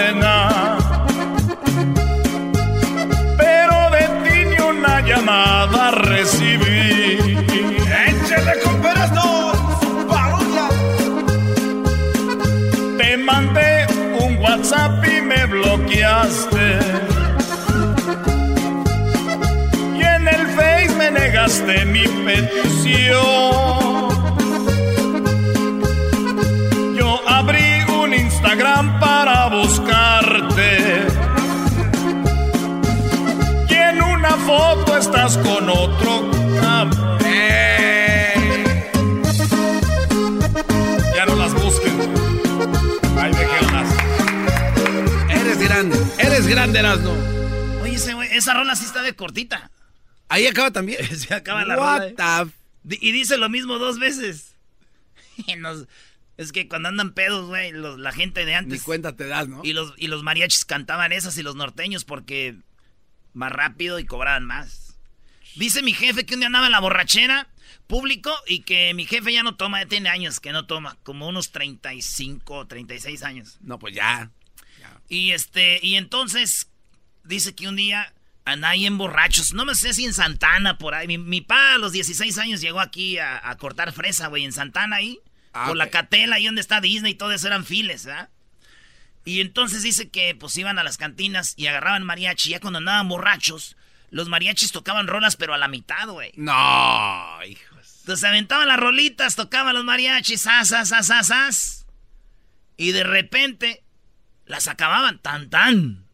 Y 15.91 16.01
en 20.01 20.27
el 20.27 20.47
Face 20.55 20.95
me 20.97 21.09
negaste 21.09 21.85
mi 21.85 22.07
petición. 22.25 23.19
Yo 26.95 27.21
abrí 27.27 27.83
un 28.01 28.13
Instagram 28.13 28.98
grande, 46.49 46.79
Erasmo. 46.79 47.11
Oye, 47.81 47.95
ese 47.95 48.15
esa 48.35 48.53
rola 48.53 48.75
sí 48.75 48.85
está 48.85 49.01
de 49.01 49.13
cortita. 49.15 49.71
Ahí 50.27 50.47
acaba 50.47 50.71
también. 50.71 50.99
Se 51.17 51.33
acaba 51.33 51.63
la 51.65 51.77
What 51.77 51.99
rola. 52.17 52.47
eh. 52.47 52.97
Y 53.01 53.11
dice 53.11 53.37
lo 53.37 53.49
mismo 53.49 53.77
dos 53.77 53.99
veces. 53.99 54.55
Nos- 55.57 55.87
es 56.37 56.53
que 56.53 56.69
cuando 56.69 56.87
andan 56.87 57.11
pedos, 57.13 57.47
güey, 57.47 57.73
la 57.73 58.11
gente 58.13 58.45
de 58.45 58.55
antes. 58.55 58.71
Ni 58.71 58.79
cuenta 58.79 59.15
te 59.15 59.27
das, 59.27 59.49
¿no? 59.49 59.59
Y 59.63 59.73
los, 59.73 59.93
y 59.97 60.07
los 60.07 60.23
mariachis 60.23 60.63
cantaban 60.63 61.11
esas 61.11 61.37
y 61.37 61.43
los 61.43 61.55
norteños 61.55 62.05
porque 62.05 62.55
más 63.33 63.51
rápido 63.51 63.99
y 63.99 64.05
cobraban 64.05 64.45
más. 64.45 64.95
Dice 65.55 65.83
mi 65.83 65.93
jefe 65.93 66.25
que 66.25 66.35
un 66.35 66.39
día 66.39 66.47
andaba 66.47 66.67
en 66.67 66.71
la 66.71 66.79
borrachera 66.79 67.49
público 67.87 68.31
y 68.47 68.61
que 68.61 68.93
mi 68.93 69.05
jefe 69.05 69.33
ya 69.33 69.43
no 69.43 69.55
toma, 69.55 69.83
ya 69.83 69.89
tiene 69.89 70.07
años 70.09 70.39
que 70.39 70.53
no 70.53 70.65
toma, 70.65 70.95
como 71.03 71.27
unos 71.27 71.51
35 71.51 72.53
o 72.53 72.67
36 72.67 73.21
años. 73.23 73.57
No, 73.61 73.77
pues 73.77 73.93
ya. 73.93 74.31
Y 75.09 75.31
este, 75.31 75.79
y 75.81 75.95
entonces 75.95 76.69
dice 77.23 77.55
que 77.55 77.67
un 77.67 77.75
día 77.75 78.13
andaba 78.45 78.71
ahí 78.71 78.85
en 78.85 78.97
borrachos, 78.97 79.53
no 79.53 79.65
me 79.65 79.75
sé 79.75 79.93
si 79.93 80.05
en 80.05 80.13
Santana 80.13 80.77
por 80.77 80.93
ahí. 80.93 81.07
Mi, 81.07 81.17
mi 81.17 81.41
pa 81.41 81.73
a 81.73 81.77
los 81.77 81.91
16 81.91 82.37
años 82.37 82.61
llegó 82.61 82.79
aquí 82.79 83.17
a, 83.17 83.49
a 83.49 83.57
cortar 83.57 83.91
fresa, 83.91 84.27
güey, 84.27 84.45
en 84.45 84.53
Santana 84.53 84.97
ahí. 84.97 85.19
Ah, 85.53 85.67
por 85.67 85.77
la 85.77 85.89
catela, 85.89 86.35
ahí 86.35 86.45
donde 86.45 86.61
está 86.61 86.79
Disney 86.79 87.13
y 87.13 87.15
todo 87.15 87.31
eso 87.31 87.47
eran 87.47 87.65
files, 87.65 88.05
¿ah? 88.07 88.29
Y 89.25 89.41
entonces 89.41 89.83
dice 89.83 90.09
que 90.09 90.35
pues 90.35 90.55
iban 90.57 90.79
a 90.79 90.83
las 90.83 90.97
cantinas 90.97 91.53
y 91.57 91.67
agarraban 91.67 92.03
mariachi. 92.03 92.51
Ya 92.51 92.59
cuando 92.59 92.79
andaban 92.79 93.09
borrachos, 93.09 93.75
los 94.11 94.29
mariachis 94.29 94.71
tocaban 94.71 95.07
rolas, 95.07 95.35
pero 95.35 95.53
a 95.53 95.57
la 95.57 95.67
mitad, 95.67 96.07
güey. 96.07 96.31
No, 96.35 97.39
hijos. 97.45 97.99
Entonces 98.01 98.23
aventaban 98.23 98.67
las 98.67 98.79
rolitas, 98.79 99.35
tocaban 99.35 99.75
los 99.75 99.83
mariachis, 99.83 100.47
as, 100.47 100.71
as, 100.71 100.91
as, 100.93 101.11
as, 101.11 101.31
as. 101.31 101.85
Y 102.77 102.91
de 102.91 103.03
repente 103.03 103.83
las 104.49 104.67
acababan, 104.67 105.19
tan, 105.19 105.49
tan. 105.49 106.05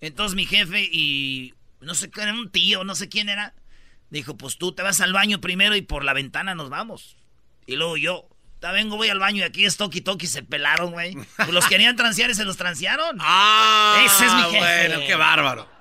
Entonces 0.00 0.34
mi 0.34 0.46
jefe 0.46 0.82
y 0.90 1.54
no 1.80 1.94
sé 1.94 2.10
qué 2.10 2.22
era 2.22 2.32
un 2.32 2.50
tío, 2.50 2.84
no 2.84 2.94
sé 2.94 3.08
quién 3.10 3.28
era, 3.28 3.54
dijo, 4.08 4.36
pues 4.36 4.56
tú 4.56 4.72
te 4.72 4.82
vas 4.82 5.00
al 5.02 5.12
baño 5.12 5.40
primero 5.42 5.76
y 5.76 5.82
por 5.82 6.02
la 6.02 6.14
ventana 6.14 6.54
nos 6.54 6.70
vamos. 6.70 7.16
Y 7.66 7.76
luego 7.76 7.98
yo, 7.98 8.28
ta 8.60 8.72
vengo, 8.72 8.96
voy 8.96 9.10
al 9.10 9.18
baño 9.18 9.40
y 9.40 9.42
aquí 9.42 9.66
es 9.66 9.76
toki 9.76 10.00
toki, 10.00 10.26
se 10.26 10.42
pelaron, 10.42 10.92
güey. 10.92 11.16
Pues 11.36 11.50
los 11.50 11.66
querían 11.66 11.96
transear 11.96 12.30
y 12.30 12.34
se 12.34 12.44
los 12.46 12.56
transearon. 12.56 13.18
Ah, 13.20 14.02
Ese 14.06 14.24
es 14.24 14.32
mi 14.32 14.42
jefe. 14.42 14.58
Bueno, 14.58 15.06
qué 15.06 15.14
bárbaro. 15.14 15.75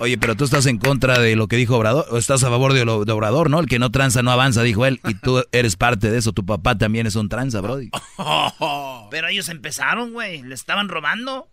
Oye, 0.00 0.16
pero 0.16 0.36
tú 0.36 0.44
estás 0.44 0.66
en 0.66 0.78
contra 0.78 1.18
de 1.18 1.34
lo 1.34 1.48
que 1.48 1.56
dijo 1.56 1.76
Obrador, 1.76 2.06
o 2.10 2.18
estás 2.18 2.44
a 2.44 2.50
favor 2.50 2.72
de, 2.72 2.84
lo, 2.84 3.04
de 3.04 3.10
Obrador, 3.12 3.50
¿no? 3.50 3.58
El 3.58 3.66
que 3.66 3.80
no 3.80 3.90
tranza 3.90 4.22
no 4.22 4.30
avanza, 4.30 4.62
dijo 4.62 4.86
él, 4.86 5.00
y 5.08 5.14
tú 5.14 5.42
eres 5.50 5.74
parte 5.76 6.08
de 6.10 6.18
eso, 6.18 6.32
tu 6.32 6.46
papá 6.46 6.78
también 6.78 7.06
es 7.08 7.16
un 7.16 7.28
tranza, 7.28 7.60
Brody. 7.60 7.90
Pero 9.10 9.28
ellos 9.28 9.48
empezaron, 9.48 10.12
güey, 10.12 10.42
le 10.42 10.54
estaban 10.54 10.88
robando. 10.88 11.48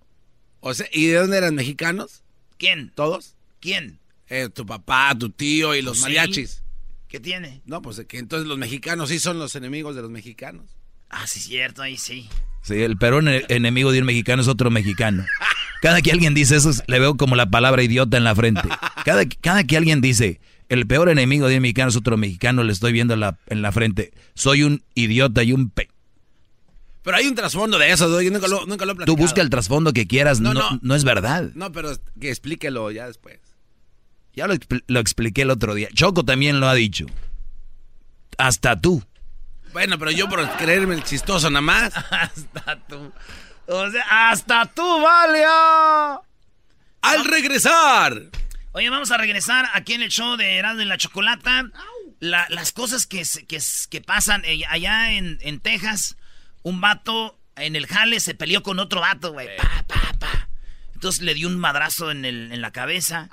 O 0.60 0.74
sea, 0.74 0.88
¿y 0.92 1.08
de 1.08 1.16
dónde 1.16 1.38
eran 1.38 1.56
mexicanos? 1.56 2.24
¿Quién? 2.58 2.92
¿Todos? 2.96 3.36
¿Quién? 3.60 4.00
Eh, 4.30 4.50
tu 4.54 4.66
papá, 4.66 5.16
tu 5.18 5.30
tío 5.30 5.74
y 5.76 5.82
los 5.82 5.94
Pues 5.94 5.98
sí. 6.00 6.04
mariachis. 6.04 6.64
¿Qué 7.08 7.20
tiene? 7.20 7.62
No, 7.66 7.82
pues 7.82 8.02
que 8.08 8.18
entonces 8.20 8.48
los 8.48 8.58
mexicanos 8.58 9.10
sí 9.10 9.20
son 9.20 9.40
los 9.40 9.56
enemigos 9.56 9.96
de 9.96 10.02
los 10.02 10.12
mexicanos. 10.12 10.66
Ah, 11.10 11.28
sí, 11.28 11.40
cierto, 11.40 11.82
ahí 11.82 11.98
sí. 11.98 12.28
Sí, 12.62 12.82
el 12.82 12.98
peor 12.98 13.24
ene- 13.24 13.46
enemigo 13.50 13.92
de 13.92 14.00
un 14.00 14.06
mexicano 14.06 14.42
es 14.42 14.48
otro 14.48 14.70
mexicano. 14.72 15.26
Cada 15.86 16.02
que 16.02 16.12
alguien 16.12 16.34
dice 16.34 16.56
eso, 16.56 16.72
le 16.88 17.00
veo 17.00 17.16
como 17.16 17.36
la 17.36 17.46
palabra 17.52 17.84
idiota 17.84 18.18
en 18.18 18.24
la 18.24 18.34
frente. 18.34 18.68
Cada, 19.06 19.24
cada 19.40 19.64
que 19.66 19.78
alguien 19.78 20.02
dice, 20.02 20.40
el 20.68 20.88
peor 20.88 21.10
enemigo 21.10 21.48
de 21.48 21.58
un 21.58 21.62
mexicano 21.62 21.90
es 21.90 21.96
otro 21.96 22.18
mexicano, 22.18 22.64
le 22.64 22.74
estoy 22.74 22.92
viendo 22.92 23.16
la- 23.16 23.38
en 23.46 23.62
la 23.62 23.72
frente. 23.72 24.12
Soy 24.34 24.64
un 24.64 24.82
idiota 24.96 25.44
y 25.44 25.54
un 25.54 25.70
pe... 25.70 25.90
Pero 27.04 27.18
hay 27.18 27.28
un 27.28 27.36
trasfondo 27.36 27.78
de 27.78 27.92
eso, 27.92 28.20
yo 28.20 28.32
nunca 28.32 28.48
lo, 28.48 28.66
nunca 28.66 28.84
lo 28.86 28.94
he 28.94 28.96
Tú 28.96 28.98
platicado. 28.98 29.18
busca 29.28 29.42
el 29.42 29.52
trasfondo 29.52 29.94
que 29.94 30.08
quieras, 30.08 30.40
no, 30.40 30.56
No, 30.56 30.72
no, 30.72 30.80
no. 30.82 30.96
es 30.96 31.04
verdad. 31.04 31.52
No, 31.54 31.72
pero 31.72 31.92
que 32.20 32.30
explíquelo 32.30 32.90
ya 32.90 33.06
después. 33.06 33.38
Ya 34.34 34.48
lo, 34.48 34.56
lo 34.88 35.00
expliqué 35.00 35.44
el 35.44 35.52
otro 35.52 35.76
día. 35.76 35.88
Choco 35.94 36.26
también 36.26 36.60
lo 36.60 36.68
ha 36.68 36.74
dicho. 36.74 37.06
Hasta 38.40 38.82
tú. 38.82 39.04
Bueno, 39.72 40.00
pero 40.00 40.10
yo 40.10 40.28
por 40.28 40.50
creerme 40.58 40.96
el 40.96 41.04
chistoso 41.04 41.50
nada 41.52 41.62
más. 41.62 41.94
hasta 42.10 42.80
tú. 42.88 43.12
O 43.68 43.90
sea, 43.90 44.30
hasta 44.32 44.66
tú, 44.68 45.02
Valia. 45.02 46.20
Al 47.02 47.26
regresar. 47.26 48.22
Oye, 48.74 48.90
vamos 48.90 49.12
a 49.12 49.18
regresar 49.18 49.70
aquí 49.74 49.94
en 49.94 50.02
el 50.04 50.10
show 50.10 50.36
de 50.38 50.58
Erasmo 50.58 50.82
y 50.82 50.86
la 50.86 50.98
Chocolata. 50.98 51.66
La- 52.20 52.48
las 52.50 52.72
cosas 52.72 53.08
que, 53.08 53.26
se- 53.26 53.46
que, 53.46 53.60
que 53.90 54.02
pasan 54.02 54.44
eh, 54.46 54.64
allá 54.70 55.12
en, 55.14 55.38
en 55.42 55.60
Texas. 55.60 56.18
Un 56.64 56.82
vato 56.82 57.40
en 57.56 57.76
el 57.76 57.88
jale 57.88 58.20
se 58.20 58.36
peleó 58.36 58.64
con 58.64 58.80
otro 58.80 59.02
vato, 59.02 59.34
güey. 59.34 59.56
Pa, 59.58 59.84
pa, 59.88 60.14
pa. 60.20 60.50
Entonces 60.94 61.22
le 61.22 61.34
dio 61.34 61.48
un 61.48 61.58
madrazo 61.60 62.12
en, 62.12 62.26
el- 62.26 62.52
en 62.52 62.62
la 62.62 62.72
cabeza. 62.72 63.30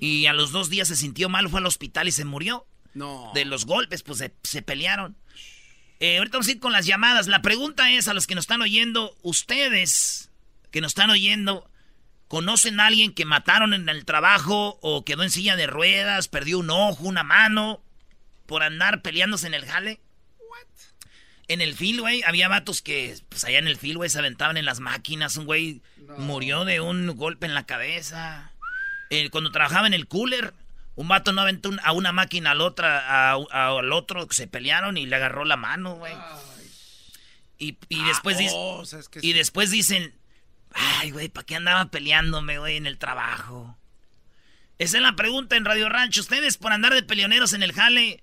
Y 0.00 0.26
a 0.26 0.32
los 0.32 0.52
dos 0.52 0.68
días 0.70 0.88
se 0.88 0.96
sintió 0.96 1.28
mal, 1.28 1.48
fue 1.48 1.60
al 1.60 1.66
hospital 1.66 2.08
y 2.08 2.12
se 2.12 2.24
murió. 2.24 2.66
No. 2.94 3.30
De 3.34 3.44
los 3.44 3.66
golpes, 3.66 4.02
pues 4.02 4.18
se, 4.18 4.34
se 4.42 4.62
pelearon. 4.62 5.16
Eh, 5.98 6.18
ahorita 6.18 6.36
vamos 6.36 6.48
a 6.48 6.52
ir 6.52 6.60
con 6.60 6.72
las 6.72 6.86
llamadas. 6.86 7.26
La 7.26 7.42
pregunta 7.42 7.90
es 7.90 8.08
a 8.08 8.14
los 8.14 8.26
que 8.26 8.34
nos 8.34 8.44
están 8.44 8.62
oyendo, 8.62 9.16
ustedes 9.22 10.30
que 10.70 10.80
nos 10.80 10.90
están 10.90 11.10
oyendo, 11.10 11.70
¿conocen 12.28 12.80
a 12.80 12.86
alguien 12.86 13.14
que 13.14 13.24
mataron 13.24 13.72
en 13.72 13.88
el 13.88 14.04
trabajo 14.04 14.78
o 14.82 15.04
quedó 15.04 15.22
en 15.22 15.30
silla 15.30 15.56
de 15.56 15.66
ruedas, 15.66 16.28
perdió 16.28 16.58
un 16.58 16.70
ojo, 16.70 17.04
una 17.04 17.22
mano, 17.22 17.80
por 18.46 18.62
andar 18.62 19.00
peleándose 19.00 19.46
en 19.46 19.54
el 19.54 19.64
jale? 19.64 20.00
En 21.48 21.60
el 21.60 21.74
fil, 21.74 22.00
güey, 22.00 22.22
había 22.24 22.48
vatos 22.48 22.82
que, 22.82 23.16
pues 23.28 23.44
allá 23.44 23.58
en 23.58 23.68
el 23.68 23.76
fil, 23.76 23.96
güey, 23.96 24.10
se 24.10 24.18
aventaban 24.18 24.56
en 24.56 24.64
las 24.64 24.80
máquinas. 24.80 25.36
Un 25.36 25.46
güey 25.46 25.80
murió 26.18 26.64
de 26.64 26.80
un 26.80 27.16
golpe 27.16 27.46
en 27.46 27.54
la 27.54 27.64
cabeza. 27.64 28.52
Eh, 29.10 29.30
cuando 29.30 29.52
trabajaba 29.52 29.86
en 29.86 29.94
el 29.94 30.08
cooler, 30.08 30.52
un 30.96 31.08
vato 31.08 31.32
no 31.32 31.42
aventó 31.42 31.70
a 31.84 31.92
una 31.92 32.10
máquina 32.12 32.50
al, 32.50 32.60
otra, 32.60 33.32
a- 33.32 33.38
a- 33.52 33.78
al 33.78 33.92
otro, 33.92 34.26
se 34.30 34.46
pelearon 34.48 34.96
y 34.96 35.06
le 35.06 35.14
agarró 35.16 35.44
la 35.44 35.56
mano, 35.56 35.94
güey. 35.96 36.14
Y, 37.58 37.78
y 37.88 38.04
después 38.04 38.38
dic- 38.38 38.50
oh, 38.52 38.78
o 38.80 38.84
sea, 38.86 38.98
es 38.98 39.08
que 39.08 39.20
y 39.20 39.22
sí. 39.22 39.32
después 39.32 39.70
dicen, 39.70 40.14
ay, 40.72 41.10
güey, 41.10 41.28
¿para 41.28 41.46
qué 41.46 41.56
andaba 41.56 41.86
peleándome, 41.90 42.58
güey, 42.58 42.76
en 42.76 42.86
el 42.86 42.98
trabajo? 42.98 43.78
Esa 44.78 44.98
es 44.98 45.02
la 45.02 45.16
pregunta 45.16 45.56
en 45.56 45.64
Radio 45.64 45.88
Rancho. 45.88 46.20
¿Ustedes 46.20 46.58
por 46.58 46.72
andar 46.72 46.92
de 46.92 47.02
peleoneros 47.02 47.54
en 47.54 47.62
el 47.62 47.72
jale 47.72 48.22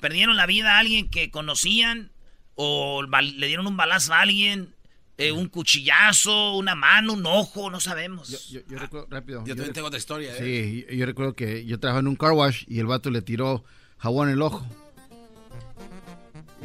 perdieron 0.00 0.36
la 0.36 0.46
vida 0.46 0.76
a 0.76 0.78
alguien 0.78 1.08
que 1.10 1.30
conocían? 1.32 2.12
¿O 2.54 3.02
le 3.02 3.46
dieron 3.48 3.66
un 3.66 3.76
balazo 3.76 4.14
a 4.14 4.20
alguien? 4.20 4.74
Eh, 5.20 5.32
¿Un 5.32 5.48
cuchillazo? 5.48 6.54
¿Una 6.56 6.76
mano? 6.76 7.14
¿Un 7.14 7.26
ojo? 7.26 7.70
No 7.70 7.80
sabemos. 7.80 8.28
Yo, 8.50 8.60
yo 8.68 8.78
recuerdo, 8.78 9.08
rápido. 9.10 9.40
Yo 9.44 9.54
también 9.56 9.72
tengo 9.72 9.88
otra 9.88 9.98
historia, 9.98 10.32
¿eh? 10.36 10.38
Sí, 10.38 10.86
yo, 10.88 10.94
yo 10.98 11.06
recuerdo 11.06 11.34
que 11.34 11.64
yo 11.66 11.80
trabajaba 11.80 12.00
en 12.00 12.06
un 12.06 12.14
car 12.16 12.32
wash 12.32 12.62
y 12.68 12.78
el 12.78 12.86
vato 12.86 13.10
le 13.10 13.20
tiró 13.20 13.64
jabón 13.98 14.28
en 14.28 14.34
el 14.34 14.42
ojo. 14.42 14.64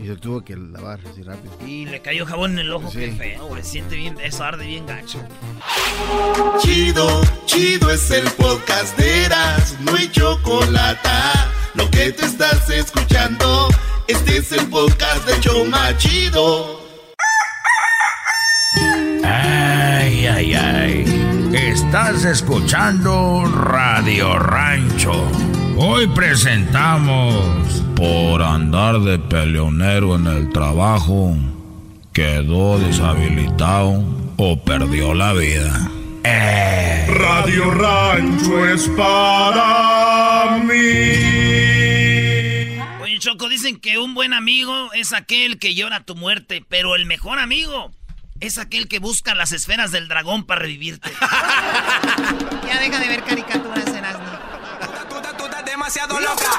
Y 0.01 0.05
se 0.07 0.15
tuvo 0.17 0.43
que 0.43 0.55
lavar 0.55 0.99
así 1.11 1.23
rápido. 1.23 1.55
Y 1.67 1.85
le 1.85 2.01
cayó 2.01 2.25
jabón 2.27 2.53
en 2.53 2.59
el 2.59 2.71
ojo, 2.73 2.91
Sí. 2.91 2.99
qué 2.99 3.11
feo, 3.13 3.47
güey. 3.47 3.63
Siente 3.63 3.95
bien, 3.95 4.19
eso 4.19 4.43
arde 4.43 4.65
bien 4.67 4.85
gacho. 4.85 5.19
Chido, 6.61 7.21
chido 7.45 7.89
es 7.91 8.09
el 8.11 8.25
podcast 8.31 8.95
de 8.97 9.25
Eras, 9.25 9.77
no 9.81 9.95
hay 9.95 10.09
chocolate. 10.11 11.09
Lo 11.75 11.89
que 11.89 12.11
te 12.11 12.25
estás 12.25 12.69
escuchando, 12.69 13.67
este 14.07 14.37
es 14.37 14.51
el 14.51 14.67
podcast 14.67 15.27
de 15.27 15.39
Choma 15.39 15.95
Chido. 15.97 16.82
Ay, 20.43 20.55
ay, 20.55 21.05
ay. 21.05 21.55
Estás 21.55 22.25
escuchando 22.25 23.45
Radio 23.45 24.37
Rancho. 24.37 25.13
Hoy 25.77 26.05
presentamos 26.07 27.81
Por 27.95 28.43
andar 28.43 28.99
de 28.99 29.19
peleonero 29.19 30.17
en 30.17 30.27
el 30.27 30.49
trabajo, 30.49 31.37
quedó 32.11 32.77
deshabilitado 32.77 34.03
o 34.35 34.61
perdió 34.61 35.13
la 35.13 35.31
vida. 35.31 35.89
Eh. 36.25 37.07
Radio 37.07 37.71
Rancho 37.71 38.67
es 38.67 38.89
para 38.89 40.57
mí. 40.61 40.73
Oye, 43.01 43.17
Choco, 43.19 43.47
dicen 43.47 43.79
que 43.79 43.97
un 43.97 44.13
buen 44.13 44.33
amigo 44.33 44.91
es 44.91 45.13
aquel 45.13 45.57
que 45.57 45.73
llora 45.73 46.03
tu 46.03 46.15
muerte, 46.15 46.65
pero 46.67 46.95
el 46.95 47.05
mejor 47.05 47.39
amigo 47.39 47.91
es 48.43 48.57
aquel 48.57 48.89
que 48.89 48.99
busca 48.99 49.35
las 49.35 49.53
esferas 49.53 49.91
del 49.91 50.09
dragón 50.09 50.45
para 50.45 50.61
revivirte. 50.61 51.11
Ya 52.67 52.79
deja 52.79 52.99
de 52.99 53.07
ver 53.07 53.23
caricaturas, 53.23 53.87
Erasmo. 53.87 54.25
demasiado 55.65 56.19
loca. 56.19 56.49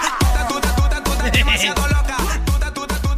Demasiado 1.33 1.89
loca. 1.89 2.17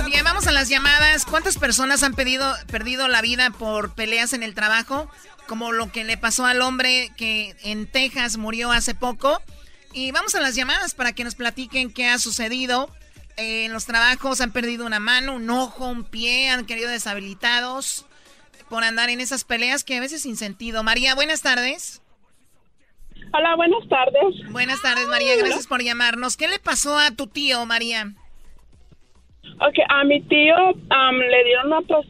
Bien, 0.06 0.24
vamos 0.24 0.46
a 0.46 0.52
las 0.52 0.68
llamadas. 0.68 1.26
¿Cuántas 1.26 1.58
personas 1.58 2.02
han 2.02 2.14
pedido, 2.14 2.56
perdido 2.68 3.06
la 3.06 3.20
vida 3.20 3.50
por 3.50 3.94
peleas 3.94 4.32
en 4.32 4.42
el 4.42 4.54
trabajo? 4.54 5.10
Como 5.46 5.72
lo 5.72 5.92
que 5.92 6.04
le 6.04 6.16
pasó 6.16 6.46
al 6.46 6.62
hombre 6.62 7.12
que 7.16 7.54
en 7.62 7.86
Texas 7.86 8.36
murió 8.36 8.72
hace 8.72 8.94
poco. 8.94 9.40
Y 9.92 10.10
vamos 10.10 10.34
a 10.34 10.40
las 10.40 10.54
llamadas 10.54 10.94
para 10.94 11.12
que 11.12 11.24
nos 11.24 11.34
platiquen 11.34 11.92
qué 11.92 12.08
ha 12.08 12.18
sucedido. 12.18 12.90
Eh, 13.36 13.66
en 13.66 13.72
los 13.72 13.84
trabajos 13.84 14.40
han 14.40 14.50
perdido 14.50 14.86
una 14.86 15.00
mano, 15.00 15.34
un 15.34 15.50
ojo, 15.50 15.86
un 15.86 16.04
pie, 16.04 16.48
han 16.48 16.64
querido 16.64 16.88
deshabilitados 16.88 18.06
por 18.68 18.84
andar 18.84 19.10
en 19.10 19.20
esas 19.20 19.44
peleas 19.44 19.84
que 19.84 19.96
a 19.96 20.00
veces 20.00 20.22
sin 20.22 20.36
sentido. 20.36 20.82
María, 20.82 21.14
buenas 21.14 21.42
tardes. 21.42 22.02
Hola, 23.32 23.56
buenas 23.56 23.86
tardes. 23.88 24.50
Buenas 24.52 24.80
tardes, 24.82 25.06
María. 25.08 25.36
Gracias 25.36 25.66
por 25.66 25.82
llamarnos. 25.82 26.36
¿Qué 26.36 26.48
le 26.48 26.58
pasó 26.58 26.98
a 26.98 27.10
tu 27.10 27.26
tío, 27.26 27.64
María? 27.66 28.12
Ok, 29.60 29.74
a 29.88 30.04
mi 30.04 30.20
tío 30.22 30.54
le 30.74 31.44
dieron 31.44 31.66
una 31.68 31.80
pos- 31.82 32.06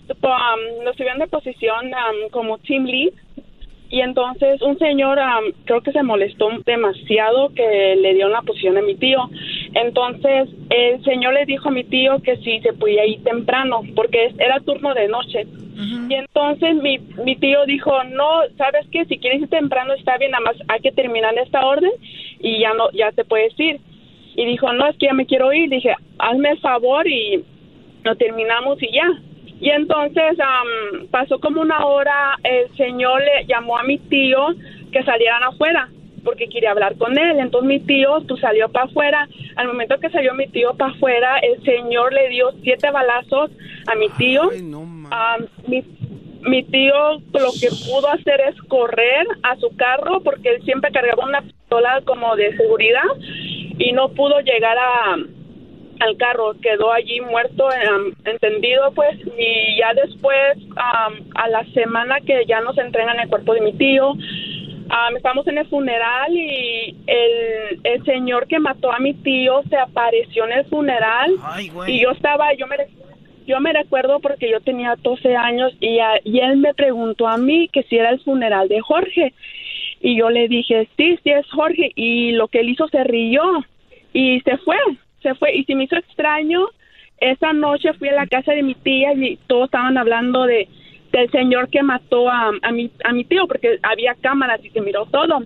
lo 0.85 0.93
subieron 0.95 1.19
de 1.21 1.29
posición 1.29 1.91
como 2.33 2.59
team 2.59 2.85
lead 2.85 3.13
y 3.89 4.01
entonces 4.01 4.61
un 4.63 4.77
señor 4.79 5.19
creo 5.65 5.81
que 5.81 5.93
se 5.93 6.03
molestó 6.03 6.49
demasiado 6.65 7.51
que 7.55 7.97
le 8.01 8.15
dieron 8.15 8.33
la 8.33 8.43
posición 8.43 8.77
a 8.79 8.83
mi 8.83 8.97
tío. 8.97 9.19
Entonces 9.77 10.49
el 10.71 11.05
señor 11.05 11.35
le 11.35 11.45
dijo 11.45 11.69
a 11.69 11.71
mi 11.71 11.85
tío 11.85 12.19
que 12.23 12.39
si 12.39 12.61
se 12.61 12.73
podía 12.73 13.05
ir 13.05 13.23
temprano 13.23 13.83
porque 13.95 14.33
era 14.39 14.59
turno 14.61 14.95
de 14.95 15.07
noche. 15.07 15.47
Y 16.09 16.15
entonces 16.15 16.77
mi, 16.77 16.99
mi 17.23 17.37
tío 17.37 17.67
dijo, 17.67 17.93
no, 18.05 18.41
¿sabes 18.57 18.87
qué? 18.91 19.05
Si 19.05 19.19
quieres 19.19 19.43
ir 19.43 19.49
temprano 19.51 19.93
está 19.93 20.17
bien, 20.17 20.31
nada 20.31 20.45
más 20.45 20.57
hay 20.69 20.81
que 20.81 20.93
terminar 20.93 21.37
esta 21.37 21.67
orden 21.67 21.91
y 22.41 22.61
ya 22.61 22.73
no, 22.73 22.91
ya 22.93 23.13
te 23.13 23.27
puedes 23.27 23.53
ir. 23.61 23.79
Y 24.35 24.47
dijo, 24.47 24.73
no, 24.73 24.87
es 24.87 24.97
que 24.97 25.07
ya 25.07 25.13
me 25.13 25.27
quiero 25.27 25.53
ir. 25.53 25.69
Dije, 25.69 25.95
hazme 26.19 26.53
el 26.53 26.61
favor 26.61 27.07
y 27.07 27.45
lo 28.03 28.17
terminamos 28.17 28.83
y 28.83 28.91
ya. 28.93 29.07
Y 29.61 29.69
entonces 29.69 30.41
am, 30.41 31.07
pasó 31.11 31.39
como 31.39 31.61
una 31.61 31.85
hora, 31.85 32.39
el 32.45 32.75
señor 32.79 33.21
le 33.21 33.45
llamó 33.45 33.77
a 33.77 33.83
mi 33.83 33.99
tío 33.99 34.55
que 34.91 35.03
salieran 35.03 35.43
afuera 35.43 35.91
porque 36.27 36.49
quería 36.49 36.73
hablar 36.73 36.99
con 36.99 37.17
él. 37.17 37.39
Entonces 37.39 37.69
mi 37.69 37.81
tío 37.81 38.23
pues, 38.29 38.41
salió 38.41 38.69
para 38.69 38.85
afuera. 38.87 39.29
Al 39.55 39.69
momento 39.69 39.99
que 39.99 40.11
salió 40.11 40.35
mi 40.35 40.49
tío 40.49 40.75
para 40.75 40.93
afuera, 40.93 41.39
el 41.39 41.63
señor 41.63 42.13
le 42.13 42.29
dio 42.29 42.51
siete 42.63 42.91
balazos 42.91 43.51
a 43.87 43.95
mi 43.95 44.11
tío. 44.11 44.43
Am, 45.11 45.47
mi, 45.69 45.83
mi 46.43 46.63
tío 46.65 47.13
lo 47.33 47.53
que 47.59 47.69
pudo 47.87 48.11
hacer 48.11 48.41
es 48.49 48.61
correr 48.63 49.27
a 49.43 49.57
su 49.57 49.75
carro 49.77 50.21
porque 50.21 50.51
él 50.51 50.63
siempre 50.65 50.93
cargaba 50.93 51.25
una 51.25 51.41
pistola 51.41 52.03
como 52.05 52.37
de 52.37 52.57
seguridad 52.57 53.09
y 53.79 53.93
no 53.93 54.09
pudo 54.11 54.41
llegar 54.41 54.77
a, 54.77 55.17
al 56.01 56.17
carro, 56.17 56.55
quedó 56.61 56.93
allí 56.93 57.21
muerto, 57.21 57.69
em, 57.73 58.13
entendido 58.25 58.93
pues, 58.95 59.17
y 59.39 59.79
ya 59.79 59.95
después, 59.95 60.59
am, 60.77 61.15
a 61.35 61.49
la 61.49 61.65
semana 61.73 62.21
que 62.21 62.45
ya 62.47 62.61
nos 62.61 62.77
entregan 62.79 63.19
el 63.21 63.29
cuerpo 63.29 63.55
de 63.55 63.61
mi 63.61 63.73
tío, 63.75 64.15
am, 64.89 65.17
estamos 65.17 65.47
en 65.49 65.59
el 65.59 65.67
funeral 65.67 66.33
y 66.33 66.97
el, 67.07 67.81
el 67.85 68.05
señor 68.05 68.47
que 68.47 68.59
mató 68.59 68.93
a 68.93 68.99
mi 68.99 69.15
tío 69.15 69.63
se 69.69 69.77
apareció 69.77 70.45
en 70.47 70.53
el 70.53 70.65
funeral 70.67 71.33
y 71.91 72.01
yo 72.01 72.11
estaba, 72.11 72.53
yo 72.55 72.67
me, 72.67 72.77
yo 73.47 73.61
me 73.61 73.73
recuerdo 73.73 74.21
porque 74.21 74.51
yo 74.51 74.61
tenía 74.61 74.95
12 75.03 75.37
años 75.37 75.73
y, 75.81 75.99
a- 75.99 76.21
y 76.25 76.41
él 76.41 76.57
me 76.59 76.75
preguntó 76.75 77.29
a 77.29 77.39
mí 77.39 77.69
que 77.73 77.83
si 77.85 77.97
era 77.97 78.11
el 78.11 78.21
funeral 78.21 78.69
de 78.69 78.81
Jorge. 78.81 79.33
Y 80.01 80.17
yo 80.19 80.29
le 80.31 80.47
dije, 80.49 80.89
sí, 80.97 81.19
sí 81.25 81.31
es 81.31 81.47
Jorge. 81.51 81.91
Y 81.95 82.33
lo 82.33 82.49
que 82.49 82.61
él 82.61 82.69
hizo 82.69 82.87
se 82.89 83.03
rió 83.05 83.43
y 84.13 84.41
se 84.41 84.59
fue, 84.59 84.77
se 85.23 85.35
fue. 85.37 85.55
Y 85.57 85.65
se 85.65 85.75
me 85.75 85.85
hizo 85.85 85.97
extraño. 85.97 86.67
Esa 87.19 87.53
noche 87.55 87.93
fui 87.95 88.09
a 88.11 88.15
la 88.15 88.27
casa 88.27 88.53
de 88.53 88.63
mi 88.63 88.75
tía 88.75 89.15
y 89.15 89.39
todos 89.47 89.65
estaban 89.67 89.97
hablando 89.97 90.45
de 90.45 90.69
del 91.17 91.31
señor 91.31 91.69
que 91.71 91.83
mató 91.83 92.29
a, 92.29 92.53
a, 92.63 92.73
mi, 92.73 92.91
a 93.05 93.13
mi 93.13 93.25
tío 93.25 93.47
porque 93.47 93.79
había 93.83 94.15
cámaras 94.15 94.65
y 94.65 94.71
se 94.71 94.81
miró 94.81 95.07
todo. 95.07 95.43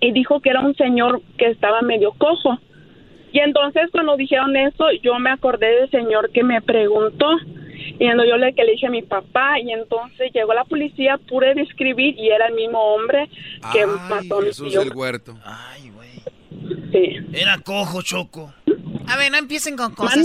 Y 0.00 0.12
dijo 0.12 0.40
que 0.40 0.50
era 0.50 0.60
un 0.60 0.74
señor 0.74 1.22
que 1.38 1.46
estaba 1.46 1.82
medio 1.82 2.12
cojo. 2.12 2.58
Y 3.32 3.40
entonces 3.40 3.90
cuando 3.90 4.16
dijeron 4.16 4.56
eso, 4.56 4.84
yo 5.02 5.18
me 5.18 5.30
acordé 5.30 5.66
del 5.80 5.90
señor 5.90 6.30
que 6.30 6.42
me 6.42 6.60
preguntó. 6.62 7.26
Y 7.98 8.04
entonces 8.06 8.30
yo 8.30 8.36
le, 8.38 8.54
que 8.54 8.64
le 8.64 8.72
dije 8.72 8.86
a 8.86 8.90
mi 8.90 9.02
papá, 9.02 9.60
y 9.60 9.70
entonces 9.72 10.30
llegó 10.32 10.54
la 10.54 10.64
policía, 10.64 11.18
pude 11.28 11.54
describir, 11.54 12.18
y 12.18 12.28
era 12.30 12.46
el 12.46 12.54
mismo 12.54 12.78
hombre 12.78 13.28
que 13.72 13.86
mató 13.86 14.38
a 14.38 14.40
mi 14.40 14.46
Jesús 14.46 14.70
tío. 14.70 14.80
del 14.80 14.92
huerto. 14.94 15.34
Sí. 16.92 17.16
Era 17.32 17.58
cojo, 17.58 18.02
Choco. 18.02 18.54
A 19.06 19.16
ver, 19.16 19.30
no 19.30 19.38
empiecen 19.38 19.76
con 19.76 19.94
cosas. 19.94 20.24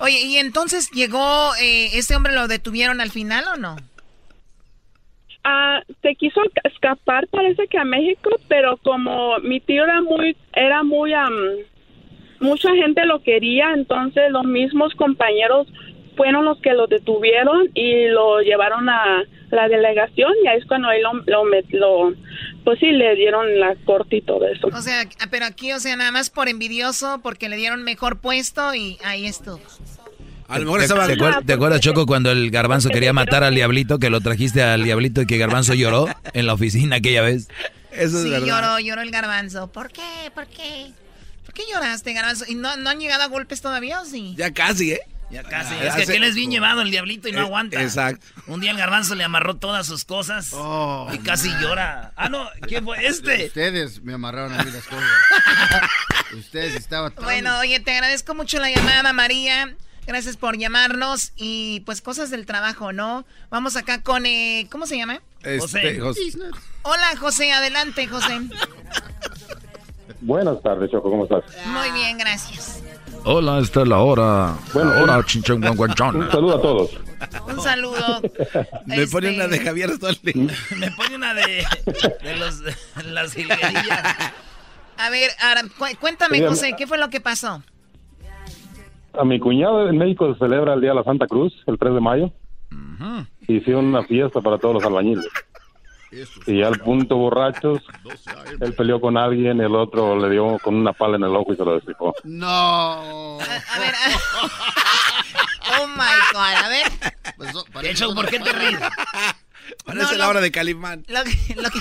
Oye, 0.00 0.20
¿y 0.22 0.36
entonces 0.38 0.90
llegó, 0.92 1.54
eh, 1.60 1.90
este 1.98 2.16
hombre 2.16 2.32
lo 2.32 2.48
detuvieron 2.48 3.00
al 3.00 3.10
final 3.10 3.44
o 3.54 3.56
no? 3.56 3.76
Ah, 5.44 5.82
se 6.02 6.14
quiso 6.16 6.40
escapar, 6.64 7.26
parece 7.28 7.66
que 7.68 7.78
a 7.78 7.84
México, 7.84 8.30
pero 8.48 8.76
como 8.78 9.38
mi 9.40 9.60
tío 9.60 9.84
era 9.84 10.00
muy, 10.02 10.36
era 10.54 10.82
muy, 10.82 11.12
am, 11.14 11.34
mucha 12.40 12.74
gente 12.74 13.04
lo 13.06 13.22
quería, 13.22 13.72
entonces 13.74 14.30
los 14.30 14.44
mismos 14.44 14.94
compañeros 14.94 15.66
fueron 16.16 16.44
los 16.44 16.60
que 16.60 16.74
lo 16.74 16.86
detuvieron 16.86 17.70
y 17.74 18.06
lo 18.08 18.40
llevaron 18.40 18.88
a 18.90 19.24
la 19.50 19.68
delegación 19.68 20.32
y 20.44 20.48
ahí 20.48 20.58
es 20.58 20.66
cuando 20.66 20.90
él 20.90 21.02
lo, 21.02 21.12
lo, 21.26 21.44
lo- 21.70 22.14
pues 22.64 22.78
sí, 22.78 22.90
le 22.92 23.14
dieron 23.16 23.58
la 23.58 23.74
corte 23.86 24.16
y 24.16 24.22
todo 24.22 24.46
eso. 24.46 24.66
O 24.68 24.80
sea, 24.82 25.04
pero 25.30 25.46
aquí, 25.46 25.72
o 25.72 25.78
sea, 25.80 25.96
nada 25.96 26.12
más 26.12 26.28
por 26.28 26.48
envidioso, 26.48 27.20
porque 27.22 27.48
le 27.48 27.56
dieron 27.56 27.82
mejor 27.82 28.20
puesto 28.20 28.74
y 28.74 28.98
ahí 29.02 29.24
estuvo. 29.26 29.58
A 30.50 30.58
lo 30.58 30.64
mejor 30.64 30.80
¿Te, 30.80 30.84
estaba... 30.86 31.06
te 31.06 31.14
acuer- 31.16 31.44
te 31.46 31.52
acuerdas, 31.52 31.80
Choco, 31.80 32.06
cuando 32.06 32.30
el 32.30 32.50
garbanzo 32.50 32.88
quería 32.92 33.12
matar 33.12 33.44
al 33.44 33.54
diablito, 33.54 33.98
que 33.98 34.10
lo 34.10 34.20
trajiste 34.20 34.62
al 34.62 34.84
diablito 34.84 35.22
y 35.22 35.26
que 35.26 35.38
garbanzo 35.38 35.74
lloró 35.74 36.08
en 36.32 36.46
la 36.46 36.54
oficina 36.54 36.96
aquella 36.96 37.22
vez? 37.22 37.48
Eso 37.92 38.22
sí, 38.22 38.30
lloró, 38.30 38.78
lloró 38.78 39.02
el 39.02 39.10
garbanzo. 39.10 39.70
¿Por 39.72 39.90
qué? 39.90 40.30
¿Por 40.34 40.46
qué? 40.46 40.92
¿Por 41.44 41.54
qué 41.54 41.62
lloraste, 41.72 42.12
garbanzo? 42.12 42.44
¿Y 42.48 42.54
no, 42.54 42.76
no 42.76 42.90
han 42.90 43.00
llegado 43.00 43.22
a 43.22 43.26
golpes 43.26 43.60
todavía 43.60 44.00
o 44.00 44.04
sí? 44.04 44.34
Ya 44.36 44.52
casi, 44.52 44.92
¿eh? 44.92 45.00
Ya 45.30 45.44
casi. 45.44 45.74
Ah, 45.74 45.86
es 45.88 45.94
que 45.94 46.02
aquel 46.02 46.24
es 46.24 46.34
bien 46.34 46.50
llevado 46.50 46.82
el 46.82 46.90
diablito 46.90 47.28
y 47.28 47.32
no 47.32 47.38
Eh, 47.38 47.42
aguanta. 47.42 47.80
exacto. 47.80 48.26
Un 48.48 48.60
día 48.60 48.72
el 48.72 48.76
garbanzo 48.76 49.14
le 49.14 49.22
amarró 49.22 49.54
todas 49.56 49.86
sus 49.86 50.04
cosas 50.04 50.52
y 51.12 51.18
casi 51.18 51.50
llora. 51.60 52.12
Ah, 52.16 52.28
no, 52.28 52.48
¿quién 52.66 52.84
fue 52.84 53.06
este? 53.06 53.46
Ustedes 53.46 54.02
me 54.02 54.12
amarraron 54.14 54.52
a 54.58 54.64
mí 54.64 54.70
las 54.72 54.84
cosas. 54.86 55.06
Ustedes 56.36 56.74
estaban 56.76 57.12
tan... 57.12 57.24
Bueno, 57.24 57.58
oye, 57.60 57.78
te 57.80 57.92
agradezco 57.92 58.34
mucho 58.34 58.58
la 58.58 58.70
llamada, 58.70 59.12
María. 59.12 59.74
Gracias 60.06 60.36
por 60.36 60.56
llamarnos 60.58 61.32
y 61.36 61.80
pues 61.86 62.00
cosas 62.02 62.30
del 62.30 62.46
trabajo, 62.46 62.92
¿no? 62.92 63.24
Vamos 63.50 63.76
acá 63.76 64.02
con, 64.02 64.26
eh, 64.26 64.66
¿cómo 64.70 64.86
se 64.86 64.96
llama? 64.96 65.20
Este, 65.42 66.00
José. 66.00 66.22
Hola, 66.82 67.16
José, 67.18 67.52
adelante, 67.52 68.06
José. 68.08 68.40
Buenas 70.20 70.60
tardes, 70.62 70.90
Choco, 70.90 71.10
¿cómo 71.10 71.24
estás? 71.24 71.44
Muy 71.66 71.90
bien, 71.92 72.18
gracias. 72.18 72.82
Hola, 73.24 73.58
esta 73.60 73.82
es 73.82 73.88
la 73.88 73.98
hora. 73.98 74.54
Bueno, 74.72 74.94
la 74.94 75.02
hora 75.02 75.16
un- 75.18 75.24
chinchenguanguanchón. 75.24 76.16
Un 76.16 76.30
saludo 76.30 76.56
a 76.58 76.62
todos. 76.62 76.90
Un 77.46 77.62
saludo. 77.62 78.20
Me 78.86 79.06
pone 79.06 79.28
Este- 79.30 79.36
una 79.44 79.46
de 79.48 79.60
Javier 79.60 79.90
Solís. 79.98 80.34
Me 80.76 80.90
pone 80.92 81.16
una 81.16 81.34
de, 81.34 81.64
de 82.22 82.36
los, 82.36 82.60
de 82.60 82.74
las 83.04 83.32
jilguerillas. 83.32 84.16
A 84.98 85.10
ver, 85.10 85.30
ahora, 85.40 85.62
cu- 85.78 85.96
cuéntame, 86.00 86.46
José, 86.46 86.74
¿qué 86.76 86.86
fue 86.86 86.98
lo 86.98 87.08
que 87.10 87.20
pasó? 87.20 87.62
A 89.14 89.24
mi 89.24 89.40
cuñado 89.40 89.88
en 89.88 89.98
México 89.98 90.32
se 90.32 90.38
celebra 90.38 90.74
el 90.74 90.80
Día 90.80 90.90
de 90.90 90.96
la 90.96 91.04
Santa 91.04 91.26
Cruz, 91.26 91.52
el 91.66 91.78
3 91.78 91.94
de 91.94 92.00
mayo. 92.00 92.32
Hicieron 93.48 93.86
una 93.86 94.04
fiesta 94.04 94.40
para 94.40 94.58
todos 94.58 94.74
los 94.74 94.84
albañiles. 94.84 95.26
Y 96.46 96.62
al 96.62 96.78
punto 96.80 97.16
borrachos, 97.16 97.82
él 98.60 98.74
peleó 98.74 99.00
con 99.00 99.16
alguien, 99.16 99.60
el 99.60 99.74
otro 99.76 100.18
le 100.18 100.28
dio 100.30 100.58
con 100.58 100.74
una 100.74 100.92
pala 100.92 101.16
en 101.16 101.22
el 101.24 101.34
ojo 101.34 101.52
y 101.52 101.56
se 101.56 101.64
lo 101.64 101.74
despicó. 101.74 102.14
No. 102.24 103.38
A 103.40 103.78
ver, 103.78 103.94
oh 105.80 105.86
my 105.86 106.16
God, 106.32 106.64
a 106.64 106.68
ver. 106.68 107.82
De 107.82 107.90
hecho, 107.90 108.14
¿por 108.14 108.28
qué 108.28 108.40
te 108.40 108.52
ríes? 108.52 108.80
Parece 109.84 110.12
No, 110.12 110.18
la 110.18 110.28
hora 110.28 110.40
de 110.40 110.50
Calimán. 110.50 111.04
Lo 111.08 111.22
que, 111.22 111.54
lo, 111.54 111.70
que, 111.70 111.78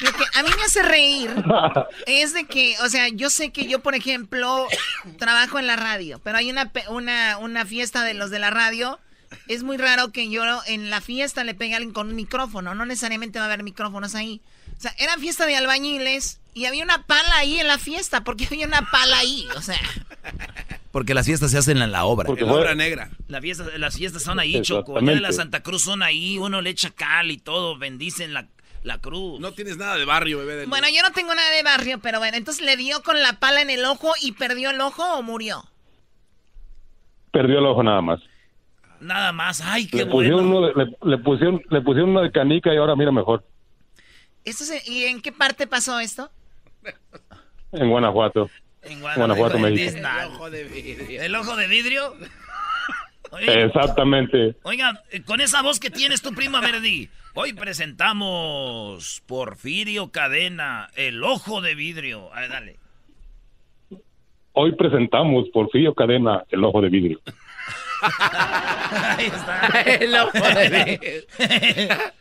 lo 0.00 0.12
que 0.12 0.24
a 0.38 0.42
mí 0.42 0.50
me 0.56 0.62
hace 0.62 0.82
reír 0.82 1.30
es 2.06 2.32
de 2.34 2.44
que, 2.44 2.76
o 2.82 2.88
sea, 2.88 3.08
yo 3.08 3.30
sé 3.30 3.50
que 3.50 3.66
yo, 3.66 3.80
por 3.80 3.94
ejemplo, 3.94 4.66
trabajo 5.18 5.58
en 5.58 5.66
la 5.66 5.76
radio, 5.76 6.20
pero 6.24 6.38
hay 6.38 6.50
una, 6.50 6.72
pe- 6.72 6.88
una, 6.88 7.38
una 7.38 7.64
fiesta 7.66 8.04
de 8.04 8.14
los 8.14 8.30
de 8.30 8.38
la 8.38 8.50
radio. 8.50 8.98
Es 9.46 9.62
muy 9.62 9.76
raro 9.76 10.10
que 10.10 10.28
yo 10.28 10.42
en 10.66 10.90
la 10.90 11.00
fiesta 11.00 11.44
le 11.44 11.54
pegue 11.54 11.74
a 11.74 11.76
alguien 11.76 11.92
con 11.94 12.08
un 12.08 12.16
micrófono. 12.16 12.74
No 12.74 12.84
necesariamente 12.84 13.38
va 13.38 13.44
a 13.44 13.48
haber 13.48 13.62
micrófonos 13.62 14.16
ahí. 14.16 14.40
O 14.76 14.80
sea, 14.80 14.92
era 14.98 15.16
fiesta 15.18 15.46
de 15.46 15.54
albañiles 15.56 16.40
y 16.52 16.64
había 16.64 16.82
una 16.82 17.04
pala 17.06 17.36
ahí 17.36 17.60
en 17.60 17.68
la 17.68 17.78
fiesta. 17.78 18.24
porque 18.24 18.46
había 18.46 18.66
una 18.66 18.90
pala 18.90 19.18
ahí? 19.18 19.46
O 19.56 19.62
sea, 19.62 19.78
Porque 20.90 21.14
las 21.14 21.26
fiestas 21.26 21.52
se 21.52 21.58
hacen 21.58 21.80
en 21.80 21.92
la 21.92 22.04
obra. 22.06 22.26
Porque 22.26 22.42
En 22.42 22.48
la 22.48 22.54
obra 22.54 22.74
negra. 22.74 23.10
La 23.28 23.40
fiesta, 23.40 23.64
las 23.76 23.96
fiestas 23.96 24.24
son 24.24 24.40
ahí, 24.40 24.60
Choco. 24.62 24.98
Allá 24.98 25.12
de 25.12 25.20
la. 25.20 25.32
Santa 25.32 25.62
Cruz 25.62 25.82
son 25.84 26.02
ahí. 26.02 26.36
Uno 26.38 26.60
le 26.60 26.70
echa 26.70 26.90
cal 26.90 27.30
y 27.30 27.38
todo. 27.38 27.78
Bendicen 27.78 28.34
la, 28.34 28.48
la 28.82 28.98
cruz. 28.98 29.40
No 29.40 29.52
tienes 29.52 29.76
nada 29.76 29.96
de 29.96 30.04
barrio, 30.04 30.38
bebé. 30.38 30.56
de- 30.56 30.66
bueno, 30.66 30.86
yo 30.88 31.02
no 31.02 31.12
tengo 31.12 31.34
nada 31.34 31.50
de 31.50 31.62
barrio, 31.62 31.98
pero 32.00 32.18
bueno, 32.18 32.36
entonces 32.36 32.64
le 32.64 32.76
dio 32.76 33.02
con 33.02 33.20
la 33.22 33.34
pala 33.34 33.60
en 33.62 33.70
el 33.70 33.84
ojo 33.84 34.12
y 34.22 34.32
perdió 34.32 34.70
el 34.70 34.80
ojo 34.80 35.04
o 35.16 35.22
murió. 35.22 35.64
Perdió 37.32 37.58
el 37.58 37.66
ojo 37.66 37.82
nada 37.82 38.00
más. 38.00 38.20
Nada 39.00 39.32
más. 39.32 39.60
Ay, 39.62 39.86
qué 39.86 39.98
Le 39.98 40.06
pusieron, 40.06 40.50
bueno. 40.50 40.72
uno 40.74 40.84
de- 40.84 40.84
le, 41.02 41.10
le 41.10 41.18
pusieron, 41.18 41.62
le 41.70 41.80
pusieron 41.80 42.10
una 42.10 42.22
de 42.22 42.32
canica 42.32 42.72
y 42.74 42.76
ahora 42.76 42.96
mira 42.96 43.12
mejor. 43.12 43.44
Esto 44.44 44.64
se- 44.64 44.82
¿Y 44.86 45.04
en 45.04 45.20
qué 45.22 45.32
parte 45.32 45.66
pasó 45.66 46.00
esto? 46.00 46.30
En 47.72 47.88
Guanajuato. 47.88 48.50
En 48.82 49.00
Guanajuato, 49.00 49.56
en 49.56 49.62
México. 49.62 49.82
Disney. 49.84 51.16
¿El 51.18 51.34
ojo 51.36 51.56
de 51.56 51.66
vidrio? 51.66 52.14
Oye, 53.30 53.64
Exactamente. 53.64 54.56
Oiga, 54.62 55.02
con 55.26 55.40
esa 55.40 55.62
voz 55.62 55.78
que 55.78 55.90
tienes 55.90 56.22
tu 56.22 56.32
prima 56.34 56.60
Verdi, 56.60 57.08
hoy 57.34 57.52
presentamos 57.52 59.22
Porfirio 59.26 60.10
Cadena, 60.10 60.88
el 60.96 61.22
ojo 61.22 61.60
de 61.60 61.74
vidrio. 61.74 62.32
A 62.34 62.40
ver, 62.40 62.50
dale. 62.50 62.76
Hoy 64.52 64.74
presentamos 64.74 65.48
Porfirio 65.50 65.94
Cadena, 65.94 66.44
el 66.50 66.64
ojo 66.64 66.80
de 66.80 66.88
vidrio. 66.88 67.20
Ahí 68.90 69.26
está. 69.26 69.68
El 69.84 70.14
ojo 70.14 70.32
de 70.32 71.26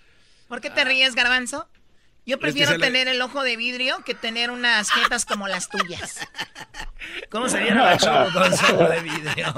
¿Por 0.47 0.61
qué 0.61 0.69
te 0.69 0.83
ríes, 0.83 1.15
Garbanzo? 1.15 1.67
Yo 2.25 2.39
prefiero 2.39 2.77
tener 2.77 3.07
el 3.07 3.21
ojo 3.21 3.41
de 3.43 3.57
vidrio 3.57 3.97
que 4.05 4.13
tener 4.13 4.51
unas 4.51 4.91
jetas 4.91 5.25
como 5.25 5.47
las 5.47 5.67
tuyas. 5.69 6.19
¿Cómo 7.31 7.49
se 7.49 7.59
viene 7.59 7.77
la 7.83 7.97
Choco 7.97 8.29
con 8.33 8.55
su 8.57 8.65
ojo 8.75 8.83
de 8.89 8.99
vidrio? 9.01 9.53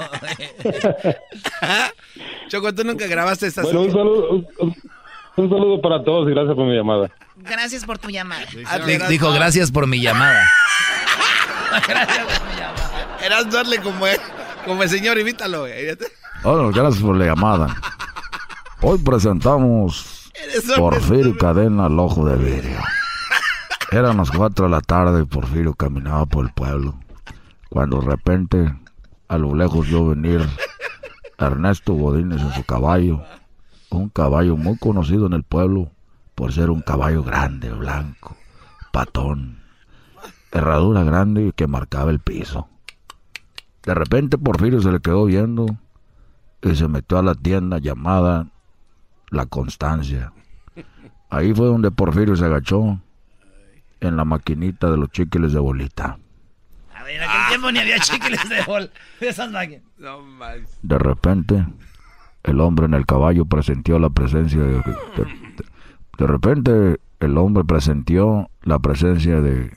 Choco, 2.48 2.74
tú 2.74 2.84
nunca 2.84 3.06
grabaste 3.06 3.46
estas. 3.46 3.64
Bueno, 3.64 3.82
un 3.82 3.90
saludo, 3.92 4.30
un, 5.36 5.48
saludo 5.50 5.80
para 5.82 6.02
todos 6.02 6.28
y 6.28 6.32
gracias 6.32 6.54
por 6.54 6.66
mi 6.66 6.74
llamada. 6.74 7.10
Gracias 7.36 7.84
por 7.84 7.98
tu 7.98 8.08
llamada. 8.10 8.44
Di- 8.86 8.98
Dijo, 9.08 9.32
gracias 9.32 9.70
por 9.70 9.86
mi 9.86 10.00
llamada. 10.00 10.48
Eras 13.22 13.50
darle 13.50 13.78
como 13.80 14.06
el, 14.06 14.18
como 14.64 14.82
el 14.82 14.88
señor, 14.88 15.18
invítalo. 15.18 15.60
güey. 15.60 15.96
Bueno, 16.42 16.70
gracias 16.72 17.02
por 17.02 17.16
la 17.16 17.26
llamada. 17.26 17.76
Hoy 18.80 18.98
presentamos 18.98 20.11
Porfirio 20.76 21.36
Cadena 21.36 21.86
al 21.86 21.98
ojo 21.98 22.26
de 22.26 22.36
vidrio. 22.36 22.78
Eran 23.90 24.16
las 24.16 24.30
4 24.30 24.66
de 24.66 24.70
la 24.70 24.80
tarde 24.80 25.22
y 25.22 25.26
Porfirio 25.26 25.74
caminaba 25.74 26.26
por 26.26 26.44
el 26.46 26.52
pueblo. 26.52 26.94
Cuando 27.68 28.00
de 28.00 28.06
repente, 28.06 28.74
a 29.28 29.38
lo 29.38 29.54
lejos 29.54 29.86
vio 29.86 30.08
venir 30.08 30.46
Ernesto 31.38 31.94
Godínez 31.94 32.40
en 32.40 32.52
su 32.52 32.64
caballo. 32.64 33.22
Un 33.90 34.08
caballo 34.08 34.56
muy 34.56 34.78
conocido 34.78 35.26
en 35.26 35.34
el 35.34 35.42
pueblo 35.42 35.90
por 36.34 36.52
ser 36.52 36.70
un 36.70 36.80
caballo 36.80 37.22
grande, 37.22 37.70
blanco, 37.70 38.36
patón, 38.92 39.60
herradura 40.50 41.04
grande 41.04 41.48
y 41.48 41.52
que 41.52 41.66
marcaba 41.66 42.10
el 42.10 42.20
piso. 42.20 42.68
De 43.82 43.94
repente 43.94 44.38
Porfirio 44.38 44.80
se 44.80 44.92
le 44.92 45.00
quedó 45.00 45.24
viendo 45.24 45.66
y 46.62 46.74
se 46.76 46.88
metió 46.88 47.18
a 47.18 47.22
la 47.22 47.34
tienda 47.34 47.78
llamada 47.78 48.46
La 49.32 49.46
Constancia. 49.46 50.32
Ahí 51.30 51.52
fue 51.54 51.66
donde 51.66 51.90
Porfirio 51.90 52.36
se 52.36 52.44
agachó 52.44 53.00
en 54.00 54.16
la 54.16 54.24
maquinita 54.24 54.90
de 54.90 54.96
los 54.98 55.10
chiquiles 55.10 55.52
de 55.52 55.58
bolita. 55.58 56.18
A 56.94 57.02
ver, 57.02 57.16
en 57.16 57.22
aquel 57.28 57.48
tiempo 57.48 57.72
ni 57.72 57.78
había 57.80 57.98
chicles 57.98 58.48
de 58.48 58.62
bol. 58.62 58.90
de 59.20 59.28
Esas 59.28 59.50
máquinas. 59.50 59.82
No. 59.98 60.20
De 60.82 60.98
repente, 60.98 61.66
el 62.44 62.60
hombre 62.60 62.86
en 62.86 62.94
el 62.94 63.06
caballo 63.06 63.46
presintió 63.46 63.98
la 63.98 64.10
presencia 64.10 64.60
de, 64.60 64.72
de- 64.74 64.82
de- 65.16 65.64
de 66.18 66.26
repente, 66.26 67.00
el 67.20 67.38
hombre 67.38 67.64
presintió 67.64 68.50
la 68.62 68.78
presencia 68.78 69.40
de 69.40 69.76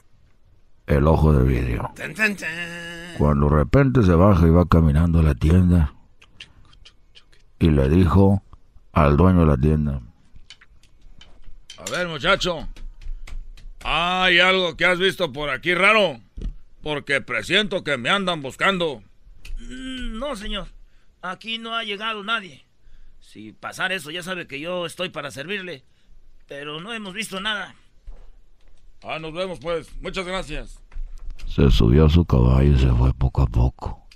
el 0.87 1.07
ojo 1.07 1.31
de 1.33 1.43
vidrio. 1.45 1.91
Cuando 3.17 3.49
de 3.49 3.55
repente 3.55 4.03
se 4.03 4.13
baja 4.13 4.45
y 4.45 4.49
va 4.51 4.65
caminando 4.65 5.19
a 5.19 5.23
la 5.23 5.33
tienda 5.35 5.93
y 7.57 7.69
le 7.69 7.87
dijo 7.89 8.43
al 8.95 9.15
dueño 9.17 9.41
de 9.41 9.45
la 9.45 9.57
tienda, 9.57 10.01
A 11.77 11.91
ver, 11.91 12.07
muchacho. 12.07 12.67
¿Hay 13.83 14.39
algo 14.39 14.75
que 14.75 14.85
has 14.85 14.97
visto 14.97 15.31
por 15.31 15.49
aquí 15.51 15.75
raro? 15.75 16.19
Porque 16.81 17.21
presiento 17.21 17.83
que 17.83 17.97
me 17.97 18.09
andan 18.09 18.41
buscando. 18.41 19.03
Mm, 19.59 20.17
No, 20.17 20.35
señor. 20.35 20.67
Aquí 21.21 21.57
no 21.57 21.75
ha 21.75 21.83
llegado 21.83 22.23
nadie. 22.23 22.65
Si 23.19 23.51
pasar 23.51 23.91
eso, 23.91 24.11
ya 24.11 24.23
sabe 24.23 24.47
que 24.47 24.59
yo 24.59 24.85
estoy 24.85 25.09
para 25.09 25.29
servirle. 25.31 25.83
Pero 26.47 26.79
no 26.79 26.93
hemos 26.93 27.13
visto 27.13 27.39
nada. 27.41 27.75
Ah, 29.03 29.19
nos 29.19 29.33
vemos 29.33 29.59
pues. 29.59 29.87
Muchas 30.01 30.25
gracias. 30.25 30.79
se 31.47 31.69
subió 31.69 32.05
a 32.05 32.09
su 32.09 32.25
caballo 32.25 32.71
y 32.73 32.79
se 32.79 32.89
fue 32.91 33.13
poco 33.13 33.41
a 33.43 33.47
poco 33.47 34.07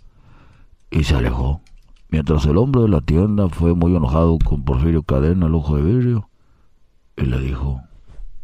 y 0.90 1.04
se 1.04 1.16
alejó. 1.16 1.62
Mientras 2.10 2.46
el 2.46 2.58
hombre 2.58 2.82
de 2.82 2.90
la 2.90 3.02
tienda 3.02 3.50
fue 3.50 3.74
muy 3.74 3.96
enojado 3.96 4.38
con 4.44 4.66
Porfirio 4.66 5.04
Cadena, 5.04 5.46
el 5.46 5.56
ojo 5.56 5.78
de 5.78 5.84
vidrio, 5.84 6.30
y 7.16 7.24
le 7.26 7.40
dijo, 7.40 7.82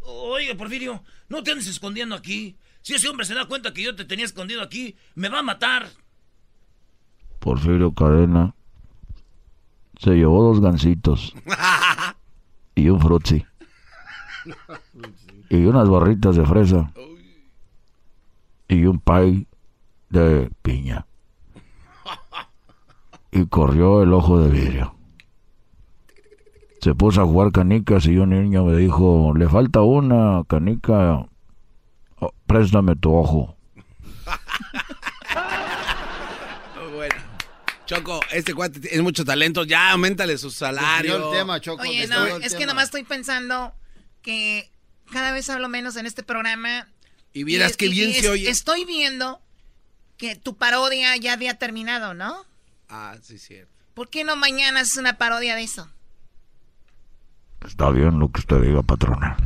Oiga, 0.02 0.56
Porfirio, 0.56 1.04
no 1.30 1.44
te 1.44 1.52
andes 1.52 1.68
escondiendo 1.68 2.16
aquí. 2.16 2.58
Si 2.82 2.94
ese 2.94 3.10
hombre 3.10 3.26
se 3.26 3.34
da 3.34 3.46
cuenta 3.46 3.74
que 3.74 3.84
yo 3.84 3.96
te 3.96 4.06
tenía 4.06 4.26
escondido 4.26 4.62
aquí, 4.62 4.96
me 5.16 5.30
va 5.30 5.40
a 5.40 5.44
matar. 5.44 5.88
Porfirio 7.40 7.94
Cadena 7.94 8.54
se 10.00 10.12
llevó 10.12 10.44
dos 10.44 10.62
gancitos 10.62 11.34
y 12.76 12.90
un 12.90 13.00
frutzi 13.00 13.46
y 15.50 15.66
unas 15.66 15.90
barritas 15.90 16.36
de 16.36 16.46
fresa 16.46 16.92
y 18.68 18.86
un 18.86 19.00
pay 19.00 19.48
de 20.10 20.52
piña 20.62 21.06
y 23.36 23.46
corrió 23.48 24.02
el 24.02 24.12
ojo 24.14 24.40
de 24.42 24.50
vidrio. 24.50 24.96
Se 26.82 26.96
puso 26.96 27.22
a 27.22 27.26
jugar 27.26 27.52
canicas 27.52 28.06
y 28.06 28.18
un 28.18 28.30
niño 28.30 28.64
me 28.66 28.78
dijo, 28.78 29.34
le 29.38 29.48
falta 29.50 29.82
una 29.82 30.44
canica, 30.48 31.28
Oh, 32.18 32.32
préstame 32.48 32.96
tu 32.96 33.14
ojo. 33.14 33.56
Bueno. 36.96 37.16
Choco, 37.86 38.20
este 38.32 38.54
cuate 38.54 38.80
es 38.96 39.02
mucho 39.02 39.26
talento, 39.26 39.64
ya 39.66 39.92
aumentale 39.92 40.38
su 40.38 40.50
salario. 40.50 41.32
el 41.34 41.38
tema, 41.38 41.60
Choco. 41.60 41.82
Oye, 41.84 42.08
no, 42.08 42.26
el 42.26 42.44
es 42.44 42.56
que 42.56 42.66
nomás 42.66 42.86
estoy 42.86 43.04
pensando 43.04 43.74
que 44.22 44.72
cada 45.12 45.32
vez 45.34 45.50
hablo 45.50 45.68
menos 45.70 45.96
en 45.98 46.06
este 46.06 46.24
programa. 46.24 46.88
Y 47.34 47.44
vieras 47.44 47.76
y- 47.80 47.90
bien 47.90 48.10
y 48.10 48.14
se 48.14 48.20
es- 48.22 48.28
oye. 48.30 48.50
Estoy 48.50 48.86
viendo 48.86 49.40
que 50.18 50.36
tu 50.36 50.56
parodia 50.56 51.16
ya 51.18 51.34
había 51.34 51.60
terminado, 51.60 52.14
¿no? 52.14 52.46
Ah, 52.90 53.16
sí, 53.22 53.40
cierto. 53.40 53.72
¿Por 53.94 54.10
qué 54.10 54.24
no 54.24 54.36
mañana 54.36 54.82
haces 54.82 54.98
una 54.98 55.18
parodia 55.18 55.56
de 55.56 55.64
eso? 55.64 55.90
Está 57.66 57.90
bien 57.90 58.20
lo 58.20 58.32
que 58.32 58.42
usted 58.42 58.62
diga, 58.62 58.84
patrona. 58.84 59.38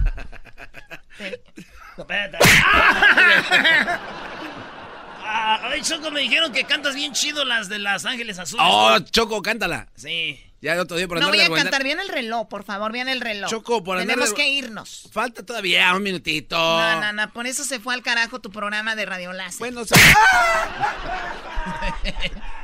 Espérate. 1.98 2.38
Ah, 5.32 5.60
ay, 5.72 5.82
Choco, 5.84 6.10
me 6.10 6.22
dijeron 6.22 6.52
que 6.52 6.64
cantas 6.64 6.96
bien 6.96 7.14
chido 7.14 7.46
las 7.46 7.70
de 7.70 7.78
Las 7.78 8.06
Ángeles 8.06 8.40
Azules. 8.40 8.66
Oh, 8.68 8.98
Choco, 9.00 9.44
cántala. 9.44 9.88
Sí. 9.96 10.44
Ya 10.62 10.74
el 10.74 10.80
otro 10.80 10.98
día 10.98 11.08
por 11.08 11.20
No 11.20 11.28
andar 11.28 11.48
voy 11.48 11.60
a 11.60 11.64
cantar 11.64 11.84
bien 11.84 12.00
el 12.00 12.10
reloj, 12.10 12.50
por 12.50 12.64
favor, 12.64 12.92
bien 12.92 13.08
el 13.08 13.22
reloj. 13.22 13.50
Choco, 13.50 13.84
por 13.84 13.98
andar 13.98 14.16
Tenemos 14.16 14.34
que 14.34 14.50
irnos. 14.50 15.08
Falta 15.12 15.46
todavía 15.46 15.94
un 15.94 16.04
minutito. 16.04 16.58
No, 16.58 17.00
no, 17.00 17.14
no, 17.14 17.32
por 17.32 17.48
eso 17.48 17.64
se 17.64 17.80
fue 17.80 17.94
al 17.94 18.02
carajo 18.02 18.40
tu 18.40 18.50
programa 18.50 18.96
de 18.96 19.06
Radio 19.06 19.32
Láser. 19.32 19.60
Bueno, 19.60 19.84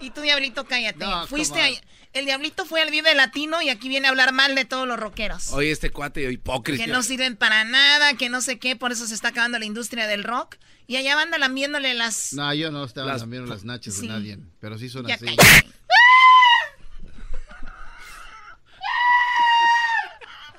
Y 0.00 0.10
tú, 0.10 0.20
Diablito, 0.20 0.64
cállate. 0.66 0.98
No, 1.04 1.26
Fuiste 1.26 1.60
a- 1.60 1.68
El 2.12 2.24
Diablito 2.24 2.64
fue 2.64 2.80
al 2.80 2.90
Vive 2.90 3.14
Latino 3.14 3.60
y 3.62 3.68
aquí 3.68 3.88
viene 3.88 4.06
a 4.06 4.10
hablar 4.10 4.32
mal 4.32 4.54
de 4.54 4.64
todos 4.64 4.86
los 4.88 4.98
rockeros. 4.98 5.52
Oye, 5.52 5.70
este 5.70 5.90
cuate 5.90 6.30
hipócrita. 6.32 6.84
Que 6.84 6.90
no 6.90 7.02
sirven 7.02 7.36
para 7.36 7.64
nada, 7.64 8.14
que 8.14 8.28
no 8.28 8.40
sé 8.40 8.58
qué, 8.58 8.76
por 8.76 8.92
eso 8.92 9.06
se 9.06 9.14
está 9.14 9.28
acabando 9.28 9.58
la 9.58 9.64
industria 9.66 10.06
del 10.06 10.24
rock. 10.24 10.56
Y 10.86 10.96
allá 10.96 11.14
van 11.16 11.30
lambiéndole 11.38 11.92
las... 11.94 12.32
No, 12.32 12.52
yo 12.54 12.70
no 12.70 12.84
estaba 12.84 13.08
Las- 13.12 13.26
las 13.26 13.64
nachas 13.64 13.94
Sí. 13.94 14.02
de 14.02 14.08
nadie. 14.08 14.38
Pero 14.60 14.78
sí 14.78 14.88
son 14.88 15.06
Ya 15.06 15.16
así. 15.16 15.26
cállate. 15.26 15.68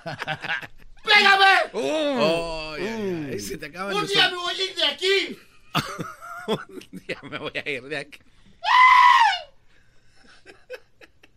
¡Pégame! 1.03 1.69
Oh, 1.73 2.75
se 3.39 3.57
te 3.57 3.67
¡Un 3.79 4.07
día 4.07 4.29
me 4.29 4.37
voy 4.37 4.53
a 4.53 4.63
ir 4.63 4.75
de 4.75 4.85
aquí! 4.85 5.39
Un 6.47 6.79
día 7.07 7.17
me 7.23 7.37
voy 7.37 7.51
a 7.55 7.69
ir 7.69 7.83
de 7.83 7.97
aquí. 7.97 8.19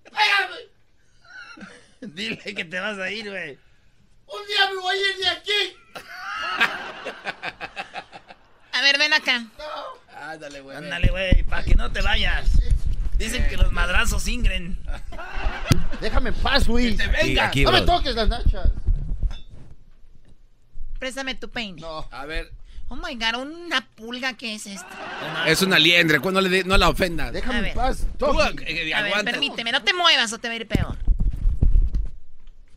¡Pégame! 0.05 0.57
Dile 2.15 2.55
que 2.55 2.65
te 2.65 2.81
vas 2.81 2.99
a 2.99 3.11
ir, 3.11 3.31
güey. 3.31 3.59
¡Un 4.27 4.47
día 4.47 4.71
me 4.71 4.81
voy 4.81 4.97
a 4.97 5.11
ir 5.11 5.17
de 5.19 5.29
aquí! 5.29 5.77
A 8.73 8.83
ver, 8.83 8.99
ven 8.99 9.13
acá. 9.13 9.47
Ándale, 10.17 10.61
güey. 10.61 10.77
Ándale, 10.77 11.09
güey, 11.11 11.43
para 11.45 11.63
que 11.63 11.75
no 11.75 11.93
te 11.93 12.01
vayas. 12.01 12.51
Dicen 13.19 13.47
que 13.49 13.57
los 13.57 13.71
madrazos 13.71 14.27
ingren. 14.27 14.79
Déjame 16.01 16.31
en 16.31 16.35
paz, 16.37 16.67
Luis. 16.67 16.97
venga. 16.97 17.47
aquí, 17.47 17.65
no 17.65 17.73
me 17.73 17.83
toques 17.83 18.15
las 18.15 18.29
nachas. 18.29 18.71
Préstame 20.99 21.35
tu 21.35 21.49
peine. 21.51 21.83
A 22.11 22.27
ver, 22.27 22.51
Oh 22.93 22.97
my 22.97 23.15
god, 23.15 23.41
una 23.41 23.81
pulga, 23.97 24.35
¿qué 24.35 24.55
es 24.55 24.67
esto? 24.67 24.87
es 25.47 25.63
una 25.63 25.79
liendre, 25.79 26.21
cuando 26.21 26.43
le 26.43 26.51
de- 26.51 26.65
no 26.65 26.77
la 26.77 26.91
ofendas. 26.91 27.29
A 27.29 27.33
Déjame 27.33 27.71
en 27.71 27.75
paz. 27.75 28.07
Tú, 28.19 28.27
Toque. 28.27 28.65
eh, 28.67 28.93
A 28.93 29.01
ver, 29.01 29.13
aguanta. 29.13 29.31
permíteme, 29.31 29.73
no 29.73 29.83
te 29.83 29.95
muevas 29.95 30.31
o 30.35 30.39
te 30.39 30.49
va 30.49 30.53
a 30.53 30.57
ir 30.59 30.69
peor. 30.69 30.99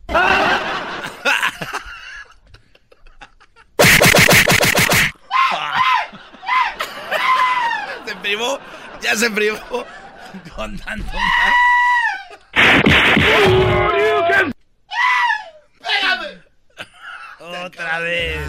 Se 8.06 8.14
privó, 8.16 8.58
ya 9.02 9.16
se 9.16 9.30
privó. 9.30 9.58
Con 10.54 10.78
tanto 10.78 11.10
¡Pégame! 15.80 16.42
Otra 17.64 17.98
vez. 18.00 18.48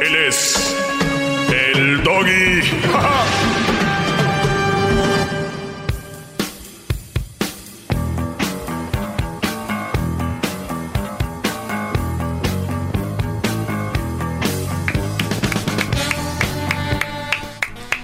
Él 0.00 0.14
es 0.28 0.76
el 1.50 2.02
doggy. 2.02 2.60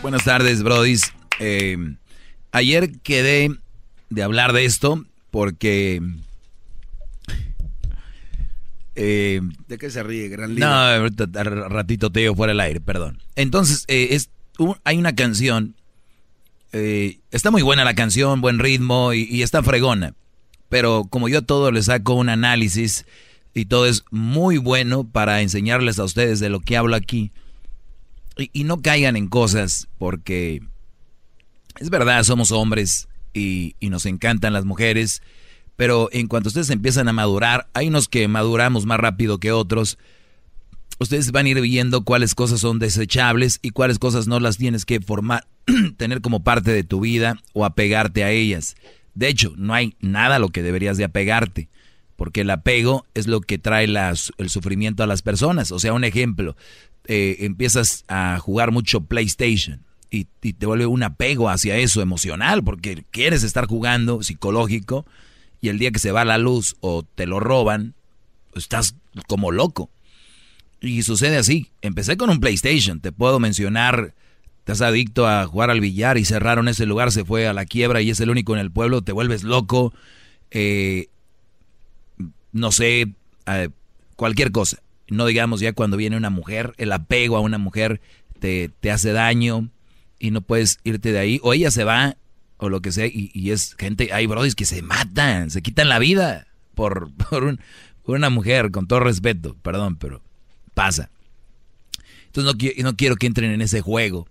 Buenas 0.03 0.25
tardes, 0.25 0.63
Brodis. 0.63 1.13
Eh, 1.39 1.77
ayer 2.53 2.93
quedé 3.03 3.51
de 4.11 4.23
hablar 4.23 4.53
de 4.53 4.65
esto 4.65 5.05
porque... 5.31 6.01
eh, 8.95 9.41
¿De 9.69 9.79
qué 9.79 9.91
se 9.91 10.03
ríe, 10.03 10.29
gran 10.29 10.55
líder? 10.55 10.69
no, 10.69 11.69
ratito 11.69 12.11
te 12.11 12.21
digo 12.21 12.35
fuera 12.35 12.53
del 12.53 12.61
aire, 12.61 12.81
perdón. 12.81 13.23
Entonces, 13.37 13.85
eh, 13.89 14.09
es, 14.11 14.31
hay 14.85 14.99
una 14.99 15.15
canción, 15.15 15.75
eh, 16.73 17.19
está 17.31 17.51
muy 17.51 17.63
buena 17.63 17.85
la 17.85 17.95
canción, 17.95 18.41
buen 18.41 18.59
ritmo 18.59 19.13
y, 19.13 19.23
y 19.23 19.43
está 19.43 19.63
fregona. 19.63 20.15
Pero 20.69 21.07
como 21.09 21.29
yo 21.29 21.39
a 21.39 21.43
todo 21.43 21.71
le 21.71 21.83
saco 21.83 22.15
un 22.15 22.29
análisis 22.29 23.05
y 23.55 23.67
todo 23.67 23.87
es 23.87 24.05
muy 24.11 24.57
bueno 24.57 25.05
para 25.05 25.43
enseñarles 25.43 25.99
a 25.99 26.05
ustedes 26.05 26.41
de 26.41 26.49
lo 26.49 26.61
que 26.61 26.77
hablo 26.77 26.97
aquí. 26.97 27.31
Y, 28.39 28.51
y 28.53 28.65
no 28.65 28.81
caigan 28.81 29.17
en 29.17 29.29
cosas 29.29 29.89
porque 29.99 30.63
es 31.79 31.91
verdad, 31.91 32.23
somos 32.25 32.53
hombres 32.53 33.09
y, 33.35 33.77
y 33.81 33.91
nos 33.91 34.07
encantan 34.07 34.53
las 34.53 34.65
mujeres, 34.65 35.23
pero 35.77 36.09
en 36.13 36.29
cuanto 36.29 36.49
ustedes 36.49 36.71
empiezan 36.71 37.09
a 37.09 37.13
madurar, 37.13 37.69
hay 37.75 37.89
unos 37.89 38.09
que 38.09 38.29
maduramos 38.29 38.87
más 38.87 39.01
rápido 39.01 39.39
que 39.39 39.53
otros. 39.53 39.99
Ustedes 40.99 41.33
van 41.33 41.47
a 41.47 41.49
ir 41.51 41.61
viendo 41.61 42.05
cuáles 42.05 42.35
cosas 42.35 42.61
son 42.61 42.79
desechables 42.79 43.59
y 43.63 43.71
cuáles 43.71 43.99
cosas 43.99 44.29
no 44.29 44.39
las 44.39 44.59
tienes 44.59 44.85
que 44.85 45.01
formar, 45.01 45.47
tener 45.97 46.21
como 46.21 46.45
parte 46.45 46.71
de 46.71 46.85
tu 46.85 47.01
vida 47.01 47.39
o 47.55 47.65
apegarte 47.65 48.23
a 48.25 48.31
ellas. 48.31 48.77
De 49.15 49.29
hecho, 49.29 49.53
no 49.57 49.75
hay 49.75 49.97
nada 50.01 50.37
a 50.37 50.39
lo 50.39 50.51
que 50.51 50.63
deberías 50.63 50.97
de 50.97 51.05
apegarte, 51.05 51.69
porque 52.17 52.43
el 52.43 52.51
apego 52.51 53.07
es 53.15 53.27
lo 53.27 53.41
que 53.41 53.59
trae 53.59 53.85
el 53.85 54.51
sufrimiento 54.51 55.03
a 55.03 55.07
las 55.07 55.23
personas. 55.23 55.73
O 55.73 55.79
sea, 55.79 55.93
un 55.93 56.05
ejemplo, 56.05 56.57
eh, 57.07 57.39
empiezas 57.41 58.05
a 58.09 58.39
jugar 58.39 58.71
mucho 58.71 59.03
PlayStation 59.03 59.83
y 60.11 60.25
te 60.25 60.67
vuelve 60.67 60.85
un 60.85 61.03
apego 61.03 61.49
hacia 61.49 61.79
eso 61.79 62.03
emocional, 62.03 62.63
porque 62.63 63.05
quieres 63.11 63.43
estar 63.45 63.67
jugando 63.67 64.23
psicológico 64.23 65.07
y 65.63 65.69
el 65.69 65.79
día 65.79 65.93
que 65.93 66.01
se 66.01 66.11
va 66.11 66.27
la 66.27 66.37
luz 66.37 66.77
o 66.81 67.05
te 67.05 67.25
lo 67.25 67.41
roban, 67.41 67.95
estás 68.55 68.97
como 69.29 69.53
loco. 69.53 69.89
Y 70.81 71.05
sucede 71.05 71.39
así. 71.39 71.71
Empecé 71.81 72.17
con 72.17 72.29
un 72.29 72.41
PlayStation. 72.41 73.01
Te 73.01 73.13
puedo 73.13 73.39
mencionar, 73.39 74.13
estás 74.59 74.81
adicto 74.81 75.29
a 75.29 75.47
jugar 75.47 75.71
al 75.71 75.81
billar 75.81 76.19
y 76.19 76.25
cerraron 76.25 76.67
ese 76.67 76.85
lugar, 76.85 77.13
se 77.13 77.25
fue 77.25 77.47
a 77.47 77.53
la 77.53 77.65
quiebra 77.65 78.03
y 78.03 78.11
es 78.11 78.19
el 78.19 78.29
único 78.29 78.55
en 78.55 78.61
el 78.61 78.73
pueblo, 78.73 79.03
te 79.03 79.13
vuelves 79.13 79.45
loco. 79.45 79.95
Eh, 80.51 81.07
no 82.51 82.73
sé, 82.73 83.15
eh, 83.47 83.69
cualquier 84.17 84.51
cosa. 84.51 84.83
No 85.09 85.27
digamos 85.27 85.61
ya 85.61 85.73
cuando 85.75 85.97
viene 85.97 86.17
una 86.17 86.31
mujer, 86.31 86.75
el 86.77 86.91
apego 86.91 87.37
a 87.37 87.41
una 87.41 87.59
mujer 87.59 88.01
te, 88.41 88.69
te 88.81 88.91
hace 88.91 89.13
daño 89.13 89.69
y 90.19 90.33
no 90.33 90.41
puedes 90.41 90.81
irte 90.83 91.13
de 91.13 91.21
ahí. 91.21 91.39
O 91.45 91.53
ella 91.53 91.71
se 91.71 91.85
va, 91.85 92.17
o 92.63 92.69
lo 92.71 92.81
que 92.81 92.93
sea, 92.93 93.07
y, 93.07 93.51
es 93.51 93.75
gente, 93.77 94.13
hay 94.13 94.27
brodis 94.27 94.55
que 94.55 94.65
se 94.65 94.83
matan, 94.83 95.51
se 95.51 95.63
quitan 95.63 95.89
la 95.89 95.99
vida 95.99 96.47
por, 96.75 97.13
por, 97.31 97.43
un- 97.45 97.61
por 98.05 98.17
una 98.17 98.31
mujer, 98.31 98.71
con 98.71 98.87
todo 98.87 99.01
respeto, 99.01 99.57
perdón, 99.63 99.97
pero 99.97 100.23
pasa. 100.75 101.11
Entonces 102.27 102.55
no, 102.79 102.85
no 102.85 102.97
quiero 102.97 103.17
que 103.17 103.27
entren 103.27 103.51
en 103.51 103.61
ese 103.63 103.81
juego. 103.81 104.29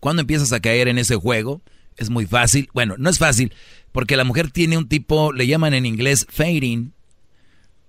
Cuando 0.00 0.20
empiezas 0.22 0.52
a 0.52 0.60
caer 0.60 0.88
en 0.88 0.98
ese 0.98 1.16
juego, 1.16 1.60
es 1.96 2.10
muy 2.10 2.26
fácil. 2.26 2.68
Bueno, 2.74 2.96
no 2.98 3.10
es 3.10 3.18
fácil, 3.18 3.52
porque 3.92 4.16
la 4.16 4.24
mujer 4.24 4.50
tiene 4.50 4.76
un 4.78 4.88
tipo, 4.88 5.32
le 5.32 5.46
llaman 5.46 5.74
en 5.74 5.84
inglés 5.86 6.26
fading. 6.30 6.92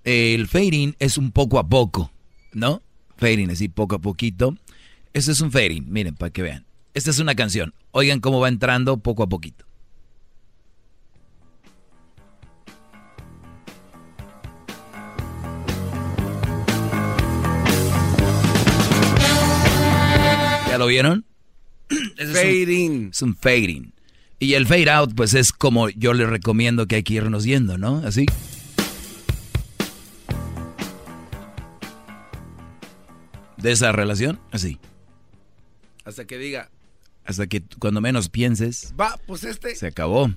El 0.04 0.48
fading 0.48 0.96
es 1.00 1.18
un 1.18 1.32
poco 1.32 1.58
a 1.58 1.68
poco, 1.68 2.12
¿no? 2.54 2.82
Fading, 3.18 3.50
así 3.50 3.70
poco 3.70 3.96
a 3.96 4.00
poquito. 4.00 4.56
Este 5.14 5.32
es 5.32 5.42
un 5.42 5.52
fading, 5.52 5.86
miren, 5.90 6.16
para 6.16 6.32
que 6.32 6.42
vean. 6.44 6.66
Esta 6.94 7.10
es 7.10 7.20
una 7.20 7.34
canción. 7.36 7.74
Oigan 7.92 8.20
cómo 8.20 8.40
va 8.40 8.50
entrando 8.50 8.98
poco 8.98 9.24
a 9.24 9.28
poquito. 9.30 9.65
Lo 20.86 20.90
vieron? 20.90 21.26
Fade 22.18 22.64
es 22.64 22.90
un, 22.90 23.10
Es 23.12 23.22
un 23.22 23.36
fade 23.36 23.72
in. 23.72 23.94
Y 24.38 24.54
el 24.54 24.68
fade 24.68 24.90
out, 24.92 25.16
pues 25.16 25.34
es 25.34 25.52
como 25.52 25.90
yo 25.90 26.14
les 26.14 26.30
recomiendo 26.30 26.88
que 26.88 26.98
hay 26.98 27.04
que 27.04 27.16
irnos 27.16 27.44
yendo, 27.46 27.78
¿no? 27.78 27.98
Así. 28.06 28.26
De 33.58 33.72
esa 33.72 33.92
relación, 33.92 34.40
así. 34.52 34.78
Hasta 36.04 36.26
que 36.26 36.38
diga, 36.38 36.70
Hasta 37.24 37.48
que 37.48 37.64
cuando 37.80 38.02
menos 38.02 38.30
pienses, 38.30 38.94
va, 39.00 39.18
pues 39.26 39.44
este. 39.44 39.76
se 39.76 39.88
acabó. 39.88 40.32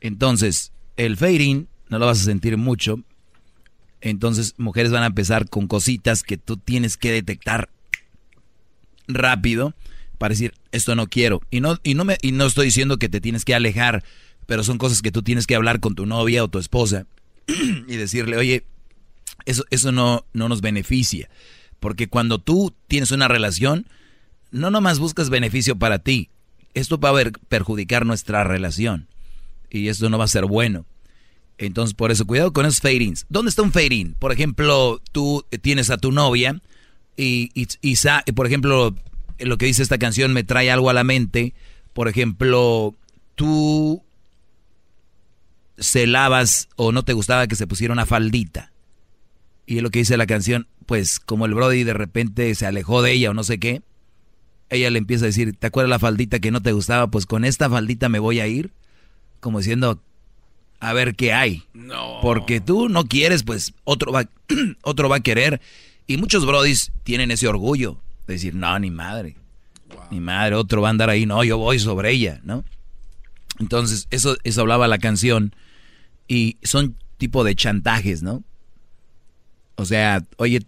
Entonces, 0.00 0.72
el 0.96 1.16
fade 1.18 1.42
in 1.42 1.68
no 1.90 1.98
lo 1.98 2.06
vas 2.06 2.20
a 2.20 2.24
sentir 2.24 2.56
mucho. 2.56 3.00
Entonces, 4.00 4.54
mujeres 4.56 4.90
van 4.90 5.02
a 5.02 5.06
empezar 5.06 5.48
con 5.50 5.66
cositas 5.66 6.22
que 6.22 6.38
tú 6.38 6.56
tienes 6.56 6.96
que 6.96 7.12
detectar 7.12 7.68
rápido 9.14 9.74
para 10.18 10.32
decir, 10.32 10.54
esto 10.70 10.94
no 10.94 11.08
quiero. 11.08 11.40
Y 11.50 11.60
no, 11.60 11.78
y 11.82 11.94
no, 11.94 12.04
y 12.22 12.32
no 12.32 12.46
estoy 12.46 12.66
diciendo 12.66 12.98
que 12.98 13.08
te 13.08 13.20
tienes 13.20 13.44
que 13.44 13.54
alejar, 13.54 14.04
pero 14.46 14.62
son 14.64 14.78
cosas 14.78 15.02
que 15.02 15.12
tú 15.12 15.22
tienes 15.22 15.46
que 15.46 15.54
hablar 15.54 15.80
con 15.80 15.94
tu 15.94 16.06
novia 16.06 16.44
o 16.44 16.48
tu 16.48 16.58
esposa 16.58 17.06
y 17.88 17.96
decirle, 17.96 18.36
oye, 18.36 18.64
eso, 19.46 19.64
eso 19.70 19.92
no, 19.92 20.24
no 20.32 20.48
nos 20.48 20.60
beneficia. 20.60 21.28
Porque 21.80 22.08
cuando 22.08 22.38
tú 22.38 22.72
tienes 22.86 23.10
una 23.10 23.26
relación, 23.26 23.86
no 24.52 24.70
nomás 24.70 24.98
buscas 25.00 25.30
beneficio 25.30 25.76
para 25.76 25.98
ti. 25.98 26.30
Esto 26.74 26.98
va 26.98 27.10
a 27.10 27.24
perjudicar 27.48 28.06
nuestra 28.06 28.44
relación. 28.44 29.08
Y 29.70 29.88
esto 29.88 30.08
no 30.08 30.18
va 30.18 30.24
a 30.24 30.28
ser 30.28 30.44
bueno. 30.44 30.86
Entonces, 31.58 31.94
por 31.94 32.10
eso, 32.10 32.26
cuidado 32.26 32.52
con 32.52 32.66
esos 32.66 32.80
fade-ins. 32.80 33.26
¿Dónde 33.28 33.50
está 33.50 33.62
un? 33.62 33.72
Por 34.18 34.32
ejemplo, 34.32 35.00
tú 35.12 35.44
tienes 35.60 35.90
a 35.90 35.98
tu 35.98 36.12
novia 36.12 36.60
y, 37.16 37.50
y, 37.54 37.68
y 37.82 38.32
por 38.32 38.46
ejemplo, 38.46 38.94
lo 39.38 39.58
que 39.58 39.66
dice 39.66 39.82
esta 39.82 39.98
canción 39.98 40.32
me 40.32 40.44
trae 40.44 40.70
algo 40.70 40.90
a 40.90 40.94
la 40.94 41.04
mente. 41.04 41.54
Por 41.92 42.08
ejemplo, 42.08 42.94
tú 43.34 44.02
celabas 45.78 46.68
o 46.76 46.92
no 46.92 47.02
te 47.04 47.12
gustaba 47.12 47.46
que 47.46 47.56
se 47.56 47.66
pusiera 47.66 47.92
una 47.92 48.06
faldita. 48.06 48.72
Y 49.66 49.78
es 49.78 49.82
lo 49.82 49.90
que 49.90 50.00
dice 50.00 50.16
la 50.16 50.26
canción, 50.26 50.66
pues 50.86 51.20
como 51.20 51.46
el 51.46 51.54
Brody 51.54 51.84
de 51.84 51.94
repente 51.94 52.54
se 52.54 52.66
alejó 52.66 53.02
de 53.02 53.12
ella 53.12 53.30
o 53.30 53.34
no 53.34 53.44
sé 53.44 53.58
qué, 53.58 53.82
ella 54.70 54.90
le 54.90 54.98
empieza 54.98 55.24
a 55.24 55.26
decir, 55.26 55.54
¿te 55.56 55.66
acuerdas 55.66 55.90
la 55.90 55.98
faldita 55.98 56.40
que 56.40 56.50
no 56.50 56.62
te 56.62 56.72
gustaba? 56.72 57.08
Pues 57.08 57.26
con 57.26 57.44
esta 57.44 57.68
faldita 57.68 58.08
me 58.08 58.18
voy 58.18 58.40
a 58.40 58.46
ir. 58.46 58.72
Como 59.40 59.58
diciendo, 59.58 60.00
a 60.80 60.92
ver 60.92 61.14
qué 61.14 61.32
hay. 61.32 61.64
No. 61.74 62.18
Porque 62.22 62.60
tú 62.60 62.88
no 62.88 63.06
quieres, 63.06 63.42
pues 63.42 63.74
otro 63.84 64.12
va, 64.12 64.28
otro 64.82 65.08
va 65.08 65.16
a 65.16 65.20
querer. 65.20 65.60
Y 66.12 66.18
muchos 66.18 66.44
brodis 66.44 66.92
tienen 67.04 67.30
ese 67.30 67.48
orgullo 67.48 67.98
de 68.26 68.34
decir, 68.34 68.54
no, 68.54 68.78
ni 68.78 68.90
madre. 68.90 69.34
Ni 70.10 70.20
madre, 70.20 70.56
otro 70.56 70.82
va 70.82 70.88
a 70.88 70.90
andar 70.90 71.08
ahí, 71.08 71.24
no, 71.24 71.42
yo 71.42 71.56
voy 71.56 71.78
sobre 71.78 72.10
ella, 72.10 72.38
¿no? 72.44 72.66
Entonces, 73.58 74.08
eso, 74.10 74.36
eso 74.44 74.60
hablaba 74.60 74.88
la 74.88 74.98
canción. 74.98 75.56
Y 76.28 76.58
son 76.62 76.98
tipo 77.16 77.44
de 77.44 77.54
chantajes, 77.54 78.22
¿no? 78.22 78.44
O 79.76 79.86
sea, 79.86 80.22
oye, 80.36 80.60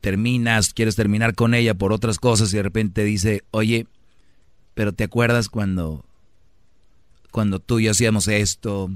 terminas, 0.00 0.72
quieres 0.72 0.96
terminar 0.96 1.34
con 1.34 1.52
ella 1.52 1.74
por 1.74 1.92
otras 1.92 2.18
cosas 2.18 2.50
y 2.54 2.56
de 2.56 2.62
repente 2.62 3.04
dice, 3.04 3.44
oye, 3.50 3.86
pero 4.72 4.94
¿te 4.94 5.04
acuerdas 5.04 5.50
cuando, 5.50 6.06
cuando 7.30 7.60
tú 7.60 7.78
y 7.78 7.84
yo 7.84 7.90
hacíamos 7.90 8.26
esto? 8.26 8.90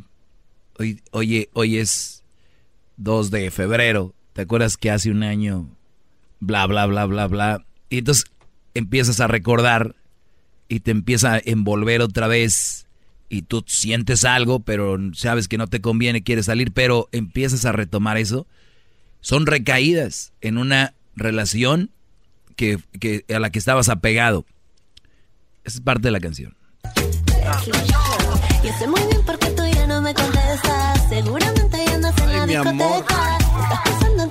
Oye, 1.10 1.50
hoy 1.52 1.76
es 1.76 2.24
2 2.96 3.30
de 3.30 3.50
febrero, 3.50 4.14
¿te 4.32 4.40
acuerdas 4.40 4.78
que 4.78 4.90
hace 4.90 5.10
un 5.10 5.22
año? 5.22 5.68
Bla, 6.44 6.66
bla, 6.66 6.86
bla, 6.86 7.06
bla, 7.06 7.28
bla. 7.28 7.64
Y 7.88 7.98
entonces 7.98 8.24
empiezas 8.74 9.20
a 9.20 9.28
recordar 9.28 9.94
y 10.68 10.80
te 10.80 10.90
empieza 10.90 11.34
a 11.34 11.40
envolver 11.44 12.00
otra 12.00 12.26
vez 12.26 12.88
y 13.28 13.42
tú 13.42 13.62
sientes 13.68 14.24
algo, 14.24 14.58
pero 14.58 14.98
sabes 15.14 15.46
que 15.46 15.56
no 15.56 15.68
te 15.68 15.80
conviene, 15.80 16.24
quieres 16.24 16.46
salir, 16.46 16.72
pero 16.72 17.08
empiezas 17.12 17.64
a 17.64 17.70
retomar 17.70 18.16
eso. 18.16 18.48
Son 19.20 19.46
recaídas 19.46 20.32
en 20.40 20.58
una 20.58 20.94
relación 21.14 21.90
que, 22.56 22.78
que- 22.98 23.24
a 23.32 23.38
la 23.38 23.50
que 23.50 23.60
estabas 23.60 23.88
apegado. 23.88 24.44
Esa 25.62 25.78
es 25.78 25.80
parte 25.84 26.08
de 26.08 26.12
la 26.12 26.18
canción. 26.18 26.56
Y 28.64 28.68
sé 28.78 28.88
muy 28.88 29.00
bien 29.06 29.24
por 29.24 29.38
qué 29.38 29.46
tú 29.50 29.62
ya 29.72 29.86
no 29.86 30.02
me 30.02 30.12
contestas. 30.12 31.08
Seguramente 31.08 31.84
ya 31.86 31.94
andas 31.94 32.18
en 32.20 32.32
la 32.32 32.46
discoteca. 32.46 33.38
Estás 33.62 33.80
pensando 33.84 34.22
en 34.24 34.28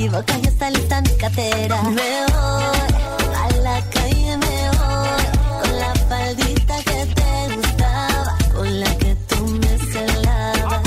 equivocas, 0.00 0.40
ya 0.40 0.48
está 0.48 0.70
lista 0.70 1.02
mi 1.02 1.16
cartera. 1.18 1.82
Me 1.82 2.24
voy 2.32 3.34
a 3.36 3.50
la 3.62 3.84
calle, 3.90 4.36
me 4.38 4.70
voy 4.78 5.60
con 5.60 5.78
la 5.78 5.94
faldita 6.08 6.76
que 6.84 7.06
te 7.14 7.56
gustaba, 7.56 8.38
con 8.54 8.80
la 8.80 8.98
que 8.98 9.14
tú 9.28 9.46
me 9.46 9.78
celabas. 9.92 10.82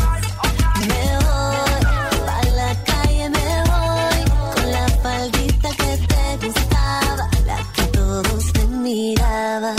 Me 0.88 1.06
voy 1.26 2.26
a 2.28 2.46
la 2.56 2.84
calle, 2.84 3.30
me 3.30 3.50
voy 3.70 4.20
con 4.56 4.72
la 4.72 4.88
faldita 5.04 5.70
que 5.70 5.98
te 6.08 6.48
gustaba, 6.48 7.30
la 7.46 7.60
que 7.76 7.84
todos 7.94 8.54
te 8.54 8.66
miraban. 8.68 9.76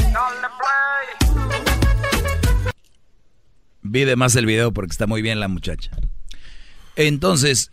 Vi 3.83 4.05
de 4.05 4.17
más 4.17 4.37
el 4.37 4.47
video 4.47 4.73
porque 4.73 4.93
está 4.93 5.09
muy 5.09 5.23
bien 5.23 5.41
la 5.41 5.49
muchacha. 5.49 5.91
Entonces, 6.95 7.73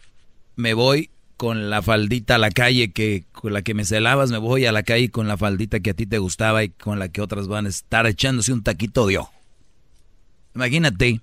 me 0.55 0.73
voy 0.73 1.10
con 1.41 1.71
la 1.71 1.81
faldita 1.81 2.35
a 2.35 2.37
la 2.37 2.51
calle 2.51 2.91
que 2.91 3.23
con 3.31 3.51
la 3.51 3.63
que 3.63 3.73
me 3.73 3.83
celabas, 3.83 4.29
me 4.29 4.37
voy 4.37 4.67
a 4.67 4.71
la 4.71 4.83
calle 4.83 5.09
con 5.09 5.27
la 5.27 5.37
faldita 5.37 5.79
que 5.79 5.89
a 5.89 5.95
ti 5.95 6.05
te 6.05 6.19
gustaba 6.19 6.63
y 6.63 6.69
con 6.69 6.99
la 6.99 7.09
que 7.09 7.19
otras 7.19 7.47
van 7.47 7.65
a 7.65 7.69
estar 7.69 8.05
echándose 8.05 8.53
un 8.53 8.61
taquito 8.61 9.07
de 9.07 9.17
ojo. 9.17 9.33
Imagínate, 10.53 11.19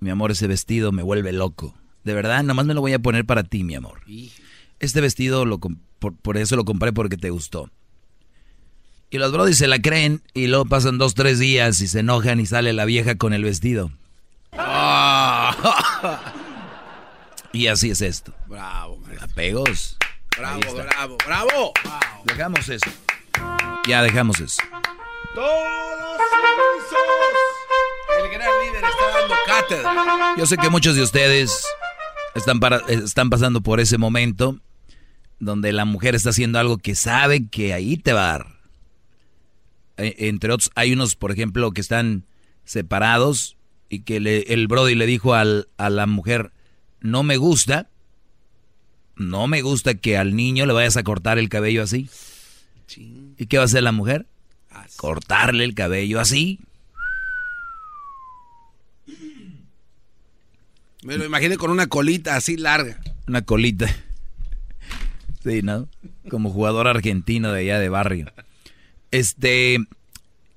mi 0.00 0.10
amor, 0.10 0.32
ese 0.32 0.48
vestido 0.48 0.92
me 0.92 1.02
vuelve 1.02 1.32
loco. 1.32 1.74
De 2.04 2.12
verdad, 2.12 2.44
nomás 2.44 2.66
me 2.66 2.74
lo 2.74 2.82
voy 2.82 2.92
a 2.92 2.98
poner 2.98 3.24
para 3.24 3.42
ti, 3.42 3.64
mi 3.64 3.74
amor. 3.74 4.02
Este 4.80 5.00
vestido 5.00 5.46
lo 5.46 5.58
por, 5.58 6.14
por 6.14 6.36
eso 6.36 6.54
lo 6.54 6.66
compré 6.66 6.92
porque 6.92 7.16
te 7.16 7.30
gustó. 7.30 7.70
Y 9.08 9.16
los 9.16 9.32
brodis 9.32 9.56
se 9.56 9.66
la 9.66 9.80
creen 9.80 10.20
y 10.34 10.48
luego 10.48 10.66
pasan 10.66 10.98
dos, 10.98 11.14
tres 11.14 11.38
días 11.38 11.80
y 11.80 11.88
se 11.88 12.00
enojan 12.00 12.38
y 12.38 12.44
sale 12.44 12.74
la 12.74 12.84
vieja 12.84 13.14
con 13.14 13.32
el 13.32 13.44
vestido. 13.44 13.92
Y 17.52 17.66
así 17.66 17.90
es 17.90 18.00
esto. 18.00 18.34
Bravo, 18.46 19.00
Apegos. 19.20 19.96
bravo, 20.36 20.60
bravo, 20.76 21.16
bravo. 21.24 21.72
Dejamos 22.24 22.68
eso. 22.68 22.90
Ya 23.86 24.02
dejamos 24.02 24.38
eso. 24.40 24.60
Todos 25.34 26.20
El 28.20 28.30
gran 28.30 28.50
líder 28.64 28.84
está 28.84 29.18
dando 29.18 29.34
cátedra. 29.46 30.34
Yo 30.36 30.46
sé 30.46 30.56
que 30.56 30.68
muchos 30.68 30.94
de 30.96 31.02
ustedes 31.02 31.64
están, 32.34 32.60
para- 32.60 32.82
están 32.88 33.30
pasando 33.30 33.60
por 33.62 33.80
ese 33.80 33.96
momento 33.98 34.58
donde 35.40 35.72
la 35.72 35.84
mujer 35.84 36.14
está 36.14 36.30
haciendo 36.30 36.58
algo 36.58 36.78
que 36.78 36.94
sabe 36.94 37.48
que 37.48 37.72
ahí 37.72 37.96
te 37.96 38.12
va 38.12 38.28
a 38.28 38.32
dar. 38.38 38.46
E- 39.96 40.28
Entre 40.28 40.52
otros, 40.52 40.70
hay 40.74 40.92
unos, 40.92 41.16
por 41.16 41.30
ejemplo, 41.32 41.70
que 41.72 41.80
están 41.80 42.26
separados 42.64 43.56
y 43.88 44.00
que 44.02 44.20
le- 44.20 44.52
el 44.52 44.66
Brody 44.68 44.94
le 44.96 45.06
dijo 45.06 45.34
al- 45.34 45.68
a 45.78 45.90
la 45.90 46.06
mujer, 46.06 46.52
no 47.00 47.22
me 47.22 47.36
gusta, 47.36 47.88
no 49.16 49.46
me 49.48 49.62
gusta 49.62 49.94
que 49.94 50.16
al 50.16 50.36
niño 50.36 50.66
le 50.66 50.72
vayas 50.72 50.96
a 50.96 51.02
cortar 51.02 51.38
el 51.38 51.48
cabello 51.48 51.82
así. 51.82 52.08
¿Y 52.96 53.46
qué 53.46 53.58
va 53.58 53.64
a 53.64 53.66
hacer 53.66 53.82
la 53.82 53.92
mujer? 53.92 54.26
Cortarle 54.96 55.64
el 55.64 55.74
cabello 55.74 56.20
así. 56.20 56.60
Me 61.02 61.16
lo 61.16 61.24
imaginé 61.24 61.56
con 61.56 61.70
una 61.70 61.86
colita 61.86 62.36
así 62.36 62.56
larga. 62.56 63.00
Una 63.26 63.42
colita. 63.42 63.88
Sí, 65.42 65.62
¿no? 65.62 65.88
Como 66.28 66.50
jugador 66.50 66.88
argentino 66.88 67.52
de 67.52 67.60
allá 67.60 67.78
de 67.78 67.88
barrio. 67.88 68.32
Este, 69.10 69.78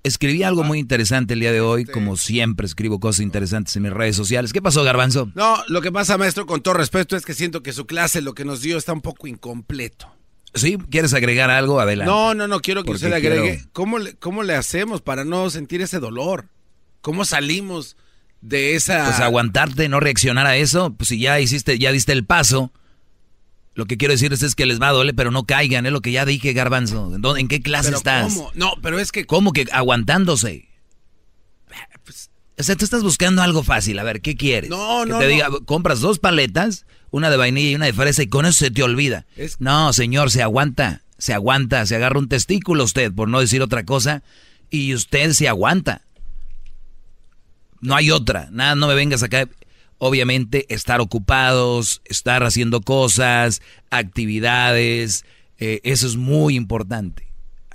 escribí 0.03 0.43
algo 0.43 0.63
muy 0.63 0.79
interesante 0.79 1.33
el 1.33 1.39
día 1.41 1.51
de 1.51 1.61
hoy, 1.61 1.85
como 1.85 2.17
siempre 2.17 2.65
escribo 2.65 2.99
cosas 2.99 3.21
interesantes 3.21 3.75
en 3.75 3.83
mis 3.83 3.93
redes 3.93 4.15
sociales. 4.15 4.51
¿Qué 4.53 4.61
pasó, 4.61 4.83
Garbanzo? 4.83 5.31
No, 5.35 5.57
lo 5.67 5.81
que 5.81 5.91
pasa, 5.91 6.17
maestro, 6.17 6.45
con 6.45 6.61
todo 6.61 6.73
respeto, 6.75 7.15
es 7.15 7.25
que 7.25 7.33
siento 7.33 7.61
que 7.63 7.73
su 7.73 7.85
clase, 7.85 8.21
lo 8.21 8.33
que 8.33 8.45
nos 8.45 8.61
dio, 8.61 8.77
está 8.77 8.93
un 8.93 9.01
poco 9.01 9.27
incompleto. 9.27 10.07
¿Sí? 10.53 10.77
¿Quieres 10.89 11.13
agregar 11.13 11.49
algo? 11.49 11.79
Adelante. 11.79 12.11
No, 12.11 12.33
no, 12.33 12.47
no 12.47 12.59
quiero 12.59 12.81
que 12.83 12.87
Porque 12.87 13.05
usted 13.05 13.13
agregue. 13.13 13.41
quiero- 13.57 13.69
¿Cómo, 13.71 13.99
le, 13.99 14.15
¿Cómo 14.15 14.43
le 14.43 14.55
hacemos 14.55 15.01
para 15.01 15.23
no 15.23 15.49
sentir 15.49 15.81
ese 15.81 15.99
dolor? 15.99 16.47
¿Cómo 17.01 17.23
salimos 17.23 17.95
de 18.41 18.75
esa... 18.75 19.05
Pues 19.05 19.19
aguantarte, 19.19 19.87
no 19.87 19.99
reaccionar 20.01 20.45
a 20.47 20.57
eso. 20.57 20.93
Pues 20.93 21.07
si 21.09 21.19
ya 21.19 21.39
hiciste, 21.39 21.79
ya 21.79 21.91
diste 21.93 22.11
el 22.11 22.25
paso. 22.25 22.73
Lo 23.73 23.85
que 23.85 23.97
quiero 23.97 24.13
decirles 24.13 24.43
es 24.43 24.53
que 24.55 24.65
les 24.65 24.81
va 24.81 24.89
a 24.89 24.91
doler, 24.91 25.15
pero 25.15 25.31
no 25.31 25.45
caigan, 25.45 25.85
es 25.85 25.91
lo 25.93 26.01
que 26.01 26.11
ya 26.11 26.25
dije, 26.25 26.51
Garbanzo. 26.53 27.15
¿En, 27.15 27.21
dónde- 27.21 27.39
en 27.41 27.47
qué 27.47 27.61
clase 27.61 27.85
Pero 27.87 27.97
estás? 27.97 28.33
¿cómo? 28.33 28.51
No, 28.53 28.73
pero 28.81 28.99
es 28.99 29.11
que... 29.11 29.25
¿Cómo 29.25 29.53
que 29.53 29.65
aguantándose? 29.71 30.67
O 32.59 32.63
sea, 32.63 32.75
tú 32.75 32.83
estás 32.85 33.01
buscando 33.01 33.41
algo 33.41 33.63
fácil. 33.63 33.97
A 33.97 34.03
ver, 34.03 34.21
¿qué 34.21 34.35
quieres? 34.35 34.69
No, 34.69 35.03
que 35.05 35.09
no, 35.11 35.19
te 35.19 35.25
no. 35.25 35.31
diga, 35.31 35.47
compras 35.65 35.99
dos 36.01 36.19
paletas, 36.19 36.85
una 37.09 37.29
de 37.29 37.37
vainilla 37.37 37.69
y 37.71 37.75
una 37.75 37.85
de 37.85 37.93
fresa 37.93 38.21
y 38.23 38.27
con 38.27 38.45
eso 38.45 38.59
se 38.65 38.71
te 38.71 38.83
olvida. 38.83 39.25
Es- 39.37 39.55
No, 39.59 39.93
señor, 39.93 40.31
se 40.31 40.41
aguanta. 40.43 41.01
se 41.17 41.33
aguanta, 41.33 41.85
se 41.85 41.95
agarra 41.95 42.19
un 42.19 42.27
testículo 42.27 42.83
usted, 42.83 43.11
por 43.13 43.29
no 43.29 43.39
decir 43.39 43.61
otra 43.61 43.85
cosa, 43.85 44.21
y 44.69 44.93
usted 44.93 45.31
se 45.31 45.47
aguanta. 45.47 46.01
No 47.79 47.95
hay 47.95 48.11
otra, 48.11 48.49
nada, 48.51 48.75
no 48.75 48.87
me 48.87 48.95
vengas 48.95 49.23
acá. 49.23 49.47
Obviamente, 50.03 50.65
estar 50.73 50.99
ocupados, 50.99 52.01
estar 52.05 52.43
haciendo 52.43 52.81
cosas, 52.81 53.61
actividades, 53.91 55.25
eh, 55.59 55.79
eso 55.83 56.07
es 56.07 56.15
muy 56.15 56.55
importante. 56.55 57.27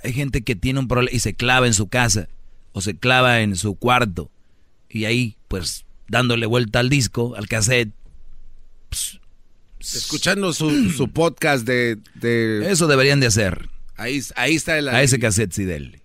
Hay 0.03 0.11
gente 0.11 0.41
que 0.41 0.53
tiene 0.57 0.79
un 0.81 0.89
problema 0.89 1.15
y 1.15 1.19
se 1.19 1.35
clava 1.35 1.67
en 1.67 1.73
su 1.73 1.87
casa 1.87 2.27
o 2.73 2.81
se 2.81 2.97
clava 2.97 3.39
en 3.39 3.55
su 3.55 3.75
cuarto 3.75 4.29
y 4.89 5.05
ahí, 5.05 5.37
pues, 5.47 5.85
dándole 6.09 6.47
vuelta 6.47 6.79
al 6.79 6.89
disco, 6.89 7.33
al 7.37 7.47
cassette. 7.47 7.93
Escuchando 9.79 10.51
su, 10.51 10.89
su 10.91 11.07
podcast 11.13 11.65
de, 11.65 11.97
de- 12.15 12.69
Eso 12.69 12.87
deberían 12.87 13.21
de 13.21 13.27
hacer. 13.27 13.69
Ahí, 13.95 14.21
ahí 14.35 14.55
está 14.55 14.77
el... 14.77 14.89
A 14.89 15.01
ese 15.01 15.17
cassette 15.17 15.53
sí 15.53 15.63
denle. 15.63 16.01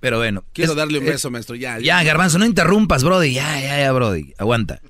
Pero 0.00 0.18
bueno. 0.18 0.44
Quiero 0.52 0.72
es- 0.72 0.76
darle 0.76 0.98
un 0.98 1.06
beso, 1.06 1.30
maestro. 1.30 1.56
Ya, 1.56 1.78
Ya, 1.80 2.02
Garbanzo, 2.04 2.38
no 2.38 2.44
interrumpas, 2.46 3.02
Brody. 3.04 3.32
Ya, 3.32 3.60
ya, 3.60 3.78
ya, 3.78 3.90
Brody. 3.92 4.34
Aguanta. 4.38 4.80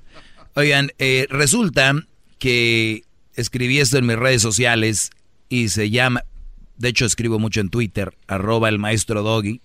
Oigan, 0.55 0.91
eh, 0.97 1.27
resulta 1.29 1.93
que 2.37 3.03
escribí 3.35 3.79
esto 3.79 3.97
en 3.97 4.07
mis 4.07 4.17
redes 4.17 4.41
sociales 4.41 5.11
y 5.47 5.69
se 5.69 5.89
llama, 5.89 6.23
de 6.77 6.89
hecho 6.89 7.05
escribo 7.05 7.39
mucho 7.39 7.61
en 7.61 7.69
Twitter, 7.69 8.17
arroba 8.27 8.69
el 8.69 8.79
maestro 8.79 9.23
Doggy. 9.23 9.61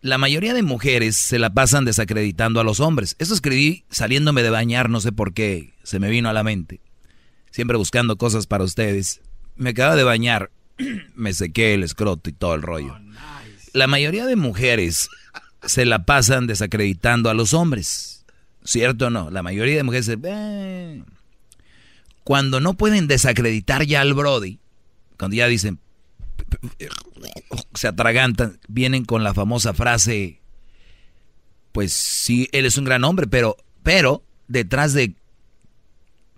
La 0.00 0.18
mayoría 0.18 0.52
de 0.52 0.62
mujeres 0.62 1.16
se 1.16 1.38
la 1.38 1.54
pasan 1.54 1.84
desacreditando 1.84 2.60
a 2.60 2.64
los 2.64 2.80
hombres. 2.80 3.16
Eso 3.18 3.32
escribí 3.32 3.84
saliéndome 3.90 4.42
de 4.42 4.50
bañar, 4.50 4.90
no 4.90 5.00
sé 5.00 5.12
por 5.12 5.32
qué, 5.32 5.72
se 5.82 5.98
me 5.98 6.10
vino 6.10 6.28
a 6.28 6.34
la 6.34 6.42
mente. 6.42 6.80
Siempre 7.50 7.78
buscando 7.78 8.16
cosas 8.16 8.46
para 8.46 8.64
ustedes. 8.64 9.22
Me 9.56 9.70
acaba 9.70 9.96
de 9.96 10.04
bañar, 10.04 10.50
me 11.14 11.32
sequé 11.32 11.74
el 11.74 11.82
escroto 11.82 12.28
y 12.28 12.32
todo 12.32 12.54
el 12.54 12.62
rollo. 12.62 12.98
La 13.72 13.86
mayoría 13.86 14.26
de 14.26 14.36
mujeres 14.36 15.08
se 15.62 15.84
la 15.84 16.04
pasan 16.04 16.46
desacreditando 16.46 17.30
a 17.30 17.34
los 17.34 17.54
hombres. 17.54 18.13
¿Cierto 18.64 19.06
o 19.06 19.10
no? 19.10 19.30
La 19.30 19.42
mayoría 19.42 19.76
de 19.76 19.82
mujeres. 19.82 20.08
"Eh". 20.24 21.02
Cuando 22.24 22.60
no 22.60 22.74
pueden 22.74 23.06
desacreditar 23.06 23.84
ya 23.84 24.00
al 24.00 24.14
Brody, 24.14 24.58
cuando 25.18 25.36
ya 25.36 25.46
dicen, 25.46 25.78
se 27.74 27.88
atragantan, 27.88 28.58
vienen 28.68 29.04
con 29.04 29.22
la 29.22 29.34
famosa 29.34 29.74
frase, 29.74 30.40
pues 31.72 31.92
sí, 31.92 32.48
él 32.52 32.64
es 32.64 32.78
un 32.78 32.84
gran 32.84 33.04
hombre, 33.04 33.26
pero, 33.26 33.56
pero 33.82 34.22
detrás 34.48 34.94
de 34.94 35.14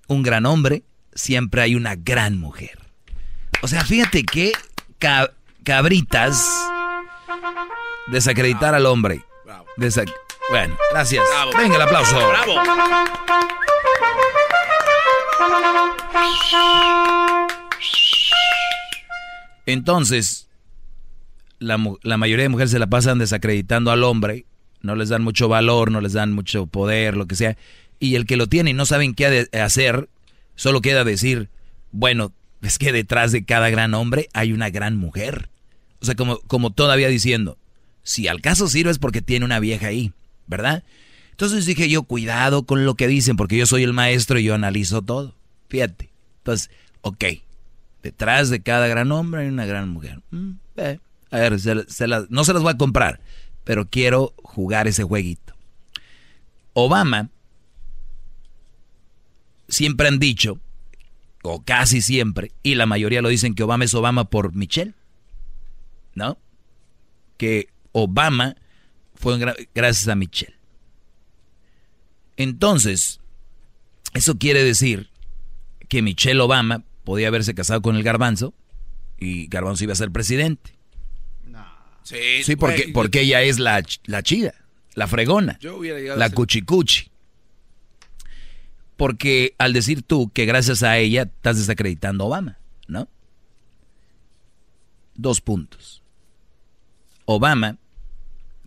un 0.08 0.22
gran 0.24 0.44
hombre 0.46 0.82
siempre 1.14 1.62
hay 1.62 1.74
una 1.76 1.94
gran 1.94 2.38
mujer. 2.38 2.78
O 3.62 3.68
sea, 3.68 3.84
fíjate 3.84 4.24
qué 4.24 4.52
ca- 4.98 5.32
cabritas 5.62 6.44
desacreditar 8.08 8.74
al 8.74 8.86
hombre. 8.86 9.22
Desac- 9.76 10.12
bueno, 10.51 10.77
gracias. 10.93 11.24
Venga 11.56 11.77
el 11.77 11.82
aplauso. 11.82 12.18
Entonces, 19.66 20.48
la, 21.59 21.78
la 22.02 22.16
mayoría 22.16 22.44
de 22.44 22.48
mujeres 22.48 22.70
se 22.70 22.78
la 22.78 22.86
pasan 22.86 23.18
desacreditando 23.18 23.90
al 23.90 24.05
hombre, 24.05 24.47
no 24.81 24.94
les 24.94 25.09
dan 25.09 25.23
mucho 25.23 25.48
valor, 25.48 25.90
no 25.90 26.01
les 26.01 26.12
dan 26.12 26.32
mucho 26.32 26.66
poder, 26.66 27.16
lo 27.16 27.27
que 27.27 27.35
sea, 27.35 27.56
y 27.98 28.14
el 28.14 28.27
que 28.27 28.36
lo 28.36 28.47
tiene 28.47 28.70
y 28.70 28.74
no 28.74 28.86
saben 28.86 29.14
qué 29.14 29.48
hacer, 29.60 30.09
solo 30.55 30.81
queda 30.81 31.02
decir, 31.05 31.48
bueno, 31.90 32.32
es 32.62 32.78
que 32.78 32.93
detrás 32.93 33.32
de 33.32 33.44
cada 33.44 33.70
gran 33.70 33.94
hombre 33.94 34.28
hay 34.32 34.52
una 34.52 34.70
gran 34.70 34.97
mujer. 34.97 35.51
O 36.01 36.05
sea, 36.05 36.14
como, 36.14 36.39
como 36.47 36.70
todavía 36.70 37.09
diciendo, 37.09 37.59
si 38.02 38.28
al 38.28 38.40
caso 38.40 38.68
sirve 38.68 38.90
es 38.90 38.98
porque 38.98 39.23
tiene 39.23 39.44
una 39.44 39.60
vieja 39.60 39.89
ahí, 39.89 40.12
¿verdad? 40.47 40.85
Entonces 41.31 41.66
dije 41.66 41.89
yo, 41.89 42.05
cuidado 42.05 42.64
con 42.64 42.85
lo 42.85 42.94
que 42.94 43.09
dicen, 43.09 43.36
porque 43.36 43.56
yo 43.56 43.66
soy 43.66 43.82
el 43.82 43.93
maestro 43.93 44.39
y 44.39 44.44
yo 44.44 44.55
analizo 44.55 45.02
todo. 45.02 45.35
Fíjate. 45.68 46.10
Entonces, 46.39 46.70
ok, 47.02 47.24
detrás 48.02 48.51
de 48.51 48.62
cada 48.62 48.86
gran 48.86 49.12
hombre 49.12 49.43
hay 49.43 49.48
una 49.48 49.66
gran 49.66 49.89
mujer. 49.89 50.20
Mm, 50.31 50.52
eh, 50.77 50.98
a 51.31 51.39
ver, 51.39 51.52
no 52.31 52.44
se 52.44 52.52
las 52.52 52.62
voy 52.62 52.73
a 52.73 52.78
comprar, 52.78 53.20
pero 53.64 53.89
quiero 53.89 54.32
jugar 54.39 54.86
ese 54.86 55.02
jueguito. 55.02 55.55
Obama, 56.73 57.31
siempre 59.68 60.09
han 60.09 60.18
dicho, 60.18 60.59
o 61.43 61.62
casi 61.62 62.01
siempre, 62.01 62.52
y 62.62 62.77
la 62.77 62.86
mayoría 62.86 63.23
lo 63.23 63.28
dicen 63.28 63.55
que 63.55 63.62
Obama 63.62 63.85
es 63.85 63.94
Obama 63.94 64.31
por 64.31 64.55
Michelle, 64.55 64.94
¿no? 66.14 66.39
Que 67.36 67.68
Obama 67.93 68.56
fue 69.16 69.36
gra- 69.38 69.68
gracias 69.74 70.09
a 70.09 70.14
Michelle. 70.14 70.55
Entonces, 72.36 73.20
eso 74.14 74.36
quiere 74.38 74.62
decir 74.62 75.09
que 75.88 76.02
Michelle 76.02 76.40
Obama 76.40 76.84
podía 77.05 77.28
haberse 77.28 77.55
casado 77.55 77.80
con 77.82 77.97
el 77.97 78.02
garbanzo 78.02 78.52
y 79.18 79.47
garbanzo 79.47 79.84
iba 79.84 79.93
a 79.93 79.97
ser 79.97 80.10
presidente. 80.10 80.74
Sí, 82.02 82.44
Sí, 82.44 82.55
porque, 82.55 82.82
güey, 82.82 82.93
porque 82.93 83.20
ella 83.22 83.43
es 83.43 83.59
la, 83.59 83.82
la 84.05 84.22
chida, 84.22 84.55
la 84.94 85.09
fregona, 85.09 85.59
Yo 85.59 85.80
la 85.82 86.30
cuchicuchi. 86.30 87.10
Porque 88.97 89.55
al 89.59 89.72
decir 89.72 90.02
tú 90.02 90.30
que 90.32 90.47
gracias 90.47 90.82
a 90.84 90.98
ella 90.98 91.22
estás 91.22 91.59
desacreditando 91.59 92.22
a 92.24 92.26
Obama, 92.28 92.59
¿no? 92.86 93.09
Dos 95.16 95.40
puntos. 95.40 96.02
Obama, 97.24 97.76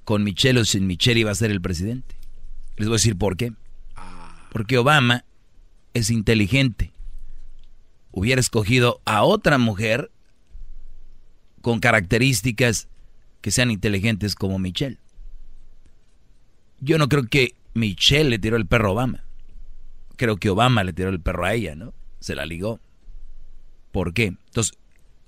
con 0.10 0.24
Michelle 0.24 0.60
o 0.60 0.66
sin 0.66 0.88
Michelle, 0.88 1.20
iba 1.20 1.30
a 1.30 1.36
ser 1.36 1.52
el 1.52 1.62
presidente. 1.62 2.16
Les 2.78 2.88
voy 2.88 2.96
a 2.96 2.98
decir 2.98 3.16
por 3.16 3.38
qué. 3.38 3.54
Porque 4.52 4.80
Obama 4.80 5.24
es 5.94 6.10
inteligente. 6.10 6.92
Hubiera 8.12 8.42
escogido 8.42 9.02
a 9.06 9.22
otra 9.22 9.60
mujer 9.60 10.10
con 11.62 11.80
características 11.80 12.88
que 13.42 13.52
sean 13.52 13.70
inteligentes 13.70 14.34
como 14.34 14.58
Michelle. 14.58 14.98
Yo 16.80 16.98
no 16.98 17.08
creo 17.08 17.28
que 17.28 17.54
Michelle 17.76 18.32
le 18.32 18.40
tiró 18.40 18.58
el 18.58 18.66
perro 18.66 18.88
a 18.88 18.94
Obama. 18.94 19.24
Creo 20.16 20.38
que 20.38 20.50
Obama 20.50 20.84
le 20.84 20.94
tiró 20.94 21.10
el 21.10 21.22
perro 21.22 21.46
a 21.46 21.54
ella, 21.54 21.76
¿no? 21.76 21.94
Se 22.20 22.34
la 22.34 22.48
ligó. 22.48 22.80
¿Por 23.92 24.16
qué? 24.16 24.34
Entonces, 24.48 24.76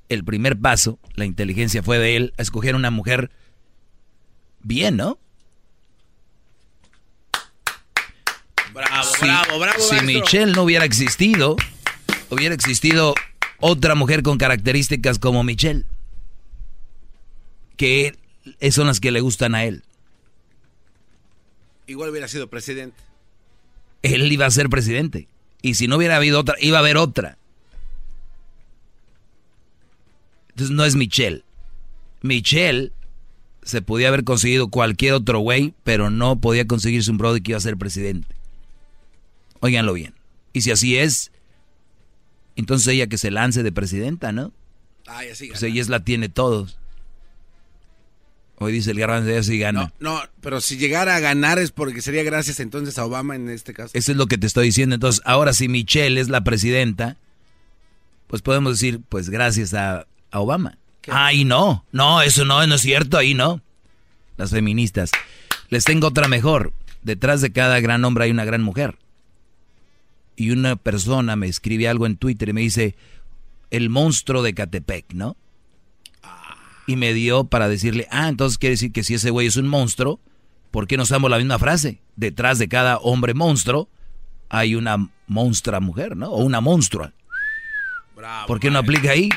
el 0.10 0.24
primer 0.24 0.60
paso, 0.60 0.98
la 1.14 1.26
inteligencia 1.26 1.84
fue 1.84 2.00
de 2.00 2.16
él 2.16 2.34
a 2.40 2.42
escoger 2.42 2.74
una 2.74 2.90
mujer 2.90 3.30
bien, 4.64 4.98
¿no? 4.98 5.18
Bravo, 8.74 9.04
Si- 9.04 9.22
bravo, 9.26 9.60
bravo, 9.60 9.80
Si 9.80 9.96
maestro. 9.96 10.22
Michelle 10.22 10.52
no 10.54 10.64
hubiera 10.64 10.86
existido, 10.86 11.58
hubiera 12.30 12.56
existido 12.56 13.14
otra 13.60 13.96
mujer 13.96 14.24
con 14.24 14.38
características 14.38 15.20
como 15.20 15.44
Michelle. 15.44 15.84
Que 17.76 18.18
son 18.72 18.88
las 18.88 19.00
que 19.00 19.12
le 19.12 19.22
gustan 19.22 19.56
a 19.56 19.66
él. 19.66 19.84
Igual 21.88 22.10
hubiera 22.12 22.28
sido 22.28 22.48
presidente. 22.50 22.96
Él 24.04 24.32
iba 24.32 24.46
a 24.46 24.52
ser 24.52 24.70
presidente. 24.70 25.28
Y 25.62 25.76
si 25.76 25.88
no 25.88 25.98
hubiera 25.98 26.16
habido 26.16 26.40
otra, 26.40 26.56
iba 26.60 26.78
a 26.78 26.82
haber 26.82 26.98
otra. 26.98 27.38
Entonces 30.50 30.76
no 30.76 30.86
es 30.86 30.96
Michelle. 30.96 31.44
Michelle 32.22 32.92
se 33.64 33.82
podía 33.82 34.08
haber 34.08 34.24
conseguido 34.24 34.70
cualquier 34.70 35.14
otro 35.14 35.40
güey, 35.40 35.74
pero 35.84 36.10
no 36.10 36.40
podía 36.40 36.68
conseguirse 36.68 37.12
un 37.12 37.18
brody 37.18 37.42
que 37.42 37.52
iba 37.52 37.58
a 37.58 37.62
ser 37.62 37.78
presidente. 37.78 38.36
Óiganlo 39.60 39.94
bien. 39.94 40.16
Y 40.54 40.62
si 40.62 40.72
así 40.72 40.98
es, 40.98 41.32
entonces 42.56 42.88
ella 42.88 43.08
que 43.08 43.18
se 43.18 43.32
lance 43.32 43.64
de 43.64 43.72
presidenta, 43.72 44.32
¿no? 44.32 44.52
Ay, 45.08 45.30
así 45.30 45.48
Pues 45.48 45.64
ella 45.64 45.82
es 45.82 45.90
la 45.90 46.04
tiene 46.04 46.30
todos. 46.30 46.78
Hoy 48.58 48.72
dice 48.72 48.92
el 48.92 49.00
garbanzo, 49.00 49.30
ella 49.30 49.42
sí 49.42 49.58
gana. 49.58 49.92
No, 50.00 50.22
pero 50.40 50.62
si 50.62 50.78
llegara 50.78 51.16
a 51.16 51.20
ganar 51.20 51.58
es 51.58 51.72
porque 51.72 52.02
sería 52.02 52.24
gracias 52.24 52.60
entonces 52.60 53.00
a 53.00 53.06
Obama 53.06 53.36
en 53.36 53.50
este 53.50 53.74
caso. 53.74 53.92
Eso 53.96 54.12
es 54.12 54.18
lo 54.18 54.28
que 54.28 54.38
te 54.38 54.46
estoy 54.46 54.68
diciendo. 54.68 54.94
Entonces, 54.96 55.22
ahora 55.26 55.54
si 55.54 55.68
Michelle 55.68 56.20
es 56.22 56.30
la 56.30 56.44
presidenta, 56.44 57.18
pues 58.28 58.44
podemos 58.44 58.74
decir, 58.74 59.02
pues 59.10 59.30
gracias 59.30 59.74
a, 59.74 60.06
a 60.30 60.40
Obama. 60.40 60.78
Ahí 61.10 61.46
no, 61.46 61.86
no, 61.92 62.22
eso 62.22 62.46
no, 62.46 62.66
no 62.68 62.76
es 62.76 62.82
cierto, 62.82 63.18
ahí 63.18 63.34
no. 63.34 63.62
Las 64.38 64.52
feministas. 64.52 65.12
Les 65.70 65.84
tengo 65.84 66.08
otra 66.08 66.28
mejor. 66.28 66.74
Detrás 67.02 67.42
de 67.42 67.52
cada 67.52 67.80
gran 67.80 68.06
hombre 68.06 68.26
hay 68.26 68.32
una 68.32 68.46
gran 68.46 68.62
mujer. 68.62 68.98
Y 70.36 70.52
una 70.52 70.76
persona 70.76 71.36
me 71.36 71.48
escribe 71.48 71.88
algo 71.88 72.06
en 72.06 72.18
Twitter 72.18 72.50
y 72.50 72.54
me 72.54 72.62
dice, 72.62 72.96
el 73.70 73.90
monstruo 73.90 74.44
de 74.44 74.54
Catepec, 74.54 75.14
¿no? 75.14 75.36
Y 76.88 76.96
me 76.96 77.14
dio 77.14 77.46
para 77.46 77.70
decirle, 77.70 78.08
ah, 78.12 78.28
entonces 78.28 78.58
quiere 78.58 78.74
decir 78.74 78.92
que 78.92 79.04
si 79.04 79.14
ese 79.16 79.30
güey 79.30 79.48
es 79.48 79.56
un 79.56 79.68
monstruo, 79.68 80.20
¿por 80.72 80.88
qué 80.88 80.98
no 80.98 81.04
usamos 81.04 81.30
la 81.30 81.38
misma 81.38 81.60
frase? 81.60 82.02
Detrás 82.16 82.60
de 82.60 82.68
cada 82.68 82.98
hombre 82.98 83.34
monstruo 83.34 83.90
hay 84.50 84.76
una 84.76 85.10
monstrua 85.28 85.80
mujer, 85.80 86.18
¿no? 86.18 86.30
O 86.30 86.44
una 86.44 86.60
monstrua. 86.60 87.14
¿Por 88.48 88.60
qué 88.60 88.70
no 88.70 88.80
aplica 88.80 89.12
ahí? 89.12 89.30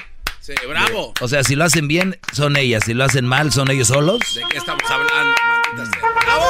Sí, 0.45 0.53
bravo. 0.69 1.15
O 1.23 1.27
sea, 1.27 1.43
si 1.43 1.57
lo 1.57 1.65
hacen 1.65 1.89
bien, 1.89 2.19
son 2.35 2.59
ellas. 2.59 2.83
Si 2.85 2.93
lo 2.93 3.05
hacen 3.05 3.27
mal, 3.27 3.51
son 3.51 3.71
ellos 3.71 3.89
solos. 3.89 4.21
¿De 4.35 4.43
qué 4.51 4.59
estamos 4.59 4.83
hablando, 4.91 5.35
maldita 5.47 5.87
sea? 5.87 6.03
¡Bravo! 6.21 6.49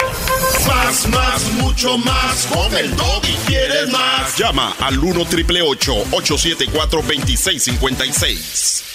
Más, 0.66 1.08
más, 1.10 1.52
mucho 1.52 1.96
más. 1.98 2.46
Con 2.46 2.76
el 2.76 2.90
y 2.90 3.36
quieres 3.46 3.88
más. 3.92 4.36
Llama 4.36 4.74
al 4.80 4.98
1 4.98 5.24
triple 5.26 5.62
874 5.62 7.02
2656. 7.02 8.93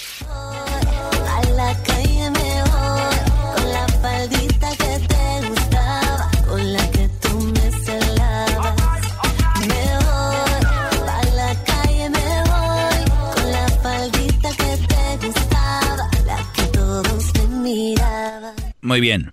Muy 18.90 19.00
bien. 19.00 19.32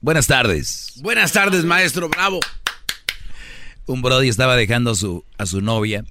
Buenas 0.00 0.28
tardes. 0.28 0.92
Buenas 1.02 1.32
tardes, 1.32 1.64
maestro, 1.64 2.08
bravo. 2.08 2.38
Un 3.86 4.00
Brody 4.00 4.28
estaba 4.28 4.54
dejando 4.54 4.92
a 4.92 4.94
su, 4.94 5.24
a 5.38 5.44
su 5.44 5.60
novia. 5.60 6.04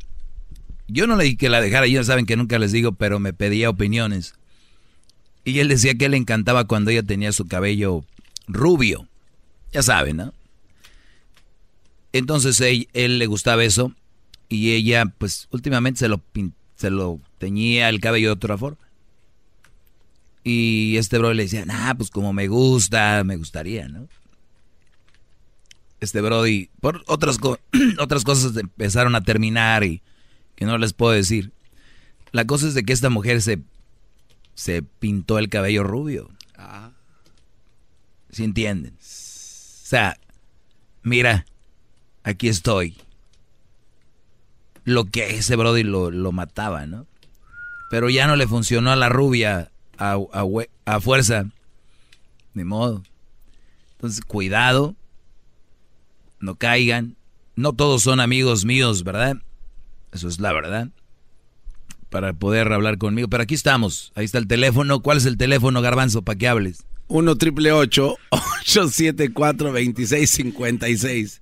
Yo 0.90 1.08
no 1.08 1.16
le 1.16 1.24
dije 1.24 1.38
que 1.38 1.48
la 1.48 1.62
dejara, 1.62 1.86
ellos 1.86 2.08
saben 2.08 2.26
que 2.26 2.36
nunca 2.36 2.60
les 2.60 2.74
digo, 2.74 2.92
pero 2.92 3.22
me 3.22 3.32
pedía 3.32 3.70
opiniones. 3.70 4.34
Y 5.46 5.60
él 5.60 5.70
decía 5.70 5.96
que 5.96 6.10
le 6.10 6.18
encantaba 6.18 6.66
cuando 6.66 6.92
ella 6.92 7.04
tenía 7.04 7.32
su 7.32 7.48
cabello 7.48 8.04
rubio. 8.46 9.08
Ya 9.72 9.82
saben, 9.82 10.18
¿no? 10.18 10.34
Entonces 12.12 12.60
él, 12.60 12.90
él 12.92 13.20
le 13.20 13.26
gustaba 13.28 13.64
eso 13.64 13.96
y 14.50 14.74
ella, 14.74 15.06
pues 15.18 15.48
últimamente 15.52 16.00
se 16.00 16.10
lo, 16.10 16.22
se 16.76 16.90
lo 16.90 17.22
teñía 17.38 17.88
el 17.88 18.02
cabello 18.02 18.28
de 18.28 18.34
otra 18.34 18.58
forma. 18.58 18.80
Y 20.44 20.98
este 20.98 21.18
bro 21.20 21.34
le 21.34 21.44
decía, 21.44 21.66
nah, 21.66 21.94
pues 21.94 22.10
como 22.10 22.34
me 22.34 22.48
gusta, 22.48 23.24
me 23.24 23.36
gustaría, 23.38 23.88
¿no? 23.88 24.08
Este 26.00 26.20
Brody, 26.22 26.70
por 26.80 27.04
otras, 27.06 27.38
co- 27.38 27.60
otras 28.00 28.24
cosas 28.24 28.58
empezaron 28.58 29.14
a 29.16 29.22
terminar 29.22 29.84
y 29.84 30.02
que 30.56 30.66
no 30.66 30.78
les 30.80 30.94
puedo 30.94 31.12
decir. 31.12 31.52
La 32.32 32.46
cosa 32.46 32.68
es 32.68 32.74
de 32.74 32.84
que 32.84 32.94
esta 32.94 33.10
mujer 33.12 33.42
se, 33.42 33.60
se 34.56 34.82
pintó 34.82 35.38
el 35.38 35.50
cabello 35.50 35.84
rubio. 35.84 36.30
Ah. 36.58 36.92
¿Sí 38.32 38.44
entienden? 38.44 38.94
O 38.96 38.98
sea, 39.00 40.18
mira, 41.04 41.46
aquí 42.24 42.48
estoy. 42.48 42.98
Lo 44.86 45.06
que 45.06 45.36
ese 45.38 45.56
Brody 45.56 45.84
lo, 45.84 46.10
lo 46.10 46.32
mataba, 46.32 46.88
¿no? 46.88 47.06
Pero 47.92 48.10
ya 48.10 48.26
no 48.26 48.36
le 48.36 48.48
funcionó 48.48 48.92
a 48.92 48.96
la 48.96 49.10
rubia 49.10 49.70
a, 50.02 50.18
a 50.86 51.00
fuerza. 51.00 51.46
Ni 52.54 52.64
modo. 52.64 53.04
Entonces, 53.94 54.22
cuidado. 54.22 54.96
No 56.40 56.56
caigan. 56.56 57.16
No 57.56 57.74
todos 57.74 58.02
son 58.02 58.20
amigos 58.20 58.66
míos, 58.66 59.04
¿verdad? 59.04 59.38
Eso 60.12 60.28
es 60.28 60.40
la 60.40 60.52
verdad. 60.54 60.90
Para 62.10 62.34
poder 62.34 62.74
hablar 62.74 62.98
conmigo. 62.98 63.28
Pero 63.28 63.44
aquí 63.44 63.54
estamos. 63.54 64.12
Ahí 64.16 64.26
está 64.26 64.40
el 64.40 64.48
teléfono. 64.48 65.02
¿Cuál 65.02 65.18
es 65.18 65.26
el 65.26 65.38
teléfono, 65.38 65.82
Garbanzo, 65.82 66.24
para 66.24 66.38
que 66.38 66.48
hables? 66.48 66.84
1 67.08 67.36
triple 67.38 67.72
874 67.72 69.68
2656. 69.72 71.42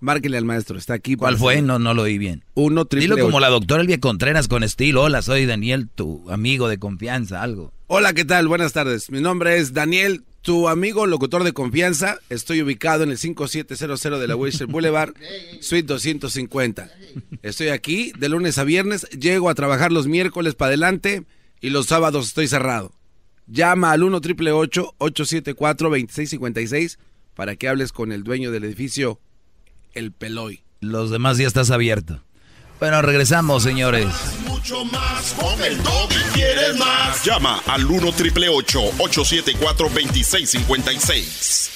Márquele 0.00 0.36
al 0.36 0.44
maestro, 0.44 0.76
está 0.76 0.94
aquí. 0.94 1.16
¿Cuál 1.16 1.38
fue? 1.38 1.62
No, 1.62 1.78
no 1.78 1.94
lo 1.94 2.02
oí 2.02 2.18
bien. 2.18 2.44
1 2.54 2.84
triple 2.84 3.14
Dilo 3.16 3.24
como 3.24 3.40
la 3.40 3.48
doctora 3.48 3.80
Elvia 3.80 3.98
Contreras 3.98 4.46
con 4.46 4.62
estilo. 4.62 5.02
Hola, 5.02 5.22
soy 5.22 5.46
Daniel, 5.46 5.88
tu 5.94 6.30
amigo 6.30 6.68
de 6.68 6.78
confianza, 6.78 7.42
algo. 7.42 7.72
Hola, 7.86 8.12
¿qué 8.12 8.24
tal? 8.24 8.46
Buenas 8.48 8.72
tardes. 8.72 9.10
Mi 9.10 9.20
nombre 9.20 9.56
es 9.58 9.72
Daniel, 9.72 10.24
tu 10.42 10.68
amigo 10.68 11.06
locutor 11.06 11.44
de 11.44 11.52
confianza. 11.52 12.18
Estoy 12.28 12.60
ubicado 12.60 13.04
en 13.04 13.10
el 13.10 13.18
5700 13.18 14.20
de 14.20 14.28
la 14.28 14.36
Wilshire 14.36 14.66
Boulevard, 14.66 15.14
Suite 15.60 15.86
250. 15.86 16.90
Estoy 17.42 17.68
aquí 17.68 18.12
de 18.18 18.28
lunes 18.28 18.58
a 18.58 18.64
viernes. 18.64 19.08
Llego 19.10 19.48
a 19.48 19.54
trabajar 19.54 19.92
los 19.92 20.08
miércoles 20.08 20.54
para 20.54 20.68
adelante 20.68 21.24
y 21.60 21.70
los 21.70 21.86
sábados 21.86 22.28
estoy 22.28 22.48
cerrado. 22.48 22.92
Llama 23.46 23.92
al 23.92 24.02
1 24.02 24.20
triple 24.20 24.52
874 24.52 25.88
2656 25.88 26.98
para 27.34 27.56
que 27.56 27.68
hables 27.68 27.92
con 27.92 28.12
el 28.12 28.24
dueño 28.24 28.50
del 28.50 28.64
edificio, 28.64 29.20
el 29.96 30.12
Peloy. 30.12 30.62
Los 30.80 31.10
demás 31.10 31.36
días 31.38 31.48
estás 31.48 31.70
abierto. 31.72 32.22
Bueno, 32.78 33.02
regresamos, 33.02 33.62
señores. 33.62 34.06
Mucho 34.46 34.84
más. 34.84 35.32
Con 35.32 35.62
el 35.64 35.78
y 35.78 36.32
quieres 36.34 36.78
más. 36.78 37.24
Llama 37.24 37.62
al 37.66 37.86
1 37.86 38.12
triple 38.12 38.48
874 38.48 39.88
2656. 39.88 41.70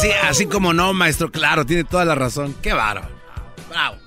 Así, 0.00 0.12
así 0.22 0.46
como 0.46 0.72
no, 0.72 0.94
maestro, 0.94 1.30
claro, 1.30 1.66
tiene 1.66 1.84
toda 1.84 2.06
la 2.06 2.14
razón. 2.14 2.54
Qué 2.62 2.72
bárbaro. 2.72 3.14
Bravo. 3.68 3.98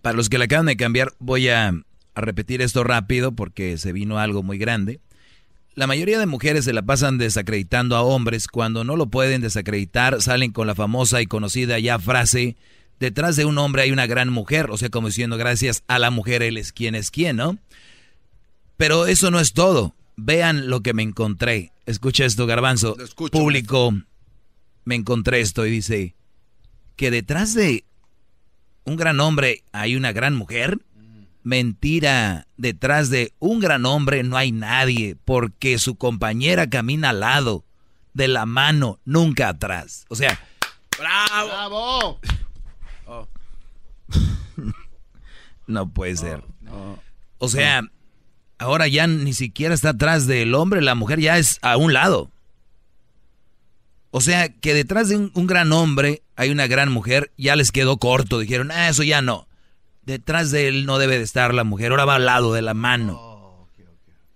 Para 0.00 0.16
los 0.16 0.28
que 0.28 0.38
le 0.38 0.44
acaban 0.44 0.66
de 0.66 0.76
cambiar, 0.76 1.12
voy 1.18 1.48
a, 1.48 1.68
a 1.68 2.20
repetir 2.20 2.62
esto 2.62 2.84
rápido 2.84 3.32
porque 3.32 3.76
se 3.76 3.92
vino 3.92 4.18
algo 4.18 4.42
muy 4.42 4.56
grande. 4.56 5.00
La 5.74 5.86
mayoría 5.86 6.18
de 6.18 6.26
mujeres 6.26 6.64
se 6.64 6.72
la 6.72 6.82
pasan 6.82 7.18
desacreditando 7.18 7.96
a 7.96 8.02
hombres. 8.02 8.48
Cuando 8.48 8.84
no 8.84 8.96
lo 8.96 9.08
pueden 9.08 9.42
desacreditar, 9.42 10.22
salen 10.22 10.52
con 10.52 10.66
la 10.66 10.74
famosa 10.74 11.20
y 11.20 11.26
conocida 11.26 11.78
ya 11.78 11.98
frase, 11.98 12.56
detrás 12.98 13.36
de 13.36 13.44
un 13.44 13.58
hombre 13.58 13.82
hay 13.82 13.90
una 13.90 14.06
gran 14.06 14.30
mujer. 14.30 14.70
O 14.70 14.78
sea, 14.78 14.88
como 14.88 15.08
diciendo, 15.08 15.36
gracias 15.36 15.82
a 15.86 15.98
la 15.98 16.10
mujer, 16.10 16.42
él 16.42 16.56
es 16.56 16.72
quien 16.72 16.94
es 16.94 17.10
quien, 17.10 17.36
¿no? 17.36 17.58
Pero 18.78 19.06
eso 19.06 19.30
no 19.30 19.38
es 19.38 19.52
todo. 19.52 19.94
Vean 20.16 20.70
lo 20.70 20.80
que 20.80 20.94
me 20.94 21.02
encontré. 21.02 21.73
Escucha 21.86 22.24
esto, 22.24 22.46
garbanzo. 22.46 22.96
Público, 23.30 23.92
me 24.84 24.94
encontré 24.94 25.40
esto 25.40 25.66
y 25.66 25.70
dice 25.70 26.14
que 26.96 27.10
detrás 27.10 27.54
de 27.54 27.84
un 28.84 28.96
gran 28.96 29.20
hombre 29.20 29.64
hay 29.72 29.96
una 29.96 30.12
gran 30.12 30.34
mujer. 30.34 30.78
Mentira, 31.42 32.46
detrás 32.56 33.10
de 33.10 33.34
un 33.38 33.60
gran 33.60 33.84
hombre 33.84 34.22
no 34.22 34.38
hay 34.38 34.50
nadie, 34.50 35.14
porque 35.26 35.78
su 35.78 35.96
compañera 35.96 36.70
camina 36.70 37.10
al 37.10 37.20
lado, 37.20 37.64
de 38.14 38.28
la 38.28 38.46
mano, 38.46 38.98
nunca 39.04 39.50
atrás. 39.50 40.06
O 40.08 40.16
sea, 40.16 40.40
¡Bravo! 40.98 42.18
¡Bravo! 43.04 43.28
no 45.66 45.90
puede 45.90 46.16
ser. 46.16 46.42
O 47.38 47.48
sea, 47.48 47.82
ahora 48.58 48.88
ya 48.88 49.06
ni 49.06 49.32
siquiera 49.32 49.74
está 49.74 49.90
atrás 49.90 50.26
del 50.26 50.54
hombre, 50.54 50.82
la 50.82 50.94
mujer 50.94 51.20
ya 51.20 51.38
es 51.38 51.58
a 51.62 51.76
un 51.76 51.92
lado. 51.92 52.30
O 54.10 54.20
sea, 54.20 54.48
que 54.48 54.74
detrás 54.74 55.08
de 55.08 55.16
un, 55.16 55.32
un 55.34 55.46
gran 55.46 55.72
hombre 55.72 56.22
hay 56.36 56.50
una 56.50 56.66
gran 56.66 56.90
mujer, 56.90 57.32
ya 57.36 57.56
les 57.56 57.72
quedó 57.72 57.96
corto, 57.98 58.38
dijeron, 58.38 58.70
ah, 58.70 58.88
eso 58.88 59.02
ya 59.02 59.22
no. 59.22 59.48
Detrás 60.02 60.50
de 60.50 60.68
él 60.68 60.86
no 60.86 60.98
debe 60.98 61.18
de 61.18 61.24
estar 61.24 61.54
la 61.54 61.64
mujer, 61.64 61.90
ahora 61.90 62.04
va 62.04 62.16
al 62.16 62.26
lado 62.26 62.52
de 62.52 62.62
la 62.62 62.74
mano. 62.74 63.68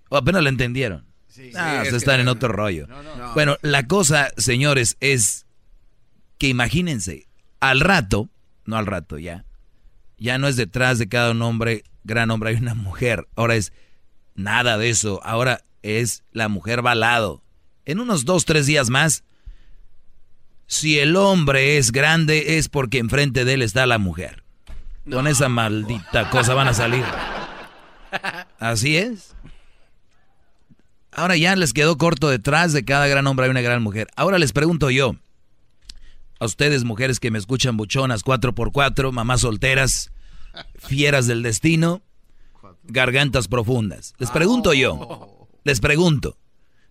O 0.09 0.17
apenas 0.17 0.43
lo 0.43 0.49
entendieron. 0.49 1.07
ah, 1.55 1.83
es 1.83 1.89
se 1.89 1.91
que 1.91 1.97
están 1.97 2.17
no, 2.17 2.21
en 2.21 2.27
no. 2.27 2.33
otro 2.33 2.49
rollo. 2.49 2.87
no. 2.87 3.35
Bueno, 3.35 3.57
la 3.63 3.87
cosa, 3.87 4.31
señores, 4.37 4.97
es 5.01 5.47
que 6.39 6.49
imagínense, 6.49 7.27
al 7.61 7.81
rato, 7.81 8.29
no 8.65 8.77
al 8.77 8.87
rato 8.87 9.19
ya, 9.19 9.45
ya 10.17 10.39
no 10.39 10.49
es 10.49 10.57
detrás 10.57 10.99
de 10.99 11.09
cada 11.09 11.33
un 11.33 11.43
hombre, 11.43 11.85
gran 12.05 12.31
hombre, 12.31 12.51
hay 12.51 12.57
una 12.57 12.75
mujer. 12.75 13.29
Ahora 13.37 13.57
es 13.57 13.73
nada 14.39 14.79
de 14.79 14.89
eso. 14.89 15.21
Ahora 15.25 15.63
es 15.83 16.23
la 16.33 16.49
mujer 16.49 16.85
va 16.85 16.93
al 16.93 17.01
lado. 17.01 17.43
En 17.85 18.01
unos 18.01 18.25
dos, 18.25 18.45
tres 18.45 18.67
días 18.67 18.89
más, 18.89 19.25
si 20.67 20.99
el 20.99 21.17
hombre 21.17 21.79
es 21.79 21.93
grande 21.93 22.59
es 22.59 22.69
porque 22.69 22.99
enfrente 22.99 23.45
de 23.45 23.55
él 23.55 23.63
está 23.63 23.87
la 23.87 23.99
mujer. 23.99 24.45
Con 25.11 25.27
esa 25.27 25.49
maldita 25.49 26.31
cosa 26.31 26.55
van 26.55 26.69
a 26.69 26.75
salir. 26.75 27.05
Así 28.59 28.97
es. 28.97 29.35
Ahora 31.11 31.37
ya 31.37 31.57
les 31.57 31.73
quedó 31.73 31.97
corto 31.97 32.29
detrás 32.29 32.73
de 32.73 32.85
cada 32.85 33.07
gran 33.09 33.27
hombre 33.27 33.47
hay 33.47 33.51
una 33.51 33.63
gran 33.63 33.83
mujer. 33.83 34.09
Ahora 34.15 34.39
les 34.39 34.53
pregunto 34.53 34.91
yo, 34.91 35.17
a 36.39 36.45
ustedes 36.45 36.85
mujeres 36.85 37.19
que 37.19 37.31
me 37.31 37.39
escuchan 37.39 37.77
buchonas 37.77 38.23
4x4, 38.23 39.11
mamás 39.11 39.41
solteras, 39.41 40.13
fieras 40.79 41.27
del 41.27 41.43
destino, 41.43 42.03
gargantas 42.89 43.49
profundas. 43.49 44.15
Les 44.19 44.31
pregunto 44.31 44.73
yo, 44.73 45.49
les 45.65 45.81
pregunto, 45.81 46.37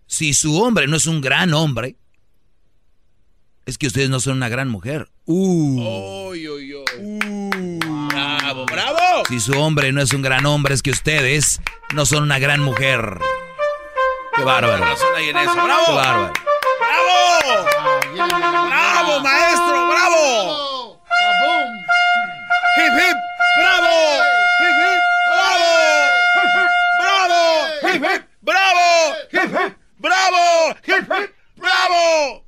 si 0.06 0.32
su 0.32 0.60
hombre 0.60 0.86
no 0.86 0.96
es 0.96 1.06
un 1.06 1.20
gran 1.20 1.52
hombre, 1.52 1.96
es 3.66 3.76
que 3.76 3.86
ustedes 3.86 4.08
no 4.08 4.18
son 4.20 4.38
una 4.38 4.48
gran 4.48 4.70
mujer. 4.70 5.10
Uh. 5.26 6.28
Uy, 6.30 6.48
uy, 6.48 6.74
uy. 6.74 7.78
Si 9.28 9.40
su 9.40 9.52
hombre 9.60 9.92
no 9.92 10.00
es 10.00 10.14
un 10.14 10.22
gran 10.22 10.46
hombre, 10.46 10.74
es 10.74 10.82
que 10.82 10.90
ustedes 10.90 11.60
no 11.94 12.06
son 12.06 12.22
una 12.22 12.38
gran 12.38 12.60
mujer. 12.60 13.18
¡Qué 14.34 14.42
bárbaro! 14.42 14.84
¡Qué 15.16 15.32
¡Bravo! 15.32 15.94
bárbaro! 15.94 16.32
¡Bravo! 16.80 18.68
¡Bravo, 18.68 19.20
maestro! 19.20 19.88
¡Bravo! 19.88 21.02
¡Hip, 22.78 22.92
hip! 22.94 23.27
¡Bravo! 28.48 29.14
¡Hip, 29.30 29.50
hip! 29.52 29.76
¡Bravo! 29.98 30.76
¡Hip, 30.86 31.04
hip! 31.04 31.30
¡Bravo! 31.56 32.46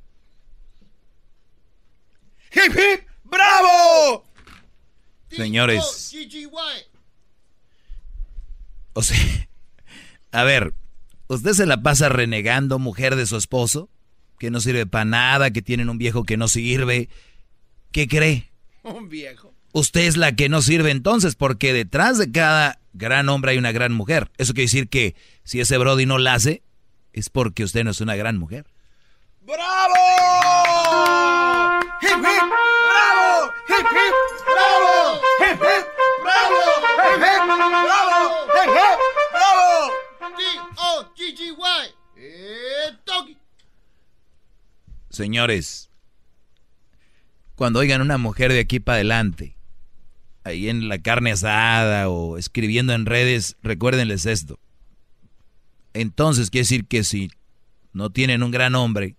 ¡Hip, 2.53 2.73
hip! 2.75 3.07
¡Bravo! 3.23 4.25
Señores, 5.29 6.11
o 8.93 9.03
sea, 9.03 9.47
a 10.31 10.43
ver, 10.43 10.73
¿usted 11.27 11.53
se 11.53 11.67
la 11.67 11.83
pasa 11.83 12.09
renegando 12.09 12.79
mujer 12.79 13.15
de 13.15 13.27
su 13.27 13.37
esposo? 13.37 13.87
Que 14.39 14.49
no 14.49 14.59
sirve 14.59 14.87
para 14.87 15.05
nada, 15.05 15.51
que 15.51 15.61
tienen 15.61 15.89
un 15.89 15.99
viejo 15.99 16.23
que 16.23 16.35
no 16.35 16.47
sirve. 16.47 17.09
¿Qué 17.91 18.07
cree? 18.07 18.51
Un 18.81 19.07
viejo. 19.07 19.53
Usted 19.71 20.01
es 20.01 20.17
la 20.17 20.35
que 20.35 20.49
no 20.49 20.63
sirve 20.63 20.89
entonces, 20.89 21.35
porque 21.35 21.73
detrás 21.73 22.17
de 22.17 22.31
cada 22.31 22.81
gran 22.93 23.29
hombre 23.29 23.51
hay 23.51 23.59
una 23.59 23.71
gran 23.71 23.93
mujer. 23.93 24.31
Eso 24.37 24.53
quiere 24.53 24.65
decir 24.65 24.89
que 24.89 25.15
si 25.43 25.59
ese 25.59 25.77
Brody 25.77 26.05
no 26.05 26.17
la 26.17 26.33
hace, 26.33 26.63
es 27.13 27.29
porque 27.29 27.63
usted 27.63 27.83
no 27.83 27.91
es 27.91 28.01
una 28.01 28.15
gran 28.15 28.37
mujer. 28.37 28.65
¡Bravo! 29.41 29.93
¡Hip, 32.01 32.09
hip! 32.09 32.43
¡Bravo! 32.87 33.51
¡Hip, 33.67 33.87
hip! 33.91 34.15
¡Bravo! 34.47 35.21
¡Hip, 35.39 35.61
hip! 35.61 35.85
¡Bravo! 36.23 36.61
¡Hip, 37.03 37.21
hip! 37.21 37.43
¡Bravo! 37.45 38.19
¡Hip, 38.55 38.69
hip! 38.69 38.99
¡Bravo! 39.31 39.91
D-O-G-G-Y. 40.37 41.95
Eh. 42.17 42.61
Señores, 45.11 45.89
cuando 47.55 47.79
oigan 47.79 48.01
una 48.01 48.17
mujer 48.17 48.53
de 48.53 48.61
aquí 48.61 48.79
para 48.79 48.95
adelante, 48.95 49.57
ahí 50.45 50.69
en 50.69 50.87
la 50.87 50.99
carne 50.99 51.33
asada 51.33 52.07
o 52.09 52.37
escribiendo 52.37 52.93
en 52.93 53.05
redes, 53.05 53.57
recuérdenles 53.61 54.25
esto. 54.25 54.57
Entonces 55.93 56.49
quiere 56.49 56.63
decir 56.63 56.85
que 56.85 57.03
si 57.03 57.29
no 57.93 58.09
tienen 58.09 58.43
un 58.43 58.51
gran 58.51 58.75
hombre, 58.75 59.15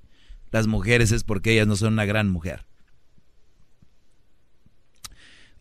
las 0.51 0.67
mujeres 0.67 1.13
es 1.13 1.25
porque 1.25 1.53
ellas 1.53 1.67
no 1.67 1.77
son 1.77 1.95
una 1.95 2.05
gran 2.05 2.29
mujer. 2.29 2.67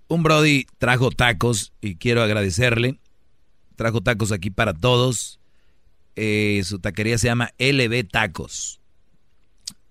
Un 0.07 0.23
Brody 0.23 0.65
trajo 0.77 1.09
tacos 1.09 1.71
y 1.79 1.95
quiero 1.95 2.21
agradecerle. 2.21 2.99
Trajo 3.77 4.01
tacos 4.01 4.33
aquí 4.33 4.49
para 4.49 4.73
todos. 4.73 5.39
Eh, 6.17 6.61
su 6.65 6.79
taquería 6.79 7.17
se 7.17 7.27
llama 7.27 7.51
LB 7.57 8.09
Tacos. 8.09 8.81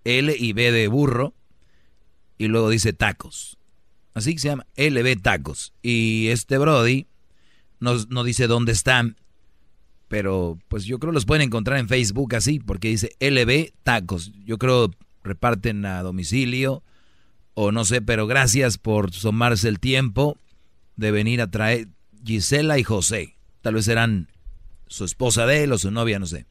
L 0.05 0.35
y 0.39 0.53
B 0.53 0.73
de 0.73 0.89
burro. 0.89 1.35
Y 2.37 2.49
luego 2.49 2.69
dice 2.69 2.93
tacos. 2.93 3.57
Así 4.13 4.35
que 4.35 4.41
se 4.41 4.49
llama 4.49 4.67
LB 4.77 5.23
Tacos. 5.23 5.73
Y 5.81 6.29
este 6.29 6.59
Brody 6.59 7.07
nos, 7.79 8.11
no 8.11 8.23
dice 8.23 8.47
dónde 8.47 8.73
están. 8.73 9.17
Pero 10.11 10.59
pues 10.67 10.87
yo 10.87 10.99
creo 10.99 11.13
los 11.13 11.25
pueden 11.25 11.43
encontrar 11.47 11.79
en 11.79 11.87
Facebook 11.89 12.35
así. 12.35 12.59
Porque 12.59 12.89
dice 12.89 13.13
LB 13.21 13.73
Tacos. 13.85 14.33
Yo 14.45 14.59
creo 14.59 14.91
reparten 15.23 15.87
a 15.87 16.03
domicilio. 16.03 16.83
O 17.55 17.71
no 17.71 17.85
sé, 17.85 18.03
pero 18.03 18.27
gracias 18.27 18.77
por 18.77 19.13
tomarse 19.13 19.69
el 19.69 19.79
tiempo 19.79 20.37
de 20.97 21.13
venir 21.13 21.41
a 21.41 21.49
traer 21.51 21.87
Gisela 22.25 22.77
y 22.79 22.83
José. 22.83 23.37
Tal 23.63 23.75
vez 23.75 23.85
serán 23.85 24.27
su 24.89 25.05
esposa 25.05 25.47
de 25.47 25.63
él 25.63 25.73
o 25.73 25.79
su 25.79 25.93
novia, 25.93 26.19
no 26.19 26.27
sé. 26.27 26.47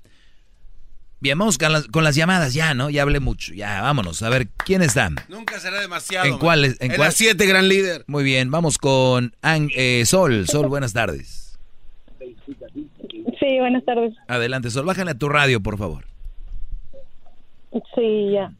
Bien, 1.19 1.38
vamos 1.38 1.57
con 1.57 1.73
las, 1.73 1.86
con 1.88 2.06
las 2.06 2.15
llamadas 2.15 2.53
ya, 2.53 2.73
¿no? 2.73 2.90
Ya 2.90 3.02
hablé 3.02 3.19
mucho. 3.19 3.53
Ya, 3.53 3.81
vámonos. 3.81 4.23
A 4.23 4.30
ver, 4.30 4.48
¿quién 4.65 4.81
está? 4.81 5.11
Nunca 5.27 5.60
será 5.60 5.81
demasiado. 5.81 6.27
¿En 6.27 6.38
cuál? 6.38 6.64
¿En, 6.64 6.77
En 6.80 6.88
cuál? 6.90 6.99
las 7.10 7.15
siete, 7.15 7.45
gran 7.45 7.68
líder. 7.68 8.06
Muy 8.07 8.23
bien, 8.23 8.52
vamos 8.52 8.77
con 8.77 9.36
An- 9.41 9.69
eh, 9.76 10.03
Sol. 10.06 10.48
Sol, 10.48 10.68
buenas 10.69 10.94
tardes. 10.94 11.57
Sí, 13.39 13.59
buenas 13.59 13.83
tardes. 13.85 14.13
Adelante, 14.27 14.69
Sol. 14.69 14.85
Bájale 14.85 15.11
a 15.11 15.17
tu 15.17 15.29
radio, 15.29 15.61
por 15.61 15.77
favor. 15.77 16.05
Sí, 17.95 18.31
ya. 18.31 18.51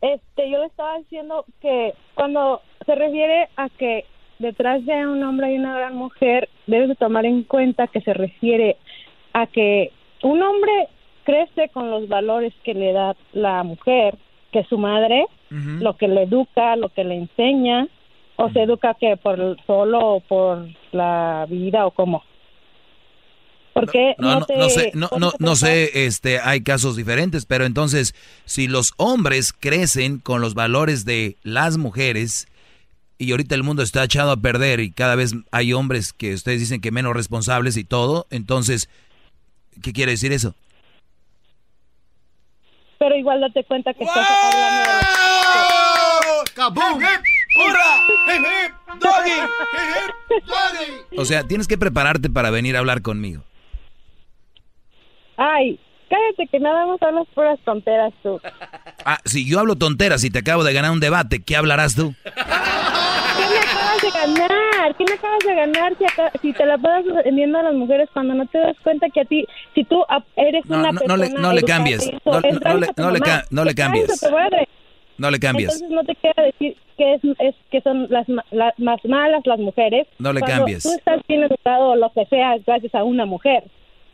Este, 0.00 0.50
yo 0.50 0.58
le 0.58 0.66
estaba 0.66 0.98
diciendo 0.98 1.44
que 1.60 1.94
cuando 2.14 2.60
se 2.84 2.94
refiere 2.94 3.48
a 3.56 3.68
que 3.70 4.04
detrás 4.38 4.84
de 4.84 5.06
un 5.06 5.22
hombre 5.22 5.46
hay 5.48 5.58
una 5.58 5.76
gran 5.76 5.94
mujer, 5.96 6.48
debes 6.66 6.88
de 6.88 6.94
tomar 6.94 7.24
en 7.24 7.42
cuenta 7.42 7.86
que 7.86 8.00
se 8.00 8.12
refiere 8.12 8.76
a 9.32 9.46
que 9.46 9.92
un 10.22 10.42
hombre 10.42 10.88
crece 11.24 11.68
con 11.70 11.90
los 11.90 12.08
valores 12.08 12.52
que 12.64 12.74
le 12.74 12.92
da 12.92 13.16
la 13.32 13.62
mujer, 13.62 14.16
que 14.52 14.64
su 14.64 14.78
madre, 14.78 15.26
lo 15.50 15.96
que 15.96 16.08
le 16.08 16.22
educa, 16.24 16.76
lo 16.76 16.88
que 16.88 17.04
le 17.04 17.16
enseña, 17.16 17.88
o 18.36 18.50
se 18.50 18.62
educa 18.62 18.94
que 18.94 19.16
por 19.16 19.56
solo 19.66 20.20
por 20.28 20.66
la 20.92 21.46
vida 21.48 21.86
o 21.86 21.92
cómo. 21.92 22.22
Porque 23.74 24.14
No, 24.18 24.38
no, 24.40 24.46
te- 24.46 24.56
no 24.56 24.68
sé, 24.70 24.92
no, 24.94 25.10
no, 25.18 25.32
no 25.38 25.56
sé, 25.56 26.06
este, 26.06 26.38
hay 26.38 26.62
casos 26.62 26.94
diferentes, 26.96 27.44
pero 27.44 27.66
entonces, 27.66 28.14
si 28.44 28.68
los 28.68 28.92
hombres 28.96 29.52
crecen 29.52 30.18
con 30.20 30.40
los 30.40 30.54
valores 30.54 31.04
de 31.04 31.36
las 31.42 31.76
mujeres, 31.76 32.46
y 33.18 33.30
ahorita 33.32 33.54
el 33.56 33.62
mundo 33.64 33.82
está 33.82 34.04
echado 34.04 34.30
a 34.30 34.36
perder 34.36 34.78
y 34.80 34.90
cada 34.92 35.16
vez 35.16 35.34
hay 35.50 35.72
hombres 35.72 36.12
que 36.12 36.34
ustedes 36.34 36.60
dicen 36.60 36.80
que 36.80 36.92
menos 36.92 37.14
responsables 37.14 37.76
y 37.76 37.84
todo, 37.84 38.26
entonces, 38.30 38.88
¿qué 39.82 39.92
quiere 39.92 40.12
decir 40.12 40.32
eso? 40.32 40.54
Pero 42.98 43.16
igual 43.16 43.40
date 43.40 43.64
cuenta 43.64 43.92
que 43.92 44.04
estás 44.04 44.26
hablando 44.44 44.90
de. 44.90 46.74
¡Hurra! 47.56 47.98
¡Hip, 48.28 48.42
hip! 48.44 49.00
¡Doggy! 49.00 49.30
¡Hip, 49.30 49.50
hip! 50.30 50.44
¡Doggy! 50.46 51.18
O 51.18 51.24
sea, 51.24 51.44
tienes 51.46 51.66
que 51.68 51.76
prepararte 51.78 52.30
para 52.30 52.50
venir 52.50 52.76
a 52.76 52.78
hablar 52.80 53.02
conmigo. 53.02 53.42
Ay, 55.36 55.78
cállate 56.08 56.46
que 56.50 56.60
nada 56.60 56.86
más 56.86 57.02
hablas 57.02 57.26
puras 57.34 57.58
tonteras 57.64 58.12
tú. 58.22 58.40
Ah, 59.06 59.18
si 59.26 59.46
yo 59.46 59.60
hablo 59.60 59.76
tonteras 59.76 60.24
y 60.24 60.30
te 60.30 60.38
acabo 60.38 60.64
de 60.64 60.72
ganar 60.72 60.90
un 60.90 60.98
debate, 60.98 61.42
¿qué 61.44 61.56
hablarás 61.56 61.94
tú? 61.94 62.14
¿Qué 62.24 62.30
me 62.30 63.58
acabas 63.58 64.00
de 64.02 64.10
ganar? 64.10 64.96
¿Qué 64.96 65.04
me 65.04 65.12
acabas 65.14 65.38
de 65.46 65.54
ganar 65.54 65.92
si, 65.98 66.04
acá- 66.06 66.32
si 66.40 66.52
te 66.54 66.64
la 66.64 66.78
pasas 66.78 67.04
vendiendo 67.22 67.58
a 67.58 67.64
las 67.64 67.74
mujeres 67.74 68.08
cuando 68.14 68.32
no 68.32 68.46
te 68.46 68.56
das 68.56 68.76
cuenta 68.82 69.06
que 69.10 69.20
a 69.20 69.24
ti, 69.26 69.44
si 69.74 69.84
tú 69.84 70.02
eres 70.36 70.64
No, 70.66 70.78
una 70.78 70.92
no, 70.92 71.00
persona 71.00 71.16
no 71.16 71.22
le- 71.34 71.42
no 71.42 71.52
le 71.52 71.62
cambies. 71.64 72.02
eso, 72.06 72.18
No- 72.24 72.40
no 72.40 72.78
le- 72.78 72.86
no 72.96 73.10
le 73.10 73.18
mamá. 73.20 73.24
ca- 73.26 73.44
no 73.50 73.64
le 73.64 73.70
Es 73.70 73.76
cambies. 73.76 74.22
No 75.18 75.30
le 75.30 75.38
cambies. 75.38 75.74
Entonces 75.74 75.90
no 75.90 76.04
te 76.04 76.14
quiera 76.16 76.42
decir 76.44 76.76
que 76.96 77.14
es, 77.14 77.20
es 77.40 77.54
que 77.70 77.80
son 77.82 78.06
las, 78.08 78.26
las 78.50 78.72
más 78.78 79.04
malas 79.04 79.42
las 79.44 79.58
mujeres. 79.60 80.06
No 80.18 80.32
le 80.32 80.40
cambies. 80.40 80.82
Tú 80.82 80.92
estás 80.92 81.20
bien 81.28 81.42
educado 81.44 81.90
o 81.90 81.96
lo 81.96 82.10
que 82.12 82.24
sea 82.26 82.56
gracias 82.66 82.94
a 82.94 83.04
una 83.04 83.26
mujer. 83.26 83.64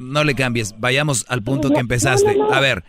No 0.00 0.24
le 0.24 0.34
cambies, 0.34 0.74
vayamos 0.78 1.24
al 1.28 1.42
punto 1.42 1.70
que 1.70 1.78
empezaste. 1.80 2.34
no, 2.34 2.44
no, 2.44 2.48
no. 2.50 2.54
A 2.54 2.60
ver, 2.60 2.82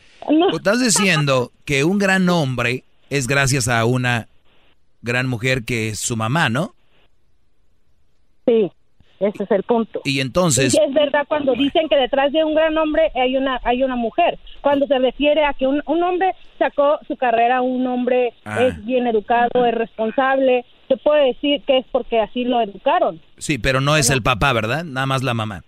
estás 0.54 0.80
diciendo 0.82 1.52
que 1.66 1.84
un 1.84 1.98
gran 2.00 2.28
hombre 2.30 2.84
es 3.10 3.28
gracias 3.28 3.68
a 3.68 3.84
una 3.86 4.28
gran 5.02 5.28
mujer 5.28 5.64
que 5.64 5.90
es 5.90 6.00
su 6.00 6.16
mamá, 6.16 6.50
¿no? 6.50 6.74
Sí, 8.46 8.72
ese 9.20 9.44
es 9.44 9.52
el 9.52 9.64
punto. 9.64 10.02
Y 10.04 10.20
entonces, 10.20 10.74
Y 10.74 10.78
es 10.78 10.94
verdad 10.94 11.26
cuando 11.28 11.54
dicen 11.54 11.88
que 11.90 11.96
detrás 11.96 12.32
de 12.32 12.44
un 12.44 12.56
gran 12.56 12.78
hombre 12.78 13.12
hay 13.16 13.36
una 13.38 13.60
hay 13.64 13.84
una 13.84 13.96
mujer. 13.96 14.40
Cuando 14.62 14.88
se 14.88 14.98
refiere 15.00 15.44
a 15.46 15.54
que 15.54 15.68
un, 15.68 15.82
un 15.86 16.04
hombre 16.04 16.34
sacó 16.58 16.98
su 17.08 17.16
carrera, 17.18 17.62
un 17.62 17.86
hombre 17.88 18.34
Ah. 18.46 18.64
es 18.64 18.84
bien 18.86 19.06
educado, 19.08 19.66
es 19.66 19.76
responsable, 19.76 20.66
se 20.88 20.98
puede 20.98 21.28
decir 21.28 21.62
que 21.68 21.80
es 21.80 21.86
porque 21.92 22.20
así 22.20 22.44
lo 22.46 22.62
educaron. 22.62 23.22
sí, 23.38 23.58
pero 23.58 23.82
no 23.82 23.96
es 23.98 24.10
el 24.10 24.22
papá, 24.24 24.54
¿verdad? 24.54 24.84
Nada 24.84 25.06
más 25.06 25.24
la 25.24 25.34
mamá. 25.34 25.64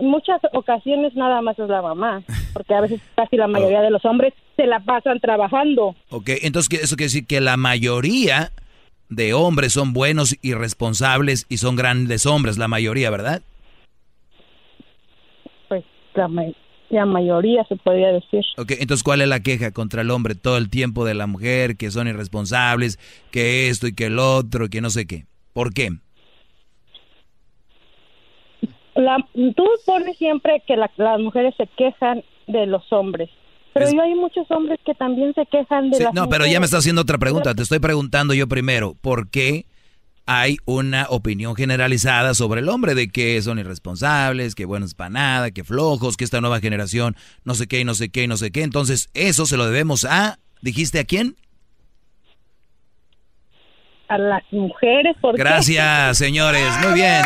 En 0.00 0.06
muchas 0.08 0.40
ocasiones 0.52 1.14
nada 1.14 1.42
más 1.42 1.58
es 1.58 1.68
la 1.68 1.82
mamá, 1.82 2.22
porque 2.52 2.74
a 2.74 2.80
veces 2.80 3.00
casi 3.16 3.36
la 3.36 3.48
mayoría 3.48 3.80
de 3.82 3.90
los 3.90 4.04
hombres 4.04 4.32
se 4.56 4.66
la 4.66 4.80
pasan 4.80 5.18
trabajando. 5.20 5.94
Ok, 6.10 6.30
entonces 6.42 6.68
¿qué- 6.68 6.76
eso 6.84 6.96
quiere 6.96 7.06
decir 7.08 7.26
que 7.26 7.40
la 7.40 7.56
mayoría 7.56 8.52
de 9.08 9.32
hombres 9.34 9.72
son 9.72 9.92
buenos 9.92 10.36
y 10.42 10.54
responsables 10.54 11.46
y 11.48 11.56
son 11.58 11.76
grandes 11.76 12.26
hombres, 12.26 12.58
la 12.58 12.68
mayoría, 12.68 13.10
¿verdad? 13.10 13.42
Pues 15.68 15.84
la, 16.14 16.28
la 16.90 17.06
mayoría 17.06 17.64
se 17.64 17.76
podría 17.76 18.08
decir. 18.08 18.42
Ok, 18.56 18.72
entonces 18.78 19.02
¿cuál 19.02 19.20
es 19.22 19.28
la 19.28 19.40
queja 19.40 19.70
contra 19.72 20.02
el 20.02 20.10
hombre 20.10 20.34
todo 20.34 20.56
el 20.58 20.70
tiempo 20.70 21.04
de 21.04 21.14
la 21.14 21.26
mujer, 21.26 21.76
que 21.76 21.90
son 21.90 22.06
irresponsables, 22.08 22.98
que 23.30 23.68
esto 23.68 23.86
y 23.86 23.94
que 23.94 24.06
el 24.06 24.18
otro, 24.18 24.68
que 24.68 24.80
no 24.80 24.90
sé 24.90 25.06
qué? 25.06 25.24
¿Por 25.52 25.72
qué? 25.72 25.90
La, 29.00 29.16
tú 29.54 29.64
pones 29.86 30.18
siempre 30.18 30.60
que 30.66 30.76
la- 30.76 30.90
las 30.96 31.20
mujeres 31.20 31.54
se 31.56 31.68
quejan 31.76 32.24
de 32.48 32.66
los 32.66 32.82
hombres, 32.92 33.30
pero 33.72 33.86
Es- 33.86 33.94
yo 33.94 34.02
hay 34.02 34.14
muchos 34.16 34.50
hombres 34.50 34.80
que 34.84 34.92
también 34.94 35.32
se 35.34 35.46
quejan 35.46 35.90
de 35.90 35.98
Sí, 35.98 36.02
las 36.02 36.14
no, 36.14 36.28
pero 36.28 36.46
ya 36.46 36.58
me 36.58 36.64
está 36.64 36.78
haciendo 36.78 37.02
otra 37.02 37.16
pregunta. 37.16 37.54
Te 37.54 37.62
estoy 37.62 37.78
preguntando 37.78 38.34
yo 38.34 38.48
primero, 38.48 38.94
¿por 39.00 39.30
qué 39.30 39.66
hay 40.26 40.56
una 40.64 41.06
opinión 41.10 41.54
generalizada 41.54 42.34
sobre 42.34 42.60
el 42.60 42.68
hombre 42.68 42.96
de 42.96 43.08
que 43.08 43.40
son 43.40 43.60
irresponsables, 43.60 44.56
que 44.56 44.64
buenos 44.64 44.94
para 44.94 45.10
nada, 45.10 45.50
que 45.52 45.62
flojos, 45.62 46.16
que 46.16 46.24
esta 46.24 46.40
nueva 46.40 46.58
generación 46.58 47.14
no 47.44 47.54
sé 47.54 47.68
qué, 47.68 47.80
y 47.80 47.84
no 47.84 47.94
sé 47.94 48.08
qué, 48.10 48.24
y 48.24 48.26
no 48.26 48.36
sé 48.36 48.50
qué. 48.50 48.62
Entonces, 48.62 49.10
eso 49.14 49.46
se 49.46 49.56
lo 49.56 49.64
debemos 49.66 50.04
a, 50.04 50.38
dijiste 50.60 50.98
a 50.98 51.04
quién? 51.04 51.36
A 54.08 54.18
las 54.18 54.42
mujeres, 54.50 55.16
¿por 55.20 55.36
qué? 55.36 55.42
Gracias, 55.42 56.18
señores. 56.18 56.66
Muy 56.82 56.94
bien. 56.94 57.22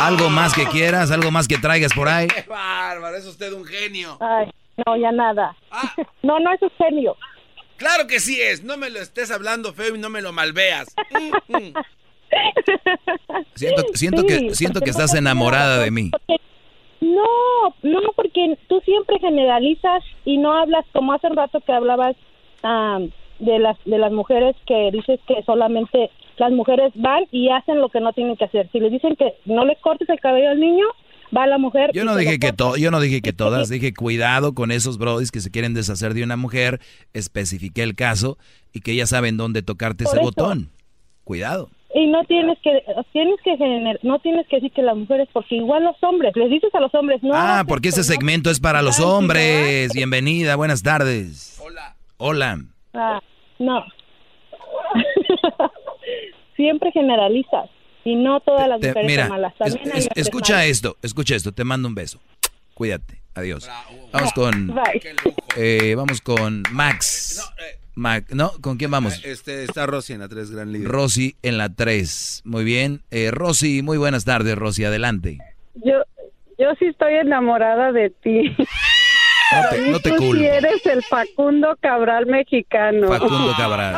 ¿Algo 0.00 0.30
más 0.30 0.54
que 0.54 0.66
quieras? 0.66 1.10
¿Algo 1.10 1.30
más 1.30 1.46
que 1.46 1.58
traigas 1.58 1.92
por 1.92 2.08
ahí? 2.08 2.26
¡Qué 2.28 2.42
bárbaro! 2.48 3.16
Es 3.16 3.26
usted 3.26 3.52
un 3.52 3.64
genio. 3.64 4.16
Ay, 4.20 4.50
no, 4.86 4.96
ya 4.96 5.12
nada. 5.12 5.54
No, 6.22 6.38
no 6.38 6.52
es 6.52 6.62
un 6.62 6.70
genio. 6.78 7.16
Claro 7.76 8.06
que 8.06 8.20
sí 8.20 8.40
es. 8.40 8.62
No 8.62 8.76
me 8.76 8.90
lo 8.90 9.00
estés 9.00 9.30
hablando 9.30 9.72
feo 9.72 9.94
y 9.96 9.98
no 9.98 10.10
me 10.10 10.20
lo 10.22 10.32
malveas. 10.32 10.94
Mm, 11.10 11.56
mm. 11.56 11.72
Siento, 13.54 13.82
siento 13.94 14.22
Sí, 14.22 14.26
que, 14.28 14.54
siento 14.54 14.80
que 14.80 14.90
estás 14.90 15.14
enamorada 15.14 15.78
de 15.78 15.90
mí. 15.90 16.10
porque- 16.10 16.40
No, 17.00 17.74
no, 17.82 18.00
porque 18.14 18.56
tú 18.68 18.80
siempre 18.84 19.18
generalizas 19.18 20.02
y 20.24 20.36
no 20.38 20.52
hablas 20.52 20.84
como 20.92 21.12
hace 21.14 21.26
un 21.28 21.36
rato 21.36 21.60
que 21.60 21.72
hablabas 21.72 22.14
ah, 22.62 22.98
de 23.38 23.58
las 23.58 23.76
de 23.86 23.98
las 23.98 24.12
mujeres 24.12 24.54
que 24.66 24.90
dices 24.92 25.18
que 25.26 25.42
solamente 25.44 26.10
las 26.40 26.52
mujeres 26.52 26.90
van 26.96 27.24
y 27.30 27.50
hacen 27.50 27.80
lo 27.80 27.88
que 27.90 28.00
no 28.00 28.12
tienen 28.12 28.36
que 28.36 28.44
hacer. 28.46 28.68
Si 28.72 28.80
le 28.80 28.90
dicen 28.90 29.14
que 29.14 29.34
no 29.44 29.64
le 29.64 29.76
cortes 29.76 30.08
el 30.08 30.18
cabello 30.18 30.48
al 30.50 30.58
niño, 30.58 30.86
va 31.36 31.46
la 31.46 31.58
mujer. 31.58 31.90
Yo 31.92 32.04
no 32.04 32.16
dije 32.16 32.38
que 32.40 32.48
corta. 32.48 32.56
to- 32.56 32.76
yo 32.76 32.90
no 32.90 32.98
dije 32.98 33.20
que 33.20 33.32
todas, 33.32 33.68
dije 33.70 33.92
cuidado 33.94 34.54
con 34.54 34.70
esos 34.72 34.96
brodis 34.98 35.30
que 35.30 35.40
se 35.40 35.50
quieren 35.50 35.74
deshacer 35.74 36.14
de 36.14 36.24
una 36.24 36.36
mujer, 36.36 36.80
especifiqué 37.12 37.82
el 37.82 37.94
caso 37.94 38.38
y 38.72 38.80
que 38.80 38.94
ya 38.96 39.06
saben 39.06 39.36
dónde 39.36 39.62
tocarte 39.62 40.04
Por 40.04 40.14
ese 40.14 40.22
eso. 40.22 40.24
botón. 40.26 40.70
Cuidado. 41.24 41.68
Y 41.94 42.06
no 42.06 42.22
tienes 42.24 42.56
que 42.62 42.70
tienes 43.12 43.36
que 43.44 43.56
gener- 43.58 43.98
no 44.02 44.18
tienes 44.20 44.46
que 44.48 44.56
decir 44.56 44.72
que 44.72 44.80
las 44.82 44.96
mujeres 44.96 45.28
porque 45.32 45.56
igual 45.56 45.84
los 45.84 45.96
hombres, 46.02 46.34
les 46.36 46.48
dices 46.48 46.74
a 46.74 46.80
los 46.80 46.94
hombres, 46.94 47.22
no. 47.22 47.32
Ah, 47.34 47.64
porque 47.68 47.88
no 47.90 48.02
segmento 48.02 48.48
es 48.50 48.60
para 48.60 48.80
los 48.80 48.98
hombres. 49.00 49.92
Bienvenida, 49.92 50.56
buenas 50.56 50.82
tardes. 50.82 51.60
Hola. 51.62 51.96
Hola. 52.16 52.60
Ah, 52.94 53.20
no. 53.58 53.84
Siempre 56.60 56.92
generalizas 56.92 57.70
y 58.04 58.16
no 58.16 58.40
todas 58.40 58.68
las 58.68 58.80
Te- 58.80 58.88
mujeres 58.88 59.10
mira, 59.10 59.22
son 59.28 59.32
malas. 59.32 59.54
es- 59.60 59.74
También 59.74 60.08
escucha 60.14 60.54
malos. 60.56 60.68
esto, 60.70 60.96
escucha 61.02 61.34
esto, 61.36 61.52
te 61.52 61.64
mando 61.64 61.88
un 61.88 61.94
beso. 61.94 62.20
Cuídate, 62.74 63.22
adiós. 63.34 63.68
Vamos 64.12 64.32
con 64.34 64.66
Bye. 64.68 65.02
eh, 65.56 65.94
vamos 65.96 66.20
con 66.20 66.62
Max. 66.70 67.50
Ma- 67.94 68.22
¿No? 68.30 68.52
¿Con 68.60 68.76
quién 68.76 68.90
vamos? 68.90 69.22
Este, 69.24 69.64
está 69.64 69.86
Rosy 69.86 70.12
en 70.14 70.20
la 70.20 70.28
3 70.28 70.50
Gran 70.50 70.70
Líder. 70.72 70.88
Rosy 70.88 71.36
en 71.42 71.56
la 71.58 71.68
3. 71.74 72.42
Muy 72.44 72.64
bien. 72.64 73.02
Eh, 73.10 73.30
Rosy, 73.30 73.82
muy 73.82 73.96
buenas 73.98 74.24
tardes, 74.24 74.56
Rosy, 74.56 74.84
adelante. 74.84 75.38
Yo, 75.76 75.94
yo 76.58 76.74
sí 76.78 76.86
estoy 76.86 77.14
enamorada 77.14 77.90
de 77.92 78.10
ti. 78.10 78.54
No 79.52 79.68
te, 79.70 79.90
no 79.90 79.98
te 80.00 80.10
Tú 80.12 80.32
sí 80.34 80.46
eres 80.46 80.86
el 80.86 81.02
Facundo 81.02 81.76
Cabral 81.80 82.26
mexicano. 82.26 83.08
Facundo 83.08 83.52
Cabral. 83.56 83.96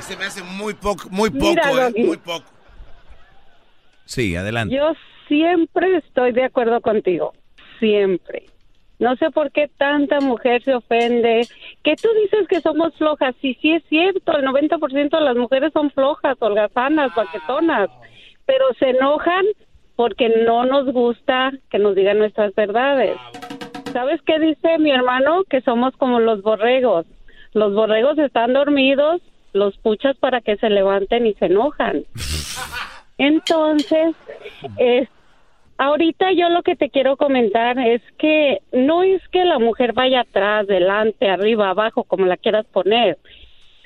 Este 0.00 0.16
me 0.16 0.24
hace 0.24 0.42
muy 0.42 0.72
poco, 0.72 1.10
muy 1.10 1.28
poco, 1.28 1.50
Mira, 1.50 1.88
eh, 1.88 2.04
muy 2.06 2.16
poco. 2.16 2.46
Sí, 4.06 4.34
adelante. 4.34 4.74
Yo 4.74 4.94
siempre 5.28 5.98
estoy 5.98 6.32
de 6.32 6.44
acuerdo 6.44 6.80
contigo. 6.80 7.34
Siempre. 7.80 8.46
No 8.98 9.14
sé 9.16 9.30
por 9.30 9.52
qué 9.52 9.68
tanta 9.76 10.20
mujer 10.20 10.64
se 10.64 10.74
ofende. 10.74 11.46
Que 11.84 11.96
tú 11.96 12.08
dices 12.22 12.48
que 12.48 12.62
somos 12.62 12.94
flojas. 12.96 13.34
Sí, 13.42 13.58
sí 13.60 13.72
es 13.72 13.82
cierto. 13.90 14.38
El 14.38 14.46
90% 14.46 15.10
de 15.10 15.20
las 15.20 15.36
mujeres 15.36 15.70
son 15.74 15.90
flojas, 15.90 16.38
holgazanas, 16.40 17.14
baquetonas. 17.14 17.90
Pero 18.46 18.64
se 18.78 18.88
enojan 18.88 19.44
porque 19.96 20.30
no 20.46 20.64
nos 20.64 20.86
gusta 20.94 21.52
que 21.70 21.78
nos 21.78 21.94
digan 21.94 22.18
nuestras 22.18 22.54
verdades. 22.54 23.18
¿Sabes 23.92 24.22
qué 24.22 24.38
dice 24.38 24.78
mi 24.78 24.92
hermano? 24.92 25.44
Que 25.44 25.60
somos 25.60 25.94
como 25.98 26.20
los 26.20 26.40
borregos. 26.40 27.04
Los 27.52 27.74
borregos 27.74 28.16
están 28.16 28.54
dormidos, 28.54 29.20
los 29.52 29.76
puchas 29.78 30.16
para 30.16 30.40
que 30.40 30.56
se 30.56 30.70
levanten 30.70 31.26
y 31.26 31.34
se 31.34 31.46
enojan. 31.46 32.04
Entonces, 33.18 34.14
es, 34.78 35.08
ahorita 35.76 36.32
yo 36.32 36.48
lo 36.48 36.62
que 36.62 36.76
te 36.76 36.90
quiero 36.90 37.16
comentar 37.16 37.78
es 37.78 38.02
que 38.18 38.62
no 38.72 39.02
es 39.02 39.26
que 39.28 39.44
la 39.44 39.58
mujer 39.58 39.92
vaya 39.92 40.20
atrás, 40.20 40.66
delante, 40.66 41.28
arriba, 41.28 41.70
abajo, 41.70 42.04
como 42.04 42.26
la 42.26 42.36
quieras 42.36 42.66
poner, 42.66 43.18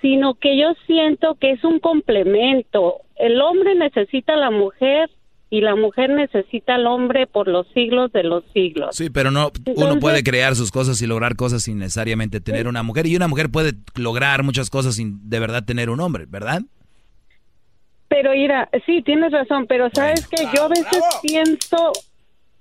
sino 0.00 0.34
que 0.34 0.56
yo 0.56 0.74
siento 0.86 1.34
que 1.36 1.52
es 1.52 1.64
un 1.64 1.80
complemento. 1.80 3.00
El 3.16 3.40
hombre 3.40 3.74
necesita 3.74 4.34
a 4.34 4.38
la 4.38 4.50
mujer 4.50 5.10
y 5.50 5.60
la 5.60 5.76
mujer 5.76 6.10
necesita 6.10 6.74
al 6.74 6.86
hombre 6.86 7.26
por 7.26 7.46
los 7.48 7.66
siglos 7.74 8.10
de 8.12 8.24
los 8.24 8.42
siglos. 8.52 8.96
Sí, 8.96 9.08
pero 9.10 9.30
no, 9.30 9.52
uno 9.76 9.98
puede 10.00 10.24
crear 10.24 10.56
sus 10.56 10.70
cosas 10.72 11.00
y 11.02 11.06
lograr 11.06 11.36
cosas 11.36 11.62
sin 11.62 11.78
necesariamente 11.78 12.40
tener 12.40 12.66
una 12.66 12.82
mujer. 12.82 13.06
Y 13.06 13.14
una 13.16 13.28
mujer 13.28 13.50
puede 13.50 13.72
lograr 13.94 14.42
muchas 14.42 14.68
cosas 14.70 14.96
sin 14.96 15.28
de 15.28 15.38
verdad 15.38 15.64
tener 15.64 15.90
un 15.90 16.00
hombre, 16.00 16.24
¿verdad? 16.26 16.62
Pero 18.08 18.32
mira, 18.32 18.68
sí, 18.86 19.02
tienes 19.02 19.32
razón, 19.32 19.66
pero 19.68 19.88
sabes 19.92 20.26
que 20.28 20.44
yo 20.54 20.64
a 20.64 20.68
veces 20.68 21.02
pienso, 21.22 21.92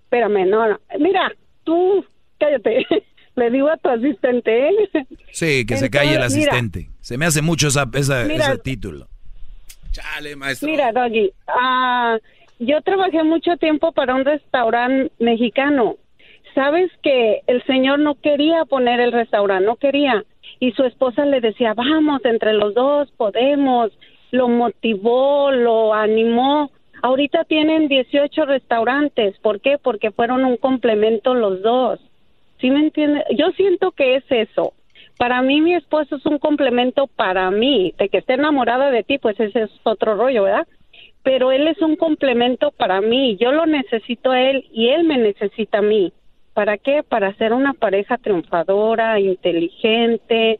espérame, 0.05 0.47
no, 0.49 0.67
no, 0.69 0.79
mira, 0.99 1.31
tú, 1.63 2.03
cállate, 2.39 2.85
le 3.35 3.51
digo 3.51 3.69
a 3.69 3.77
tu 3.77 3.89
asistente, 3.89 4.69
¿eh? 4.69 4.71
Sí, 5.31 5.65
que 5.65 5.77
se 5.77 5.89
calle 5.89 6.11
el 6.11 6.15
mira. 6.17 6.25
asistente. 6.27 6.89
Se 7.01 7.17
me 7.17 7.25
hace 7.25 7.41
mucho 7.41 7.67
esa, 7.67 7.87
esa- 7.93 8.23
Mira. 8.25 8.45
ese 8.45 8.57
título. 8.59 9.07
Chale, 9.91 10.35
maestro. 10.35 10.67
Mira, 10.69 10.91
Doggy, 10.91 11.31
ah, 11.47 12.17
yo 12.59 12.81
trabajé 12.81 13.23
mucho 13.23 13.57
tiempo 13.57 13.91
para 13.91 14.15
un 14.15 14.25
restaurante 14.25 15.11
mexicano. 15.19 15.95
Sabes 16.55 16.91
que 17.01 17.41
el 17.47 17.63
señor 17.63 17.99
no 17.99 18.15
quería 18.15 18.65
poner 18.65 18.99
el 18.99 19.11
restaurante, 19.11 19.65
no 19.65 19.75
quería. 19.75 20.23
Y 20.59 20.71
su 20.73 20.83
esposa 20.83 21.25
le 21.25 21.41
decía, 21.41 21.73
vamos, 21.73 22.23
entre 22.25 22.53
los 22.53 22.73
dos 22.73 23.11
podemos. 23.17 23.91
Lo 24.31 24.47
motivó, 24.49 25.51
lo 25.51 25.93
animó. 25.93 26.71
Ahorita 27.01 27.43
tienen 27.43 27.87
18 27.87 28.45
restaurantes. 28.45 29.37
¿Por 29.39 29.61
qué? 29.61 29.77
Porque 29.77 30.11
fueron 30.11 30.45
un 30.45 30.57
complemento 30.57 31.33
los 31.33 31.61
dos. 31.61 31.99
¿Sí 32.59 32.69
me 32.69 32.79
entiendes? 32.79 33.23
Yo 33.35 33.51
siento 33.51 33.91
que 33.91 34.15
es 34.15 34.23
eso. 34.29 34.73
Para 35.17 35.41
mí 35.41 35.61
mi 35.61 35.75
esposo 35.75 36.15
es 36.15 36.25
un 36.25 36.37
complemento 36.37 37.07
para 37.07 37.49
mí. 37.51 37.93
De 37.97 38.09
que 38.09 38.19
esté 38.19 38.33
enamorada 38.33 38.89
de 38.89 39.03
ti, 39.03 39.17
pues 39.17 39.39
ese 39.39 39.63
es 39.63 39.71
otro 39.83 40.15
rollo, 40.15 40.43
¿verdad? 40.43 40.67
Pero 41.23 41.51
él 41.51 41.67
es 41.67 41.81
un 41.81 41.95
complemento 41.95 42.71
para 42.71 42.99
mí. 43.01 43.37
Yo 43.39 43.51
lo 43.51 43.65
necesito 43.65 44.31
a 44.31 44.41
él 44.41 44.65
y 44.73 44.89
él 44.89 45.05
me 45.05 45.17
necesita 45.17 45.77
a 45.79 45.81
mí. 45.81 46.11
¿Para 46.53 46.77
qué? 46.77 47.01
Para 47.01 47.33
ser 47.37 47.53
una 47.53 47.73
pareja 47.73 48.17
triunfadora, 48.17 49.19
inteligente. 49.19 50.59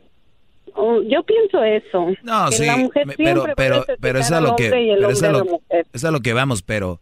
Oh, 0.75 1.01
yo 1.03 1.23
pienso 1.23 1.63
eso. 1.63 2.07
No, 2.23 2.49
que 2.49 2.55
sí, 2.55 2.65
la 2.65 2.77
mujer 2.77 3.05
me- 3.05 3.15
siempre 3.15 3.53
pero, 3.55 3.83
pero, 3.85 3.97
pero 3.99 4.19
es 4.19 4.31
a 4.31 4.41
lo 4.41 4.55
que, 4.55 4.69
pero 4.69 5.09
es 5.09 5.21
a 5.21 5.31
lo, 5.31 5.45
es 5.93 6.05
a 6.05 6.19
que 6.19 6.33
vamos, 6.33 6.61
pero 6.63 6.99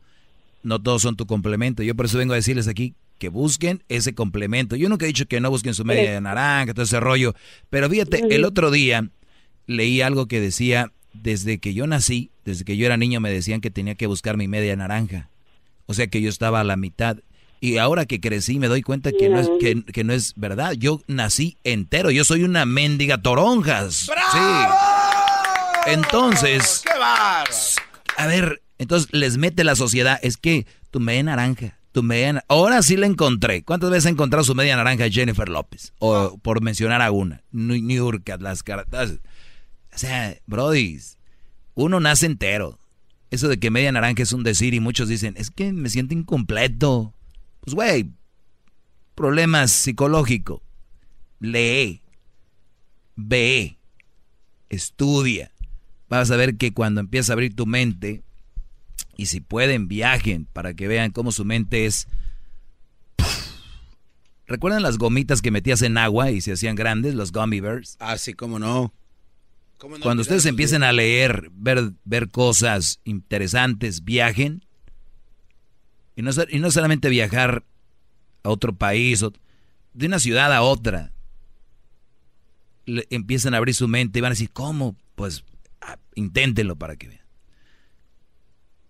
no 0.64 0.82
todos 0.82 1.04
son 1.04 1.16
tu 1.16 1.26
complemento. 1.26 1.84
Yo 1.84 1.96
por 1.96 2.06
eso 2.08 2.18
vengo 2.18 2.34
a 2.34 2.38
decirles 2.38 2.68
aquí 2.68 2.96
que 3.18 3.30
busquen 3.30 3.84
ese 3.88 4.16
complemento. 4.16 4.76
Yo 4.76 4.90
nunca 4.90 5.06
he 5.06 5.08
dicho 5.08 5.28
que 5.28 5.40
no 5.40 5.52
busquen 5.52 5.76
su 5.76 5.86
media 5.86 6.12
de 6.14 6.22
naranja, 6.22 6.74
todo 6.74 6.84
ese 6.84 7.00
rollo. 7.00 7.34
Pero 7.70 7.88
fíjate, 7.88 8.26
el 8.36 8.44
otro 8.44 8.72
día 8.72 9.08
leí 9.68 10.02
algo 10.02 10.26
que 10.28 10.42
decía, 10.42 10.92
desde 11.14 11.60
que 11.60 11.76
yo 11.76 11.86
nací, 11.86 12.31
desde 12.46 12.66
que 12.66 12.78
yo 12.78 12.86
era 12.86 12.98
niño, 12.98 13.20
me 13.20 13.32
decían 13.32 13.62
que 13.62 13.72
tenía 13.72 13.96
que 13.96 14.08
buscar 14.08 14.38
mi 14.38 14.48
media 14.48 14.76
naranja. 14.76 15.30
O 15.86 15.94
sea 15.94 16.08
que 16.08 16.22
yo 16.22 16.30
estaba 16.30 16.62
a 16.62 16.64
la 16.64 16.76
mitad. 16.76 17.18
Y 17.60 17.78
ahora 17.78 18.06
que 18.06 18.20
crecí 18.20 18.58
me 18.58 18.68
doy 18.68 18.82
cuenta 18.82 19.12
que 19.12 19.30
no 19.30 19.40
es, 19.40 19.50
que, 19.60 19.84
que 19.84 20.04
no 20.04 20.14
es 20.14 20.34
verdad. 20.36 20.74
Yo 20.74 21.02
nací 21.08 21.58
entero. 21.64 22.10
Yo 22.10 22.26
soy 22.26 22.44
una 22.44 22.66
mendiga 22.66 23.22
toronjas. 23.22 24.10
Sí. 24.32 24.40
Entonces, 25.88 26.84
¡Qué 26.84 26.92
a 28.18 28.28
ver, 28.28 28.62
entonces 28.78 29.10
les 29.12 29.38
mete 29.38 29.64
la 29.64 29.76
sociedad. 29.76 30.20
Es 30.22 30.38
que 30.38 30.66
tu 30.92 31.00
media 31.00 31.24
naranja, 31.24 31.80
tu 31.92 32.04
media 32.04 32.44
Ahora 32.48 32.82
sí 32.82 32.98
la 32.98 33.06
encontré. 33.06 33.64
¿Cuántas 33.64 33.90
veces 33.90 34.08
ha 34.08 34.10
encontrado 34.10 34.44
su 34.44 34.56
media 34.56 34.76
naranja 34.76 35.10
Jennifer 35.10 35.50
López? 35.50 35.94
O 36.00 36.38
por 36.40 36.62
mencionar 36.62 37.02
a 37.02 37.12
una. 37.12 37.44
New 37.52 37.78
York, 37.78 38.30
las 38.40 38.64
caras. 38.64 38.88
O 39.94 39.98
sea, 39.98 40.38
brodis, 40.46 41.18
uno 41.76 42.00
nace 42.00 42.26
entero. 42.26 42.80
Eso 43.30 43.48
de 43.48 43.60
que 43.60 43.72
media 43.72 43.92
naranja 43.92 44.24
es 44.24 44.34
un 44.34 44.44
decir 44.44 44.74
y 44.74 44.80
muchos 44.80 45.08
dicen, 45.08 45.36
es 45.38 45.50
que 45.50 45.72
me 45.72 45.90
siento 45.90 46.14
incompleto. 46.14 47.14
Pues, 47.62 47.74
güey, 47.74 48.12
problemas 49.16 49.72
psicológicos. 49.72 50.62
Lee, 51.40 52.02
ve, 53.16 53.78
estudia. 54.70 55.52
Vas 56.10 56.30
a 56.30 56.36
ver 56.36 56.58
que 56.58 56.74
cuando 56.74 57.00
empieza 57.00 57.32
a 57.32 57.36
abrir 57.36 57.56
tu 57.56 57.66
mente, 57.66 58.22
y 59.16 59.28
si 59.28 59.40
pueden, 59.40 59.88
viajen 59.88 60.46
para 60.46 60.74
que 60.74 60.88
vean 60.88 61.12
cómo 61.12 61.32
su 61.32 61.46
mente 61.46 61.86
es... 61.86 62.08
¿Recuerdan 64.46 64.84
las 64.84 64.98
gomitas 64.98 65.42
que 65.42 65.52
metías 65.52 65.82
en 65.82 65.98
agua 65.98 66.32
y 66.32 66.42
se 66.42 66.52
hacían 66.52 66.76
grandes, 66.76 67.16
los 67.16 67.32
gummy 67.32 67.62
bears? 67.62 67.96
Ah, 68.00 68.18
sí, 68.18 68.34
cómo 68.34 68.60
no. 68.60 68.94
Cuando 70.02 70.22
ustedes 70.22 70.46
empiecen 70.46 70.84
a 70.84 70.92
leer, 70.92 71.50
ver, 71.54 71.94
ver 72.04 72.30
cosas 72.30 73.00
interesantes, 73.04 74.04
viajen. 74.04 74.64
Y 76.16 76.22
no, 76.22 76.32
y 76.50 76.60
no 76.60 76.70
solamente 76.70 77.10
viajar 77.10 77.64
a 78.44 78.50
otro 78.50 78.76
país, 78.76 79.26
de 79.94 80.06
una 80.06 80.20
ciudad 80.20 80.54
a 80.54 80.62
otra. 80.62 81.12
Le, 82.86 83.08
empiezan 83.10 83.54
a 83.54 83.58
abrir 83.58 83.74
su 83.74 83.88
mente 83.88 84.20
y 84.20 84.22
van 84.22 84.32
a 84.32 84.36
decir, 84.36 84.52
¿cómo? 84.52 84.96
Pues 85.16 85.44
ah, 85.82 85.98
inténtenlo 86.14 86.76
para 86.76 86.96
que 86.96 87.08
vean. 87.08 87.22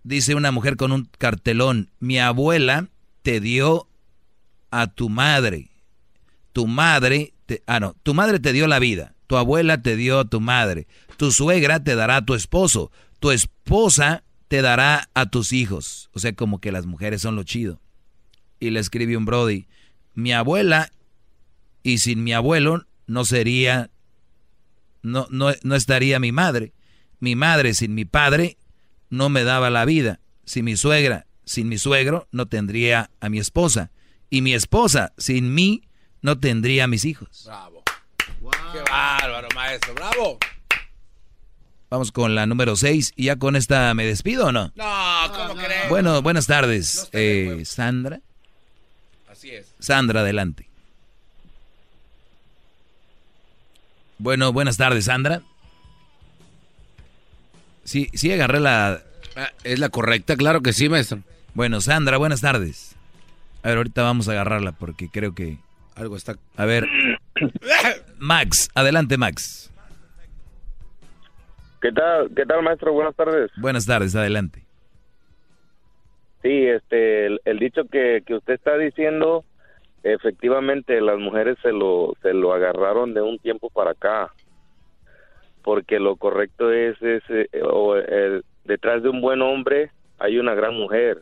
Dice 0.03 0.35
una 0.35 0.51
mujer 0.51 0.75
con 0.75 0.91
un 0.91 1.05
cartelón, 1.17 1.89
mi 1.99 2.19
abuela 2.19 2.89
te 3.21 3.39
dio 3.39 3.87
a 4.71 4.87
tu 4.87 5.09
madre. 5.09 5.69
Tu 6.51 6.67
madre, 6.67 7.33
te, 7.45 7.63
ah 7.65 7.79
no, 7.79 7.95
tu 8.03 8.13
madre 8.13 8.39
te 8.39 8.51
dio 8.51 8.67
la 8.67 8.79
vida. 8.79 9.15
Tu 9.31 9.37
abuela 9.37 9.81
te 9.81 9.95
dio 9.95 10.19
a 10.19 10.25
tu 10.25 10.41
madre. 10.41 10.87
Tu 11.15 11.31
suegra 11.31 11.81
te 11.81 11.95
dará 11.95 12.17
a 12.17 12.25
tu 12.25 12.33
esposo. 12.33 12.91
Tu 13.21 13.31
esposa 13.31 14.25
te 14.49 14.61
dará 14.61 15.09
a 15.13 15.29
tus 15.29 15.53
hijos. 15.53 16.09
O 16.11 16.19
sea, 16.19 16.33
como 16.33 16.59
que 16.59 16.73
las 16.73 16.85
mujeres 16.85 17.21
son 17.21 17.37
lo 17.37 17.43
chido. 17.43 17.79
Y 18.59 18.71
le 18.71 18.81
escribe 18.81 19.15
un 19.15 19.23
Brody, 19.23 19.67
mi 20.15 20.33
abuela 20.33 20.91
y 21.81 21.99
sin 21.99 22.25
mi 22.25 22.33
abuelo 22.33 22.85
no 23.07 23.23
sería, 23.23 23.89
no, 25.01 25.27
no, 25.29 25.53
no 25.63 25.75
estaría 25.75 26.19
mi 26.19 26.33
madre. 26.33 26.73
Mi 27.21 27.37
madre 27.37 27.73
sin 27.73 27.95
mi 27.95 28.03
padre 28.03 28.57
no 29.09 29.29
me 29.29 29.45
daba 29.45 29.69
la 29.69 29.85
vida. 29.85 30.19
Si 30.43 30.61
mi 30.61 30.75
suegra 30.75 31.25
sin 31.45 31.69
mi 31.69 31.77
suegro 31.77 32.27
no 32.33 32.47
tendría 32.47 33.11
a 33.21 33.29
mi 33.29 33.39
esposa. 33.39 33.91
Y 34.29 34.41
mi 34.41 34.53
esposa 34.53 35.13
sin 35.17 35.53
mí 35.53 35.83
no 36.21 36.37
tendría 36.37 36.83
a 36.83 36.87
mis 36.87 37.05
hijos. 37.05 37.43
Bravo. 37.45 37.80
Qué 38.73 38.81
bárbaro, 38.89 39.47
maestro. 39.55 39.93
Bravo. 39.93 40.37
Vamos 41.89 42.11
con 42.11 42.35
la 42.35 42.45
número 42.45 42.75
6 42.75 43.13
y 43.17 43.25
ya 43.25 43.35
con 43.35 43.55
esta 43.57 43.93
me 43.93 44.05
despido 44.05 44.47
o 44.47 44.51
no? 44.51 44.71
No, 44.75 45.31
¿cómo 45.35 45.55
crees? 45.55 45.89
Bueno, 45.89 46.21
buenas 46.21 46.47
tardes. 46.47 47.09
eh, 47.11 47.63
Sandra. 47.65 48.21
Así 49.29 49.51
es. 49.51 49.73
Sandra, 49.79 50.21
adelante. 50.21 50.67
Bueno, 54.19 54.53
buenas 54.53 54.77
tardes, 54.77 55.05
Sandra. 55.05 55.41
Sí, 57.83 58.09
sí 58.13 58.31
agarré 58.31 58.59
la... 58.59 59.01
Ah, 59.35 59.49
¿Es 59.63 59.79
la 59.79 59.89
correcta? 59.89 60.35
Claro 60.37 60.61
que 60.61 60.71
sí, 60.73 60.87
maestro. 60.87 61.19
Bueno, 61.55 61.81
Sandra, 61.81 62.17
buenas 62.17 62.41
tardes. 62.41 62.95
A 63.63 63.69
ver, 63.69 63.77
ahorita 63.77 64.03
vamos 64.03 64.27
a 64.29 64.31
agarrarla 64.31 64.71
porque 64.71 65.09
creo 65.09 65.33
que... 65.35 65.57
Algo 65.95 66.15
está... 66.15 66.35
A 66.57 66.65
ver. 66.65 66.85
Max, 68.19 68.69
adelante, 68.75 69.17
Max. 69.17 69.71
¿Qué 71.81 71.91
tal, 71.91 72.29
qué 72.35 72.45
tal, 72.45 72.61
maestro? 72.63 72.93
Buenas 72.93 73.15
tardes. 73.15 73.51
Buenas 73.57 73.85
tardes, 73.85 74.15
adelante. 74.15 74.63
Sí, 76.43 76.65
este, 76.67 77.25
el, 77.27 77.41
el 77.45 77.59
dicho 77.59 77.83
que, 77.91 78.23
que 78.25 78.35
usted 78.35 78.53
está 78.53 78.77
diciendo, 78.77 79.43
efectivamente 80.03 80.99
las 81.01 81.17
mujeres 81.19 81.57
se 81.61 81.71
lo, 81.71 82.13
se 82.21 82.33
lo 82.33 82.53
agarraron 82.53 83.13
de 83.13 83.21
un 83.21 83.37
tiempo 83.39 83.69
para 83.69 83.91
acá, 83.91 84.31
porque 85.63 85.99
lo 85.99 86.15
correcto 86.15 86.71
es, 86.71 86.99
es 87.01 87.23
eh, 87.29 87.47
o 87.63 87.95
el- 87.95 88.43
detrás 88.65 89.01
de 89.03 89.09
un 89.09 89.21
buen 89.21 89.41
hombre 89.41 89.91
hay 90.19 90.37
una 90.39 90.53
gran 90.55 90.75
mujer, 90.75 91.21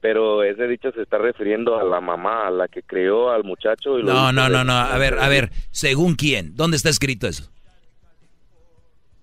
pero 0.00 0.42
ese 0.44 0.66
dicho 0.68 0.90
se 0.92 1.02
está 1.02 1.18
refiriendo 1.18 1.78
a 1.78 1.84
la 1.84 2.00
mamá, 2.00 2.46
a 2.46 2.50
la 2.50 2.68
que 2.68 2.82
creó 2.82 3.30
al 3.30 3.44
muchacho. 3.44 3.98
Y 3.98 4.02
lo 4.02 4.12
No, 4.12 4.22
hizo 4.24 4.32
no, 4.32 4.48
no, 4.48 4.64
no. 4.64 4.72
A 4.74 4.96
ver, 4.98 5.18
a 5.18 5.28
ver. 5.28 5.50
¿Según 5.70 6.14
quién? 6.14 6.54
¿Dónde 6.54 6.76
está 6.76 6.88
escrito 6.88 7.26
eso? 7.26 7.50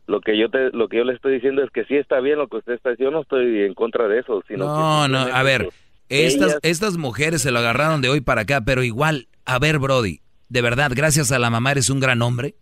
Lo 0.07 0.21
que 0.21 0.37
yo 0.37 0.49
te, 0.49 0.69
lo 0.71 0.87
que 0.87 0.97
yo 0.97 1.03
le 1.03 1.13
estoy 1.13 1.33
diciendo 1.35 1.63
es 1.63 1.71
que 1.71 1.83
sí 1.85 1.95
está 1.95 2.19
bien 2.19 2.37
lo 2.37 2.47
que 2.47 2.57
usted 2.57 2.73
está 2.73 2.91
diciendo. 2.91 3.11
Yo 3.11 3.17
no 3.17 3.21
estoy 3.23 3.63
en 3.63 3.73
contra 3.73 4.07
de 4.07 4.19
eso, 4.19 4.43
sino 4.47 4.65
No, 4.65 5.07
no. 5.07 5.17
A 5.19 5.41
ver, 5.43 5.69
estas, 6.09 6.49
ellas- 6.49 6.59
estas 6.61 6.97
mujeres 6.97 7.41
se 7.41 7.49
lo 7.51 7.59
agarraron 7.59 8.01
de 8.01 8.09
hoy 8.09 8.21
para 8.21 8.41
acá, 8.41 8.61
pero 8.63 8.83
igual, 8.83 9.27
a 9.45 9.57
ver, 9.57 9.79
Brody, 9.79 10.19
de 10.49 10.61
verdad, 10.61 10.91
gracias 10.93 11.31
a 11.31 11.39
la 11.39 11.49
mamá 11.49 11.71
eres 11.71 11.89
un 11.89 11.99
gran 11.99 12.21
hombre. 12.21 12.53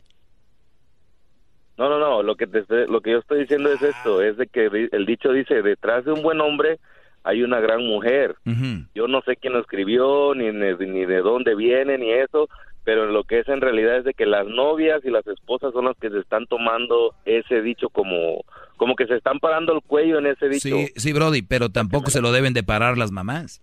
No, 1.77 1.89
no, 1.89 1.97
no, 1.99 2.21
lo 2.23 2.35
que 2.35 2.45
te 2.47 2.63
lo 2.87 3.01
que 3.01 3.11
yo 3.11 3.17
estoy 3.17 3.41
diciendo 3.41 3.73
es 3.73 3.81
esto, 3.81 4.21
es 4.21 4.37
de 4.37 4.45
que 4.47 4.67
el 4.91 5.05
dicho 5.07 5.31
dice, 5.31 5.61
detrás 5.63 6.05
de 6.05 6.11
un 6.11 6.21
buen 6.21 6.39
hombre 6.39 6.79
hay 7.23 7.43
una 7.43 7.59
gran 7.59 7.85
mujer. 7.85 8.35
Yo 8.93 9.07
no 9.07 9.21
sé 9.21 9.37
quién 9.37 9.53
lo 9.53 9.59
escribió, 9.59 10.33
ni, 10.35 10.51
ni, 10.51 10.73
ni 10.73 11.05
de 11.05 11.21
dónde 11.21 11.55
viene, 11.55 11.97
ni 11.97 12.11
eso, 12.11 12.49
pero 12.83 13.05
lo 13.05 13.23
que 13.23 13.39
es 13.39 13.47
en 13.47 13.61
realidad 13.61 13.97
es 13.97 14.03
de 14.03 14.13
que 14.13 14.25
las 14.25 14.45
novias 14.45 15.03
y 15.05 15.09
las 15.09 15.25
esposas 15.27 15.71
son 15.73 15.85
las 15.85 15.97
que 15.97 16.09
se 16.09 16.19
están 16.19 16.45
tomando 16.47 17.13
ese 17.25 17.61
dicho 17.61 17.89
como, 17.89 18.43
como 18.75 18.95
que 18.95 19.07
se 19.07 19.15
están 19.15 19.39
parando 19.39 19.73
el 19.73 19.81
cuello 19.81 20.19
en 20.19 20.27
ese 20.27 20.49
dicho. 20.49 20.67
Sí, 20.67 20.87
sí, 20.95 21.13
Brody, 21.13 21.41
pero 21.41 21.69
tampoco 21.69 22.09
se 22.09 22.21
lo 22.21 22.31
deben 22.31 22.53
de 22.53 22.63
parar 22.63 22.97
las 22.97 23.11
mamás. 23.11 23.61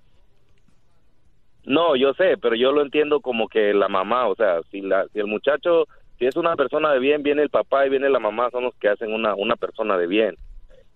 No, 1.64 1.94
yo 1.96 2.14
sé, 2.14 2.38
pero 2.40 2.56
yo 2.56 2.72
lo 2.72 2.82
entiendo 2.82 3.20
como 3.20 3.48
que 3.48 3.74
la 3.74 3.88
mamá, 3.88 4.26
o 4.26 4.34
sea, 4.34 4.60
si, 4.70 4.80
la, 4.80 5.06
si 5.12 5.18
el 5.18 5.26
muchacho, 5.26 5.86
si 6.18 6.24
es 6.24 6.36
una 6.36 6.56
persona 6.56 6.90
de 6.92 6.98
bien, 6.98 7.22
viene 7.22 7.42
el 7.42 7.50
papá 7.50 7.86
y 7.86 7.90
viene 7.90 8.08
la 8.08 8.18
mamá, 8.18 8.48
son 8.50 8.64
los 8.64 8.74
que 8.76 8.88
hacen 8.88 9.12
una, 9.12 9.34
una 9.34 9.56
persona 9.56 9.98
de 9.98 10.06
bien. 10.06 10.36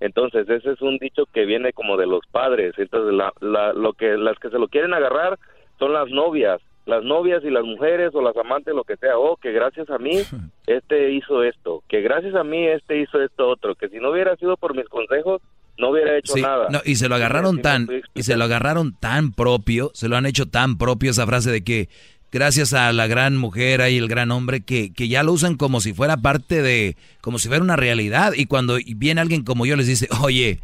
Entonces, 0.05 0.49
ese 0.49 0.73
es 0.73 0.83
un 0.83 0.99
dicho 0.99 1.25
que 1.33 1.47
viene 1.47 1.73
como 1.73 1.97
de 1.97 2.07
los 2.07 2.21
padres. 2.31 2.75
Entonces, 2.77 3.15
la, 3.15 3.33
la, 3.41 3.73
lo 3.73 3.95
que, 3.95 4.17
las 4.19 4.39
que 4.39 4.51
se 4.51 4.59
lo 4.59 4.69
quieren 4.69 4.93
agarrar 4.93 5.39
son 5.79 5.93
las 5.95 6.09
novias, 6.11 6.61
las 6.85 7.03
novias 7.03 7.43
y 7.43 7.49
las 7.51 7.65
mujeres 7.65 8.11
o 8.15 8.21
las 8.21 8.37
amantes, 8.37 8.75
lo 8.75 8.85
que 8.85 8.97
sea. 8.97 9.17
Oh, 9.19 9.37
que 9.37 9.53
gracias 9.53 9.89
a 9.89 9.99
mí, 9.99 10.19
este 10.67 11.13
hizo 11.13 11.43
esto. 11.43 11.83
Que 11.89 12.03
gracias 12.03 12.35
a 12.35 12.45
mí, 12.45 12.67
este 12.67 13.01
hizo 13.01 13.23
esto 13.23 13.49
otro. 13.49 13.75
Que 13.75 13.89
si 13.89 13.97
no 13.97 14.11
hubiera 14.11 14.37
sido 14.37 14.57
por 14.59 14.77
mis 14.77 14.89
consejos, 14.91 15.41
no 15.79 15.89
hubiera 15.91 16.17
hecho 16.19 16.35
Sí, 16.35 16.43
nada. 16.43 16.69
no, 16.71 16.81
y 16.85 16.97
se 16.97 17.09
lo 17.09 17.15
agarraron 17.15 17.61
tan, 17.63 17.89
y 18.15 18.23
se 18.23 18.37
lo 18.37 18.45
agarraron 18.45 18.95
tan 19.01 19.33
propio, 19.33 19.91
se 19.95 20.09
lo 20.09 20.17
han 20.17 20.27
hecho 20.27 20.47
tan 20.47 20.79
propio 20.79 21.11
esa 21.11 21.27
frase 21.27 21.51
de 21.51 21.65
que 21.65 21.89
gracias 22.35 22.73
a 22.74 22.93
la 22.93 23.06
gran 23.06 23.36
mujer 23.36 23.81
y 23.90 23.97
el 23.97 24.09
gran 24.09 24.31
hombre 24.32 24.61
que, 24.61 24.93
que 24.93 25.06
ya 25.09 25.23
lo 25.23 25.32
usan 25.32 25.56
como 25.56 25.81
si 25.81 25.94
fuera 25.94 26.16
parte 26.16 26.61
de, 26.62 26.97
como 27.20 27.39
si 27.39 27.47
fuera 27.48 27.62
una 27.62 27.77
realidad. 27.77 28.32
Y 28.36 28.47
cuando 28.47 28.77
viene 28.97 29.20
alguien 29.20 29.44
como 29.44 29.65
yo 29.66 29.77
les 29.77 29.86
dice, 29.86 30.09
oye, 30.20 30.59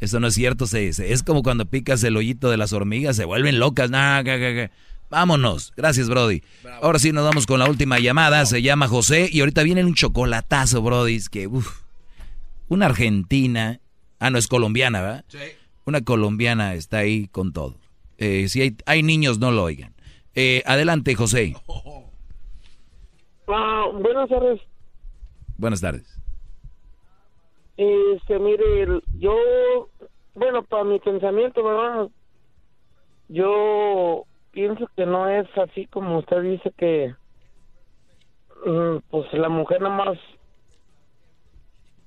eso 0.00 0.20
no 0.20 0.28
es 0.28 0.34
cierto, 0.34 0.66
se, 0.68 0.92
se- 0.92 1.12
es 1.12 1.22
como 1.24 1.42
cuando 1.42 1.66
picas 1.66 2.04
el 2.04 2.16
hoyito 2.16 2.48
de 2.48 2.56
las 2.56 2.72
hormigas, 2.72 3.16
se 3.16 3.24
vuelven 3.24 3.58
locas. 3.58 3.90
Nah, 3.90 4.22
ga, 4.22 4.36
ga, 4.36 4.50
ga. 4.52 4.70
Vámonos, 5.10 5.72
gracias 5.76 6.08
Brody. 6.08 6.42
Ahora 6.80 6.98
sí 6.98 7.12
nos 7.12 7.24
vamos 7.24 7.46
con 7.46 7.58
la 7.60 7.68
última 7.68 7.98
llamada, 7.98 8.44
se 8.46 8.62
llama 8.62 8.86
José 8.88 9.28
y 9.32 9.40
ahorita 9.40 9.62
viene 9.64 9.84
un 9.84 9.94
chocolatazo, 9.94 10.80
Brody, 10.82 11.16
es 11.16 11.28
que 11.28 11.46
uf, 11.48 11.80
una 12.68 12.86
argentina, 12.86 13.80
ah 14.18 14.30
no 14.30 14.38
es 14.38 14.46
colombiana, 14.48 15.00
¿verdad? 15.02 15.24
Sí. 15.28 15.38
Una 15.84 16.00
colombiana 16.00 16.74
está 16.74 16.98
ahí 16.98 17.28
con 17.28 17.52
todo. 17.52 17.76
Eh, 18.18 18.46
si 18.48 18.62
hay, 18.62 18.76
hay 18.86 19.02
niños, 19.02 19.38
no 19.38 19.50
lo 19.52 19.62
oigan. 19.64 19.92
Eh, 20.38 20.62
adelante, 20.66 21.14
José. 21.14 21.54
Ah, 23.48 23.86
buenas 23.90 24.28
tardes. 24.28 24.60
Buenas 25.56 25.80
tardes. 25.80 26.20
Este, 27.78 28.38
mire, 28.38 29.00
yo, 29.14 29.88
bueno, 30.34 30.62
para 30.62 30.84
mi 30.84 30.98
pensamiento, 31.00 31.64
¿verdad? 31.64 32.08
Yo 33.28 34.24
pienso 34.50 34.86
que 34.94 35.06
no 35.06 35.26
es 35.26 35.48
así 35.56 35.86
como 35.86 36.18
usted 36.18 36.42
dice 36.42 36.70
que, 36.76 37.14
mm, 38.66 38.98
pues 39.08 39.32
la 39.32 39.48
mujer 39.48 39.80
nada 39.80 39.96
más, 39.96 40.18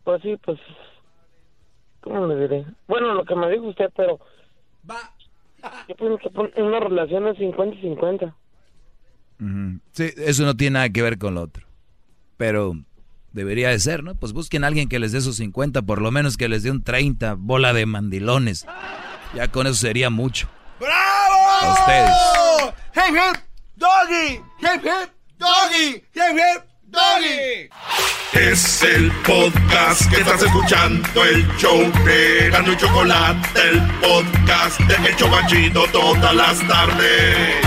pues 0.03 0.21
sí, 0.21 0.37
pues, 0.45 0.59
¿cómo 2.01 2.27
le 2.27 2.35
diré? 2.35 2.65
Bueno, 2.87 3.15
lo 3.15 3.25
que 3.25 3.35
me 3.35 3.49
dijo 3.49 3.65
usted, 3.65 3.91
pero 3.95 4.19
yo 5.87 5.95
pienso 5.95 6.17
que 6.17 6.29
pon- 6.29 6.51
una 6.57 6.79
relación 6.79 7.27
es 7.27 7.37
50 7.37 7.75
y 7.77 7.81
50. 7.81 8.35
Ujú. 9.41 9.79
Sí, 9.91 10.09
eso 10.17 10.43
no 10.45 10.55
tiene 10.55 10.75
nada 10.75 10.89
que 10.89 11.01
ver 11.01 11.17
con 11.17 11.35
lo 11.35 11.41
otro. 11.43 11.65
Pero 12.37 12.73
debería 13.31 13.69
de 13.69 13.79
ser, 13.79 14.03
¿no? 14.03 14.15
Pues 14.15 14.33
busquen 14.33 14.63
a 14.63 14.67
alguien 14.67 14.89
que 14.89 14.99
les 14.99 15.11
dé 15.11 15.21
sus 15.21 15.37
50, 15.37 15.81
por 15.83 16.01
lo 16.01 16.11
menos 16.11 16.37
que 16.37 16.49
les 16.49 16.63
dé 16.63 16.71
un 16.71 16.83
30, 16.83 17.35
bola 17.37 17.73
de 17.73 17.85
mandilones. 17.85 18.65
Ya 19.35 19.47
con 19.49 19.67
eso 19.67 19.75
sería 19.75 20.09
mucho. 20.09 20.47
A 20.81 21.73
ustedes. 21.73 22.75
¡Hip 22.95 23.15
hip! 23.15 23.41
¡Doggy! 23.75 24.35
¡Hip 24.59 24.83
hip! 24.83 25.09
¡Doggy! 25.37 25.95
¡Hip 25.95 26.37
hip! 26.37 26.68
¡Doggy! 26.91 27.69
Es 28.33 28.81
el 28.81 29.11
podcast 29.23 30.09
que 30.09 30.21
estás 30.21 30.41
escuchando, 30.41 31.23
el 31.23 31.47
show 31.57 31.79
de 32.03 32.49
Gano 32.49 32.73
y 32.73 32.77
Chocolate, 32.77 33.47
el 33.69 33.81
podcast 34.01 34.79
de 34.81 35.09
El 35.09 35.15
Chocachito 35.15 35.85
todas 35.91 36.33
las 36.33 36.67
tardes. 36.67 37.57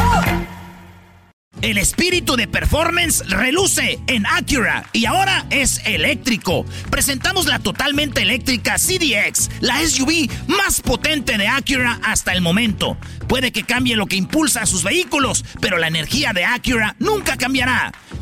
El 1.61 1.79
espíritu 1.79 2.35
de 2.35 2.49
performance 2.49 3.23
reluce 3.29 4.01
en 4.09 4.27
Acura 4.27 4.85
y 4.93 5.05
ahora 5.05 5.47
es 5.51 5.81
eléctrico. 5.85 6.67
Presentamos 6.91 7.47
la 7.47 7.61
totalmente 7.61 8.23
eléctrica 8.23 8.75
CDX, 8.79 9.49
la 9.61 9.79
SUV 9.87 10.29
más 10.49 10.81
potente 10.81 11.39
de 11.39 11.47
Acura 11.47 12.01
hasta 12.03 12.33
el 12.33 12.41
momento. 12.41 12.97
Puede 13.29 13.53
que 13.53 13.63
cambie 13.63 13.95
lo 13.95 14.07
que 14.07 14.17
impulsa 14.17 14.63
a 14.63 14.67
sus 14.67 14.83
vehículos, 14.83 15.45
pero 15.61 15.79
la 15.79 15.87
energía 15.87 16.33
de 16.33 16.45
Acura 16.45 16.97
nunca 16.99 17.37
cambiará. 17.37 17.93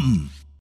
come. 0.00 0.39